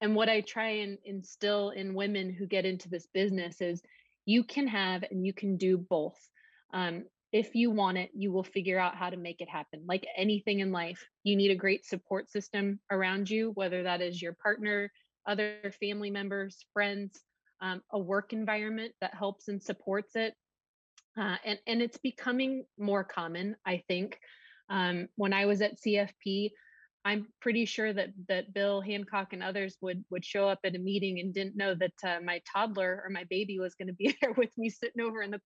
And 0.02 0.14
what 0.14 0.28
I 0.28 0.40
try 0.40 0.68
and 0.68 0.98
instill 1.04 1.70
in 1.70 1.94
women 1.94 2.32
who 2.32 2.46
get 2.46 2.64
into 2.64 2.88
this 2.88 3.06
business 3.12 3.60
is 3.60 3.82
you 4.24 4.44
can 4.44 4.66
have 4.66 5.04
and 5.10 5.26
you 5.26 5.32
can 5.32 5.56
do 5.56 5.78
both. 5.78 6.18
Um, 6.72 7.04
if 7.32 7.54
you 7.54 7.70
want 7.70 7.98
it, 7.98 8.10
you 8.14 8.32
will 8.32 8.42
figure 8.42 8.78
out 8.78 8.96
how 8.96 9.10
to 9.10 9.16
make 9.16 9.40
it 9.40 9.48
happen. 9.48 9.84
Like 9.86 10.06
anything 10.16 10.60
in 10.60 10.72
life, 10.72 11.06
you 11.22 11.36
need 11.36 11.50
a 11.50 11.56
great 11.56 11.86
support 11.86 12.30
system 12.30 12.80
around 12.90 13.30
you, 13.30 13.52
whether 13.54 13.84
that 13.84 14.00
is 14.00 14.20
your 14.20 14.36
partner, 14.42 14.90
other 15.26 15.72
family 15.80 16.10
members, 16.10 16.64
friends, 16.72 17.20
um, 17.60 17.82
a 17.92 17.98
work 17.98 18.32
environment 18.32 18.92
that 19.00 19.14
helps 19.14 19.48
and 19.48 19.62
supports 19.62 20.16
it. 20.16 20.34
Uh, 21.18 21.36
and, 21.44 21.58
and 21.66 21.82
it's 21.82 21.98
becoming 21.98 22.64
more 22.78 23.04
common, 23.04 23.56
I 23.66 23.82
think. 23.88 24.18
Um, 24.68 25.08
when 25.16 25.32
I 25.32 25.46
was 25.46 25.60
at 25.60 25.80
CFP, 25.80 26.50
I'm 27.04 27.26
pretty 27.40 27.64
sure 27.64 27.92
that 27.92 28.10
that 28.28 28.52
Bill 28.52 28.80
Hancock 28.80 29.32
and 29.32 29.42
others 29.42 29.76
would 29.80 30.04
would 30.10 30.24
show 30.24 30.48
up 30.48 30.60
at 30.64 30.76
a 30.76 30.78
meeting 30.78 31.18
and 31.18 31.32
didn't 31.32 31.56
know 31.56 31.74
that 31.74 31.92
uh, 32.04 32.20
my 32.22 32.42
toddler 32.50 33.02
or 33.04 33.10
my 33.10 33.24
baby 33.24 33.58
was 33.58 33.74
going 33.74 33.88
to 33.88 33.94
be 33.94 34.14
there 34.20 34.32
with 34.32 34.56
me 34.56 34.68
sitting 34.68 35.02
over 35.02 35.22
in 35.22 35.30
the 35.30 35.40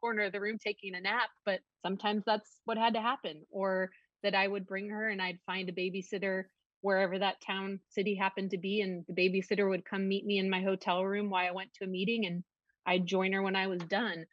corner 0.00 0.22
of 0.22 0.32
the 0.32 0.40
room 0.40 0.58
taking 0.58 0.94
a 0.94 1.00
nap. 1.00 1.30
But 1.44 1.60
sometimes 1.84 2.24
that's 2.26 2.60
what 2.64 2.76
had 2.76 2.94
to 2.94 3.00
happen, 3.00 3.42
or 3.50 3.90
that 4.22 4.34
I 4.34 4.46
would 4.48 4.66
bring 4.66 4.90
her 4.90 5.08
and 5.08 5.22
I'd 5.22 5.38
find 5.46 5.68
a 5.68 5.72
babysitter 5.72 6.44
wherever 6.86 7.18
that 7.18 7.40
town 7.44 7.80
city 7.88 8.14
happened 8.14 8.48
to 8.52 8.58
be 8.58 8.80
and 8.80 9.04
the 9.08 9.12
babysitter 9.12 9.68
would 9.68 9.84
come 9.84 10.06
meet 10.06 10.24
me 10.24 10.38
in 10.38 10.48
my 10.48 10.62
hotel 10.62 11.04
room 11.04 11.28
while 11.28 11.44
I 11.44 11.50
went 11.50 11.74
to 11.74 11.84
a 11.84 11.88
meeting 11.88 12.26
and 12.26 12.44
I'd 12.86 13.04
join 13.04 13.32
her 13.32 13.42
when 13.42 13.56
I 13.56 13.66
was 13.66 13.80
done. 13.82 14.24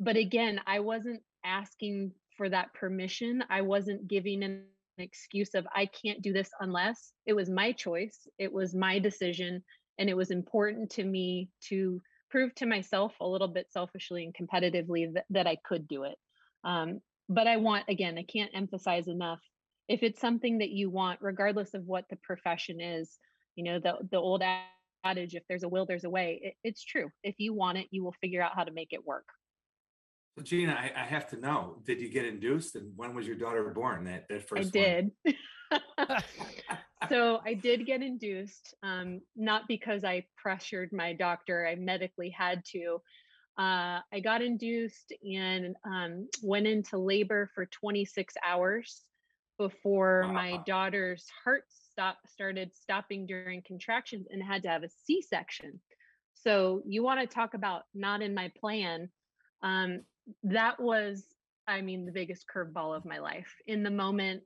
But 0.00 0.16
again, 0.16 0.60
I 0.66 0.80
wasn't 0.80 1.22
asking 1.44 2.10
for 2.36 2.48
that 2.48 2.74
permission. 2.74 3.44
I 3.48 3.60
wasn't 3.62 4.08
giving 4.08 4.42
an 4.42 4.64
excuse 4.98 5.54
of 5.54 5.64
I 5.76 5.86
can't 5.86 6.22
do 6.22 6.32
this 6.32 6.50
unless 6.58 7.12
it 7.24 7.34
was 7.34 7.48
my 7.48 7.70
choice, 7.70 8.26
it 8.36 8.52
was 8.52 8.74
my 8.74 8.98
decision 8.98 9.62
and 10.00 10.10
it 10.10 10.16
was 10.16 10.32
important 10.32 10.90
to 10.90 11.04
me 11.04 11.50
to 11.68 12.02
prove 12.30 12.52
to 12.56 12.66
myself 12.66 13.14
a 13.20 13.28
little 13.28 13.46
bit 13.46 13.68
selfishly 13.70 14.24
and 14.24 14.34
competitively 14.34 15.14
that, 15.14 15.26
that 15.30 15.46
I 15.46 15.56
could 15.64 15.86
do 15.86 16.02
it. 16.02 16.16
Um, 16.64 17.00
but 17.28 17.46
I 17.46 17.58
want 17.58 17.84
again, 17.88 18.18
I 18.18 18.24
can't 18.24 18.50
emphasize 18.54 19.06
enough 19.06 19.40
if 19.88 20.02
it's 20.02 20.20
something 20.20 20.58
that 20.58 20.70
you 20.70 20.90
want, 20.90 21.20
regardless 21.22 21.74
of 21.74 21.84
what 21.86 22.06
the 22.10 22.16
profession 22.16 22.80
is, 22.80 23.18
you 23.54 23.64
know, 23.64 23.78
the 23.78 23.94
the 24.10 24.18
old 24.18 24.42
adage, 25.04 25.34
if 25.34 25.42
there's 25.48 25.62
a 25.62 25.68
will, 25.68 25.86
there's 25.86 26.04
a 26.04 26.10
way. 26.10 26.40
It, 26.42 26.54
it's 26.64 26.84
true. 26.84 27.10
If 27.22 27.36
you 27.38 27.54
want 27.54 27.78
it, 27.78 27.86
you 27.90 28.04
will 28.04 28.14
figure 28.20 28.42
out 28.42 28.52
how 28.54 28.64
to 28.64 28.72
make 28.72 28.92
it 28.92 29.06
work. 29.06 29.26
So 30.36 30.44
Gina, 30.44 30.72
I, 30.72 30.92
I, 30.94 31.04
have 31.04 31.26
to 31.30 31.38
know, 31.38 31.78
did 31.86 31.98
you 31.98 32.10
get 32.10 32.26
induced 32.26 32.76
and 32.76 32.92
when 32.94 33.14
was 33.14 33.26
your 33.26 33.36
daughter 33.36 33.64
born? 33.70 34.04
That 34.04 34.26
that 34.28 34.46
first 34.46 34.68
I 34.68 34.70
did. 34.70 35.10
so 37.08 37.40
I 37.46 37.54
did 37.54 37.86
get 37.86 38.02
induced, 38.02 38.74
um, 38.82 39.22
not 39.34 39.62
because 39.66 40.04
I 40.04 40.26
pressured 40.36 40.92
my 40.92 41.14
doctor, 41.14 41.66
I 41.66 41.76
medically 41.76 42.28
had 42.28 42.62
to. 42.72 43.00
Uh, 43.58 44.00
I 44.12 44.20
got 44.22 44.42
induced 44.42 45.14
and 45.24 45.74
um, 45.86 46.28
went 46.42 46.66
into 46.66 46.98
labor 46.98 47.50
for 47.54 47.64
26 47.64 48.34
hours 48.46 49.06
before 49.58 50.22
wow. 50.26 50.32
my 50.32 50.60
daughter's 50.66 51.26
heart 51.44 51.64
stop 51.68 52.18
started 52.26 52.70
stopping 52.74 53.26
during 53.26 53.62
contractions 53.62 54.26
and 54.30 54.42
had 54.42 54.62
to 54.62 54.68
have 54.68 54.82
a 54.82 54.88
C-section. 55.04 55.80
So 56.34 56.82
you 56.86 57.02
want 57.02 57.20
to 57.20 57.26
talk 57.26 57.54
about 57.54 57.82
not 57.94 58.22
in 58.22 58.34
my 58.34 58.52
plan. 58.60 59.08
Um, 59.62 60.02
that 60.42 60.78
was, 60.78 61.24
I 61.66 61.80
mean, 61.80 62.04
the 62.04 62.12
biggest 62.12 62.44
curveball 62.54 62.94
of 62.96 63.04
my 63.04 63.18
life. 63.18 63.52
In 63.66 63.82
the 63.82 63.90
moment, 63.90 64.42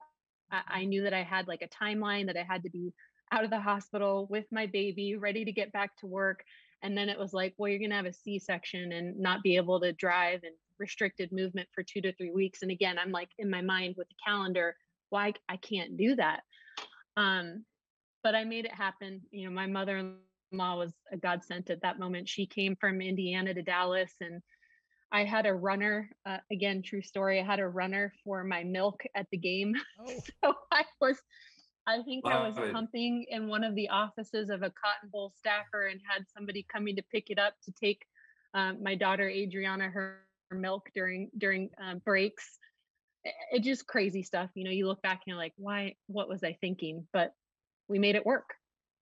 I, 0.50 0.60
I 0.68 0.84
knew 0.84 1.02
that 1.02 1.12
I 1.12 1.22
had 1.22 1.48
like 1.48 1.62
a 1.62 1.84
timeline 1.84 2.26
that 2.26 2.36
I 2.36 2.44
had 2.44 2.62
to 2.62 2.70
be 2.70 2.92
out 3.32 3.44
of 3.44 3.50
the 3.50 3.60
hospital 3.60 4.26
with 4.30 4.46
my 4.50 4.66
baby, 4.66 5.16
ready 5.16 5.44
to 5.44 5.52
get 5.52 5.72
back 5.72 5.96
to 5.98 6.06
work. 6.06 6.44
And 6.82 6.96
then 6.96 7.08
it 7.08 7.18
was 7.18 7.32
like, 7.32 7.54
well, 7.58 7.68
you're 7.68 7.78
going 7.78 7.90
to 7.90 7.96
have 7.96 8.06
a 8.06 8.12
C 8.12 8.38
section 8.38 8.92
and 8.92 9.18
not 9.18 9.42
be 9.42 9.56
able 9.56 9.80
to 9.80 9.92
drive 9.92 10.40
and 10.44 10.54
restricted 10.78 11.30
movement 11.30 11.68
for 11.74 11.82
two 11.82 12.00
to 12.00 12.12
three 12.14 12.30
weeks. 12.30 12.62
And 12.62 12.70
again, 12.70 12.98
I'm 12.98 13.12
like 13.12 13.30
in 13.38 13.50
my 13.50 13.60
mind 13.60 13.96
with 13.98 14.08
the 14.08 14.14
calendar, 14.24 14.76
why 15.10 15.34
I 15.48 15.56
can't 15.56 15.96
do 15.96 16.16
that. 16.16 16.40
Um, 17.16 17.64
but 18.22 18.34
I 18.34 18.44
made 18.44 18.64
it 18.64 18.74
happen. 18.74 19.20
You 19.30 19.48
know, 19.48 19.54
my 19.54 19.66
mother-in-law 19.66 20.78
was 20.78 20.92
a 21.12 21.16
godsend 21.16 21.70
at 21.70 21.82
that 21.82 21.98
moment. 21.98 22.28
She 22.28 22.46
came 22.46 22.76
from 22.76 23.00
Indiana 23.00 23.54
to 23.54 23.62
Dallas 23.62 24.12
and 24.20 24.42
I 25.12 25.24
had 25.24 25.46
a 25.46 25.52
runner, 25.52 26.08
uh, 26.24 26.38
again, 26.52 26.82
true 26.82 27.02
story. 27.02 27.40
I 27.40 27.44
had 27.44 27.58
a 27.58 27.66
runner 27.66 28.12
for 28.24 28.44
my 28.44 28.62
milk 28.62 29.02
at 29.14 29.26
the 29.30 29.38
game. 29.38 29.74
Oh. 30.00 30.20
so 30.44 30.54
I 30.72 30.84
was, 31.00 31.16
I 31.86 32.02
think 32.02 32.24
wow. 32.24 32.44
I 32.44 32.48
was 32.48 32.70
pumping 32.72 33.26
in 33.28 33.48
one 33.48 33.64
of 33.64 33.74
the 33.74 33.88
offices 33.88 34.50
of 34.50 34.62
a 34.62 34.70
cotton 34.70 35.10
bowl 35.10 35.32
staffer 35.36 35.86
and 35.86 36.00
had 36.08 36.24
somebody 36.34 36.64
coming 36.72 36.96
to 36.96 37.02
pick 37.10 37.30
it 37.30 37.38
up 37.38 37.54
to 37.64 37.72
take 37.72 38.04
um, 38.54 38.82
my 38.82 38.94
daughter 38.94 39.28
Adriana 39.28 39.88
her, 39.88 40.20
her 40.50 40.56
milk 40.56 40.88
during 40.94 41.30
during 41.38 41.70
uh, 41.82 41.94
breaks 42.04 42.58
it 43.24 43.62
just 43.62 43.86
crazy 43.86 44.22
stuff. 44.22 44.50
You 44.54 44.64
know, 44.64 44.70
you 44.70 44.86
look 44.86 45.02
back 45.02 45.20
and 45.24 45.32
you're 45.32 45.36
like, 45.36 45.52
why, 45.56 45.94
what 46.06 46.28
was 46.28 46.42
I 46.42 46.56
thinking? 46.60 47.06
But 47.12 47.32
we 47.88 47.98
made 47.98 48.14
it 48.14 48.24
work. 48.24 48.54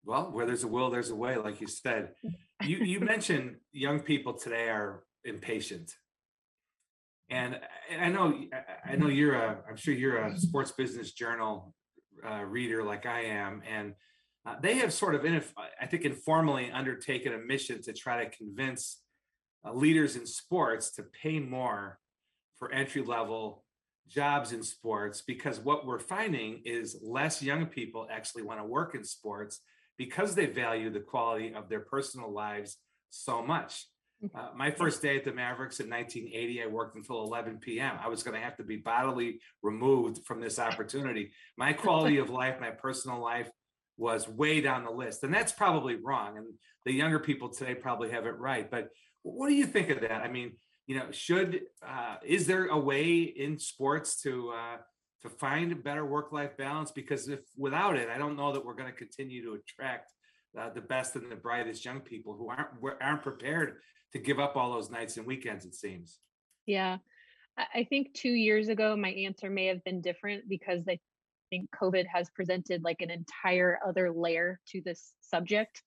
Well, 0.04 0.30
where 0.32 0.46
there's 0.46 0.64
a 0.64 0.68
will, 0.68 0.90
there's 0.90 1.10
a 1.10 1.16
way, 1.16 1.36
like 1.36 1.60
you 1.60 1.66
said. 1.66 2.10
You 2.62 2.78
you 2.78 3.00
mentioned 3.14 3.56
young 3.72 4.00
people 4.00 4.34
today 4.34 4.68
are 4.68 5.02
impatient. 5.24 5.92
And 7.30 7.60
I 8.00 8.08
know 8.08 8.40
I 8.84 8.96
know 8.96 9.08
you're 9.08 9.34
a 9.34 9.58
I'm 9.68 9.76
sure 9.76 9.92
you're 9.94 10.18
a 10.18 10.38
sports 10.38 10.72
business 10.72 11.12
journal 11.12 11.74
uh, 12.26 12.42
reader 12.44 12.82
like 12.82 13.06
I 13.06 13.24
am, 13.24 13.62
and 13.68 13.94
uh, 14.46 14.56
they 14.62 14.76
have 14.76 14.92
sort 14.92 15.14
of 15.14 15.24
in, 15.26 15.42
I 15.80 15.86
think 15.86 16.04
informally 16.04 16.70
undertaken 16.70 17.34
a 17.34 17.38
mission 17.38 17.82
to 17.82 17.92
try 17.92 18.24
to 18.24 18.30
convince 18.30 19.02
uh, 19.64 19.74
leaders 19.74 20.16
in 20.16 20.26
sports 20.26 20.92
to 20.92 21.04
pay 21.22 21.38
more 21.38 21.98
for 22.58 22.72
entry 22.72 23.02
level 23.02 23.64
jobs 24.08 24.52
in 24.52 24.62
sports 24.62 25.22
because 25.22 25.60
what 25.60 25.86
we're 25.86 25.98
finding 25.98 26.62
is 26.64 26.98
less 27.02 27.42
young 27.42 27.66
people 27.66 28.06
actually 28.10 28.42
want 28.42 28.60
to 28.60 28.64
work 28.64 28.94
in 28.94 29.04
sports 29.04 29.60
because 29.96 30.34
they 30.34 30.46
value 30.46 30.90
the 30.90 31.00
quality 31.00 31.52
of 31.54 31.68
their 31.68 31.80
personal 31.80 32.32
lives 32.32 32.78
so 33.10 33.42
much. 33.42 33.86
Mm-hmm. 34.24 34.36
Uh, 34.36 34.48
my 34.56 34.70
first 34.70 35.00
day 35.02 35.16
at 35.16 35.24
the 35.24 35.32
Mavericks 35.32 35.80
in 35.80 35.88
1980, 35.88 36.62
I 36.62 36.66
worked 36.66 36.96
until 36.96 37.22
11 37.22 37.58
p.m. 37.58 37.96
I 38.02 38.08
was 38.08 38.22
going 38.22 38.34
to 38.34 38.44
have 38.44 38.56
to 38.56 38.64
be 38.64 38.76
bodily 38.76 39.40
removed 39.62 40.24
from 40.24 40.40
this 40.40 40.58
opportunity. 40.58 41.30
My 41.56 41.72
quality 41.72 42.18
of 42.18 42.30
life, 42.30 42.56
my 42.60 42.70
personal 42.70 43.20
life 43.20 43.48
was 43.96 44.28
way 44.28 44.60
down 44.60 44.84
the 44.84 44.90
list. 44.90 45.22
And 45.24 45.34
that's 45.34 45.52
probably 45.52 45.96
wrong. 45.96 46.36
And 46.36 46.46
the 46.84 46.92
younger 46.92 47.18
people 47.18 47.48
today 47.48 47.74
probably 47.74 48.10
have 48.10 48.26
it 48.26 48.38
right. 48.38 48.68
But 48.70 48.88
what 49.22 49.48
do 49.48 49.54
you 49.54 49.66
think 49.66 49.90
of 49.90 50.00
that? 50.00 50.22
I 50.22 50.28
mean, 50.28 50.52
you 50.88 50.98
know, 50.98 51.10
should, 51.12 51.60
uh, 51.86 52.16
is 52.24 52.46
there 52.46 52.66
a 52.66 52.78
way 52.78 53.20
in 53.20 53.58
sports 53.58 54.20
to, 54.22 54.50
uh, 54.50 54.76
to 55.22 55.28
find 55.28 55.70
a 55.70 55.76
better 55.76 56.04
work-life 56.04 56.56
balance? 56.56 56.90
Because 56.90 57.28
if 57.28 57.40
without 57.56 57.96
it, 57.96 58.08
I 58.08 58.16
don't 58.16 58.36
know 58.36 58.52
that 58.54 58.64
we're 58.64 58.74
going 58.74 58.90
to 58.90 58.96
continue 58.96 59.44
to 59.44 59.60
attract 59.60 60.12
uh, 60.58 60.70
the 60.70 60.80
best 60.80 61.14
and 61.14 61.30
the 61.30 61.36
brightest 61.36 61.84
young 61.84 62.00
people 62.00 62.34
who 62.34 62.48
aren't 62.48 62.70
aren't 63.02 63.22
prepared 63.22 63.76
to 64.12 64.18
give 64.18 64.40
up 64.40 64.56
all 64.56 64.72
those 64.72 64.90
nights 64.90 65.18
and 65.18 65.26
weekends. 65.26 65.66
It 65.66 65.74
seems. 65.74 66.20
Yeah, 66.66 66.96
I 67.74 67.84
think 67.84 68.14
two 68.14 68.30
years 68.30 68.68
ago 68.68 68.96
my 68.96 69.10
answer 69.10 69.50
may 69.50 69.66
have 69.66 69.84
been 69.84 70.00
different 70.00 70.48
because 70.48 70.84
I 70.88 70.98
think 71.50 71.68
COVID 71.80 72.06
has 72.12 72.30
presented 72.30 72.82
like 72.82 73.02
an 73.02 73.10
entire 73.10 73.78
other 73.86 74.10
layer 74.10 74.58
to 74.68 74.80
this 74.84 75.12
subject. 75.20 75.82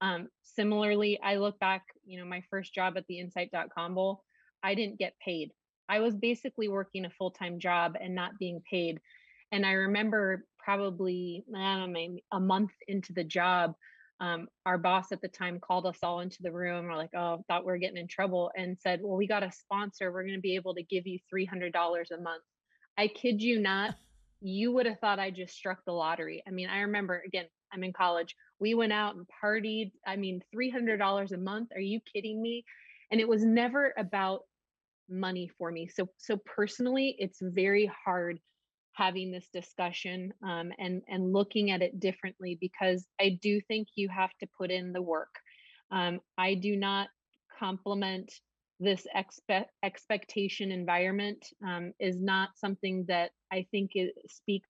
Um, 0.00 0.28
similarly, 0.42 1.18
I 1.22 1.36
look 1.36 1.58
back, 1.58 1.82
you 2.06 2.18
know, 2.18 2.24
my 2.24 2.42
first 2.50 2.72
job 2.72 2.96
at 2.96 3.06
the 3.08 3.18
Insight.com 3.20 3.94
Bowl, 3.94 4.22
I 4.64 4.74
didn't 4.74 4.98
get 4.98 5.14
paid. 5.24 5.52
I 5.88 6.00
was 6.00 6.14
basically 6.16 6.68
working 6.68 7.04
a 7.04 7.10
full 7.10 7.30
time 7.30 7.60
job 7.60 7.96
and 8.00 8.14
not 8.14 8.38
being 8.38 8.62
paid. 8.68 9.00
And 9.52 9.64
I 9.64 9.72
remember 9.72 10.46
probably, 10.58 11.44
I 11.54 11.76
don't 11.76 11.92
know, 11.92 12.16
a 12.32 12.40
month 12.40 12.72
into 12.88 13.12
the 13.12 13.22
job, 13.22 13.74
um, 14.20 14.48
our 14.64 14.78
boss 14.78 15.12
at 15.12 15.20
the 15.20 15.28
time 15.28 15.60
called 15.60 15.86
us 15.86 15.98
all 16.02 16.20
into 16.20 16.42
the 16.42 16.50
room. 16.50 16.86
We're 16.86 16.96
like, 16.96 17.14
oh, 17.14 17.44
thought 17.46 17.66
we 17.66 17.72
are 17.72 17.78
getting 17.78 17.98
in 17.98 18.08
trouble 18.08 18.50
and 18.56 18.78
said, 18.80 19.00
well, 19.02 19.16
we 19.16 19.26
got 19.26 19.42
a 19.42 19.52
sponsor. 19.52 20.10
We're 20.10 20.22
going 20.22 20.34
to 20.34 20.40
be 20.40 20.54
able 20.54 20.74
to 20.74 20.82
give 20.82 21.06
you 21.06 21.18
$300 21.32 21.72
a 22.10 22.16
month. 22.20 22.42
I 22.96 23.08
kid 23.08 23.42
you 23.42 23.60
not. 23.60 23.96
You 24.40 24.72
would 24.72 24.86
have 24.86 24.98
thought 25.00 25.18
I 25.18 25.30
just 25.30 25.54
struck 25.54 25.84
the 25.84 25.92
lottery. 25.92 26.42
I 26.46 26.50
mean, 26.50 26.68
I 26.68 26.80
remember 26.80 27.22
again, 27.26 27.46
I'm 27.72 27.84
in 27.84 27.92
college. 27.92 28.36
We 28.60 28.74
went 28.74 28.92
out 28.92 29.16
and 29.16 29.26
partied. 29.42 29.92
I 30.06 30.16
mean, 30.16 30.42
$300 30.54 31.32
a 31.32 31.36
month. 31.36 31.70
Are 31.74 31.80
you 31.80 32.00
kidding 32.12 32.40
me? 32.40 32.64
And 33.10 33.20
it 33.20 33.28
was 33.28 33.44
never 33.44 33.92
about 33.96 34.42
money 35.08 35.48
for 35.58 35.70
me. 35.70 35.88
So, 35.88 36.08
so 36.18 36.36
personally, 36.44 37.16
it's 37.18 37.38
very 37.40 37.90
hard 38.04 38.38
having 38.92 39.30
this 39.30 39.48
discussion 39.52 40.32
um, 40.42 40.72
and 40.78 41.02
and 41.08 41.32
looking 41.32 41.70
at 41.70 41.82
it 41.82 41.98
differently 41.98 42.56
because 42.60 43.04
I 43.20 43.38
do 43.42 43.60
think 43.60 43.88
you 43.96 44.08
have 44.08 44.30
to 44.40 44.48
put 44.56 44.70
in 44.70 44.92
the 44.92 45.02
work. 45.02 45.34
Um, 45.90 46.20
I 46.38 46.54
do 46.54 46.76
not 46.76 47.08
compliment 47.58 48.32
this 48.80 49.06
expect 49.14 49.70
expectation 49.84 50.72
environment 50.72 51.46
um, 51.64 51.92
is 52.00 52.20
not 52.20 52.50
something 52.56 53.04
that 53.08 53.30
I 53.52 53.66
think 53.70 53.92
it 53.94 54.14
speaks 54.28 54.68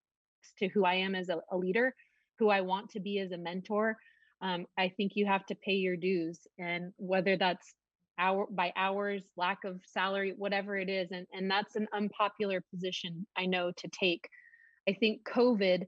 to 0.58 0.68
who 0.68 0.84
I 0.84 0.94
am 0.94 1.14
as 1.14 1.30
a, 1.30 1.40
a 1.50 1.56
leader, 1.56 1.94
who 2.38 2.50
I 2.50 2.60
want 2.60 2.90
to 2.90 3.00
be 3.00 3.18
as 3.20 3.32
a 3.32 3.38
mentor. 3.38 3.96
Um, 4.42 4.66
I 4.78 4.90
think 4.90 5.12
you 5.14 5.26
have 5.26 5.46
to 5.46 5.54
pay 5.54 5.72
your 5.72 5.96
dues, 5.96 6.40
and 6.58 6.92
whether 6.96 7.36
that's 7.36 7.74
hour 8.18 8.46
by 8.50 8.72
hours, 8.76 9.22
lack 9.36 9.64
of 9.64 9.80
salary, 9.86 10.34
whatever 10.36 10.76
it 10.76 10.88
is. 10.88 11.10
And, 11.10 11.26
and 11.32 11.50
that's 11.50 11.76
an 11.76 11.88
unpopular 11.92 12.62
position 12.70 13.26
I 13.36 13.46
know 13.46 13.72
to 13.76 13.88
take. 13.88 14.28
I 14.88 14.92
think 14.92 15.24
COVID 15.24 15.86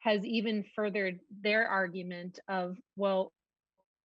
has 0.00 0.24
even 0.24 0.64
furthered 0.74 1.18
their 1.42 1.66
argument 1.66 2.38
of, 2.48 2.76
well, 2.96 3.32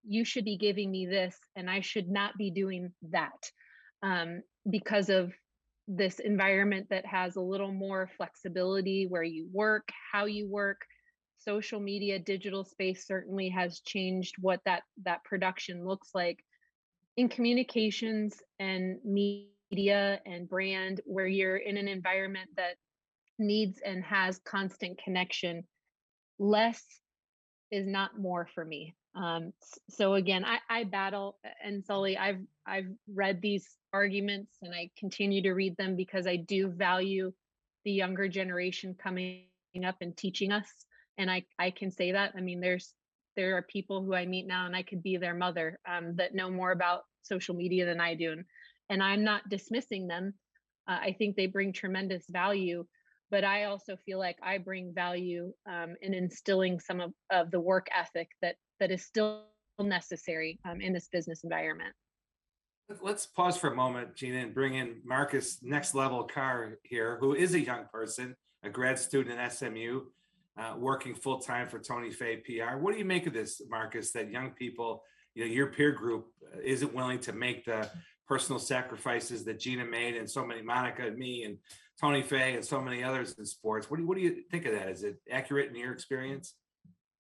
you 0.04 0.26
should 0.26 0.46
be 0.46 0.58
giving 0.58 0.90
me 0.90 1.06
this 1.06 1.38
and 1.56 1.70
I 1.70 1.82
should 1.82 2.10
not 2.10 2.38
be 2.38 2.50
doing 2.50 2.92
that 3.12 3.52
um, 4.02 4.42
because 4.70 5.10
of 5.10 5.32
this 5.88 6.20
environment 6.20 6.88
that 6.90 7.06
has 7.06 7.36
a 7.36 7.42
little 7.42 7.72
more 7.72 8.10
flexibility 8.18 9.06
where 9.08 9.24
you 9.24 9.48
work, 9.52 9.90
how 10.12 10.26
you 10.26 10.48
work. 10.48 10.82
Social 11.38 11.80
media, 11.80 12.20
digital 12.20 12.64
space 12.64 13.08
certainly 13.08 13.50
has 13.50 13.82
changed 13.82 14.36
what 14.40 14.60
that 14.66 14.84
that 15.06 15.24
production 15.24 15.86
looks 15.86 16.10
like 16.14 16.38
in 17.18 17.30
communications 17.30 18.42
and 18.60 18.98
media 19.04 20.20
and 20.26 20.48
brand 20.48 21.02
where 21.06 21.28
you're 21.28 21.58
in 21.58 21.78
an 21.78 21.88
environment 21.88 22.50
that 22.56 22.76
needs 23.40 23.80
and 23.86 24.04
has 24.04 24.40
constant 24.46 24.98
connection 25.04 25.64
less 26.40 26.84
is 27.72 27.88
not 27.88 28.20
more 28.20 28.48
for 28.54 28.66
me. 28.66 28.96
Um, 29.16 29.52
so 29.90 30.14
again 30.14 30.46
I, 30.46 30.60
I 30.70 30.84
battle 30.86 31.38
and 31.62 31.84
sully 31.84 32.18
i've 32.18 32.40
i've 32.66 32.88
read 33.14 33.42
these 33.42 33.68
arguments 33.92 34.56
and 34.62 34.74
i 34.74 34.90
continue 34.98 35.42
to 35.42 35.52
read 35.52 35.76
them 35.76 35.98
because 35.98 36.26
i 36.26 36.38
do 36.38 36.70
value 36.70 37.34
the 37.84 37.92
younger 37.92 38.30
generation 38.30 38.96
coming 38.98 39.44
up 39.86 39.98
and 40.00 40.16
teaching 40.16 40.54
us 40.54 40.70
and 41.18 41.30
i 41.30 41.44
i 41.60 41.72
can 41.72 41.92
say 41.92 42.14
that. 42.14 42.32
I 42.38 42.40
mean 42.40 42.62
there's 42.62 42.94
there 43.36 43.58
are 43.58 43.62
people 43.64 44.04
who 44.04 44.14
I 44.14 44.26
meet 44.26 44.48
now 44.48 44.66
and 44.66 44.76
I 44.76 44.84
could 44.84 45.04
be 45.04 45.18
their 45.18 45.34
mother 45.34 45.80
um, 45.88 46.16
that 46.16 46.36
know 46.36 46.50
more 46.50 46.72
about 46.72 47.04
social 47.22 47.56
media 47.56 47.86
than 47.86 48.02
I 48.02 48.16
do. 48.16 48.32
And, 48.32 48.46
and 48.90 49.04
I'm 49.04 49.24
not 49.24 49.50
dismissing 49.50 50.08
them. 50.08 50.34
Uh, 50.88 50.98
I 51.02 51.16
think 51.18 51.36
they 51.36 51.48
bring 51.48 51.72
tremendous 51.72 52.26
value, 52.30 52.86
but 53.30 53.44
I 53.44 53.66
also 53.66 53.96
feel 54.06 54.20
like 54.20 54.38
I 54.44 54.58
bring 54.58 54.94
value 54.94 55.54
um, 55.70 55.96
in 56.02 56.14
instilling 56.14 56.80
some 56.80 57.00
of, 57.00 57.14
of 57.32 57.52
the 57.52 57.60
work 57.60 57.88
ethic 57.96 58.30
that 58.42 58.56
that 58.80 58.92
is 58.92 59.06
still 59.06 59.44
necessary 59.80 60.60
um, 60.66 60.82
in 60.82 60.92
this 60.92 61.08
business 61.08 61.44
environment. 61.44 61.94
Let's 63.02 63.26
pause 63.26 63.58
for 63.58 63.72
a 63.72 63.76
moment, 63.76 64.16
Gina, 64.16 64.40
and 64.40 64.54
bring 64.54 64.74
in 64.74 64.98
Marcus 65.06 65.60
Next 65.62 65.96
Level 65.96 66.24
Carr 66.24 66.78
here, 66.84 67.18
who 67.22 67.34
is 67.34 67.54
a 67.54 67.60
young 67.60 67.86
person, 67.92 68.36
a 68.64 68.70
grad 68.70 69.00
student 69.00 69.40
at 69.40 69.54
SMU 69.54 70.02
uh, 70.62 70.76
working 70.78 71.16
full 71.16 71.40
time 71.40 71.68
for 71.68 71.80
Tony 71.80 72.12
Fay 72.12 72.38
PR. 72.38 72.78
What 72.78 72.94
do 72.94 73.00
you 73.00 73.06
make 73.06 73.26
of 73.26 73.34
this, 73.34 73.62
Marcus? 73.70 74.12
That 74.12 74.32
young 74.32 74.52
people, 74.52 75.04
you 75.34 75.46
know, 75.46 75.52
your 75.52 75.68
peer 75.68 75.92
group 75.92 76.28
isn't 76.64 76.94
willing 76.94 77.20
to 77.20 77.34
make 77.34 77.66
the 77.66 77.90
personal 78.28 78.60
sacrifices 78.60 79.44
that 79.46 79.60
Gina 79.60 79.86
made, 79.86 80.16
and 80.16 80.30
so 80.30 80.46
many 80.46 80.62
Monica 80.62 81.08
and 81.08 81.18
me 81.18 81.44
and 81.44 81.58
Tony 82.00 82.22
Fay 82.22 82.56
and 82.56 82.64
so 82.64 82.82
many 82.82 83.04
others 83.04 83.36
in 83.38 83.46
sports. 83.46 83.90
What 83.90 83.98
do 83.98 84.04
you, 84.04 84.08
what 84.08 84.18
do 84.18 84.24
you 84.24 84.44
think 84.52 84.66
of 84.66 84.74
that? 84.74 84.90
Is 84.90 85.04
it 85.04 85.18
accurate 85.32 85.70
in 85.70 85.76
your 85.76 85.94
experience? 85.94 86.54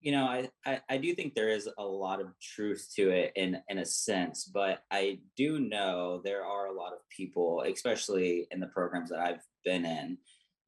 You 0.02 0.12
know, 0.14 0.26
I, 0.26 0.50
I, 0.66 0.80
I 0.90 0.98
do 0.98 1.14
think 1.14 1.36
there 1.36 1.50
is 1.50 1.70
a 1.78 1.84
lot 1.84 2.22
of 2.22 2.28
truth 2.40 2.92
to 2.96 3.12
it 3.12 3.34
in 3.36 3.62
in 3.70 3.80
a 3.80 3.86
sense, 3.86 4.46
but 4.46 4.84
I 4.92 5.20
do 5.36 5.60
know 5.60 6.22
there 6.24 6.46
are 6.46 6.68
a 6.68 6.74
lot 6.74 6.94
of 6.94 7.00
people, 7.10 7.64
especially 7.68 8.48
in 8.52 8.60
the 8.60 8.68
programs 8.68 9.10
that 9.10 9.20
I've 9.20 9.44
been 9.64 9.86
in, 9.86 10.18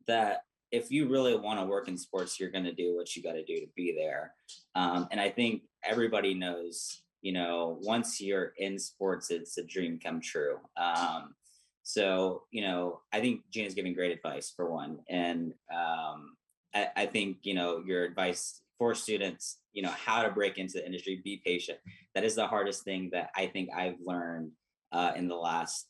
that 0.07 0.43
if 0.73 0.91
you 0.91 1.07
really 1.07 1.35
want 1.35 1.59
to 1.59 1.65
work 1.67 1.87
in 1.87 1.95
sports, 1.95 2.39
you're 2.39 2.49
going 2.49 2.63
to 2.63 2.73
do 2.73 2.95
what 2.97 3.15
you 3.15 3.21
got 3.21 3.33
to 3.33 3.45
do 3.45 3.59
to 3.59 3.67
be 3.75 3.93
there. 3.95 4.33
Um, 4.73 5.07
and 5.11 5.21
I 5.21 5.29
think 5.29 5.61
everybody 5.83 6.33
knows, 6.33 7.03
you 7.21 7.31
know, 7.31 7.77
once 7.83 8.19
you're 8.19 8.53
in 8.57 8.79
sports, 8.79 9.29
it's 9.29 9.59
a 9.59 9.63
dream 9.63 9.99
come 10.03 10.19
true. 10.19 10.57
Um, 10.75 11.35
so, 11.83 12.43
you 12.49 12.63
know, 12.63 13.01
I 13.13 13.19
think 13.19 13.41
Gina's 13.51 13.75
giving 13.75 13.93
great 13.93 14.17
advice 14.17 14.51
for 14.55 14.71
one. 14.71 14.97
And 15.07 15.53
um, 15.71 16.35
I, 16.73 16.87
I 16.95 17.05
think, 17.05 17.37
you 17.43 17.53
know, 17.53 17.83
your 17.85 18.03
advice 18.03 18.61
for 18.79 18.95
students, 18.95 19.59
you 19.73 19.83
know, 19.83 19.91
how 19.91 20.23
to 20.23 20.31
break 20.31 20.57
into 20.57 20.79
the 20.79 20.85
industry, 20.87 21.21
be 21.23 21.39
patient. 21.45 21.77
That 22.15 22.23
is 22.23 22.33
the 22.33 22.47
hardest 22.47 22.83
thing 22.83 23.11
that 23.13 23.29
I 23.35 23.45
think 23.45 23.69
I've 23.75 23.99
learned 24.03 24.53
uh, 24.91 25.11
in 25.15 25.27
the 25.27 25.35
last, 25.35 25.85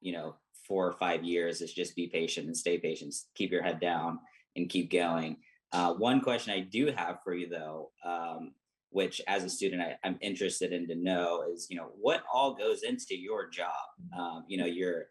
you 0.00 0.12
know, 0.12 0.36
four 0.70 0.86
or 0.86 0.92
five 0.92 1.24
years 1.24 1.60
is 1.60 1.72
just 1.72 1.96
be 1.96 2.06
patient 2.06 2.46
and 2.46 2.56
stay 2.56 2.78
patient, 2.78 3.12
keep 3.34 3.50
your 3.50 3.60
head 3.60 3.80
down 3.80 4.20
and 4.54 4.70
keep 4.70 4.88
going. 4.88 5.36
Uh, 5.72 5.92
one 5.94 6.20
question 6.20 6.54
I 6.54 6.60
do 6.60 6.92
have 6.96 7.18
for 7.24 7.34
you 7.34 7.48
though, 7.48 7.90
um, 8.04 8.52
which 8.90 9.20
as 9.26 9.42
a 9.42 9.50
student 9.50 9.82
I, 9.82 9.96
am 10.06 10.16
interested 10.20 10.72
in 10.72 10.86
to 10.86 10.94
know 10.94 11.42
is, 11.52 11.66
you 11.70 11.76
know, 11.76 11.90
what 12.00 12.22
all 12.32 12.54
goes 12.54 12.84
into 12.84 13.16
your 13.16 13.50
job? 13.50 13.72
Um, 14.16 14.44
you 14.46 14.58
know, 14.58 14.64
you're 14.64 15.06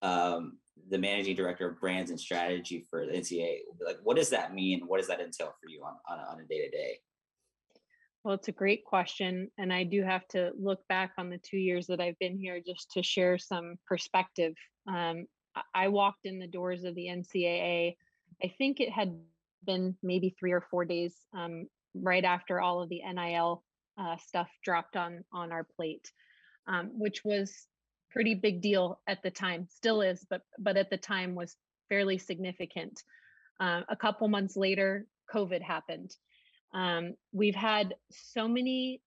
um, 0.00 0.58
the 0.90 0.98
managing 0.98 1.34
director 1.34 1.68
of 1.68 1.80
brands 1.80 2.12
and 2.12 2.20
strategy 2.20 2.86
for 2.88 3.04
the 3.04 3.12
NCAA. 3.14 3.58
Like, 3.84 3.98
what 4.04 4.16
does 4.16 4.30
that 4.30 4.54
mean? 4.54 4.82
What 4.86 4.98
does 4.98 5.08
that 5.08 5.20
entail 5.20 5.56
for 5.60 5.68
you 5.68 5.82
on, 5.82 5.94
on, 6.08 6.24
on 6.24 6.40
a 6.40 6.44
day 6.44 6.64
to 6.66 6.70
day? 6.70 6.98
Well, 8.22 8.34
it's 8.34 8.48
a 8.48 8.52
great 8.52 8.84
question. 8.84 9.50
And 9.58 9.72
I 9.72 9.82
do 9.82 10.02
have 10.04 10.26
to 10.28 10.52
look 10.56 10.80
back 10.88 11.12
on 11.18 11.30
the 11.30 11.38
two 11.38 11.58
years 11.58 11.88
that 11.88 12.00
I've 12.00 12.18
been 12.20 12.38
here 12.38 12.60
just 12.64 12.92
to 12.92 13.02
share 13.02 13.38
some 13.38 13.74
perspective. 13.86 14.54
Um, 14.86 15.26
I 15.74 15.88
walked 15.88 16.26
in 16.26 16.38
the 16.38 16.46
doors 16.46 16.84
of 16.84 16.94
the 16.94 17.06
NCAA. 17.06 17.96
I 18.42 18.54
think 18.58 18.80
it 18.80 18.90
had 18.90 19.16
been 19.64 19.96
maybe 20.02 20.34
three 20.38 20.52
or 20.52 20.60
four 20.70 20.84
days 20.84 21.14
um, 21.32 21.68
right 21.94 22.24
after 22.24 22.60
all 22.60 22.82
of 22.82 22.88
the 22.88 23.02
NIL 23.12 23.62
uh, 23.96 24.16
stuff 24.16 24.48
dropped 24.64 24.96
on 24.96 25.24
on 25.32 25.52
our 25.52 25.64
plate, 25.76 26.10
um, 26.66 26.90
which 26.98 27.24
was 27.24 27.66
pretty 28.10 28.34
big 28.34 28.60
deal 28.60 29.00
at 29.06 29.22
the 29.22 29.30
time. 29.30 29.68
Still 29.70 30.02
is, 30.02 30.26
but 30.28 30.42
but 30.58 30.76
at 30.76 30.90
the 30.90 30.96
time 30.96 31.34
was 31.34 31.56
fairly 31.88 32.18
significant. 32.18 33.02
Uh, 33.60 33.82
a 33.88 33.96
couple 33.96 34.26
months 34.26 34.56
later, 34.56 35.06
COVID 35.32 35.62
happened, 35.62 36.16
um, 36.74 37.14
we've 37.32 37.54
had 37.54 37.94
so 38.10 38.48
many 38.48 39.00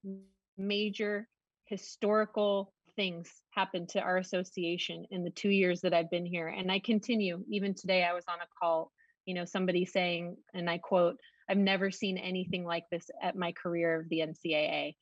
major 0.58 1.28
historical 1.66 2.74
things 2.98 3.32
happened 3.52 3.88
to 3.90 4.02
our 4.02 4.18
association 4.18 5.06
in 5.12 5.24
the 5.24 5.30
two 5.30 5.50
years 5.50 5.80
that 5.82 5.94
I've 5.94 6.10
been 6.10 6.26
here. 6.26 6.50
And 6.50 6.70
I 6.70 6.80
continue, 6.80 7.46
even 7.50 7.74
today, 7.74 8.04
I 8.04 8.14
was 8.14 8.26
on 8.28 8.40
a 8.42 8.48
call, 8.60 8.92
you 9.26 9.34
know, 9.34 9.46
somebody 9.46 9.86
saying, 9.86 10.36
and 10.54 10.70
I 10.70 10.80
quote, 10.80 11.16
I've 11.50 11.58
never 11.58 11.92
seen 11.92 12.18
anything 12.18 12.66
like 12.66 12.84
this 12.92 13.10
at 13.22 13.38
my 13.38 13.54
career 13.54 14.02
of 14.02 14.10
the 14.10 14.20
NCAA. 14.20 14.96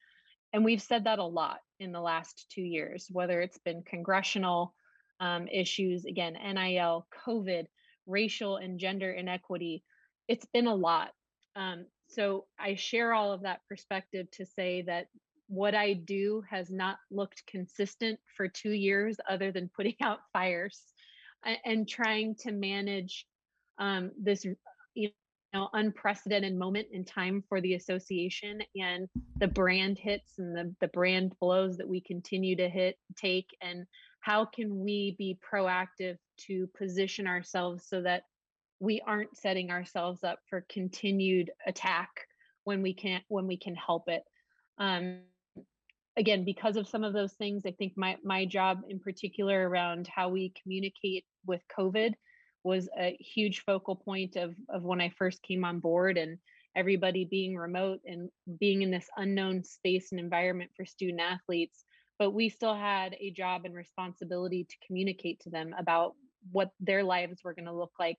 And 0.53 0.63
we've 0.63 0.81
said 0.81 1.05
that 1.05 1.17
a 1.17 1.25
lot 1.25 1.57
in 1.79 1.91
the 1.91 2.01
last 2.01 2.45
two 2.53 2.61
years, 2.61 3.07
whether 3.11 3.41
it's 3.41 3.57
been 3.57 3.81
congressional 3.81 4.75
um, 5.19 5.47
issues, 5.47 6.05
again, 6.05 6.33
NIL, 6.33 7.07
COVID, 7.25 7.65
racial 8.05 8.57
and 8.57 8.79
gender 8.79 9.11
inequity. 9.11 9.83
It's 10.27 10.45
been 10.53 10.67
a 10.67 10.75
lot. 10.75 11.11
Um, 11.55 11.85
so 12.09 12.45
I 12.59 12.75
share 12.75 13.13
all 13.13 13.31
of 13.31 13.41
that 13.41 13.61
perspective 13.67 14.29
to 14.31 14.45
say 14.45 14.83
that 14.83 15.07
what 15.47 15.75
I 15.75 15.93
do 15.93 16.43
has 16.49 16.71
not 16.71 16.97
looked 17.11 17.45
consistent 17.47 18.19
for 18.35 18.47
two 18.47 18.71
years, 18.71 19.17
other 19.29 19.51
than 19.51 19.69
putting 19.75 19.95
out 20.01 20.19
fires 20.33 20.81
and, 21.65 21.87
trying 21.87 22.35
to 22.35 22.51
manage 22.51 23.25
um, 23.77 24.11
this 24.19 24.45
you 24.95 25.11
know 25.53 25.69
unprecedented 25.73 26.55
moment 26.55 26.87
in 26.91 27.05
time 27.05 27.43
for 27.47 27.61
the 27.61 27.75
association 27.75 28.61
and 28.75 29.07
the 29.37 29.47
brand 29.47 29.97
hits 29.97 30.33
and 30.37 30.55
the, 30.55 30.73
the 30.81 30.87
brand 30.89 31.33
blows 31.39 31.77
that 31.77 31.87
we 31.87 32.01
continue 32.01 32.55
to 32.55 32.67
hit 32.67 32.97
take 33.15 33.47
and 33.61 33.85
how 34.21 34.43
can 34.43 34.79
we 34.79 35.15
be 35.19 35.37
proactive 35.53 36.17
to 36.37 36.67
position 36.77 37.27
ourselves 37.27 37.85
so 37.87 38.01
that 38.01 38.23
we 38.79 39.01
aren't 39.05 39.35
setting 39.37 39.71
ourselves 39.71 40.23
up 40.23 40.39
for 40.49 40.65
continued 40.69 41.51
attack 41.67 42.09
when 42.63 42.81
we 42.81 42.93
can't 42.93 43.23
when 43.27 43.47
we 43.47 43.57
can 43.57 43.75
help 43.75 44.03
it. 44.07 44.23
Um, 44.77 45.19
again 46.17 46.45
because 46.45 46.77
of 46.77 46.87
some 46.87 47.03
of 47.03 47.13
those 47.13 47.33
things 47.33 47.63
i 47.65 47.71
think 47.71 47.93
my 47.95 48.15
my 48.23 48.45
job 48.45 48.81
in 48.89 48.99
particular 48.99 49.67
around 49.69 50.07
how 50.07 50.29
we 50.29 50.53
communicate 50.61 51.25
with 51.45 51.61
covid 51.77 52.13
was 52.63 52.89
a 52.99 53.15
huge 53.19 53.63
focal 53.65 53.95
point 53.95 54.35
of 54.35 54.55
of 54.69 54.83
when 54.83 55.01
i 55.01 55.09
first 55.17 55.41
came 55.43 55.63
on 55.63 55.79
board 55.79 56.17
and 56.17 56.37
everybody 56.75 57.25
being 57.25 57.55
remote 57.55 57.99
and 58.05 58.29
being 58.59 58.81
in 58.81 58.91
this 58.91 59.07
unknown 59.17 59.63
space 59.63 60.11
and 60.11 60.19
environment 60.19 60.69
for 60.75 60.85
student 60.85 61.21
athletes. 61.21 61.83
But 62.19 62.31
we 62.31 62.49
still 62.49 62.75
had 62.75 63.15
a 63.19 63.31
job 63.31 63.65
and 63.65 63.73
responsibility 63.73 64.65
to 64.65 64.87
communicate 64.87 65.39
to 65.41 65.49
them 65.49 65.73
about 65.77 66.13
what 66.51 66.71
their 66.79 67.03
lives 67.03 67.41
were 67.43 67.53
going 67.53 67.65
to 67.65 67.73
look 67.73 67.93
like 67.99 68.17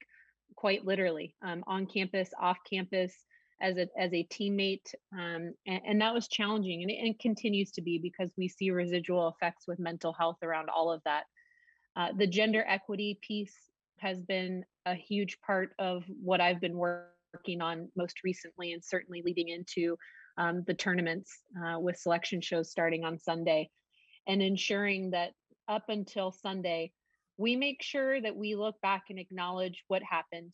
quite 0.56 0.84
literally 0.84 1.34
um, 1.42 1.62
on 1.66 1.86
campus 1.86 2.30
off 2.40 2.58
campus 2.68 3.12
as 3.60 3.76
a 3.78 3.88
as 3.98 4.12
a 4.12 4.26
teammate 4.30 4.94
um, 5.12 5.54
and, 5.66 5.80
and, 5.86 6.00
that 6.00 6.12
was 6.12 6.28
challenging 6.28 6.82
and 6.82 6.90
it, 6.90 6.98
and 7.00 7.18
continues 7.18 7.70
to 7.72 7.80
be 7.80 7.98
because 7.98 8.30
we 8.36 8.48
see 8.48 8.70
residual 8.70 9.28
effects 9.28 9.66
with 9.66 9.78
mental 9.78 10.12
health 10.12 10.36
around 10.42 10.68
all 10.68 10.92
of 10.92 11.00
that. 11.04 11.24
Uh, 11.96 12.08
the 12.18 12.26
gender 12.26 12.64
equity 12.68 13.18
piece 13.22 13.54
has 13.98 14.20
been 14.22 14.62
a 14.84 14.94
huge 14.94 15.38
part 15.40 15.70
of 15.78 16.04
what 16.22 16.40
i've 16.40 16.60
been 16.60 16.76
working 16.76 17.60
on 17.60 17.88
most 17.96 18.22
recently 18.24 18.72
and 18.72 18.84
certainly 18.84 19.22
leading 19.24 19.48
into 19.48 19.96
um, 20.38 20.62
the 20.66 20.74
tournaments 20.74 21.40
uh, 21.64 21.78
with 21.78 21.96
selection 21.96 22.40
shows 22.40 22.70
starting 22.70 23.04
on 23.04 23.18
sunday 23.18 23.70
and 24.26 24.42
ensuring 24.42 25.10
that 25.10 25.32
up 25.68 25.84
until 25.88 26.30
sunday 26.30 26.92
we 27.38 27.56
make 27.56 27.82
sure 27.82 28.20
that 28.20 28.36
we 28.36 28.54
look 28.54 28.78
back 28.82 29.04
and 29.08 29.18
acknowledge 29.18 29.82
what 29.88 30.02
happened 30.02 30.52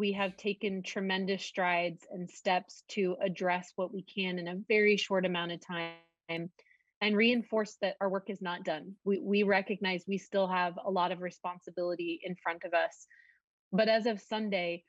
we 0.00 0.12
have 0.12 0.34
taken 0.38 0.82
tremendous 0.82 1.44
strides 1.44 2.06
and 2.10 2.28
steps 2.28 2.84
to 2.88 3.16
address 3.22 3.72
what 3.76 3.92
we 3.92 4.02
can 4.02 4.38
in 4.38 4.48
a 4.48 4.56
very 4.66 4.96
short 4.96 5.26
amount 5.26 5.52
of 5.52 5.60
time 5.60 5.92
and 7.02 7.16
reinforce 7.16 7.76
that 7.82 7.96
our 8.00 8.08
work 8.08 8.30
is 8.30 8.40
not 8.40 8.64
done. 8.64 8.94
We, 9.04 9.18
we 9.18 9.42
recognize 9.42 10.04
we 10.08 10.16
still 10.16 10.48
have 10.48 10.72
a 10.82 10.90
lot 10.90 11.12
of 11.12 11.20
responsibility 11.20 12.18
in 12.24 12.34
front 12.42 12.64
of 12.64 12.72
us. 12.72 13.06
But 13.72 13.88
as 13.88 14.06
of 14.06 14.22
Sunday, 14.22 14.84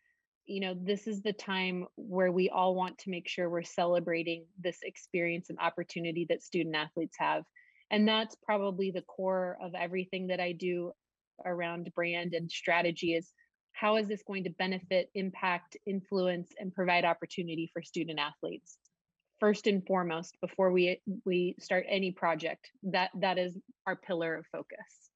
you 0.45 0.61
know, 0.61 0.75
this 0.81 1.07
is 1.07 1.21
the 1.21 1.33
time 1.33 1.87
where 1.97 2.31
we 2.31 2.49
all 2.49 2.73
want 2.73 2.97
to 2.99 3.09
make 3.09 3.27
sure 3.27 3.49
we're 3.49 3.63
celebrating 3.63 4.45
this 4.61 4.77
experience 4.81 5.49
and 5.49 5.59
opportunity 5.59 6.25
that 6.29 6.41
student 6.41 6.73
athletes 6.73 7.17
have. 7.19 7.43
And 7.89 8.07
that's 8.07 8.37
probably 8.45 8.91
the 8.91 9.01
core 9.01 9.57
of 9.61 9.75
everything 9.75 10.27
that 10.27 10.39
I 10.39 10.53
do 10.53 10.93
around 11.45 11.91
brand 11.95 12.33
and 12.33 12.49
strategy 12.49 13.13
is 13.13 13.33
how 13.73 13.97
is 13.97 14.07
this 14.07 14.23
going 14.23 14.43
to 14.43 14.49
benefit, 14.51 15.09
impact, 15.15 15.77
influence, 15.85 16.51
and 16.59 16.73
provide 16.73 17.05
opportunity 17.05 17.69
for 17.73 17.81
student 17.81 18.19
athletes? 18.19 18.77
First 19.39 19.65
and 19.67 19.85
foremost, 19.85 20.37
before 20.39 20.71
we 20.71 21.01
we 21.25 21.55
start 21.59 21.85
any 21.89 22.11
project, 22.11 22.69
that 22.83 23.09
that 23.19 23.39
is 23.39 23.57
our 23.87 23.95
pillar 23.95 24.35
of 24.35 24.45
focus. 24.51 25.09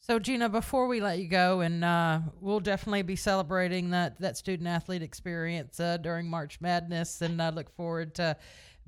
So 0.00 0.18
Gina, 0.18 0.48
before 0.48 0.86
we 0.86 1.00
let 1.00 1.18
you 1.18 1.28
go, 1.28 1.60
and 1.60 1.84
uh, 1.84 2.20
we'll 2.40 2.60
definitely 2.60 3.02
be 3.02 3.16
celebrating 3.16 3.90
that 3.90 4.20
that 4.20 4.36
student 4.36 4.68
athlete 4.68 5.02
experience 5.02 5.80
uh, 5.80 5.96
during 5.96 6.30
March 6.30 6.60
Madness, 6.60 7.20
and 7.20 7.42
I 7.42 7.50
look 7.50 7.70
forward 7.74 8.14
to 8.16 8.36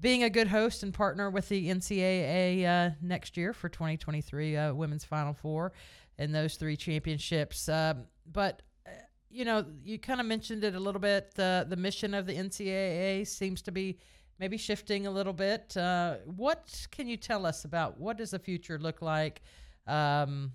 being 0.00 0.22
a 0.22 0.30
good 0.30 0.48
host 0.48 0.82
and 0.82 0.94
partner 0.94 1.28
with 1.28 1.48
the 1.48 1.68
NCAA 1.68 2.64
uh, 2.64 2.94
next 3.02 3.36
year 3.36 3.52
for 3.52 3.68
2023 3.68 4.56
uh, 4.56 4.74
Women's 4.74 5.04
Final 5.04 5.34
Four 5.34 5.72
and 6.20 6.34
those 6.34 6.54
three 6.56 6.76
championships. 6.76 7.68
Um, 7.68 8.04
but 8.30 8.62
uh, 8.86 8.90
you 9.30 9.44
know, 9.44 9.64
you 9.82 9.98
kind 9.98 10.20
of 10.20 10.26
mentioned 10.26 10.62
it 10.62 10.74
a 10.76 10.80
little 10.80 11.00
bit. 11.00 11.34
The 11.34 11.66
the 11.68 11.76
mission 11.76 12.14
of 12.14 12.26
the 12.26 12.34
NCAA 12.34 13.26
seems 13.26 13.62
to 13.62 13.72
be 13.72 13.98
maybe 14.38 14.56
shifting 14.56 15.06
a 15.06 15.10
little 15.10 15.32
bit. 15.32 15.76
Uh, 15.76 16.16
what 16.26 16.86
can 16.90 17.08
you 17.08 17.16
tell 17.16 17.44
us 17.44 17.64
about 17.64 17.98
what 17.98 18.18
does 18.18 18.30
the 18.30 18.38
future 18.38 18.78
look 18.78 19.02
like? 19.02 19.42
Um, 19.86 20.52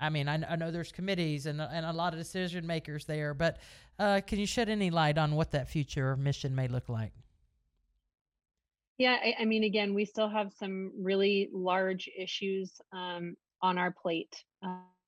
I 0.00 0.10
mean, 0.10 0.28
I, 0.28 0.42
I, 0.48 0.56
know 0.56 0.70
there's 0.70 0.90
committees 0.90 1.46
and, 1.46 1.60
and 1.60 1.86
a 1.86 1.92
lot 1.92 2.12
of 2.12 2.18
decision 2.18 2.66
makers 2.66 3.04
there, 3.04 3.32
but 3.32 3.58
uh, 3.98 4.20
can 4.26 4.40
you 4.40 4.46
shed 4.46 4.68
any 4.68 4.90
light 4.90 5.16
on 5.16 5.36
what 5.36 5.52
that 5.52 5.68
future 5.68 6.16
mission 6.16 6.54
may 6.54 6.66
look 6.66 6.88
like? 6.88 7.12
Yeah, 8.98 9.16
I, 9.22 9.42
I 9.42 9.44
mean, 9.44 9.64
again, 9.64 9.94
we 9.94 10.04
still 10.04 10.28
have 10.28 10.52
some 10.58 10.92
really 10.98 11.48
large 11.52 12.10
issues 12.18 12.80
um, 12.92 13.36
on 13.62 13.78
our 13.78 13.90
plate. 13.90 14.44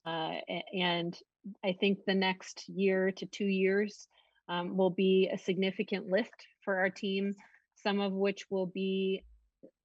Uh, 0.07 0.35
and 0.73 1.19
I 1.65 1.73
think 1.73 2.05
the 2.07 2.15
next 2.15 2.69
year 2.69 3.11
to 3.13 3.27
two 3.27 3.47
years 3.47 4.09
um, 4.49 4.77
will 4.77 4.91
be 4.91 5.29
a 5.33 5.39
significant 5.39 6.09
lift 6.09 6.47
for 6.65 6.77
our 6.77 6.91
team, 6.91 7.35
some 7.75 8.01
of 8.01 8.13
which 8.13 8.47
will 8.51 8.67
be 8.67 9.25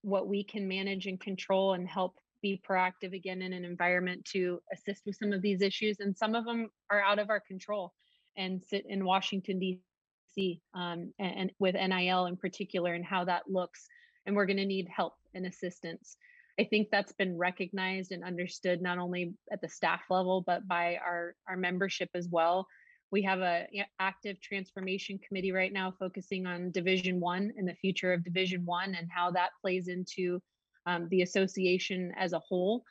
what 0.02 0.28
we 0.28 0.44
can 0.44 0.68
manage 0.68 1.08
and 1.08 1.20
control 1.20 1.74
and 1.74 1.88
help 1.88 2.18
be 2.42 2.62
proactive 2.68 3.14
again 3.14 3.42
in 3.42 3.54
an 3.54 3.66
environment 3.66 4.26
to 4.26 4.60
assist 4.74 5.04
with 5.06 5.16
some 5.16 5.32
of 5.32 5.42
these 5.42 5.62
issues. 5.62 6.00
And 6.00 6.16
some 6.16 6.36
of 6.36 6.46
them 6.46 6.70
are 6.90 7.02
out 7.02 7.20
of 7.20 7.30
our 7.30 7.40
control 7.40 7.94
and 8.38 8.62
sit 8.64 8.86
in 8.88 9.06
Washington, 9.06 9.60
D.C., 9.60 10.62
um, 10.74 11.14
and, 11.20 11.38
and 11.38 11.52
with 11.60 11.76
NIL 11.76 12.26
in 12.26 12.38
particular 12.38 12.94
and 12.94 13.06
how 13.06 13.26
that 13.26 13.44
looks. 13.48 13.88
And 14.26 14.36
we're 14.36 14.46
going 14.46 14.58
to 14.58 14.66
need 14.66 14.88
help 14.96 15.14
and 15.34 15.46
assistance. 15.46 16.18
I 16.60 16.66
think 16.66 16.90
that's 16.92 17.14
been 17.14 17.38
recognized 17.38 18.12
and 18.12 18.24
understood 18.24 18.82
not 18.82 18.98
only 18.98 19.34
at 19.52 19.62
the 19.62 19.70
staff 19.70 20.02
level 20.10 20.44
but 20.46 20.68
by 20.68 20.98
our 20.98 21.36
our 21.48 21.58
membership 21.58 22.10
as 22.14 22.28
well. 22.30 22.68
We 23.12 23.22
have 23.24 23.40
a 23.40 23.68
active 24.00 24.40
transformation 24.40 25.20
committee 25.28 25.52
right 25.52 25.74
now 25.74 25.94
focusing 26.00 26.46
on 26.46 26.72
Division 26.72 27.20
One 27.20 27.52
and 27.58 27.68
the 27.68 27.76
future 27.76 28.14
of 28.14 28.24
Division 28.24 28.66
One 28.66 28.96
and 28.96 29.10
how 29.10 29.32
that 29.32 29.50
plays 29.62 29.88
into 29.90 30.42
um, 30.86 31.08
the 31.10 31.22
association 31.22 32.14
as 32.18 32.34
a 32.34 32.40
whole. 32.40 32.84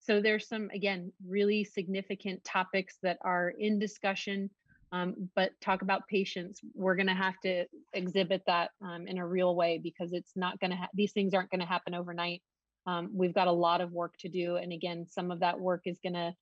So 0.00 0.20
there's 0.20 0.48
some 0.48 0.70
again 0.74 1.12
really 1.26 1.64
significant 1.64 2.42
topics 2.44 2.98
that 3.02 3.18
are 3.22 3.50
in 3.58 3.78
discussion. 3.78 4.50
Um, 4.90 5.28
but 5.36 5.50
talk 5.60 5.82
about 5.82 6.08
patience. 6.08 6.60
We're 6.74 6.96
going 6.96 7.08
to 7.08 7.14
have 7.14 7.38
to 7.40 7.66
exhibit 7.92 8.42
that 8.46 8.70
um, 8.80 9.06
in 9.06 9.18
a 9.18 9.26
real 9.26 9.54
way 9.54 9.78
because 9.82 10.14
it's 10.14 10.32
not 10.34 10.58
going 10.60 10.70
to. 10.70 10.78
Ha- 10.78 10.88
these 10.94 11.12
things 11.12 11.34
aren't 11.34 11.50
going 11.50 11.60
to 11.60 11.66
happen 11.66 11.94
overnight 11.94 12.42
um, 12.88 13.10
we've 13.12 13.34
got 13.34 13.48
a 13.48 13.52
lot 13.52 13.82
of 13.82 13.92
work 13.92 14.14
to 14.20 14.28
do. 14.30 14.56
And 14.56 14.72
again, 14.72 15.06
some 15.06 15.30
of 15.30 15.40
that 15.40 15.60
work 15.60 15.82
is 15.84 15.98
going 16.02 16.14
to 16.14 16.32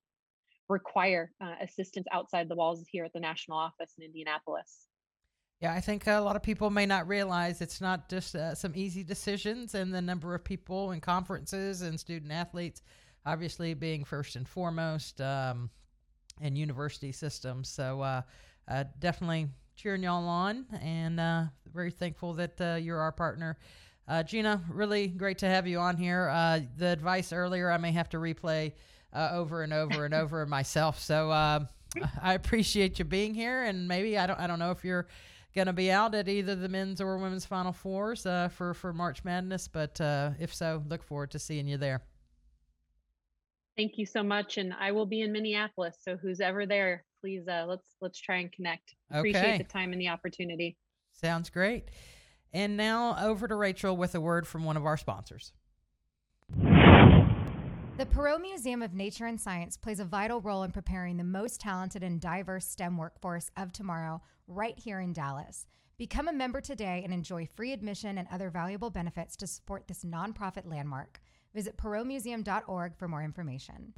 require 0.68 1.32
uh, 1.40 1.54
assistance 1.60 2.06
outside 2.12 2.48
the 2.48 2.54
walls 2.54 2.84
here 2.88 3.04
at 3.04 3.12
the 3.12 3.20
national 3.20 3.58
office 3.58 3.94
in 3.98 4.04
Indianapolis. 4.04 4.86
Yeah, 5.60 5.72
I 5.72 5.80
think 5.80 6.06
a 6.06 6.20
lot 6.20 6.36
of 6.36 6.42
people 6.42 6.70
may 6.70 6.86
not 6.86 7.08
realize 7.08 7.60
it's 7.60 7.80
not 7.80 8.08
just 8.08 8.36
uh, 8.36 8.54
some 8.54 8.72
easy 8.76 9.02
decisions, 9.02 9.74
and 9.74 9.92
the 9.92 10.02
number 10.02 10.34
of 10.34 10.44
people 10.44 10.92
and 10.92 11.02
conferences 11.02 11.82
and 11.82 11.98
student 11.98 12.30
athletes, 12.30 12.82
obviously 13.24 13.74
being 13.74 14.04
first 14.04 14.36
and 14.36 14.46
foremost, 14.46 15.20
um, 15.20 15.70
and 16.40 16.56
university 16.56 17.10
systems. 17.10 17.68
So 17.68 18.02
uh, 18.02 18.22
uh, 18.68 18.84
definitely 19.00 19.48
cheering 19.74 20.02
y'all 20.02 20.28
on, 20.28 20.66
and 20.80 21.18
uh, 21.18 21.44
very 21.72 21.90
thankful 21.90 22.34
that 22.34 22.60
uh, 22.60 22.74
you're 22.74 23.00
our 23.00 23.12
partner 23.12 23.56
uh, 24.08 24.22
Gina, 24.22 24.62
really 24.68 25.08
great 25.08 25.38
to 25.38 25.46
have 25.46 25.66
you 25.66 25.78
on 25.78 25.96
here. 25.96 26.28
Uh, 26.28 26.60
the 26.76 26.86
advice 26.86 27.32
earlier, 27.32 27.70
I 27.70 27.76
may 27.78 27.92
have 27.92 28.08
to 28.10 28.18
replay 28.18 28.72
uh, 29.12 29.30
over 29.32 29.62
and 29.62 29.72
over 29.72 30.04
and 30.04 30.14
over 30.14 30.46
myself. 30.58 31.00
So 31.00 31.30
uh, 31.30 31.64
I 32.22 32.34
appreciate 32.34 32.98
you 32.98 33.04
being 33.04 33.34
here, 33.34 33.64
and 33.64 33.88
maybe 33.88 34.16
I 34.18 34.26
don't 34.26 34.38
I 34.38 34.46
don't 34.46 34.58
know 34.58 34.70
if 34.70 34.84
you're 34.84 35.06
going 35.54 35.66
to 35.66 35.72
be 35.72 35.90
out 35.90 36.14
at 36.14 36.28
either 36.28 36.54
the 36.54 36.68
men's 36.68 37.00
or 37.00 37.16
women's 37.18 37.46
Final 37.46 37.72
Fours 37.72 38.26
uh, 38.26 38.48
for 38.48 38.74
for 38.74 38.92
March 38.92 39.24
Madness, 39.24 39.68
but 39.68 40.00
uh, 40.00 40.30
if 40.38 40.54
so, 40.54 40.82
look 40.88 41.02
forward 41.02 41.30
to 41.32 41.38
seeing 41.38 41.66
you 41.66 41.78
there. 41.78 42.02
Thank 43.76 43.98
you 43.98 44.06
so 44.06 44.22
much, 44.22 44.56
and 44.56 44.72
I 44.78 44.92
will 44.92 45.04
be 45.06 45.20
in 45.20 45.32
Minneapolis. 45.32 45.96
So 46.00 46.16
who's 46.16 46.40
ever 46.40 46.64
there, 46.64 47.04
please 47.20 47.46
uh, 47.48 47.64
let's 47.66 47.96
let's 48.00 48.18
try 48.18 48.36
and 48.36 48.52
connect. 48.52 48.94
Appreciate 49.10 49.40
Okay. 49.40 49.58
the 49.58 49.64
time 49.64 49.92
and 49.92 50.00
the 50.00 50.08
opportunity. 50.08 50.76
Sounds 51.12 51.50
great. 51.50 51.88
And 52.52 52.76
now 52.76 53.16
over 53.20 53.46
to 53.48 53.54
Rachel 53.54 53.96
with 53.96 54.14
a 54.14 54.20
word 54.20 54.46
from 54.46 54.64
one 54.64 54.76
of 54.76 54.86
our 54.86 54.96
sponsors. 54.96 55.52
The 57.96 58.04
Perot 58.04 58.42
Museum 58.42 58.82
of 58.82 58.92
Nature 58.92 59.26
and 59.26 59.40
Science 59.40 59.76
plays 59.76 60.00
a 60.00 60.04
vital 60.04 60.40
role 60.40 60.62
in 60.62 60.70
preparing 60.70 61.16
the 61.16 61.24
most 61.24 61.60
talented 61.60 62.02
and 62.02 62.20
diverse 62.20 62.66
STEM 62.66 62.98
workforce 62.98 63.50
of 63.56 63.72
tomorrow 63.72 64.20
right 64.46 64.78
here 64.78 65.00
in 65.00 65.12
Dallas. 65.12 65.66
Become 65.98 66.28
a 66.28 66.32
member 66.32 66.60
today 66.60 67.00
and 67.04 67.14
enjoy 67.14 67.48
free 67.56 67.72
admission 67.72 68.18
and 68.18 68.28
other 68.30 68.50
valuable 68.50 68.90
benefits 68.90 69.34
to 69.36 69.46
support 69.46 69.88
this 69.88 70.04
nonprofit 70.04 70.66
landmark. 70.66 71.20
Visit 71.54 71.78
perotmuseum.org 71.78 72.98
for 72.98 73.08
more 73.08 73.22
information. 73.22 73.94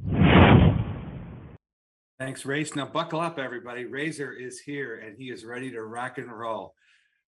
Thanks, 2.20 2.46
Race. 2.46 2.76
Now, 2.76 2.86
buckle 2.86 3.20
up, 3.20 3.38
everybody. 3.40 3.84
Razor 3.84 4.32
is 4.32 4.61
here 4.61 4.96
and 5.05 5.16
he 5.16 5.30
is 5.30 5.44
ready 5.44 5.72
to 5.72 5.82
rock 5.82 6.18
and 6.18 6.30
roll. 6.30 6.74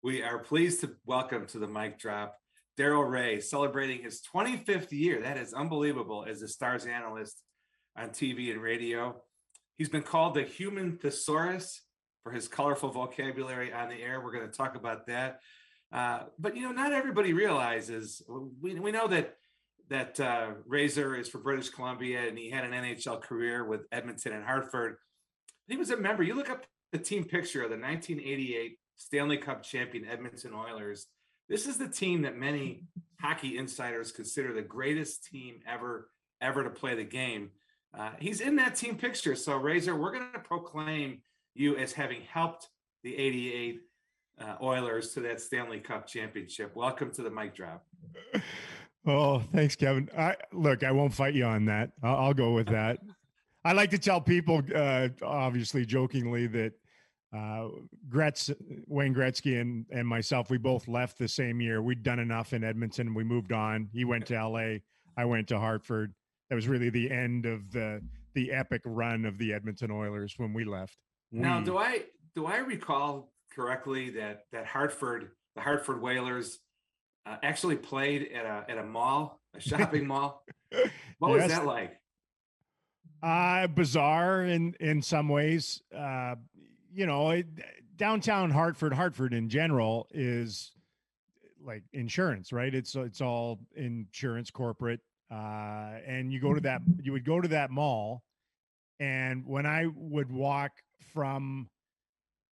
We 0.02 0.24
are 0.24 0.40
pleased 0.40 0.80
to 0.82 0.96
welcome 1.06 1.46
to 1.48 1.60
the 1.60 1.68
mic 1.68 2.00
drop 2.00 2.38
Daryl 2.78 3.06
Reaugh, 3.06 3.44
celebrating 3.44 4.02
his 4.02 4.22
25th 4.34 4.94
year. 4.94 5.22
That 5.22 5.36
is 5.36 5.54
unbelievable 5.54 6.26
as 6.26 6.42
a 6.42 6.48
stars 6.48 6.86
analyst 6.86 7.42
on 7.98 8.12
TV 8.12 8.50
and 8.50 8.62
radio. 8.62 9.22
He's 9.78 9.90
been 9.90 10.04
called 10.04 10.36
the 10.36 10.44
human 10.44 10.96
thesaurus 10.96 11.82
for 12.24 12.32
his 12.32 12.48
colorful 12.48 12.92
vocabulary 12.92 13.74
on 13.74 13.90
the 13.90 14.02
air. 14.02 14.22
We're 14.22 14.32
going 14.32 14.50
to 14.50 14.58
talk 14.58 14.78
about 14.78 15.08
that. 15.08 15.42
Uh, 15.92 16.24
but 16.40 16.56
you 16.56 16.62
know, 16.62 16.72
not 16.72 16.94
everybody 16.94 17.34
realizes 17.34 18.22
we, 18.30 18.76
we 18.76 18.94
know 18.94 19.08
that 19.10 19.36
that 19.90 20.18
uh, 20.22 20.52
Razor 20.66 21.18
is 21.18 21.28
for 21.28 21.40
British 21.40 21.68
Columbia 21.72 22.26
and 22.26 22.38
he 22.38 22.50
had 22.50 22.64
an 22.64 22.72
NHL 22.72 23.20
career 23.22 23.66
with 23.66 23.82
Edmonton 23.92 24.32
and 24.32 24.46
Hartford. 24.46 24.96
He 25.68 25.76
was 25.76 25.90
a 25.90 25.98
member. 25.98 26.24
You 26.24 26.36
look 26.36 26.50
up 26.50 26.66
the 26.94 27.00
team 27.00 27.26
picture 27.26 27.64
of 27.64 27.70
the 27.70 27.76
1988 27.76 28.78
Stanley 29.00 29.38
Cup 29.38 29.64
champion 29.64 30.06
Edmonton 30.06 30.54
Oilers. 30.54 31.08
This 31.48 31.66
is 31.66 31.78
the 31.78 31.88
team 31.88 32.22
that 32.24 32.38
many 32.38 32.84
hockey 33.22 33.58
insiders 33.58 34.12
consider 34.12 34.54
the 34.54 34.62
greatest 34.62 35.26
team 35.26 35.62
ever 35.68 36.10
ever 36.42 36.64
to 36.64 36.70
play 36.70 36.96
the 36.96 37.04
game. 37.04 37.50
Uh, 37.98 38.12
he's 38.20 38.40
in 38.40 38.56
that 38.58 38.76
team 38.76 38.96
picture. 38.96 39.36
So 39.36 39.58
Razor, 39.58 39.96
we're 39.96 40.12
going 40.12 40.32
to 40.34 40.40
proclaim 40.40 41.22
you 41.54 41.76
as 41.76 41.92
having 41.92 42.22
helped 42.22 42.70
the 43.04 43.18
88 43.18 43.82
uh, 44.40 44.56
Oilers 44.62 45.14
to 45.14 45.22
that 45.22 45.42
Stanley 45.42 45.80
Cup 45.80 46.08
championship. 46.08 46.76
Welcome 46.76 47.12
to 47.12 47.24
the 47.24 47.32
mic 47.32 47.56
drop. 47.56 47.86
Oh, 49.08 49.40
thanks, 49.54 49.78
Kevin. 49.78 50.10
I 50.16 50.36
look, 50.52 50.84
I 50.84 50.92
won't 50.92 51.14
fight 51.14 51.34
you 51.34 51.46
on 51.46 51.64
that. 51.66 51.92
I'll, 52.04 52.16
I'll 52.18 52.34
go 52.34 52.52
with 52.52 52.68
that. 52.68 53.00
I 53.66 53.72
like 53.72 53.90
to 53.92 53.98
tell 53.98 54.20
people, 54.20 54.62
uh, 54.76 55.08
obviously 55.24 55.86
jokingly, 55.86 56.48
that 56.48 56.74
uh, 57.36 57.68
Gretz, 58.10 58.50
Wayne 58.88 59.14
Gretzky, 59.14 59.60
and 59.62 59.86
and 59.92 60.08
myself, 60.08 60.50
we 60.50 60.58
both 60.58 60.88
left 60.88 61.18
the 61.18 61.28
same 61.28 61.62
year. 61.62 61.82
We'd 61.82 62.04
done 62.04 62.20
enough 62.20 62.54
in 62.54 62.64
Edmonton. 62.64 63.14
We 63.14 63.24
moved 63.24 63.52
on. 63.52 63.90
He 63.94 64.06
went 64.06 64.26
to 64.28 64.36
L.A. 64.36 64.82
I 65.18 65.26
went 65.26 65.48
to 65.50 65.60
Hartford. 65.60 66.14
That 66.50 66.56
was 66.56 66.68
really 66.68 66.90
the 66.90 67.12
end 67.12 67.46
of 67.46 67.72
the 67.72 68.02
the 68.34 68.52
epic 68.52 68.82
run 68.86 69.26
of 69.26 69.38
the 69.38 69.54
Edmonton 69.54 69.92
Oilers 69.92 70.36
when 70.38 70.54
we 70.54 70.64
left. 70.64 70.98
Now, 71.32 71.60
We- 71.60 71.66
do 71.66 71.78
I 71.78 72.04
do 72.36 72.46
I 72.48 72.58
recall 72.58 73.32
correctly 73.54 74.10
that 74.12 74.46
that 74.52 74.66
Hartford, 74.66 75.32
the 75.56 75.62
Hartford 75.62 76.02
Whalers, 76.02 76.60
uh, 77.28 77.38
actually 77.44 77.76
played 77.76 78.32
at 78.34 78.46
a 78.46 78.66
at 78.72 78.78
a 78.80 78.84
mall, 78.84 79.40
a 79.56 79.60
shopping 79.60 80.08
mall? 80.14 80.44
What 81.20 81.32
was 81.32 81.48
that 81.50 81.66
like? 81.66 82.00
Uh, 83.22 83.68
bizarre 83.68 84.44
in 84.44 84.74
in 84.80 85.02
some 85.02 85.28
ways. 85.30 85.82
Uh, 85.96 86.36
you 87.00 87.06
know, 87.06 87.30
it, 87.30 87.48
downtown 87.96 88.52
Hartford, 88.52 88.92
Hartford 88.92 89.34
in 89.34 89.48
general 89.48 90.10
is 90.12 90.74
like 91.66 91.84
insurance, 91.94 92.52
right? 92.52 92.76
It's 92.76 92.94
it's 92.94 93.22
all 93.22 93.58
insurance 93.74 94.52
corporate. 94.52 95.00
Uh, 95.32 95.92
and 96.06 96.34
you 96.34 96.42
go 96.42 96.54
to 96.54 96.60
that, 96.60 96.82
you 97.02 97.14
would 97.14 97.24
go 97.24 97.40
to 97.40 97.48
that 97.48 97.72
mall, 97.72 98.24
and 99.00 99.46
when 99.46 99.66
I 99.66 99.86
would 99.96 100.30
walk 100.30 100.72
from 101.14 101.70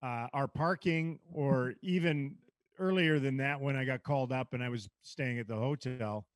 uh, 0.03 0.27
our 0.33 0.49
parking, 0.49 1.21
or 1.33 1.75
even 1.81 2.35
earlier 2.81 3.21
than 3.21 3.37
that, 3.37 3.61
when 3.61 3.77
I 3.77 3.85
got 3.85 4.03
called 4.03 4.33
up 4.33 4.55
and 4.55 4.63
I 4.65 4.71
was 4.71 4.89
staying 5.03 5.39
at 5.39 5.47
the 5.47 5.55
hotel, 5.55 6.27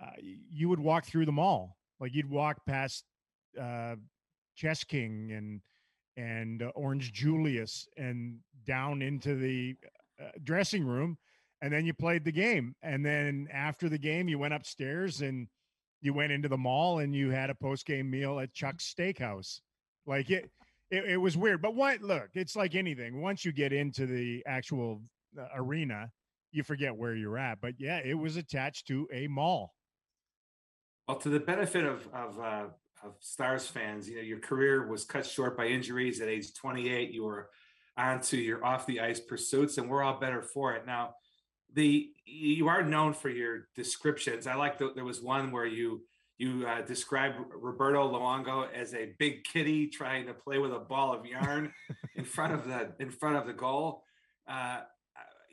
uh, 0.00 0.12
you 0.18 0.70
would 0.70 0.80
walk 0.80 1.04
through 1.04 1.26
the 1.26 1.32
mall, 1.32 1.76
like 2.00 2.14
you'd 2.14 2.30
walk 2.30 2.64
past 2.64 3.04
uh, 3.60 3.96
Chess 4.56 4.82
King 4.82 5.32
and 5.32 5.60
and 6.16 6.62
uh, 6.62 6.70
Orange 6.74 7.12
Julius 7.12 7.88
and 7.96 8.38
down 8.66 9.02
into 9.02 9.34
the 9.34 9.74
uh, 10.20 10.30
dressing 10.42 10.84
room, 10.84 11.18
and 11.60 11.72
then 11.72 11.84
you 11.84 11.94
played 11.94 12.24
the 12.24 12.32
game. 12.32 12.74
And 12.82 13.04
then 13.04 13.48
after 13.52 13.88
the 13.88 13.98
game, 13.98 14.28
you 14.28 14.38
went 14.38 14.54
upstairs 14.54 15.22
and 15.22 15.48
you 16.00 16.12
went 16.12 16.32
into 16.32 16.48
the 16.48 16.58
mall 16.58 16.98
and 16.98 17.14
you 17.14 17.30
had 17.30 17.50
a 17.50 17.54
post 17.54 17.86
game 17.86 18.10
meal 18.10 18.38
at 18.38 18.52
Chuck's 18.52 18.92
Steakhouse. 18.92 19.60
Like 20.06 20.30
it, 20.30 20.50
it, 20.90 21.04
it 21.04 21.16
was 21.16 21.36
weird. 21.36 21.62
But 21.62 21.74
what? 21.74 22.02
Look, 22.02 22.30
it's 22.34 22.54
like 22.54 22.74
anything. 22.74 23.22
Once 23.22 23.44
you 23.44 23.52
get 23.52 23.72
into 23.72 24.06
the 24.06 24.42
actual 24.46 25.00
uh, 25.38 25.46
arena, 25.56 26.10
you 26.52 26.62
forget 26.62 26.94
where 26.94 27.14
you're 27.14 27.38
at. 27.38 27.60
But 27.60 27.74
yeah, 27.78 28.00
it 28.04 28.14
was 28.14 28.36
attached 28.36 28.86
to 28.88 29.08
a 29.12 29.26
mall. 29.26 29.74
Well, 31.08 31.18
to 31.18 31.28
the 31.28 31.40
benefit 31.40 31.84
of 31.84 32.06
of, 32.14 32.38
uh, 32.38 32.64
of 33.04 33.14
Stars 33.20 33.66
fans, 33.66 34.08
you 34.08 34.16
know 34.16 34.22
your 34.22 34.40
career 34.40 34.86
was 34.86 35.04
cut 35.04 35.26
short 35.26 35.56
by 35.56 35.66
injuries 35.66 36.20
at 36.20 36.28
age 36.28 36.54
28. 36.54 37.10
You 37.10 37.24
were 37.24 37.50
onto 37.96 38.36
your 38.36 38.64
off 38.64 38.86
the 38.86 39.00
ice 39.00 39.20
pursuits, 39.20 39.78
and 39.78 39.88
we're 39.88 40.02
all 40.02 40.18
better 40.18 40.42
for 40.42 40.72
it. 40.74 40.86
Now, 40.86 41.14
the 41.72 42.10
you 42.24 42.68
are 42.68 42.82
known 42.82 43.12
for 43.12 43.28
your 43.28 43.68
descriptions. 43.74 44.46
I 44.46 44.54
like 44.54 44.78
the, 44.78 44.92
there 44.94 45.04
was 45.04 45.20
one 45.20 45.52
where 45.52 45.66
you 45.66 46.02
you 46.38 46.66
uh, 46.66 46.82
described 46.82 47.36
Roberto 47.54 48.10
Luongo 48.10 48.66
as 48.72 48.94
a 48.94 49.14
big 49.18 49.44
kitty 49.44 49.86
trying 49.86 50.26
to 50.26 50.34
play 50.34 50.58
with 50.58 50.72
a 50.72 50.80
ball 50.80 51.14
of 51.14 51.24
yarn 51.24 51.72
in 52.16 52.24
front 52.24 52.54
of 52.54 52.66
the 52.66 52.92
in 52.98 53.10
front 53.10 53.36
of 53.36 53.46
the 53.46 53.52
goal. 53.52 54.02
Uh, 54.48 54.80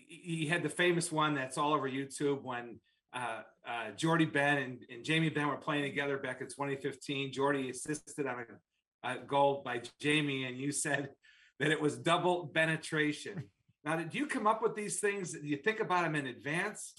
he 0.07 0.45
had 0.47 0.63
the 0.63 0.69
famous 0.69 1.11
one 1.11 1.33
that's 1.33 1.57
all 1.57 1.73
over 1.73 1.89
YouTube 1.89 2.43
when 2.43 2.79
uh, 3.13 3.41
uh, 3.67 3.91
Jordie 3.95 4.25
Benn 4.25 4.57
and, 4.57 4.85
and 4.89 5.03
Jamie 5.03 5.29
Benn 5.29 5.47
were 5.47 5.57
playing 5.57 5.83
together 5.83 6.17
back 6.17 6.41
in 6.41 6.47
2015. 6.47 7.31
Jordie 7.31 7.69
assisted 7.69 8.25
on 8.25 8.45
a, 9.03 9.11
a 9.11 9.17
goal 9.19 9.61
by 9.63 9.81
Jamie, 9.99 10.45
and 10.45 10.57
you 10.57 10.71
said 10.71 11.09
that 11.59 11.71
it 11.71 11.79
was 11.79 11.97
double 11.97 12.47
penetration. 12.53 13.43
now, 13.85 13.95
did 13.95 14.13
you 14.13 14.25
come 14.25 14.47
up 14.47 14.61
with 14.61 14.75
these 14.75 14.99
things? 14.99 15.33
Do 15.33 15.45
you 15.45 15.57
think 15.57 15.79
about 15.79 16.03
them 16.03 16.15
in 16.15 16.27
advance? 16.27 16.93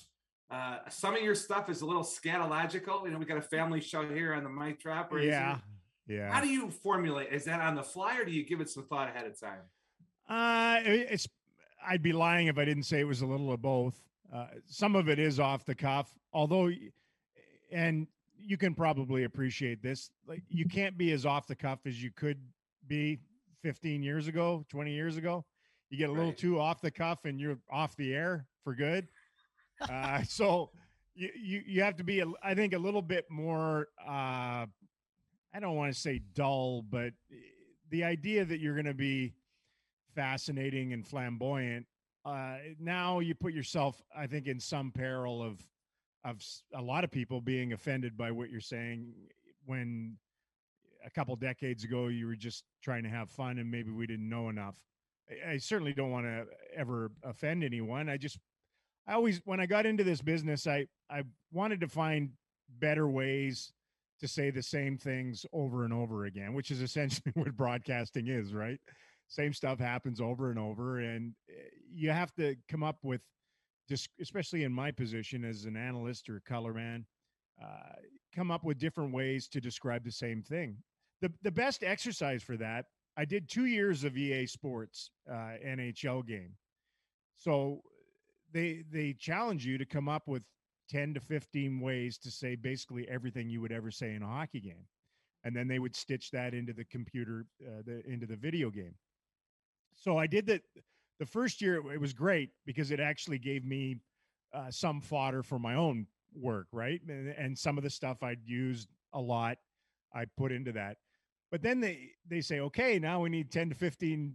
Uh, 0.51 0.79
some 0.91 1.17
of 1.17 1.23
your 1.23 1.35
stuff 1.35 1.71
is 1.71 1.81
a 1.81 1.87
little 1.87 2.05
scatological. 2.05 3.05
You 3.05 3.11
know, 3.11 3.19
we 3.19 3.25
got 3.25 3.39
a 3.39 3.43
family 3.43 3.81
show 3.81 4.07
here 4.07 4.35
on 4.35 4.45
the 4.45 4.51
mic 4.51 4.81
drop. 4.81 5.11
Yeah, 5.19 5.59
yeah. 6.07 6.31
How 6.31 6.43
do 6.43 6.49
you 6.49 6.71
formulate? 6.71 7.33
Is 7.33 7.47
that 7.47 7.61
on 7.61 7.75
the 7.75 7.83
fly, 7.83 8.19
or 8.19 8.25
do 8.25 8.33
you 8.33 8.45
give 8.45 8.61
it 8.61 8.69
some 8.69 8.85
thought 8.85 9.09
ahead 9.09 9.27
of 9.27 9.41
time? 9.41 9.61
Uh, 10.29 10.81
it's. 10.85 11.27
I'd 11.85 12.03
be 12.03 12.13
lying 12.13 12.47
if 12.47 12.59
I 12.59 12.65
didn't 12.65 12.85
say 12.85 13.01
it 13.01 13.09
was 13.09 13.23
a 13.23 13.27
little 13.27 13.51
of 13.51 13.61
both. 13.63 13.99
Uh, 14.33 14.47
some 14.67 14.97
of 14.97 15.09
it 15.09 15.19
is 15.19 15.39
off 15.39 15.65
the 15.67 15.75
cuff, 15.75 16.11
although, 16.33 16.71
and 17.71 18.07
you 18.35 18.57
can 18.57 18.75
probably 18.75 19.25
appreciate 19.25 19.83
this. 19.83 20.11
Like 20.27 20.43
you 20.49 20.67
can't 20.67 20.97
be 20.97 21.13
as 21.13 21.27
off 21.27 21.47
the 21.47 21.55
cuff 21.55 21.81
as 21.87 22.03
you 22.03 22.11
could 22.11 22.41
be 22.87 23.19
15 23.63 24.03
years 24.03 24.27
ago, 24.29 24.65
20 24.71 24.91
years 24.93 25.17
ago. 25.17 25.45
You 25.91 25.99
get 25.99 26.09
a 26.09 26.13
little 26.13 26.29
Right. 26.31 26.39
too 26.39 26.59
off 26.59 26.81
the 26.81 26.91
cuff, 26.91 27.27
and 27.27 27.39
you're 27.39 27.59
off 27.71 27.95
the 27.97 28.15
air 28.15 28.47
for 28.65 28.75
good. 28.75 29.09
Uh, 29.91 30.23
so 30.23 30.71
you, 31.13 31.29
you 31.35 31.63
you 31.67 31.83
have 31.83 31.97
to 31.97 32.05
be, 32.05 32.23
I 32.41 32.55
think, 32.55 32.73
a 32.73 32.79
little 32.79 33.03
bit 33.03 33.25
more. 33.29 33.89
Uh, 34.01 34.67
I 35.53 35.59
don't 35.61 35.75
want 35.75 35.93
to 35.93 36.01
say 36.01 36.21
dull, 36.35 36.83
but 36.83 37.13
eh, 37.33 37.37
the 37.91 38.05
idea 38.05 38.45
that 38.45 38.61
you're 38.61 38.75
going 38.75 38.87
to 38.87 38.95
be 38.95 39.35
fascinating 40.15 40.93
and 40.93 41.05
flamboyant 41.05 41.87
uh 42.25 42.57
now 42.79 43.19
you 43.19 43.35
put 43.35 43.53
yourself 43.53 44.03
i 44.17 44.27
think 44.27 44.47
in 44.47 44.61
some 44.61 44.91
peril 44.91 45.43
of 45.43 45.59
of 46.25 46.41
a 46.75 46.83
lot 46.83 47.05
of 47.05 47.11
people 47.11 47.41
being 47.41 47.73
offended 47.73 48.17
by 48.17 48.31
what 48.31 48.51
you're 48.51 48.61
saying 48.61 49.13
when 49.67 50.17
a 51.05 51.11
couple 51.11 51.35
decades 51.37 51.85
ago 51.85 52.09
you 52.09 52.27
were 52.27 52.37
just 52.37 52.65
trying 52.83 53.03
to 53.03 53.09
have 53.09 53.31
fun 53.31 53.59
and 53.59 53.71
maybe 53.71 53.91
we 53.91 54.07
didn't 54.07 54.29
know 54.29 54.49
enough. 54.49 54.77
I, 55.29 55.53
I 55.53 55.57
certainly 55.59 55.93
don't 55.93 56.11
want 56.11 56.27
to 56.27 56.47
ever 56.77 57.11
offend 57.25 57.65
anyone. 57.65 58.09
I 58.09 58.17
just 58.17 58.39
i 59.07 59.15
always 59.15 59.41
when 59.45 59.61
i 59.61 59.67
got 59.67 59.85
into 59.85 60.05
this 60.05 60.23
business 60.23 60.67
i 60.67 60.87
i 61.11 61.23
wanted 61.53 61.81
to 61.81 61.89
find 61.89 62.31
better 62.79 63.09
ways 63.09 63.73
to 64.21 64.29
say 64.29 64.51
the 64.51 64.63
same 64.63 64.97
things 64.97 65.45
over 65.53 65.85
and 65.85 65.93
over 65.93 66.27
again 66.27 66.55
which 66.55 66.71
is 66.71 66.81
essentially 66.81 67.33
what 67.35 67.57
broadcasting 67.57 68.29
is 68.29 68.55
right 68.55 68.79
same 69.33 69.53
stuff 69.55 69.79
happens 69.79 70.21
over 70.21 70.51
and 70.51 70.59
over 70.59 71.01
and 71.01 71.35
eh, 71.49 71.55
you 71.91 72.11
have 72.11 72.35
to 72.35 72.55
come 72.69 72.83
up 72.83 72.99
with 73.03 73.23
especially 74.21 74.65
in 74.65 74.73
my 74.73 74.91
position 74.91 75.45
as 75.45 75.65
an 75.65 75.77
analyst 75.77 76.29
or 76.29 76.41
color 76.47 76.73
man 76.75 77.05
uh, 77.63 77.97
come 78.35 78.51
up 78.51 78.65
with 78.65 78.79
different 78.79 79.13
ways 79.13 79.49
to 79.49 79.61
describe 79.61 80.05
the 80.05 80.13
same 80.13 80.43
thing. 80.43 80.77
The 81.21 81.33
the 81.43 81.51
best 81.51 81.83
exercise 81.83 82.43
for 82.43 82.57
that, 82.59 82.87
I 83.17 83.25
did 83.25 83.49
two 83.49 83.67
years 83.67 84.05
of 84.05 84.17
EA 84.17 84.47
Sports 84.47 85.11
uh, 85.31 85.57
NHL 85.65 86.27
game, 86.27 86.57
so 87.37 87.83
they 88.53 88.85
they 88.91 89.15
challenge 89.15 89.65
you 89.65 89.79
to 89.79 89.85
come 89.85 90.09
up 90.09 90.27
with 90.27 90.43
10 90.91 91.15
to 91.15 91.21
15 91.21 91.81
ways 91.81 92.19
to 92.19 92.31
say 92.31 92.55
basically 92.55 93.09
everything 93.09 93.49
you 93.49 93.61
would 93.61 93.73
ever 93.73 93.91
say 93.91 94.15
in 94.15 94.23
a 94.23 94.27
hockey 94.27 94.61
game 94.61 94.85
and 95.45 95.57
then 95.57 95.69
they 95.69 95.79
would 95.79 95.97
stitch 95.97 96.31
that 96.33 96.55
into 96.55 96.73
the 96.73 96.85
computer 96.85 97.47
uh, 97.65 97.83
the, 97.87 98.03
into 98.05 98.27
the 98.27 98.37
video 98.37 98.69
game 98.69 98.95
so 99.95 100.19
i 100.19 100.27
did 100.27 100.47
that 100.47 100.63
the 101.19 101.27
first 101.27 101.61
year 101.61 101.77
it 101.93 102.01
was 102.01 102.13
great 102.13 102.51
because 102.67 102.91
it 102.91 103.01
actually 103.01 103.39
gave 103.39 103.65
me 103.65 103.97
uh, 104.55 104.71
some 104.71 105.01
fodder 105.01 105.43
for 105.43 105.59
my 105.59 105.75
own 105.75 106.07
work 106.35 106.67
right 106.73 107.01
and, 107.09 107.29
and 107.29 107.59
some 107.59 107.77
of 107.79 107.85
the 107.85 107.91
stuff 107.91 108.23
i'd 108.23 108.41
used 108.45 108.89
a 109.13 109.21
lot 109.21 109.59
i 110.15 110.25
put 110.37 110.53
into 110.53 110.73
that 110.73 110.97
but 111.51 111.63
then 111.63 111.81
they 111.81 112.11
they 112.29 112.41
say 112.41 112.61
okay 112.61 112.99
now 112.99 113.21
we 113.21 113.29
need 113.29 113.51
10 113.51 113.69
to 113.71 113.75
15 113.75 114.35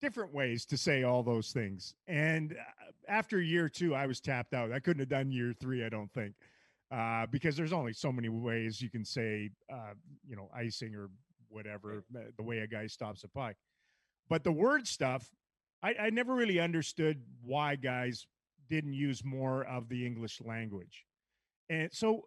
different 0.00 0.32
ways 0.32 0.64
to 0.66 0.76
say 0.76 1.02
all 1.02 1.22
those 1.22 1.52
things. 1.52 1.94
And 2.06 2.52
uh, 2.52 2.90
after 3.08 3.40
year 3.40 3.68
two, 3.68 3.94
I 3.94 4.06
was 4.06 4.20
tapped 4.20 4.54
out. 4.54 4.72
I 4.72 4.78
couldn't 4.78 5.00
have 5.00 5.08
done 5.08 5.30
year 5.30 5.52
three, 5.58 5.84
I 5.84 5.88
don't 5.88 6.12
think, 6.12 6.34
uh, 6.90 7.26
because 7.26 7.56
there's 7.56 7.72
only 7.72 7.92
so 7.92 8.12
many 8.12 8.28
ways 8.28 8.80
you 8.80 8.90
can 8.90 9.04
say, 9.04 9.50
uh, 9.72 9.94
you 10.26 10.36
know, 10.36 10.48
icing 10.54 10.94
or 10.94 11.08
whatever, 11.48 12.04
uh, 12.14 12.20
the 12.36 12.42
way 12.42 12.58
a 12.58 12.66
guy 12.66 12.86
stops 12.86 13.24
a 13.24 13.28
puck. 13.28 13.54
But 14.28 14.44
the 14.44 14.52
word 14.52 14.86
stuff, 14.86 15.30
I, 15.82 15.94
I 16.00 16.10
never 16.10 16.34
really 16.34 16.60
understood 16.60 17.22
why 17.42 17.76
guys 17.76 18.26
didn't 18.68 18.94
use 18.94 19.24
more 19.24 19.64
of 19.64 19.88
the 19.88 20.04
English 20.04 20.40
language. 20.40 21.04
And 21.68 21.90
so, 21.92 22.22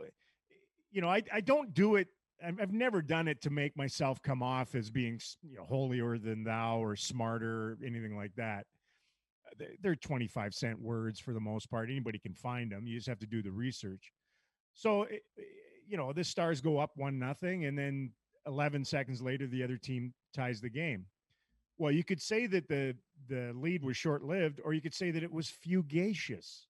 you 0.92 1.02
know, 1.02 1.10
I, 1.10 1.24
I 1.34 1.42
don't 1.42 1.74
do 1.74 1.96
it 1.96 2.08
I've 2.44 2.72
never 2.72 3.02
done 3.02 3.28
it 3.28 3.42
to 3.42 3.50
make 3.50 3.76
myself 3.76 4.22
come 4.22 4.42
off 4.42 4.76
as 4.76 4.90
being 4.90 5.20
you 5.42 5.58
know, 5.58 5.66
holier 5.66 6.18
than 6.18 6.44
thou 6.44 6.82
or 6.82 6.96
smarter 6.96 7.72
or 7.72 7.78
anything 7.86 8.16
like 8.16 8.34
that. 8.36 8.66
Uh, 9.46 9.66
they're 9.82 9.96
25 9.96 10.54
cent 10.54 10.80
words 10.80 11.20
for 11.20 11.34
the 11.34 11.40
most 11.40 11.70
part. 11.70 11.90
Anybody 11.90 12.20
can 12.20 12.34
find 12.34 12.72
them. 12.72 12.88
You 12.88 12.96
just 12.98 13.10
have 13.10 13.20
to 13.20 13.28
do 13.28 13.42
the 13.42 13.52
research. 13.52 14.12
So, 14.74 15.04
eh, 15.04 15.18
eh, 15.38 15.42
you 15.88 15.98
know, 15.98 16.14
the 16.14 16.24
Stars 16.24 16.62
go 16.62 16.78
up 16.78 16.92
one 16.96 17.20
nothing, 17.20 17.66
and 17.66 17.78
then 17.78 18.12
11 18.46 18.86
seconds 18.86 19.22
later, 19.22 19.48
the 19.48 19.64
other 19.64 19.78
team 19.78 20.14
ties 20.34 20.62
the 20.62 20.70
game. 20.70 21.06
Well, 21.80 21.92
you 21.92 22.04
could 22.04 22.22
say 22.22 22.46
that 22.48 22.68
the 22.68 22.96
the 23.28 23.54
lead 23.56 23.84
was 23.84 23.98
short 23.98 24.24
lived, 24.24 24.60
or 24.64 24.74
you 24.74 24.82
could 24.82 24.94
say 24.94 25.10
that 25.12 25.24
it 25.24 25.32
was 25.32 25.50
fugacious. 25.50 26.68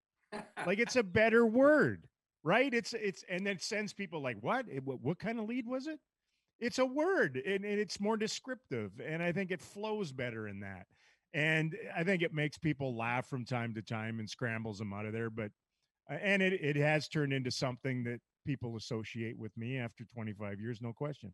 like 0.66 0.80
it's 0.80 0.96
a 0.96 1.04
better 1.04 1.46
word 1.46 2.08
right? 2.44 2.74
It's 2.74 2.94
it's 2.94 3.24
and 3.30 3.46
then 3.46 3.56
it 3.56 3.64
sends 3.64 3.94
people 3.94 4.22
like, 4.22 4.38
what? 4.42 4.66
It, 4.72 4.84
what, 4.84 5.02
what 5.02 5.20
kind 5.20 5.40
of 5.40 5.46
lead 5.46 5.68
was 5.68 5.88
it? 5.88 6.00
It's 6.60 6.80
a 6.80 6.86
word, 6.86 7.42
and, 7.46 7.64
and 7.64 7.80
it's 7.80 8.00
more 8.00 8.18
descriptive, 8.18 8.92
and 9.06 9.24
I 9.24 9.32
think 9.32 9.52
it 9.52 9.62
flows 9.62 10.12
better 10.12 10.48
in 10.48 10.60
that. 10.60 10.88
And 11.34 11.76
I 11.96 12.04
think 12.04 12.22
it 12.22 12.34
makes 12.34 12.58
people 12.58 12.98
laugh 12.98 13.28
from 13.30 13.46
time 13.46 13.74
to 13.76 13.82
time 13.82 14.20
and 14.20 14.30
scrambles 14.30 14.80
them 14.80 14.94
out 14.94 15.06
of 15.06 15.14
there. 15.14 15.30
But 15.30 15.52
uh, 16.10 16.16
and 16.16 16.42
it 16.42 16.54
it 16.54 16.76
has 16.76 17.08
turned 17.08 17.34
into 17.34 17.52
something 17.52 18.04
that 18.06 18.20
people 18.46 18.76
associate 18.76 19.38
with 19.38 19.56
me 19.58 19.78
after 19.78 20.06
25 20.14 20.60
years, 20.60 20.80
no 20.82 20.94
question. 20.94 21.34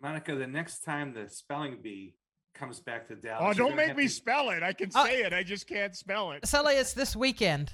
Monica, 0.00 0.34
the 0.34 0.46
next 0.46 0.80
time 0.80 1.12
the 1.12 1.28
spelling 1.28 1.78
bee 1.82 2.14
comes 2.54 2.80
back 2.80 3.08
to 3.08 3.16
Dallas. 3.16 3.42
Oh, 3.42 3.52
don't 3.52 3.76
make 3.76 3.96
me 3.96 4.04
to... 4.04 4.08
spell 4.08 4.50
it. 4.50 4.62
I 4.62 4.72
can 4.72 4.90
uh, 4.94 5.04
say 5.04 5.22
it. 5.22 5.32
I 5.32 5.42
just 5.42 5.66
can't 5.66 5.94
spell 5.94 6.32
it. 6.32 6.46
Sully, 6.46 6.74
it's 6.74 6.92
this 6.92 7.16
weekend. 7.16 7.72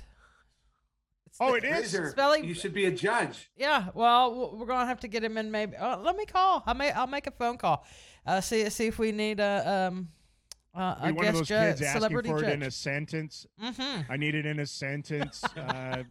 It's 1.26 1.38
oh, 1.40 1.54
it 1.54 1.64
is 1.64 1.96
spelling. 2.10 2.44
You 2.44 2.54
should 2.54 2.74
be 2.74 2.86
a 2.86 2.90
judge. 2.90 3.50
Yeah. 3.56 3.88
Well, 3.94 4.56
we're 4.56 4.66
gonna 4.66 4.86
have 4.86 5.00
to 5.00 5.08
get 5.08 5.22
him 5.22 5.36
in. 5.36 5.50
Maybe. 5.50 5.74
Oh, 5.78 6.00
let 6.02 6.16
me 6.16 6.24
call. 6.24 6.62
I 6.66 6.72
may. 6.72 6.90
I'll 6.90 7.06
make 7.06 7.26
a 7.26 7.30
phone 7.30 7.58
call. 7.58 7.84
Uh, 8.26 8.40
see. 8.40 8.68
See 8.70 8.86
if 8.86 8.98
we 8.98 9.12
need 9.12 9.40
a 9.40 9.90
um. 9.90 10.08
Uh, 10.74 10.94
a 11.00 11.12
one 11.12 11.26
of 11.26 11.34
those 11.34 11.48
kids 11.48 11.82
asking 11.82 12.08
for 12.10 12.22
judge. 12.22 12.42
it 12.42 12.48
in 12.50 12.62
a 12.62 12.70
sentence. 12.70 13.46
Mm-hmm. 13.62 14.12
I 14.12 14.16
need 14.16 14.34
it 14.34 14.46
in 14.46 14.60
a 14.60 14.66
sentence. 14.66 15.44
Uh, 15.58 16.04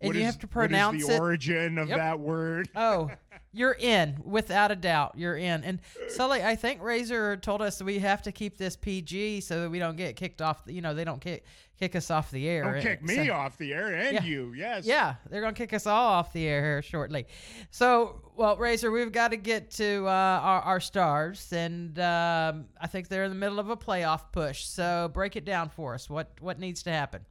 and 0.00 0.14
you 0.14 0.20
is, 0.20 0.26
have 0.26 0.38
to 0.38 0.46
pronounce 0.46 1.04
the 1.06 1.18
origin 1.18 1.76
of 1.78 1.88
yep. 1.88 1.98
that 1.98 2.20
word. 2.20 2.68
oh, 2.76 3.10
you're 3.52 3.76
in 3.78 4.18
without 4.24 4.70
a 4.70 4.76
doubt. 4.76 5.14
You're 5.16 5.36
in. 5.36 5.64
And 5.64 5.80
Sully, 6.08 6.42
I 6.42 6.54
think 6.54 6.82
Razor 6.82 7.38
told 7.38 7.62
us 7.62 7.82
we 7.82 7.98
have 8.00 8.22
to 8.22 8.32
keep 8.32 8.58
this 8.58 8.76
PG 8.76 9.40
so 9.40 9.62
that 9.62 9.70
we 9.70 9.78
don't 9.78 9.96
get 9.96 10.16
kicked 10.16 10.42
off. 10.42 10.62
You 10.66 10.82
know, 10.82 10.94
they 10.94 11.04
don't 11.04 11.20
kick 11.20 11.44
kick 11.78 11.96
us 11.96 12.10
off 12.10 12.30
the 12.30 12.48
air. 12.48 12.64
Don't 12.64 12.82
kick 12.82 13.02
me 13.02 13.26
so, 13.26 13.32
off 13.32 13.56
the 13.56 13.72
air 13.72 13.94
and 13.94 14.14
yeah, 14.14 14.22
you. 14.22 14.52
Yes. 14.54 14.84
Yeah, 14.84 15.14
they're 15.30 15.40
gonna 15.40 15.54
kick 15.54 15.72
us 15.72 15.86
all 15.86 16.08
off 16.08 16.32
the 16.32 16.46
air 16.46 16.62
here 16.62 16.82
shortly. 16.82 17.26
So, 17.70 18.20
well, 18.36 18.56
Razor, 18.56 18.90
we've 18.90 19.12
got 19.12 19.30
to 19.30 19.36
get 19.36 19.70
to 19.72 20.06
uh, 20.06 20.10
our, 20.10 20.60
our, 20.62 20.80
stars, 20.80 21.52
and 21.52 21.98
um, 21.98 22.66
I 22.80 22.86
think 22.86 23.08
they're 23.08 23.24
in 23.24 23.30
the 23.30 23.36
middle 23.36 23.58
of 23.58 23.70
a 23.70 23.76
playoff 23.76 24.32
push. 24.32 24.64
So, 24.64 25.10
break 25.12 25.36
it 25.36 25.44
down 25.44 25.70
for 25.70 25.94
us. 25.94 26.10
What 26.10 26.32
what 26.40 26.58
needs 26.58 26.82
to 26.84 26.90
happen? 26.90 27.24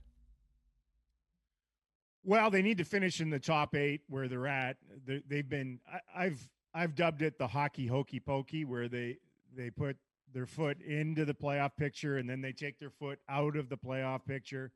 Well, 2.23 2.49
they 2.49 2.61
need 2.61 2.77
to 2.79 2.85
finish 2.85 3.21
in 3.21 3.29
the 3.29 3.39
top 3.39 3.75
eight 3.75 4.01
where 4.07 4.27
they're 4.27 4.47
at. 4.47 4.77
they 5.05 5.37
have 5.37 5.49
been. 5.49 5.79
I, 5.91 6.25
I've 6.25 6.47
I've 6.73 6.95
dubbed 6.95 7.21
it 7.21 7.37
the 7.37 7.47
hockey 7.47 7.87
hokey 7.87 8.19
pokey, 8.19 8.65
where 8.65 8.87
they 8.87 9.17
they 9.55 9.69
put 9.69 9.97
their 10.33 10.45
foot 10.45 10.81
into 10.81 11.25
the 11.25 11.33
playoff 11.33 11.75
picture 11.77 12.17
and 12.17 12.29
then 12.29 12.41
they 12.41 12.51
take 12.51 12.79
their 12.79 12.89
foot 12.89 13.19
out 13.29 13.55
of 13.55 13.69
the 13.69 13.77
playoff 13.77 14.25
picture. 14.25 14.71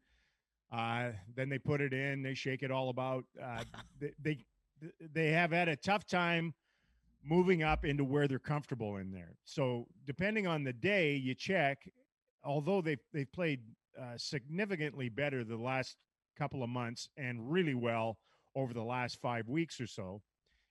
Uh, 0.71 1.09
then 1.35 1.49
they 1.49 1.59
put 1.59 1.81
it 1.81 1.93
in. 1.93 2.21
They 2.23 2.33
shake 2.33 2.63
it 2.63 2.71
all 2.71 2.89
about. 2.89 3.25
Uh, 3.41 3.63
they, 3.99 4.13
they 4.21 4.45
they 5.13 5.31
have 5.31 5.51
had 5.51 5.67
a 5.67 5.75
tough 5.75 6.07
time 6.07 6.53
moving 7.23 7.61
up 7.63 7.85
into 7.85 8.03
where 8.03 8.27
they're 8.27 8.39
comfortable 8.39 8.97
in 8.97 9.11
there. 9.11 9.35
So 9.43 9.87
depending 10.05 10.47
on 10.47 10.63
the 10.63 10.73
day 10.73 11.15
you 11.15 11.35
check, 11.35 11.87
although 12.43 12.81
they've 12.81 12.99
they've 13.13 13.31
played 13.31 13.61
uh, 13.99 14.17
significantly 14.17 15.09
better 15.09 15.43
the 15.43 15.57
last 15.57 15.97
couple 16.37 16.63
of 16.63 16.69
months 16.69 17.09
and 17.17 17.51
really 17.51 17.75
well 17.75 18.17
over 18.55 18.73
the 18.73 18.83
last 18.83 19.19
five 19.21 19.47
weeks 19.47 19.79
or 19.79 19.87
so. 19.87 20.21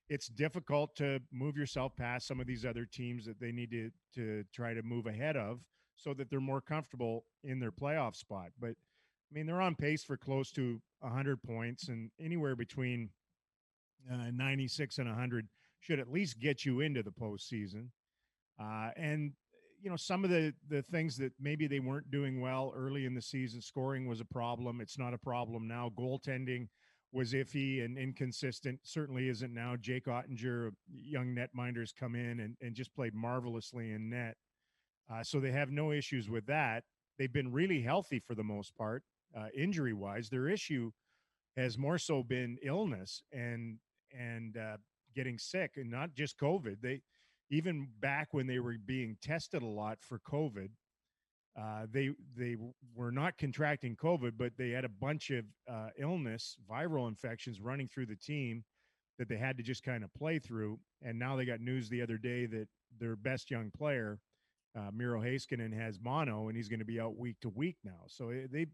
It's 0.09 0.27
difficult 0.27 0.97
to 0.97 1.21
move 1.33 1.57
yourself 1.57 1.95
past 1.97 2.27
some 2.27 2.41
of 2.41 2.47
these 2.47 2.65
other 2.65 2.85
teams 2.85 3.25
that 3.27 3.39
they 3.41 3.53
need 3.53 3.71
to 3.71 3.91
to 4.17 4.45
try 4.53 4.75
to 4.75 4.83
move 4.83 5.07
ahead 5.07 5.37
of 5.37 5.61
so 5.97 6.15
that 6.15 6.31
they're 6.31 6.41
more 6.41 6.61
comfortable 6.61 7.25
in 7.45 7.61
their 7.61 7.71
playoff 7.71 8.17
spot. 8.17 8.49
But 8.59 8.71
I 8.71 9.33
mean, 9.33 9.47
they're 9.47 9.61
on 9.61 9.77
pace 9.77 10.03
for 10.03 10.17
close 10.17 10.51
to 10.53 10.81
100 11.01 11.43
points, 11.43 11.89
and 11.89 12.11
anywhere 12.21 12.57
between 12.57 13.11
uh, 14.11 14.31
96 14.33 14.99
and 14.99 15.09
100 15.09 15.47
should 15.81 16.01
at 16.01 16.11
least 16.11 16.41
get 16.41 16.65
you 16.65 16.81
into 16.81 17.03
the 17.03 17.13
postseason. 17.13 17.89
Uh, 18.61 18.91
and 18.97 19.33
you 19.83 19.91
know 19.91 19.97
some 19.97 20.25
of 20.25 20.31
the 20.31 20.53
the 20.69 20.83
things 20.83 21.17
that 21.17 21.33
maybe 21.41 21.67
they 21.67 21.81
weren't 21.81 22.11
doing 22.11 22.41
well 22.41 22.73
early 22.77 23.07
in 23.07 23.15
the 23.15 23.23
season 23.23 23.61
scoring 23.61 24.07
was 24.07 24.21
a 24.21 24.25
problem 24.25 24.81
it's 24.81 24.99
not 24.99 25.15
a 25.15 25.19
problem 25.19 25.67
now 25.67 25.91
goaltending 25.99 26.69
was 27.13 27.33
iffy 27.33 27.85
and 27.85 27.99
inconsistent 27.99 28.79
certainly 28.83 29.29
isn't 29.29 29.53
now 29.53 29.77
jake 29.77 30.07
oettinger 30.07 30.71
young 30.93 31.35
netminders 31.35 31.91
come 31.99 32.15
in 32.15 32.41
and, 32.41 32.57
and 32.61 32.75
just 32.75 32.95
played 32.95 33.15
marvelously 33.15 33.93
in 33.93 34.11
net 34.11 34.37
uh, 35.13 35.23
so 35.23 35.41
they 35.41 35.53
have 35.53 35.71
no 35.71 35.93
issues 35.93 36.29
with 36.29 36.47
that 36.47 36.85
they've 37.19 37.33
been 37.33 37.53
really 37.53 37.81
healthy 37.81 38.19
for 38.19 38.35
the 38.35 38.45
most 38.45 38.77
part 38.77 39.03
uh, 39.37 39.47
injury 39.57 39.93
wise 39.93 40.29
their 40.29 40.49
issue 40.49 40.91
has 41.57 41.79
more 41.79 41.99
so 41.99 42.23
been 42.23 42.57
illness 42.63 43.23
and 43.33 43.79
and 44.17 44.57
uh, 44.57 44.77
getting 45.15 45.39
sick 45.39 45.73
and 45.77 45.91
not 45.91 46.15
just 46.15 46.39
covid 46.39 46.77
they 46.81 47.01
even 47.51 47.89
back 48.01 48.29
when 48.33 48.47
they 48.47 48.59
were 48.59 48.77
being 48.85 49.17
tested 49.21 49.63
a 49.63 49.67
lot 49.67 49.99
for 50.01 50.21
COVID, 50.21 50.69
uh, 51.61 51.87
they 51.91 52.11
they 52.37 52.57
were 52.95 53.11
not 53.11 53.37
contracting 53.37 53.97
COVID, 53.97 54.33
but 54.39 54.53
they 54.57 54.71
had 54.71 54.85
a 54.85 54.89
bunch 54.89 55.31
of 55.31 55.45
uh, 55.69 55.89
illness, 55.99 56.57
viral 56.71 57.09
infections 57.09 57.61
running 57.61 57.89
through 57.89 58.07
the 58.07 58.17
team 58.17 58.65
that 59.19 59.29
they 59.29 59.37
had 59.37 59.57
to 59.57 59.63
just 59.63 59.83
kind 59.83 60.05
of 60.05 60.15
play 60.15 60.39
through. 60.39 60.79
And 61.03 61.19
now 61.19 61.37
they 61.37 61.45
got 61.45 61.61
news 61.61 61.89
the 61.89 62.03
other 62.03 62.17
day 62.17 62.47
that 62.47 62.69
their 62.99 63.17
best 63.17 63.51
young 63.51 63.71
player, 63.77 64.19
uh, 64.79 64.91
Miro 64.93 65.21
Heiskanen, 65.21 65.77
has 65.77 65.99
mono, 66.01 66.49
and 66.49 66.57
he's 66.57 66.69
going 66.69 66.79
to 66.79 66.87
be 66.87 67.01
out 67.01 67.19
week 67.19 67.37
to 67.43 67.49
week 67.49 67.77
now. 67.85 68.05
So 68.07 68.31
eh, 68.31 68.47
they 68.51 68.67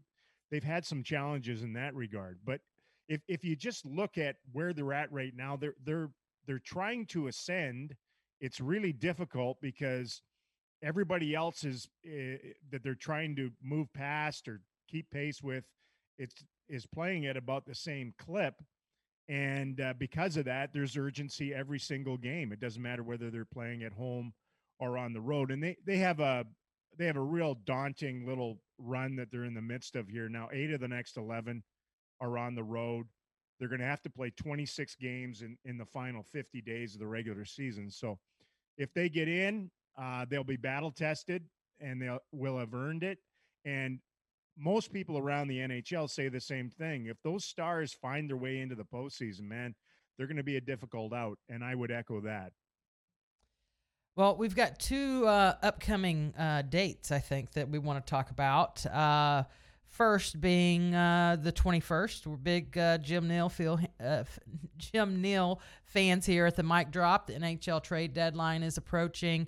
they've 0.51 0.63
had 0.63 0.85
some 0.85 1.03
challenges 1.03 1.63
in 1.63 1.73
that 1.73 1.95
regard. 1.95 2.39
But 2.45 2.61
if 3.09 3.21
if 3.27 3.43
you 3.43 3.55
just 3.55 3.85
look 3.87 4.19
at 4.19 4.35
where 4.51 4.71
they're 4.71 4.93
at 4.93 5.11
right 5.11 5.33
now, 5.35 5.57
they're 5.57 5.75
they're 5.83 6.11
they're 6.45 6.59
trying 6.59 7.07
to 7.07 7.27
ascend 7.27 7.95
it's 8.39 8.59
really 8.59 8.93
difficult 8.93 9.57
because 9.61 10.21
everybody 10.83 11.33
else 11.33 11.63
is 11.63 11.87
uh, 12.05 12.37
that 12.71 12.83
they're 12.83 12.95
trying 12.95 13.35
to 13.35 13.51
move 13.63 13.91
past 13.93 14.47
or 14.47 14.61
keep 14.89 15.09
pace 15.09 15.41
with 15.41 15.63
it's 16.17 16.43
is 16.69 16.85
playing 16.85 17.25
at 17.25 17.37
about 17.37 17.65
the 17.65 17.75
same 17.75 18.13
clip. 18.17 18.55
And 19.29 19.79
uh, 19.81 19.93
because 19.97 20.37
of 20.37 20.45
that 20.45 20.71
there's 20.73 20.97
urgency 20.97 21.53
every 21.53 21.79
single 21.79 22.17
game. 22.17 22.51
It 22.51 22.59
doesn't 22.59 22.81
matter 22.81 23.03
whether 23.03 23.29
they're 23.29 23.45
playing 23.45 23.83
at 23.83 23.93
home 23.93 24.33
or 24.79 24.97
on 24.97 25.13
the 25.13 25.21
road. 25.21 25.51
And 25.51 25.61
they 25.61 25.77
they 25.85 25.97
have 25.97 26.19
a 26.19 26.45
they 26.97 27.05
have 27.05 27.17
a 27.17 27.21
real 27.21 27.55
daunting 27.65 28.25
little 28.25 28.59
run 28.79 29.15
that 29.17 29.31
they're 29.31 29.45
in 29.45 29.53
the 29.53 29.61
midst 29.61 29.95
of 29.95 30.07
here. 30.07 30.29
Now 30.29 30.49
eight 30.51 30.71
of 30.71 30.79
the 30.79 30.87
next 30.87 31.17
11 31.17 31.63
are 32.19 32.37
on 32.37 32.55
the 32.55 32.63
road 32.63 33.07
they're 33.59 33.67
going 33.67 33.81
to 33.81 33.87
have 33.87 34.01
to 34.03 34.09
play 34.09 34.31
26 34.31 34.95
games 34.95 35.41
in, 35.41 35.57
in 35.65 35.77
the 35.77 35.85
final 35.85 36.23
50 36.23 36.61
days 36.61 36.93
of 36.93 36.99
the 36.99 37.07
regular 37.07 37.45
season. 37.45 37.89
So 37.89 38.19
if 38.77 38.93
they 38.93 39.09
get 39.09 39.27
in, 39.27 39.71
uh, 39.97 40.25
they'll 40.29 40.43
be 40.43 40.57
battle 40.57 40.91
tested 40.91 41.43
and 41.79 42.01
they'll 42.01 42.57
have 42.57 42.73
earned 42.73 43.03
it. 43.03 43.19
And 43.65 43.99
most 44.57 44.91
people 44.91 45.17
around 45.17 45.47
the 45.47 45.59
NHL 45.59 46.09
say 46.09 46.29
the 46.29 46.39
same 46.39 46.69
thing. 46.69 47.07
If 47.07 47.17
those 47.23 47.45
stars 47.45 47.93
find 47.93 48.29
their 48.29 48.37
way 48.37 48.59
into 48.59 48.75
the 48.75 48.85
postseason, 48.85 49.41
man, 49.41 49.75
they're 50.17 50.27
going 50.27 50.37
to 50.37 50.43
be 50.43 50.57
a 50.57 50.61
difficult 50.61 51.13
out. 51.13 51.37
And 51.49 51.63
I 51.63 51.75
would 51.75 51.91
echo 51.91 52.21
that. 52.21 52.53
Well, 54.15 54.35
we've 54.35 54.55
got 54.55 54.79
two 54.79 55.27
uh, 55.27 55.57
upcoming 55.61 56.33
uh, 56.35 56.63
dates, 56.63 57.11
I 57.11 57.19
think, 57.19 57.51
that 57.51 57.69
we 57.69 57.77
want 57.77 58.03
to 58.03 58.09
talk 58.09 58.31
about. 58.31 58.83
Uh, 59.87 59.97
first 59.97 60.39
being 60.39 60.93
uh, 60.93 61.37
the 61.39 61.51
21st. 61.51 62.27
We're 62.27 62.37
big 62.37 62.77
uh, 62.77 62.97
Jim 62.99 63.27
Nill 63.27 63.49
feel, 63.49 63.79
uh, 64.03 64.23
Jim 64.77 65.21
Nill 65.21 65.59
fans 65.85 66.25
here 66.25 66.45
at 66.45 66.55
the 66.55 66.63
mic 66.63 66.91
drop. 66.91 67.27
The 67.27 67.33
NHL 67.33 67.83
trade 67.83 68.13
deadline 68.13 68.63
is 68.63 68.77
approaching. 68.77 69.47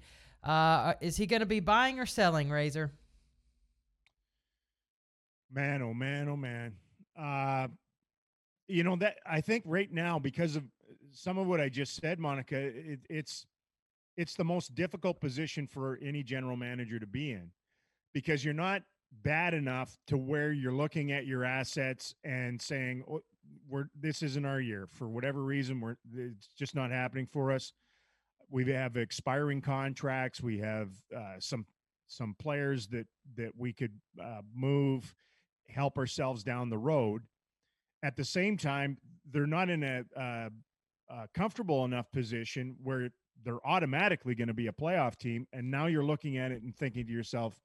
is 1.01 1.17
he 1.17 1.25
going 1.25 1.41
to 1.41 1.45
be 1.45 1.59
buying 1.59 1.99
or 1.99 2.05
selling, 2.05 2.49
Razor? 2.49 2.91
Man, 5.51 5.81
oh 5.81 5.93
man, 5.93 6.29
oh 6.29 6.37
man. 6.37 6.73
you 8.67 8.83
know 8.83 8.95
that 8.97 9.17
I 9.25 9.41
think 9.41 9.63
right 9.65 9.91
now 9.91 10.19
because 10.19 10.55
of 10.55 10.63
some 11.11 11.37
of 11.37 11.47
what 11.47 11.59
I 11.59 11.69
just 11.69 11.95
said, 11.95 12.19
Monica, 12.19 12.57
it, 12.57 12.99
it's 13.09 13.45
it's 14.15 14.35
the 14.35 14.43
most 14.43 14.75
difficult 14.75 15.21
position 15.21 15.65
for 15.65 15.97
any 16.01 16.23
general 16.23 16.57
manager 16.57 16.99
to 16.99 17.07
be 17.07 17.31
in 17.31 17.51
because 18.13 18.43
you're 18.43 18.53
not 18.53 18.83
bad 19.24 19.53
enough 19.53 19.97
to 20.07 20.18
where 20.18 20.51
you're 20.51 20.74
looking 20.74 21.12
at 21.12 21.26
your 21.26 21.43
assets 21.43 22.14
and 22.24 22.62
saying 22.62 23.03
oh, 23.10 23.22
we're 23.68 23.89
this 23.99 24.22
isn't 24.24 24.45
our 24.45 24.62
year. 24.62 24.88
For 24.91 25.07
whatever 25.10 25.43
reason 25.43 25.80
we're 25.80 25.97
it's 26.16 26.47
just 26.57 26.76
not 26.76 26.91
happening 26.91 27.28
for 27.28 27.51
us. 27.51 27.74
We 28.49 28.72
have 28.72 28.97
expiring 28.97 29.62
contracts. 29.62 30.41
We 30.41 30.60
have 30.60 30.89
uh, 31.16 31.36
some 31.39 31.66
some 32.07 32.36
players 32.39 32.88
that 32.88 33.07
that 33.36 33.51
we 33.57 33.74
could 33.74 33.93
uh, 34.22 34.41
move 34.53 35.16
help 35.68 35.97
ourselves 35.97 36.43
down 36.43 36.70
the 36.70 36.78
road. 36.78 37.24
At 38.03 38.16
the 38.16 38.26
same 38.26 38.57
time 38.57 38.97
they're 39.32 39.47
not 39.47 39.70
in 39.70 39.84
a 39.84 40.03
uh, 40.18 41.26
comfortable 41.34 41.86
enough 41.86 42.12
position 42.12 42.76
where 42.84 43.10
they're 43.43 43.66
automatically 43.66 44.36
going 44.36 44.47
to 44.47 44.53
be 44.53 44.68
a 44.68 44.72
playoff 44.72 45.16
team. 45.18 45.47
And 45.53 45.70
now 45.70 45.88
you're 45.88 46.03
looking 46.03 46.38
at 46.38 46.51
it 46.51 46.62
and 46.62 46.76
thinking 46.76 47.05
to 47.07 47.12
yourself, 47.12 47.55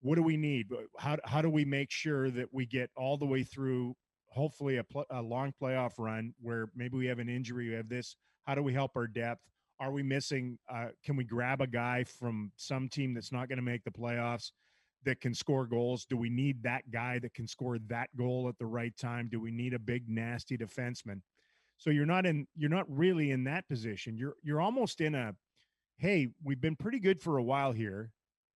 what 0.00 0.16
do 0.16 0.22
we 0.22 0.36
need? 0.36 0.68
How, 0.98 1.16
how 1.24 1.42
do 1.42 1.50
we 1.50 1.64
make 1.64 1.90
sure 1.90 2.30
that 2.30 2.52
we 2.52 2.66
get 2.66 2.90
all 2.96 3.16
the 3.16 3.26
way 3.26 3.42
through, 3.42 3.94
hopefully, 4.28 4.76
a, 4.76 4.84
pl- 4.84 5.06
a 5.10 5.22
long 5.22 5.52
playoff 5.60 5.92
run 5.98 6.34
where 6.40 6.68
maybe 6.74 6.96
we 6.96 7.06
have 7.06 7.18
an 7.18 7.28
injury, 7.28 7.68
we 7.68 7.74
have 7.74 7.88
this? 7.88 8.16
How 8.44 8.54
do 8.54 8.62
we 8.62 8.72
help 8.72 8.92
our 8.96 9.06
depth? 9.06 9.42
Are 9.78 9.92
we 9.92 10.02
missing? 10.02 10.58
Uh, 10.72 10.88
can 11.04 11.16
we 11.16 11.24
grab 11.24 11.60
a 11.60 11.66
guy 11.66 12.04
from 12.04 12.52
some 12.56 12.88
team 12.88 13.14
that's 13.14 13.32
not 13.32 13.48
going 13.48 13.58
to 13.58 13.62
make 13.62 13.84
the 13.84 13.90
playoffs 13.90 14.52
that 15.04 15.20
can 15.20 15.34
score 15.34 15.66
goals? 15.66 16.04
Do 16.04 16.16
we 16.16 16.30
need 16.30 16.62
that 16.62 16.90
guy 16.90 17.18
that 17.18 17.34
can 17.34 17.46
score 17.46 17.78
that 17.88 18.08
goal 18.16 18.48
at 18.48 18.58
the 18.58 18.66
right 18.66 18.96
time? 18.96 19.28
Do 19.30 19.40
we 19.40 19.50
need 19.50 19.74
a 19.74 19.78
big, 19.78 20.08
nasty 20.08 20.56
defenseman? 20.56 21.20
So 21.78 21.90
you're 21.90 22.06
not 22.06 22.26
in 22.26 22.46
you're 22.56 22.70
not 22.70 22.86
really 22.88 23.30
in 23.30 23.44
that 23.44 23.68
position. 23.68 24.16
You're 24.16 24.34
you're 24.42 24.60
almost 24.60 25.00
in 25.00 25.14
a 25.14 25.34
hey, 25.98 26.28
we've 26.42 26.60
been 26.60 26.76
pretty 26.76 26.98
good 26.98 27.20
for 27.20 27.38
a 27.38 27.42
while 27.42 27.72
here. 27.72 28.10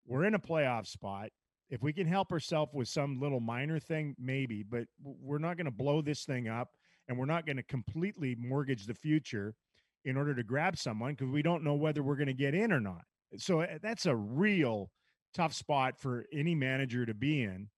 We're 0.08 0.24
in 0.24 0.34
a 0.34 0.38
playoff 0.38 0.86
spot. 0.86 1.28
If 1.68 1.82
we 1.82 1.92
can 1.92 2.06
help 2.06 2.32
ourselves 2.32 2.72
with 2.72 2.88
some 2.88 3.20
little 3.20 3.40
minor 3.40 3.78
thing, 3.78 4.16
maybe, 4.18 4.62
but 4.62 4.84
we're 5.02 5.38
not 5.38 5.58
going 5.58 5.66
to 5.66 5.70
blow 5.70 6.00
this 6.00 6.24
thing 6.24 6.48
up 6.48 6.70
and 7.06 7.18
we're 7.18 7.26
not 7.26 7.44
going 7.44 7.58
to 7.58 7.62
completely 7.62 8.34
mortgage 8.38 8.86
the 8.86 8.94
future 8.94 9.54
in 10.06 10.16
order 10.16 10.34
to 10.34 10.42
grab 10.42 10.78
someone 10.78 11.12
because 11.12 11.30
we 11.30 11.42
don't 11.42 11.62
know 11.62 11.74
whether 11.74 12.02
we're 12.02 12.16
going 12.16 12.28
to 12.28 12.32
get 12.32 12.54
in 12.54 12.72
or 12.72 12.80
not. 12.80 13.02
So 13.36 13.60
eh, 13.60 13.78
that's 13.82 14.06
a 14.06 14.16
real 14.16 14.90
tough 15.34 15.52
spot 15.52 15.98
for 15.98 16.24
any 16.32 16.54
manager 16.54 17.04
to 17.04 17.12
be 17.12 17.42
in. 17.42 17.68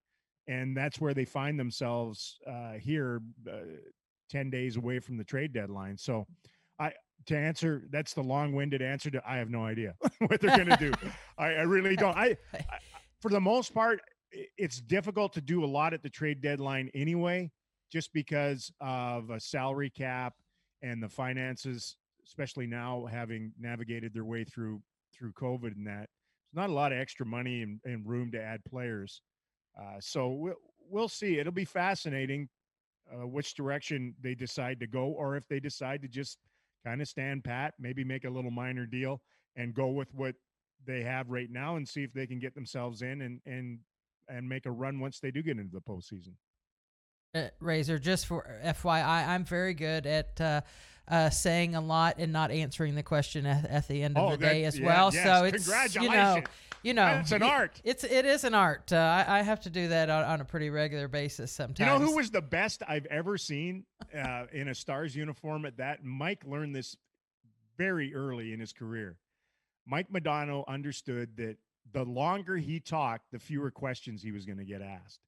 And 0.46 0.76
that's 0.76 1.00
where 1.00 1.14
they 1.14 1.24
find 1.24 1.58
themselves 1.58 2.38
uh, 2.46 2.74
here 2.74 3.20
uh, 3.50 3.58
10 4.30 4.50
days 4.50 4.76
away 4.76 5.00
from 5.00 5.16
the 5.16 5.24
trade 5.24 5.52
deadline. 5.52 5.96
So 5.96 6.26
I 6.78 6.92
to 7.26 7.36
answer 7.36 7.84
that's 7.90 8.14
the 8.14 8.22
long-winded 8.22 8.82
answer 8.82 9.10
to 9.10 9.22
I 9.26 9.36
have 9.36 9.50
no 9.50 9.64
idea 9.64 9.94
what 10.26 10.40
they're 10.40 10.56
going 10.56 10.68
to 10.68 10.76
do. 10.76 10.92
I, 11.38 11.54
I, 11.54 11.62
really 11.62 11.96
don't. 11.96 12.16
I, 12.16 12.36
I 12.54 12.64
for 13.20 13.30
the 13.30 13.40
most 13.40 13.74
part 13.74 14.00
it's 14.56 14.80
difficult 14.80 15.32
to 15.32 15.40
do 15.40 15.64
a 15.64 15.66
lot 15.66 15.92
at 15.92 16.02
the 16.02 16.08
trade 16.08 16.40
deadline 16.40 16.90
anyway 16.94 17.50
just 17.90 18.12
because 18.12 18.70
of 18.80 19.30
a 19.30 19.40
salary 19.40 19.90
cap 19.90 20.34
and 20.82 21.02
the 21.02 21.08
finances 21.08 21.96
especially 22.24 22.66
now 22.66 23.06
having 23.10 23.52
navigated 23.58 24.14
their 24.14 24.24
way 24.24 24.44
through 24.44 24.80
through 25.12 25.32
covid 25.32 25.74
and 25.76 25.86
that 25.86 26.08
there's 26.52 26.62
not 26.62 26.70
a 26.70 26.72
lot 26.72 26.92
of 26.92 26.98
extra 26.98 27.26
money 27.26 27.62
and, 27.62 27.80
and 27.84 28.06
room 28.06 28.30
to 28.30 28.40
add 28.40 28.64
players 28.64 29.22
uh, 29.80 29.96
so 29.98 30.28
we'll, 30.28 30.54
we'll 30.88 31.08
see 31.08 31.38
it'll 31.38 31.52
be 31.52 31.64
fascinating 31.64 32.48
uh, 33.12 33.26
which 33.26 33.54
direction 33.54 34.14
they 34.20 34.34
decide 34.34 34.80
to 34.80 34.86
go, 34.86 35.06
or 35.06 35.36
if 35.36 35.46
they 35.48 35.60
decide 35.60 36.02
to 36.02 36.08
just 36.08 36.38
kind 36.84 37.00
of 37.00 37.08
stand 37.08 37.44
pat, 37.44 37.74
maybe 37.78 38.04
make 38.04 38.24
a 38.24 38.30
little 38.30 38.50
minor 38.50 38.86
deal 38.86 39.20
and 39.56 39.74
go 39.74 39.88
with 39.88 40.12
what 40.14 40.34
they 40.86 41.02
have 41.02 41.28
right 41.28 41.50
now 41.50 41.76
and 41.76 41.86
see 41.86 42.02
if 42.02 42.12
they 42.12 42.26
can 42.26 42.38
get 42.38 42.54
themselves 42.54 43.02
in 43.02 43.20
and 43.22 43.40
and 43.46 43.78
and 44.28 44.48
make 44.48 44.66
a 44.66 44.70
run 44.70 45.00
once 45.00 45.18
they 45.18 45.30
do 45.30 45.42
get 45.42 45.58
into 45.58 45.72
the 45.72 45.80
postseason. 45.80 46.34
Uh, 47.34 47.48
Razor, 47.60 47.98
just 47.98 48.26
for 48.26 48.60
FYI, 48.64 49.28
I'm 49.28 49.44
very 49.44 49.74
good 49.74 50.06
at 50.06 50.40
uh, 50.40 50.60
uh, 51.08 51.30
saying 51.30 51.74
a 51.74 51.80
lot 51.80 52.16
and 52.18 52.32
not 52.32 52.50
answering 52.50 52.94
the 52.94 53.02
question 53.02 53.46
at, 53.46 53.66
at 53.66 53.88
the 53.88 54.02
end 54.02 54.16
of 54.16 54.24
oh, 54.24 54.30
the 54.32 54.36
that, 54.38 54.52
day 54.52 54.64
as 54.64 54.78
yeah, 54.78 54.86
well. 54.86 55.10
Yes. 55.12 55.24
So 55.24 55.44
it's 55.44 55.94
you 55.94 56.10
know 56.10 56.42
you 56.82 56.94
know, 56.94 57.06
it's 57.20 57.32
an 57.32 57.42
art. 57.42 57.80
It's 57.84 58.04
it 58.04 58.24
is 58.24 58.44
an 58.44 58.54
art. 58.54 58.92
Uh, 58.92 58.96
I, 58.96 59.40
I, 59.40 59.42
have 59.42 59.60
to 59.62 59.70
do 59.70 59.88
that 59.88 60.08
on, 60.08 60.24
on, 60.24 60.40
a 60.40 60.44
pretty 60.44 60.70
regular 60.70 61.08
basis 61.08 61.52
sometimes. 61.52 61.80
You 61.80 61.86
know 61.86 61.98
who 61.98 62.16
was 62.16 62.30
the 62.30 62.42
best 62.42 62.82
I've 62.88 63.06
ever 63.06 63.36
seen 63.36 63.84
uh, 64.16 64.44
in 64.52 64.68
a 64.68 64.74
Stars 64.74 65.14
uniform 65.14 65.66
at 65.66 65.76
that? 65.76 66.04
Mike 66.04 66.44
learned 66.46 66.74
this 66.74 66.96
very 67.76 68.14
early 68.14 68.52
in 68.52 68.60
his 68.60 68.72
career. 68.72 69.16
Mike 69.86 70.08
Modano 70.10 70.66
understood 70.68 71.36
that 71.36 71.56
the 71.92 72.04
longer 72.04 72.56
he 72.56 72.80
talked, 72.80 73.32
the 73.32 73.38
fewer 73.38 73.70
questions 73.70 74.22
he 74.22 74.32
was 74.32 74.46
going 74.46 74.58
to 74.58 74.64
get 74.64 74.82
asked. 74.82 75.20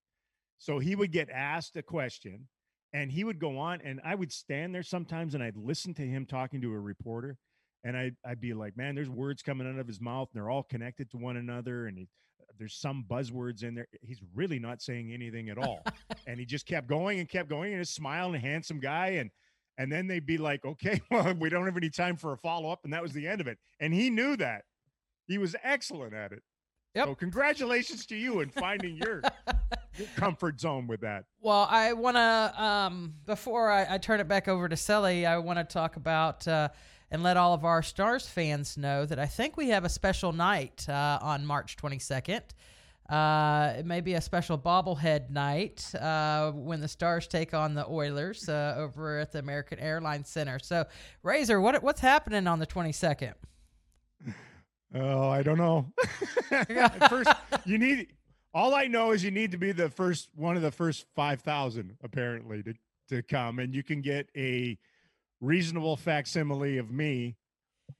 So 0.58 0.78
he 0.78 0.94
would 0.94 1.10
get 1.10 1.28
asked 1.30 1.76
a 1.76 1.82
question 1.82 2.46
and 2.92 3.10
he 3.10 3.24
would 3.24 3.38
go 3.38 3.58
on 3.58 3.80
and 3.82 4.00
I 4.04 4.14
would 4.14 4.32
stand 4.32 4.74
there 4.74 4.82
sometimes 4.82 5.34
and 5.34 5.42
I'd 5.42 5.56
listen 5.56 5.94
to 5.94 6.02
him 6.02 6.26
talking 6.26 6.60
to 6.60 6.72
a 6.72 6.78
reporter 6.78 7.36
and 7.84 7.96
I'd, 7.96 8.16
I'd 8.24 8.40
be 8.40 8.54
like, 8.54 8.76
man, 8.76 8.94
there's 8.94 9.10
words 9.10 9.42
coming 9.42 9.68
out 9.68 9.78
of 9.78 9.86
his 9.86 10.00
mouth 10.00 10.28
and 10.32 10.40
they're 10.40 10.50
all 10.50 10.62
connected 10.62 11.10
to 11.10 11.16
one 11.16 11.36
another. 11.36 11.86
And 11.86 11.98
he, 11.98 12.08
there's 12.58 12.74
some 12.74 13.04
buzzwords 13.10 13.64
in 13.64 13.74
there. 13.74 13.88
He's 14.02 14.20
really 14.34 14.58
not 14.58 14.82
saying 14.82 15.12
anything 15.12 15.48
at 15.48 15.58
all. 15.58 15.82
and 16.26 16.38
he 16.38 16.46
just 16.46 16.66
kept 16.66 16.86
going 16.86 17.18
and 17.18 17.28
kept 17.28 17.48
going 17.48 17.72
and 17.72 17.82
a 17.82 17.84
smiling, 17.84 18.40
handsome 18.40 18.78
guy. 18.78 19.08
And, 19.08 19.30
and 19.78 19.90
then 19.90 20.06
they'd 20.06 20.26
be 20.26 20.38
like, 20.38 20.64
okay, 20.64 21.00
well, 21.10 21.34
we 21.34 21.48
don't 21.48 21.66
have 21.66 21.76
any 21.76 21.90
time 21.90 22.16
for 22.16 22.32
a 22.32 22.36
follow 22.36 22.70
up. 22.70 22.80
And 22.84 22.92
that 22.92 23.02
was 23.02 23.12
the 23.12 23.26
end 23.26 23.40
of 23.40 23.46
it. 23.48 23.58
And 23.80 23.92
he 23.92 24.10
knew 24.10 24.36
that 24.36 24.62
he 25.26 25.38
was 25.38 25.56
excellent 25.62 26.14
at 26.14 26.32
it. 26.32 26.42
Yep. 26.94 27.06
So 27.06 27.14
congratulations 27.14 28.04
to 28.06 28.16
you 28.16 28.40
in 28.40 28.50
finding 28.50 28.96
your, 28.96 29.22
your 29.96 30.08
comfort 30.16 30.60
zone 30.60 30.86
with 30.86 31.00
that. 31.00 31.24
Well, 31.40 31.66
I 31.70 31.94
want 31.94 32.16
to, 32.16 32.62
um, 32.62 33.14
before 33.24 33.70
I, 33.70 33.94
I, 33.94 33.98
turn 33.98 34.20
it 34.20 34.28
back 34.28 34.46
over 34.46 34.68
to 34.68 34.76
Sully, 34.76 35.24
I 35.24 35.38
want 35.38 35.58
to 35.58 35.64
talk 35.64 35.96
about, 35.96 36.46
uh, 36.46 36.68
and 37.12 37.22
let 37.22 37.36
all 37.36 37.52
of 37.52 37.64
our 37.64 37.82
Stars 37.82 38.26
fans 38.26 38.78
know 38.78 39.04
that 39.04 39.18
I 39.18 39.26
think 39.26 39.58
we 39.58 39.68
have 39.68 39.84
a 39.84 39.88
special 39.90 40.32
night 40.32 40.88
uh, 40.88 41.18
on 41.20 41.44
March 41.44 41.76
22nd. 41.76 42.40
Uh, 43.08 43.74
it 43.76 43.84
may 43.84 44.00
be 44.00 44.14
a 44.14 44.20
special 44.20 44.56
bobblehead 44.56 45.28
night 45.28 45.94
uh, 45.94 46.50
when 46.52 46.80
the 46.80 46.88
Stars 46.88 47.28
take 47.28 47.52
on 47.52 47.74
the 47.74 47.86
Oilers 47.86 48.48
uh, 48.48 48.76
over 48.78 49.18
at 49.18 49.30
the 49.30 49.40
American 49.40 49.78
Airlines 49.78 50.30
Center. 50.30 50.58
So, 50.58 50.86
Razor, 51.22 51.60
what 51.60 51.82
what's 51.82 52.00
happening 52.00 52.46
on 52.46 52.58
the 52.58 52.66
22nd? 52.66 53.34
Oh, 54.94 55.28
I 55.28 55.42
don't 55.42 55.58
know. 55.58 55.92
first, 57.08 57.30
you 57.66 57.76
need. 57.76 58.14
All 58.54 58.74
I 58.74 58.86
know 58.86 59.12
is 59.12 59.24
you 59.24 59.30
need 59.30 59.50
to 59.52 59.58
be 59.58 59.72
the 59.72 59.90
first 59.90 60.28
one 60.34 60.56
of 60.56 60.62
the 60.62 60.70
first 60.70 61.06
five 61.14 61.40
thousand 61.40 61.96
apparently 62.02 62.62
to 62.62 62.74
to 63.08 63.22
come, 63.22 63.58
and 63.58 63.74
you 63.74 63.82
can 63.82 64.00
get 64.00 64.28
a 64.36 64.78
reasonable 65.42 65.96
facsimile 65.96 66.78
of 66.78 66.90
me, 66.90 67.36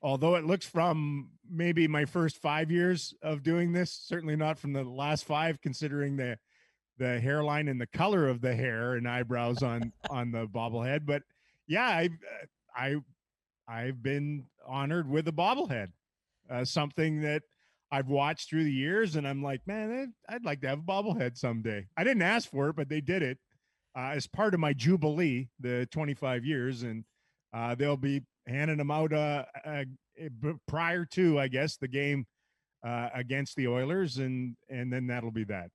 although 0.00 0.36
it 0.36 0.46
looks 0.46 0.64
from 0.64 1.30
maybe 1.50 1.86
my 1.86 2.06
first 2.06 2.38
five 2.38 2.70
years 2.70 3.12
of 3.20 3.42
doing 3.42 3.72
this, 3.72 3.92
certainly 3.92 4.36
not 4.36 4.58
from 4.58 4.72
the 4.72 4.84
last 4.84 5.24
five, 5.24 5.60
considering 5.60 6.16
the 6.16 6.38
the 6.98 7.18
hairline 7.18 7.68
and 7.68 7.80
the 7.80 7.86
color 7.86 8.28
of 8.28 8.40
the 8.40 8.54
hair 8.54 8.94
and 8.94 9.08
eyebrows 9.08 9.62
on 9.62 9.92
on 10.10 10.30
the 10.30 10.46
bobblehead. 10.46 11.04
But 11.04 11.22
yeah, 11.66 11.86
I 11.86 12.08
I 12.74 12.96
I've 13.68 14.02
been 14.02 14.46
honored 14.66 15.08
with 15.08 15.28
a 15.28 15.32
bobblehead, 15.32 15.88
uh, 16.48 16.64
something 16.64 17.20
that 17.22 17.42
I've 17.90 18.08
watched 18.08 18.48
through 18.48 18.64
the 18.64 18.72
years, 18.72 19.16
and 19.16 19.26
I'm 19.26 19.42
like, 19.42 19.66
man, 19.66 20.14
I'd 20.28 20.44
like 20.44 20.60
to 20.62 20.68
have 20.68 20.78
a 20.78 20.82
bobblehead 20.82 21.36
someday. 21.36 21.86
I 21.96 22.04
didn't 22.04 22.22
ask 22.22 22.50
for 22.50 22.70
it, 22.70 22.76
but 22.76 22.88
they 22.88 23.00
did 23.00 23.22
it, 23.22 23.38
uh, 23.96 24.12
as 24.14 24.26
part 24.26 24.54
of 24.54 24.60
my 24.60 24.72
jubilee, 24.72 25.48
the 25.60 25.86
25 25.90 26.44
years, 26.44 26.84
and 26.84 27.04
uh, 27.52 27.74
they'll 27.74 27.96
be 27.96 28.22
handing 28.46 28.76
them 28.78 28.90
out 28.90 29.12
uh, 29.12 29.44
uh, 29.64 29.84
prior 30.66 31.04
to, 31.12 31.38
I 31.38 31.48
guess, 31.48 31.76
the 31.76 31.88
game 31.88 32.26
uh, 32.84 33.08
against 33.14 33.56
the 33.56 33.68
Oilers, 33.68 34.18
and 34.18 34.56
and 34.68 34.92
then 34.92 35.06
that'll 35.06 35.30
be 35.30 35.44
that. 35.44 35.70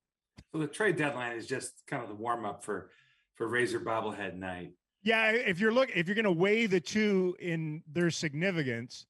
So 0.52 0.58
the 0.58 0.66
trade 0.66 0.96
deadline 0.96 1.36
is 1.36 1.46
just 1.46 1.82
kind 1.86 2.02
of 2.02 2.08
the 2.08 2.14
warm 2.14 2.44
up 2.44 2.64
for 2.64 2.90
for 3.34 3.48
Razor 3.48 3.80
bobblehead 3.80 4.34
night. 4.36 4.72
Yeah, 5.02 5.30
if 5.30 5.60
you're 5.60 5.72
look 5.72 5.90
if 5.94 6.06
you're 6.06 6.14
going 6.14 6.24
to 6.24 6.32
weigh 6.32 6.66
the 6.66 6.80
two 6.80 7.36
in 7.40 7.82
their 7.90 8.10
significance, 8.10 9.06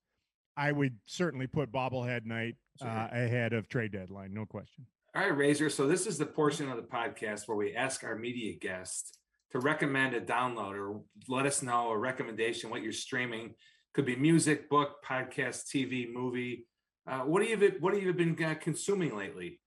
I 0.57 0.73
would 0.73 0.97
certainly 1.07 1.47
put 1.47 1.73
bobblehead 1.73 2.25
night 2.27 2.57
Sure. 2.81 2.89
uh, 2.89 3.09
ahead 3.11 3.53
of 3.55 3.69
trade 3.69 3.91
deadline, 3.91 4.33
no 4.33 4.47
question. 4.47 4.87
All 5.17 5.23
right, 5.23 5.37
Razor. 5.37 5.69
So 5.69 5.89
this 5.89 6.07
is 6.07 6.17
the 6.17 6.27
portion 6.27 6.69
of 6.71 6.77
the 6.77 6.83
podcast 6.85 7.49
where 7.49 7.57
we 7.57 7.75
ask 7.75 8.05
our 8.05 8.15
media 8.15 8.55
guests 8.61 9.18
to 9.53 9.61
recommend 9.61 10.15
a 10.15 10.21
download 10.21 10.75
or 10.79 11.01
let 11.29 11.47
us 11.47 11.63
know 11.63 11.91
a 11.91 11.99
recommendation 11.99 12.71
what 12.71 12.83
you're 12.83 12.93
streaming. 12.93 13.55
Could 13.95 14.05
be 14.07 14.17
music, 14.17 14.69
book, 14.69 14.97
podcast, 15.05 15.67
TV, 15.75 16.13
movie. 16.13 16.67
Uh, 17.07 17.21
what 17.21 17.47
have 17.47 17.63
you 17.63 17.75
what 17.81 17.95
have 17.95 18.03
you 18.03 18.13
been 18.13 18.37
uh, 18.45 18.55
consuming 18.61 19.17
lately? 19.17 19.61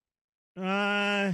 Uh, 0.56 1.32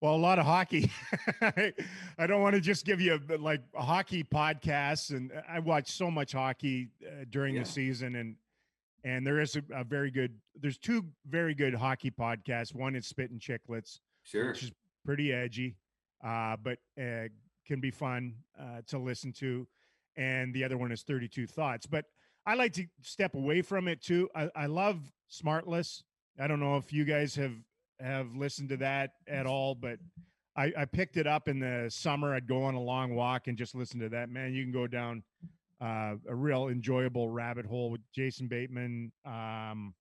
well, 0.00 0.14
a 0.14 0.16
lot 0.16 0.38
of 0.38 0.46
hockey. 0.46 0.90
I 1.42 2.26
don't 2.26 2.40
want 2.40 2.54
to 2.54 2.60
just 2.60 2.86
give 2.86 3.00
you 3.00 3.20
a, 3.30 3.36
like 3.36 3.62
a 3.74 3.82
hockey 3.82 4.24
podcasts, 4.24 5.10
and 5.10 5.30
I 5.48 5.58
watch 5.58 5.90
so 5.90 6.10
much 6.10 6.32
hockey 6.32 6.88
uh, 7.04 7.24
during 7.30 7.54
Yeah. 7.56 7.62
the 7.64 7.68
season, 7.68 8.14
and 8.16 8.36
and 9.04 9.26
there 9.26 9.40
is 9.40 9.56
a, 9.56 9.62
a 9.74 9.84
very 9.84 10.10
good. 10.10 10.32
There's 10.60 10.78
two 10.78 11.04
very 11.28 11.54
good 11.54 11.74
hockey 11.74 12.10
podcasts. 12.10 12.74
One 12.74 12.96
is 12.96 13.06
Spit 13.06 13.30
and 13.30 13.40
Chicklets, 13.40 13.98
Sure. 14.22 14.48
which 14.48 14.62
is 14.62 14.72
pretty 15.04 15.32
edgy, 15.32 15.76
uh, 16.24 16.56
but 16.62 16.78
uh, 17.00 17.28
can 17.68 17.80
be 17.80 17.90
fun 17.90 18.34
uh, 18.58 18.80
to 18.88 18.98
listen 18.98 19.32
to. 19.34 19.68
And 20.16 20.52
the 20.52 20.64
other 20.64 20.76
one 20.76 20.90
is 20.90 21.02
32 21.02 21.46
Thoughts. 21.46 21.86
But 21.86 22.06
I 22.44 22.54
like 22.54 22.72
to 22.72 22.86
step 23.02 23.34
away 23.34 23.62
from 23.62 23.86
it 23.86 24.02
too. 24.02 24.28
I, 24.34 24.50
I 24.56 24.66
love 24.66 25.00
Smartless. 25.30 26.02
I 26.40 26.48
don't 26.48 26.60
know 26.60 26.76
if 26.76 26.92
you 26.92 27.04
guys 27.04 27.36
have 27.36 27.52
have 28.00 28.34
listened 28.34 28.68
to 28.68 28.76
that 28.78 29.10
at 29.26 29.44
all, 29.44 29.74
but 29.74 29.98
I, 30.56 30.72
I 30.76 30.84
picked 30.84 31.16
it 31.16 31.26
up 31.26 31.48
in 31.48 31.60
the 31.60 31.88
summer. 31.88 32.34
I'd 32.34 32.46
go 32.46 32.62
on 32.62 32.74
a 32.74 32.80
long 32.80 33.14
walk 33.14 33.48
and 33.48 33.58
just 33.58 33.74
listen 33.74 34.00
to 34.00 34.08
that. 34.10 34.30
Man, 34.30 34.54
you 34.54 34.62
can 34.62 34.72
go 34.72 34.86
down 34.86 35.22
uh, 35.80 36.14
a 36.28 36.34
real 36.34 36.68
enjoyable 36.68 37.28
rabbit 37.28 37.66
hole 37.66 37.90
with 37.90 38.00
Jason 38.14 38.48
Bateman, 38.48 39.12
um, 39.24 39.94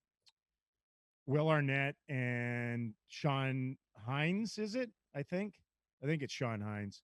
Will 1.26 1.50
Arnett, 1.50 1.96
and 2.08 2.94
Sean 3.08 3.78
Hines. 4.06 4.58
Is 4.58 4.76
it? 4.76 4.90
I 5.16 5.24
think. 5.24 5.56
I 6.04 6.06
think 6.06 6.22
it's 6.22 6.34
Sean 6.34 6.62
Hines. 6.62 7.02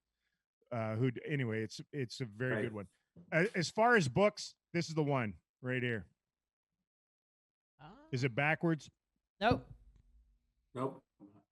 Uh, 0.74 0.96
who? 0.96 1.12
Anyway, 1.30 1.62
it's 1.62 1.80
it's 1.92 2.20
a 2.22 2.26
very 2.26 2.54
Right. 2.56 2.62
good 2.64 2.74
one. 2.74 2.88
Uh, 3.32 3.46
as 3.56 3.70
far 3.70 3.96
as 3.96 4.08
books, 4.08 4.56
this 4.74 4.90
is 4.90 4.96
the 4.96 5.04
one 5.04 5.36
right 5.62 5.84
here. 5.84 6.06
Ah. 7.82 7.86
Is 8.12 8.24
it 8.24 8.34
backwards? 8.34 8.90
Nope. 9.40 9.66
Nope. 10.74 11.04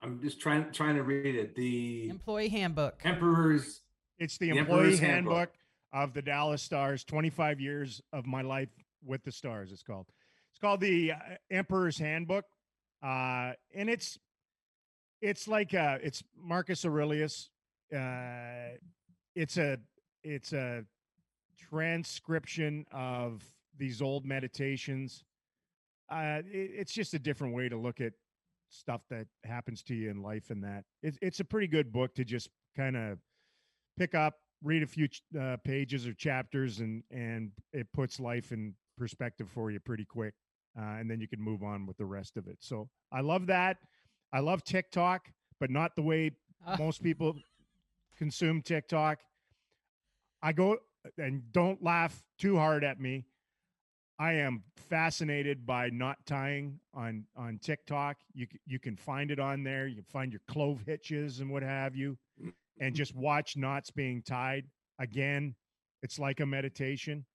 I'm 0.02 0.20
just 0.22 0.40
trying 0.40 0.72
trying 0.72 0.96
to 0.96 1.04
read 1.04 1.36
it. 1.36 1.56
The 1.56 2.10
Employee 2.10 2.50
handbook. 2.50 3.00
Emperor's 3.04 3.84
It's 4.18 4.38
the 4.40 4.52
The 4.52 4.58
employee 4.58 4.98
handbook. 4.98 5.38
Handbook. 5.38 5.52
of 5.94 6.14
the 6.14 6.22
Dallas 6.22 6.62
Stars. 6.64 7.04
Twenty 7.04 7.30
five 7.30 7.60
years 7.60 8.02
of 8.12 8.26
my 8.26 8.42
life 8.42 8.70
with 9.04 9.24
the 9.24 9.32
Stars. 9.32 9.72
It's 9.72 9.84
called. 9.84 10.08
It's 10.52 10.60
called 10.60 10.80
the 10.80 11.12
uh, 11.12 11.18
Emperor's 11.52 11.98
Handbook, 12.00 12.46
uh, 13.04 13.54
and 13.76 13.90
it's 13.90 14.18
it's 15.22 15.48
like 15.48 15.74
uh, 15.76 16.00
it's 16.02 16.24
Marcus 16.36 16.84
Aurelius. 16.86 17.52
Uh, 17.94 18.78
it's 19.36 19.58
a 19.58 19.78
it's 20.24 20.54
a 20.54 20.84
transcription 21.70 22.86
of 22.92 23.44
these 23.78 24.02
old 24.02 24.26
meditations. 24.26 25.24
Uh, 26.10 26.42
it, 26.52 26.72
it's 26.76 26.94
just 26.94 27.14
a 27.14 27.20
different 27.20 27.54
way 27.54 27.70
to 27.70 27.78
look 27.78 28.02
at 28.02 28.14
stuff 28.70 29.02
that 29.10 29.28
happens 29.44 29.84
to 29.84 29.94
you 29.94 30.10
in 30.10 30.22
life 30.22 30.50
and 30.50 30.64
that 30.64 30.86
it's 31.04 31.18
it's 31.22 31.40
a 31.40 31.44
pretty 31.44 31.68
good 31.68 31.92
book 31.92 32.16
to 32.16 32.24
just 32.24 32.50
kind 32.76 32.96
of 32.96 33.18
pick 33.98 34.16
up 34.16 34.36
read 34.64 34.82
a 34.82 34.88
few 34.88 35.08
ch- 35.08 35.24
uh, 35.40 35.58
pages 35.64 36.08
or 36.08 36.14
chapters 36.14 36.80
and 36.80 37.04
and 37.12 37.52
it 37.74 37.86
puts 37.94 38.20
life 38.20 38.52
in 38.52 38.74
perspective 38.98 39.50
for 39.54 39.72
you 39.72 39.80
pretty 39.80 40.06
quick 40.06 40.34
uh, 40.80 40.96
and 41.00 41.12
then 41.12 41.20
you 41.20 41.28
can 41.28 41.42
move 41.42 41.64
on 41.64 41.86
with 41.86 41.98
the 41.98 42.06
rest 42.06 42.38
of 42.38 42.48
it 42.48 42.58
so 42.62 42.88
i 43.12 43.20
love 43.20 43.46
that 43.48 43.78
i 44.32 44.40
love 44.40 44.64
tiktok 44.64 45.28
but 45.60 45.70
not 45.70 45.94
the 45.96 46.02
way 46.02 46.32
most 46.80 47.04
people 47.04 47.36
consume 48.22 48.62
tiktok 48.62 49.20
i 50.44 50.52
go 50.52 50.78
and 51.18 51.52
don't 51.52 51.82
laugh 51.84 52.24
too 52.38 52.56
hard 52.56 52.84
at 52.84 53.00
me 53.00 53.26
I 54.22 54.34
am 54.34 54.62
fascinated 54.76 55.66
by 55.66 55.90
knot 55.90 56.20
tying 56.28 56.80
on 56.94 57.26
on 57.36 57.58
TikTok. 57.58 58.18
You 58.36 58.46
you 58.68 58.78
can 58.78 58.96
find 58.96 59.32
it 59.32 59.40
on 59.40 59.64
there. 59.64 59.88
You 59.88 59.96
can 59.96 60.04
find 60.04 60.32
your 60.32 60.44
clove 60.48 60.84
hitches 60.86 61.40
and 61.40 61.50
what 61.50 61.64
have 61.64 61.96
you, 61.96 62.20
and 62.80 62.94
just 62.94 63.16
watch 63.16 63.58
knots 63.58 63.90
being 63.90 64.22
tied. 64.22 64.66
Again, 65.00 65.56
it's 66.04 66.20
like 66.20 66.40
a 66.40 66.46
meditation. 66.46 67.26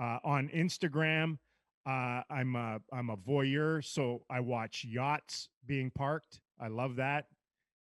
Uh, 0.00 0.18
on 0.24 0.48
Instagram, 0.48 1.36
uh, 1.84 2.22
I'm 2.30 2.56
a 2.56 2.80
I'm 2.90 3.10
a 3.10 3.18
voyeur, 3.18 3.84
so 3.84 4.22
I 4.30 4.40
watch 4.40 4.82
yachts 4.82 5.50
being 5.66 5.90
parked. 5.90 6.40
I 6.58 6.68
love 6.68 6.96
that, 6.96 7.26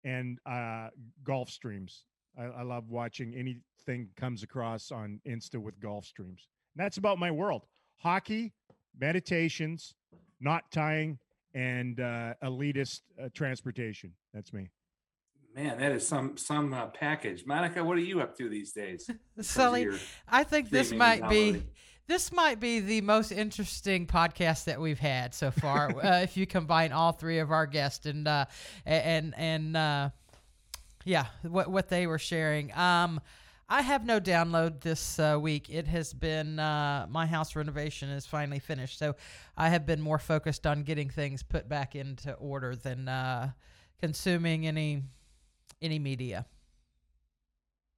and 0.03 0.37
uh, 0.45 0.89
golf 1.23 1.49
streams. 1.49 2.03
I, 2.37 2.43
I 2.43 2.61
love 2.63 2.89
watching 2.89 3.33
anything 3.35 4.09
comes 4.15 4.43
across 4.43 4.91
on 4.91 5.19
Insta 5.27 5.57
with 5.57 5.79
golf 5.79 6.05
streams. 6.05 6.47
And 6.75 6.83
that's 6.83 6.97
about 6.97 7.19
my 7.19 7.31
world 7.31 7.63
hockey, 7.97 8.53
meditations, 8.99 9.95
knot 10.39 10.63
tying, 10.71 11.19
and 11.53 11.99
uh, 11.99 12.33
elitist 12.43 13.01
uh, 13.21 13.29
transportation. 13.33 14.13
That's 14.33 14.51
me. 14.53 14.69
man, 15.55 15.77
that 15.79 15.91
is 15.91 16.07
some 16.07 16.37
some 16.37 16.73
uh, 16.73 16.87
package. 16.87 17.45
Monica, 17.45 17.83
what 17.83 17.97
are 17.97 18.01
you 18.01 18.21
up 18.21 18.37
to 18.37 18.49
these 18.49 18.73
days? 18.73 19.07
in 19.09 19.15
terms 19.15 19.21
of 19.37 19.45
Sully, 19.45 19.87
I 20.27 20.43
think 20.43 20.69
this 20.69 20.91
might 20.91 21.29
be 21.29 21.63
this 22.07 22.31
might 22.31 22.59
be 22.59 22.79
the 22.79 23.01
most 23.01 23.31
interesting 23.31 24.07
podcast 24.07 24.65
that 24.65 24.79
we've 24.79 24.99
had 24.99 25.33
so 25.33 25.51
far. 25.51 25.89
uh, 26.03 26.21
if 26.21 26.35
you 26.35 26.45
combine 26.45 26.91
all 26.91 27.11
three 27.11 27.39
of 27.39 27.51
our 27.51 27.65
guests 27.65 28.05
and 28.05 28.27
uh, 28.27 28.45
and 28.85 29.33
and 29.37 29.77
uh, 29.77 30.09
yeah, 31.05 31.25
what 31.43 31.69
what 31.69 31.89
they 31.89 32.07
were 32.07 32.19
sharing. 32.19 32.73
Um, 32.77 33.19
I 33.69 33.81
have 33.81 34.05
no 34.05 34.19
download 34.19 34.81
this 34.81 35.17
uh, 35.19 35.37
week. 35.41 35.69
It 35.69 35.87
has 35.87 36.13
been 36.13 36.59
uh, 36.59 37.07
my 37.09 37.25
house 37.25 37.55
renovation 37.55 38.09
is 38.09 38.25
finally 38.25 38.59
finished, 38.59 38.99
so 38.99 39.15
I 39.57 39.69
have 39.69 39.85
been 39.85 40.01
more 40.01 40.19
focused 40.19 40.67
on 40.67 40.83
getting 40.83 41.09
things 41.09 41.41
put 41.43 41.67
back 41.69 41.95
into 41.95 42.33
order 42.33 42.75
than 42.75 43.07
uh, 43.07 43.51
consuming 43.99 44.67
any 44.67 45.03
any 45.81 45.97
media. 45.99 46.45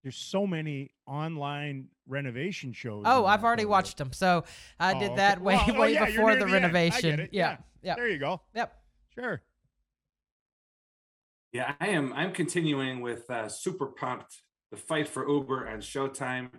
There's 0.03 0.17
so 0.17 0.45
many 0.45 0.91
online 1.07 1.87
renovation 2.07 2.73
shows. 2.73 3.03
Oh, 3.07 3.25
I've 3.25 3.43
already 3.43 3.63
photo. 3.63 3.71
watched 3.71 3.97
them. 3.97 4.13
So 4.13 4.43
I 4.79 4.93
Oh, 4.93 4.99
did 4.99 5.05
okay. 5.11 5.15
that 5.15 5.41
way, 5.41 5.55
Well, 5.55 5.65
oh, 5.75 5.79
way 5.81 5.93
yeah, 5.93 6.05
before 6.05 6.35
the 6.35 6.45
the 6.45 6.45
end. 6.45 6.53
I 6.53 6.59
get 6.59 6.63
renovation. 6.63 7.19
Yeah. 7.19 7.27
Yeah. 7.31 7.57
Yeah. 7.81 7.95
There 7.95 8.07
you 8.07 8.19
go. 8.19 8.39
Yep. 8.53 8.81
Sure. 9.15 9.41
Yeah, 11.55 11.73
I 11.79 11.87
am. 11.87 12.11
I'm 12.11 12.33
continuing 12.33 12.99
with 12.99 13.29
uh, 13.29 13.47
Super 13.47 13.85
Pumped, 13.85 14.41
the 14.71 14.77
fight 14.77 15.07
for 15.07 15.25
Uber 15.25 15.67
and 15.67 15.81
Showtime, 15.81 16.49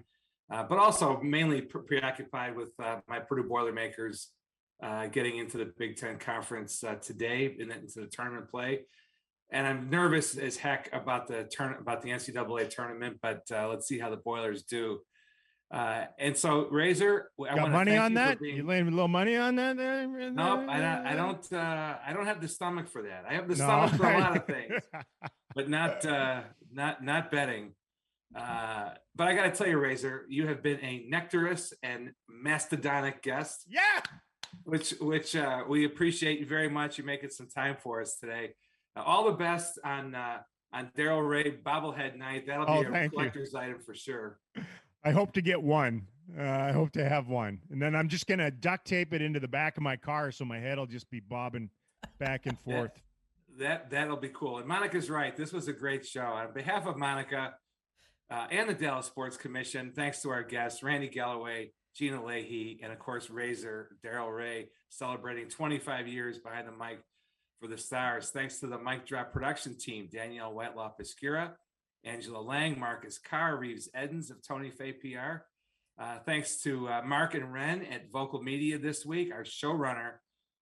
uh, 0.50 0.62
but 0.62 0.78
also 0.78 1.20
mainly 1.20 1.60
pre- 1.60 1.82
preoccupied 1.82 2.56
with 2.56 2.70
uh, 2.82 3.00
my 3.06 3.18
Purdue 3.18 3.46
Boilermakers 3.46 4.30
uh, 4.82 5.08
getting 5.08 5.36
into 5.36 5.58
the 5.58 5.70
Big 5.76 5.98
Ten 5.98 6.18
Conference 6.18 6.82
uh, 6.82 6.94
today 6.94 7.54
and 7.60 7.70
into 7.70 8.00
the 8.00 8.06
tournament 8.06 8.50
play. 8.50 8.86
And 9.52 9.66
I'm 9.66 9.90
nervous 9.90 10.38
as 10.38 10.56
heck 10.56 10.88
about 10.94 11.28
the 11.28 11.44
turn 11.44 11.76
about 11.78 12.00
the 12.00 12.08
NCAA 12.08 12.70
tournament, 12.70 13.18
but 13.20 13.42
uh, 13.52 13.68
let's 13.68 13.86
see 13.86 13.98
how 13.98 14.08
the 14.08 14.16
Boilers 14.16 14.62
do. 14.62 15.00
Uh, 15.70 16.04
and 16.18 16.36
so, 16.36 16.68
Razor, 16.70 17.30
I 17.50 17.56
Got 17.56 17.72
money 17.72 17.96
on 17.96 18.12
you 18.12 18.16
that? 18.18 18.40
being- 18.40 18.56
You 18.56 18.62
laying 18.62 18.86
a 18.86 18.90
little 18.90 19.08
money 19.08 19.36
on 19.36 19.56
that? 19.56 19.76
there? 19.76 20.06
Nope, 20.06 20.66
I 20.68 20.78
don't. 20.80 21.06
I 21.06 21.14
don't. 21.16 21.52
Uh, 21.52 21.96
I 22.06 22.12
don't 22.12 22.26
have 22.26 22.40
the 22.40 22.46
stomach 22.48 22.88
for 22.88 23.02
that. 23.02 23.24
I 23.28 23.34
have 23.34 23.48
the 23.48 23.56
No. 23.56 23.64
stomach 23.64 23.94
for 23.94 24.08
a 24.10 24.18
lot 24.18 24.36
of 24.36 24.46
things, 24.46 24.80
but 25.54 25.68
not 25.68 26.06
uh, 26.06 26.42
not 26.72 27.02
not 27.02 27.30
betting. 27.32 27.72
Uh, 28.34 28.90
but 29.14 29.26
I 29.28 29.34
got 29.34 29.44
to 29.44 29.50
tell 29.50 29.66
you, 29.68 29.78
Razor, 29.78 30.26
you 30.28 30.46
have 30.46 30.62
been 30.62 30.78
a 30.84 31.04
nectarous 31.08 31.72
and 31.82 32.12
mastodonic 32.44 33.22
guest, 33.22 33.64
yeah. 33.68 34.00
which 34.64 34.90
which 35.00 35.34
uh, 35.34 35.64
we 35.68 35.84
appreciate 35.84 36.38
you 36.38 36.46
very 36.46 36.68
much. 36.68 36.96
You 36.96 37.04
making 37.04 37.30
some 37.30 37.48
time 37.48 37.76
for 37.82 38.00
us 38.00 38.16
today. 38.18 38.54
Uh, 38.96 39.02
all 39.02 39.24
the 39.24 39.32
best 39.32 39.80
on 39.84 40.14
uh, 40.14 40.38
on 40.72 40.90
Daryl 40.96 41.22
Reaugh 41.22 41.60
bobblehead 41.62 42.16
night. 42.16 42.46
That'll 42.46 42.66
Oh, 42.70 42.82
be 42.82 42.88
a 42.88 42.92
thank 42.92 43.12
you. 43.12 43.18
collector's 43.18 43.54
item 43.54 43.80
for 43.84 43.94
sure. 43.94 44.38
I 45.06 45.12
hope 45.12 45.32
to 45.34 45.40
get 45.40 45.62
one. 45.62 46.08
Uh, 46.36 46.42
I 46.42 46.72
hope 46.72 46.90
to 46.92 47.08
have 47.08 47.28
one, 47.28 47.60
and 47.70 47.80
then 47.80 47.94
I'm 47.94 48.08
just 48.08 48.26
gonna 48.26 48.50
duct 48.50 48.84
tape 48.86 49.12
it 49.12 49.22
into 49.22 49.38
the 49.38 49.46
back 49.46 49.76
of 49.76 49.84
my 49.84 49.96
car 49.96 50.32
so 50.32 50.44
my 50.44 50.58
head 50.58 50.76
will 50.76 50.86
just 50.86 51.08
be 51.08 51.20
bobbing 51.20 51.70
back 52.18 52.46
and 52.46 52.58
forth. 52.64 52.90
That 53.60 53.90
that'll 53.90 54.16
be 54.16 54.30
cool. 54.30 54.58
And 54.58 54.66
Monica's 54.66 55.08
right. 55.08 55.36
This 55.36 55.52
was 55.52 55.68
a 55.68 55.72
great 55.72 56.04
show. 56.04 56.22
On 56.24 56.52
behalf 56.52 56.86
of 56.86 56.96
Monica, 56.96 57.54
uh, 58.30 58.46
and 58.50 58.68
the 58.68 58.74
Dallas 58.74 59.06
Sports 59.06 59.36
Commission. 59.36 59.92
Thanks 59.94 60.22
to 60.22 60.30
our 60.30 60.42
guests, 60.42 60.82
Randy 60.82 61.08
Galloway, 61.08 61.70
Gina 61.94 62.20
Lehe, 62.20 62.78
and 62.82 62.92
of 62.92 62.98
course, 62.98 63.30
Razor 63.30 63.96
Daryl 64.04 64.28
Reaugh, 64.28 64.66
celebrating 64.88 65.48
25 65.48 66.08
years 66.08 66.38
behind 66.38 66.66
the 66.66 66.72
mic 66.72 66.98
for 67.60 67.68
the 67.68 67.78
Stars. 67.78 68.30
Thanks 68.30 68.58
to 68.60 68.66
the 68.66 68.78
Mic 68.78 69.06
Drop 69.06 69.32
production 69.32 69.78
team, 69.78 70.08
Danielle 70.12 70.52
Whitelaw 70.52 70.92
Piscura, 71.00 71.52
Angela 72.06 72.38
Lang, 72.38 72.78
Marcus 72.78 73.18
Carr, 73.18 73.56
Reeves 73.56 73.88
Edens 73.94 74.30
of 74.30 74.46
Tony 74.46 74.70
Fay 74.70 74.92
PR. 74.92 75.42
Uh, 75.98 76.18
thanks 76.24 76.62
to 76.62 76.88
uh, 76.88 77.02
Mark 77.04 77.34
and 77.34 77.52
Ren 77.52 77.82
at 77.82 78.10
Vocal 78.10 78.42
Media 78.42 78.78
this 78.78 79.04
week, 79.04 79.32
our 79.32 79.44
showrunner 79.44 80.12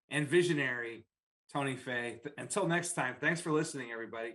and 0.10 0.28
visionary, 0.28 1.06
Tony 1.52 1.76
Fay. 1.76 2.22
Until 2.38 2.68
next 2.68 2.94
time, 2.94 3.16
thanks 3.20 3.42
for 3.42 3.52
listening, 3.52 3.92
everybody. 3.92 4.34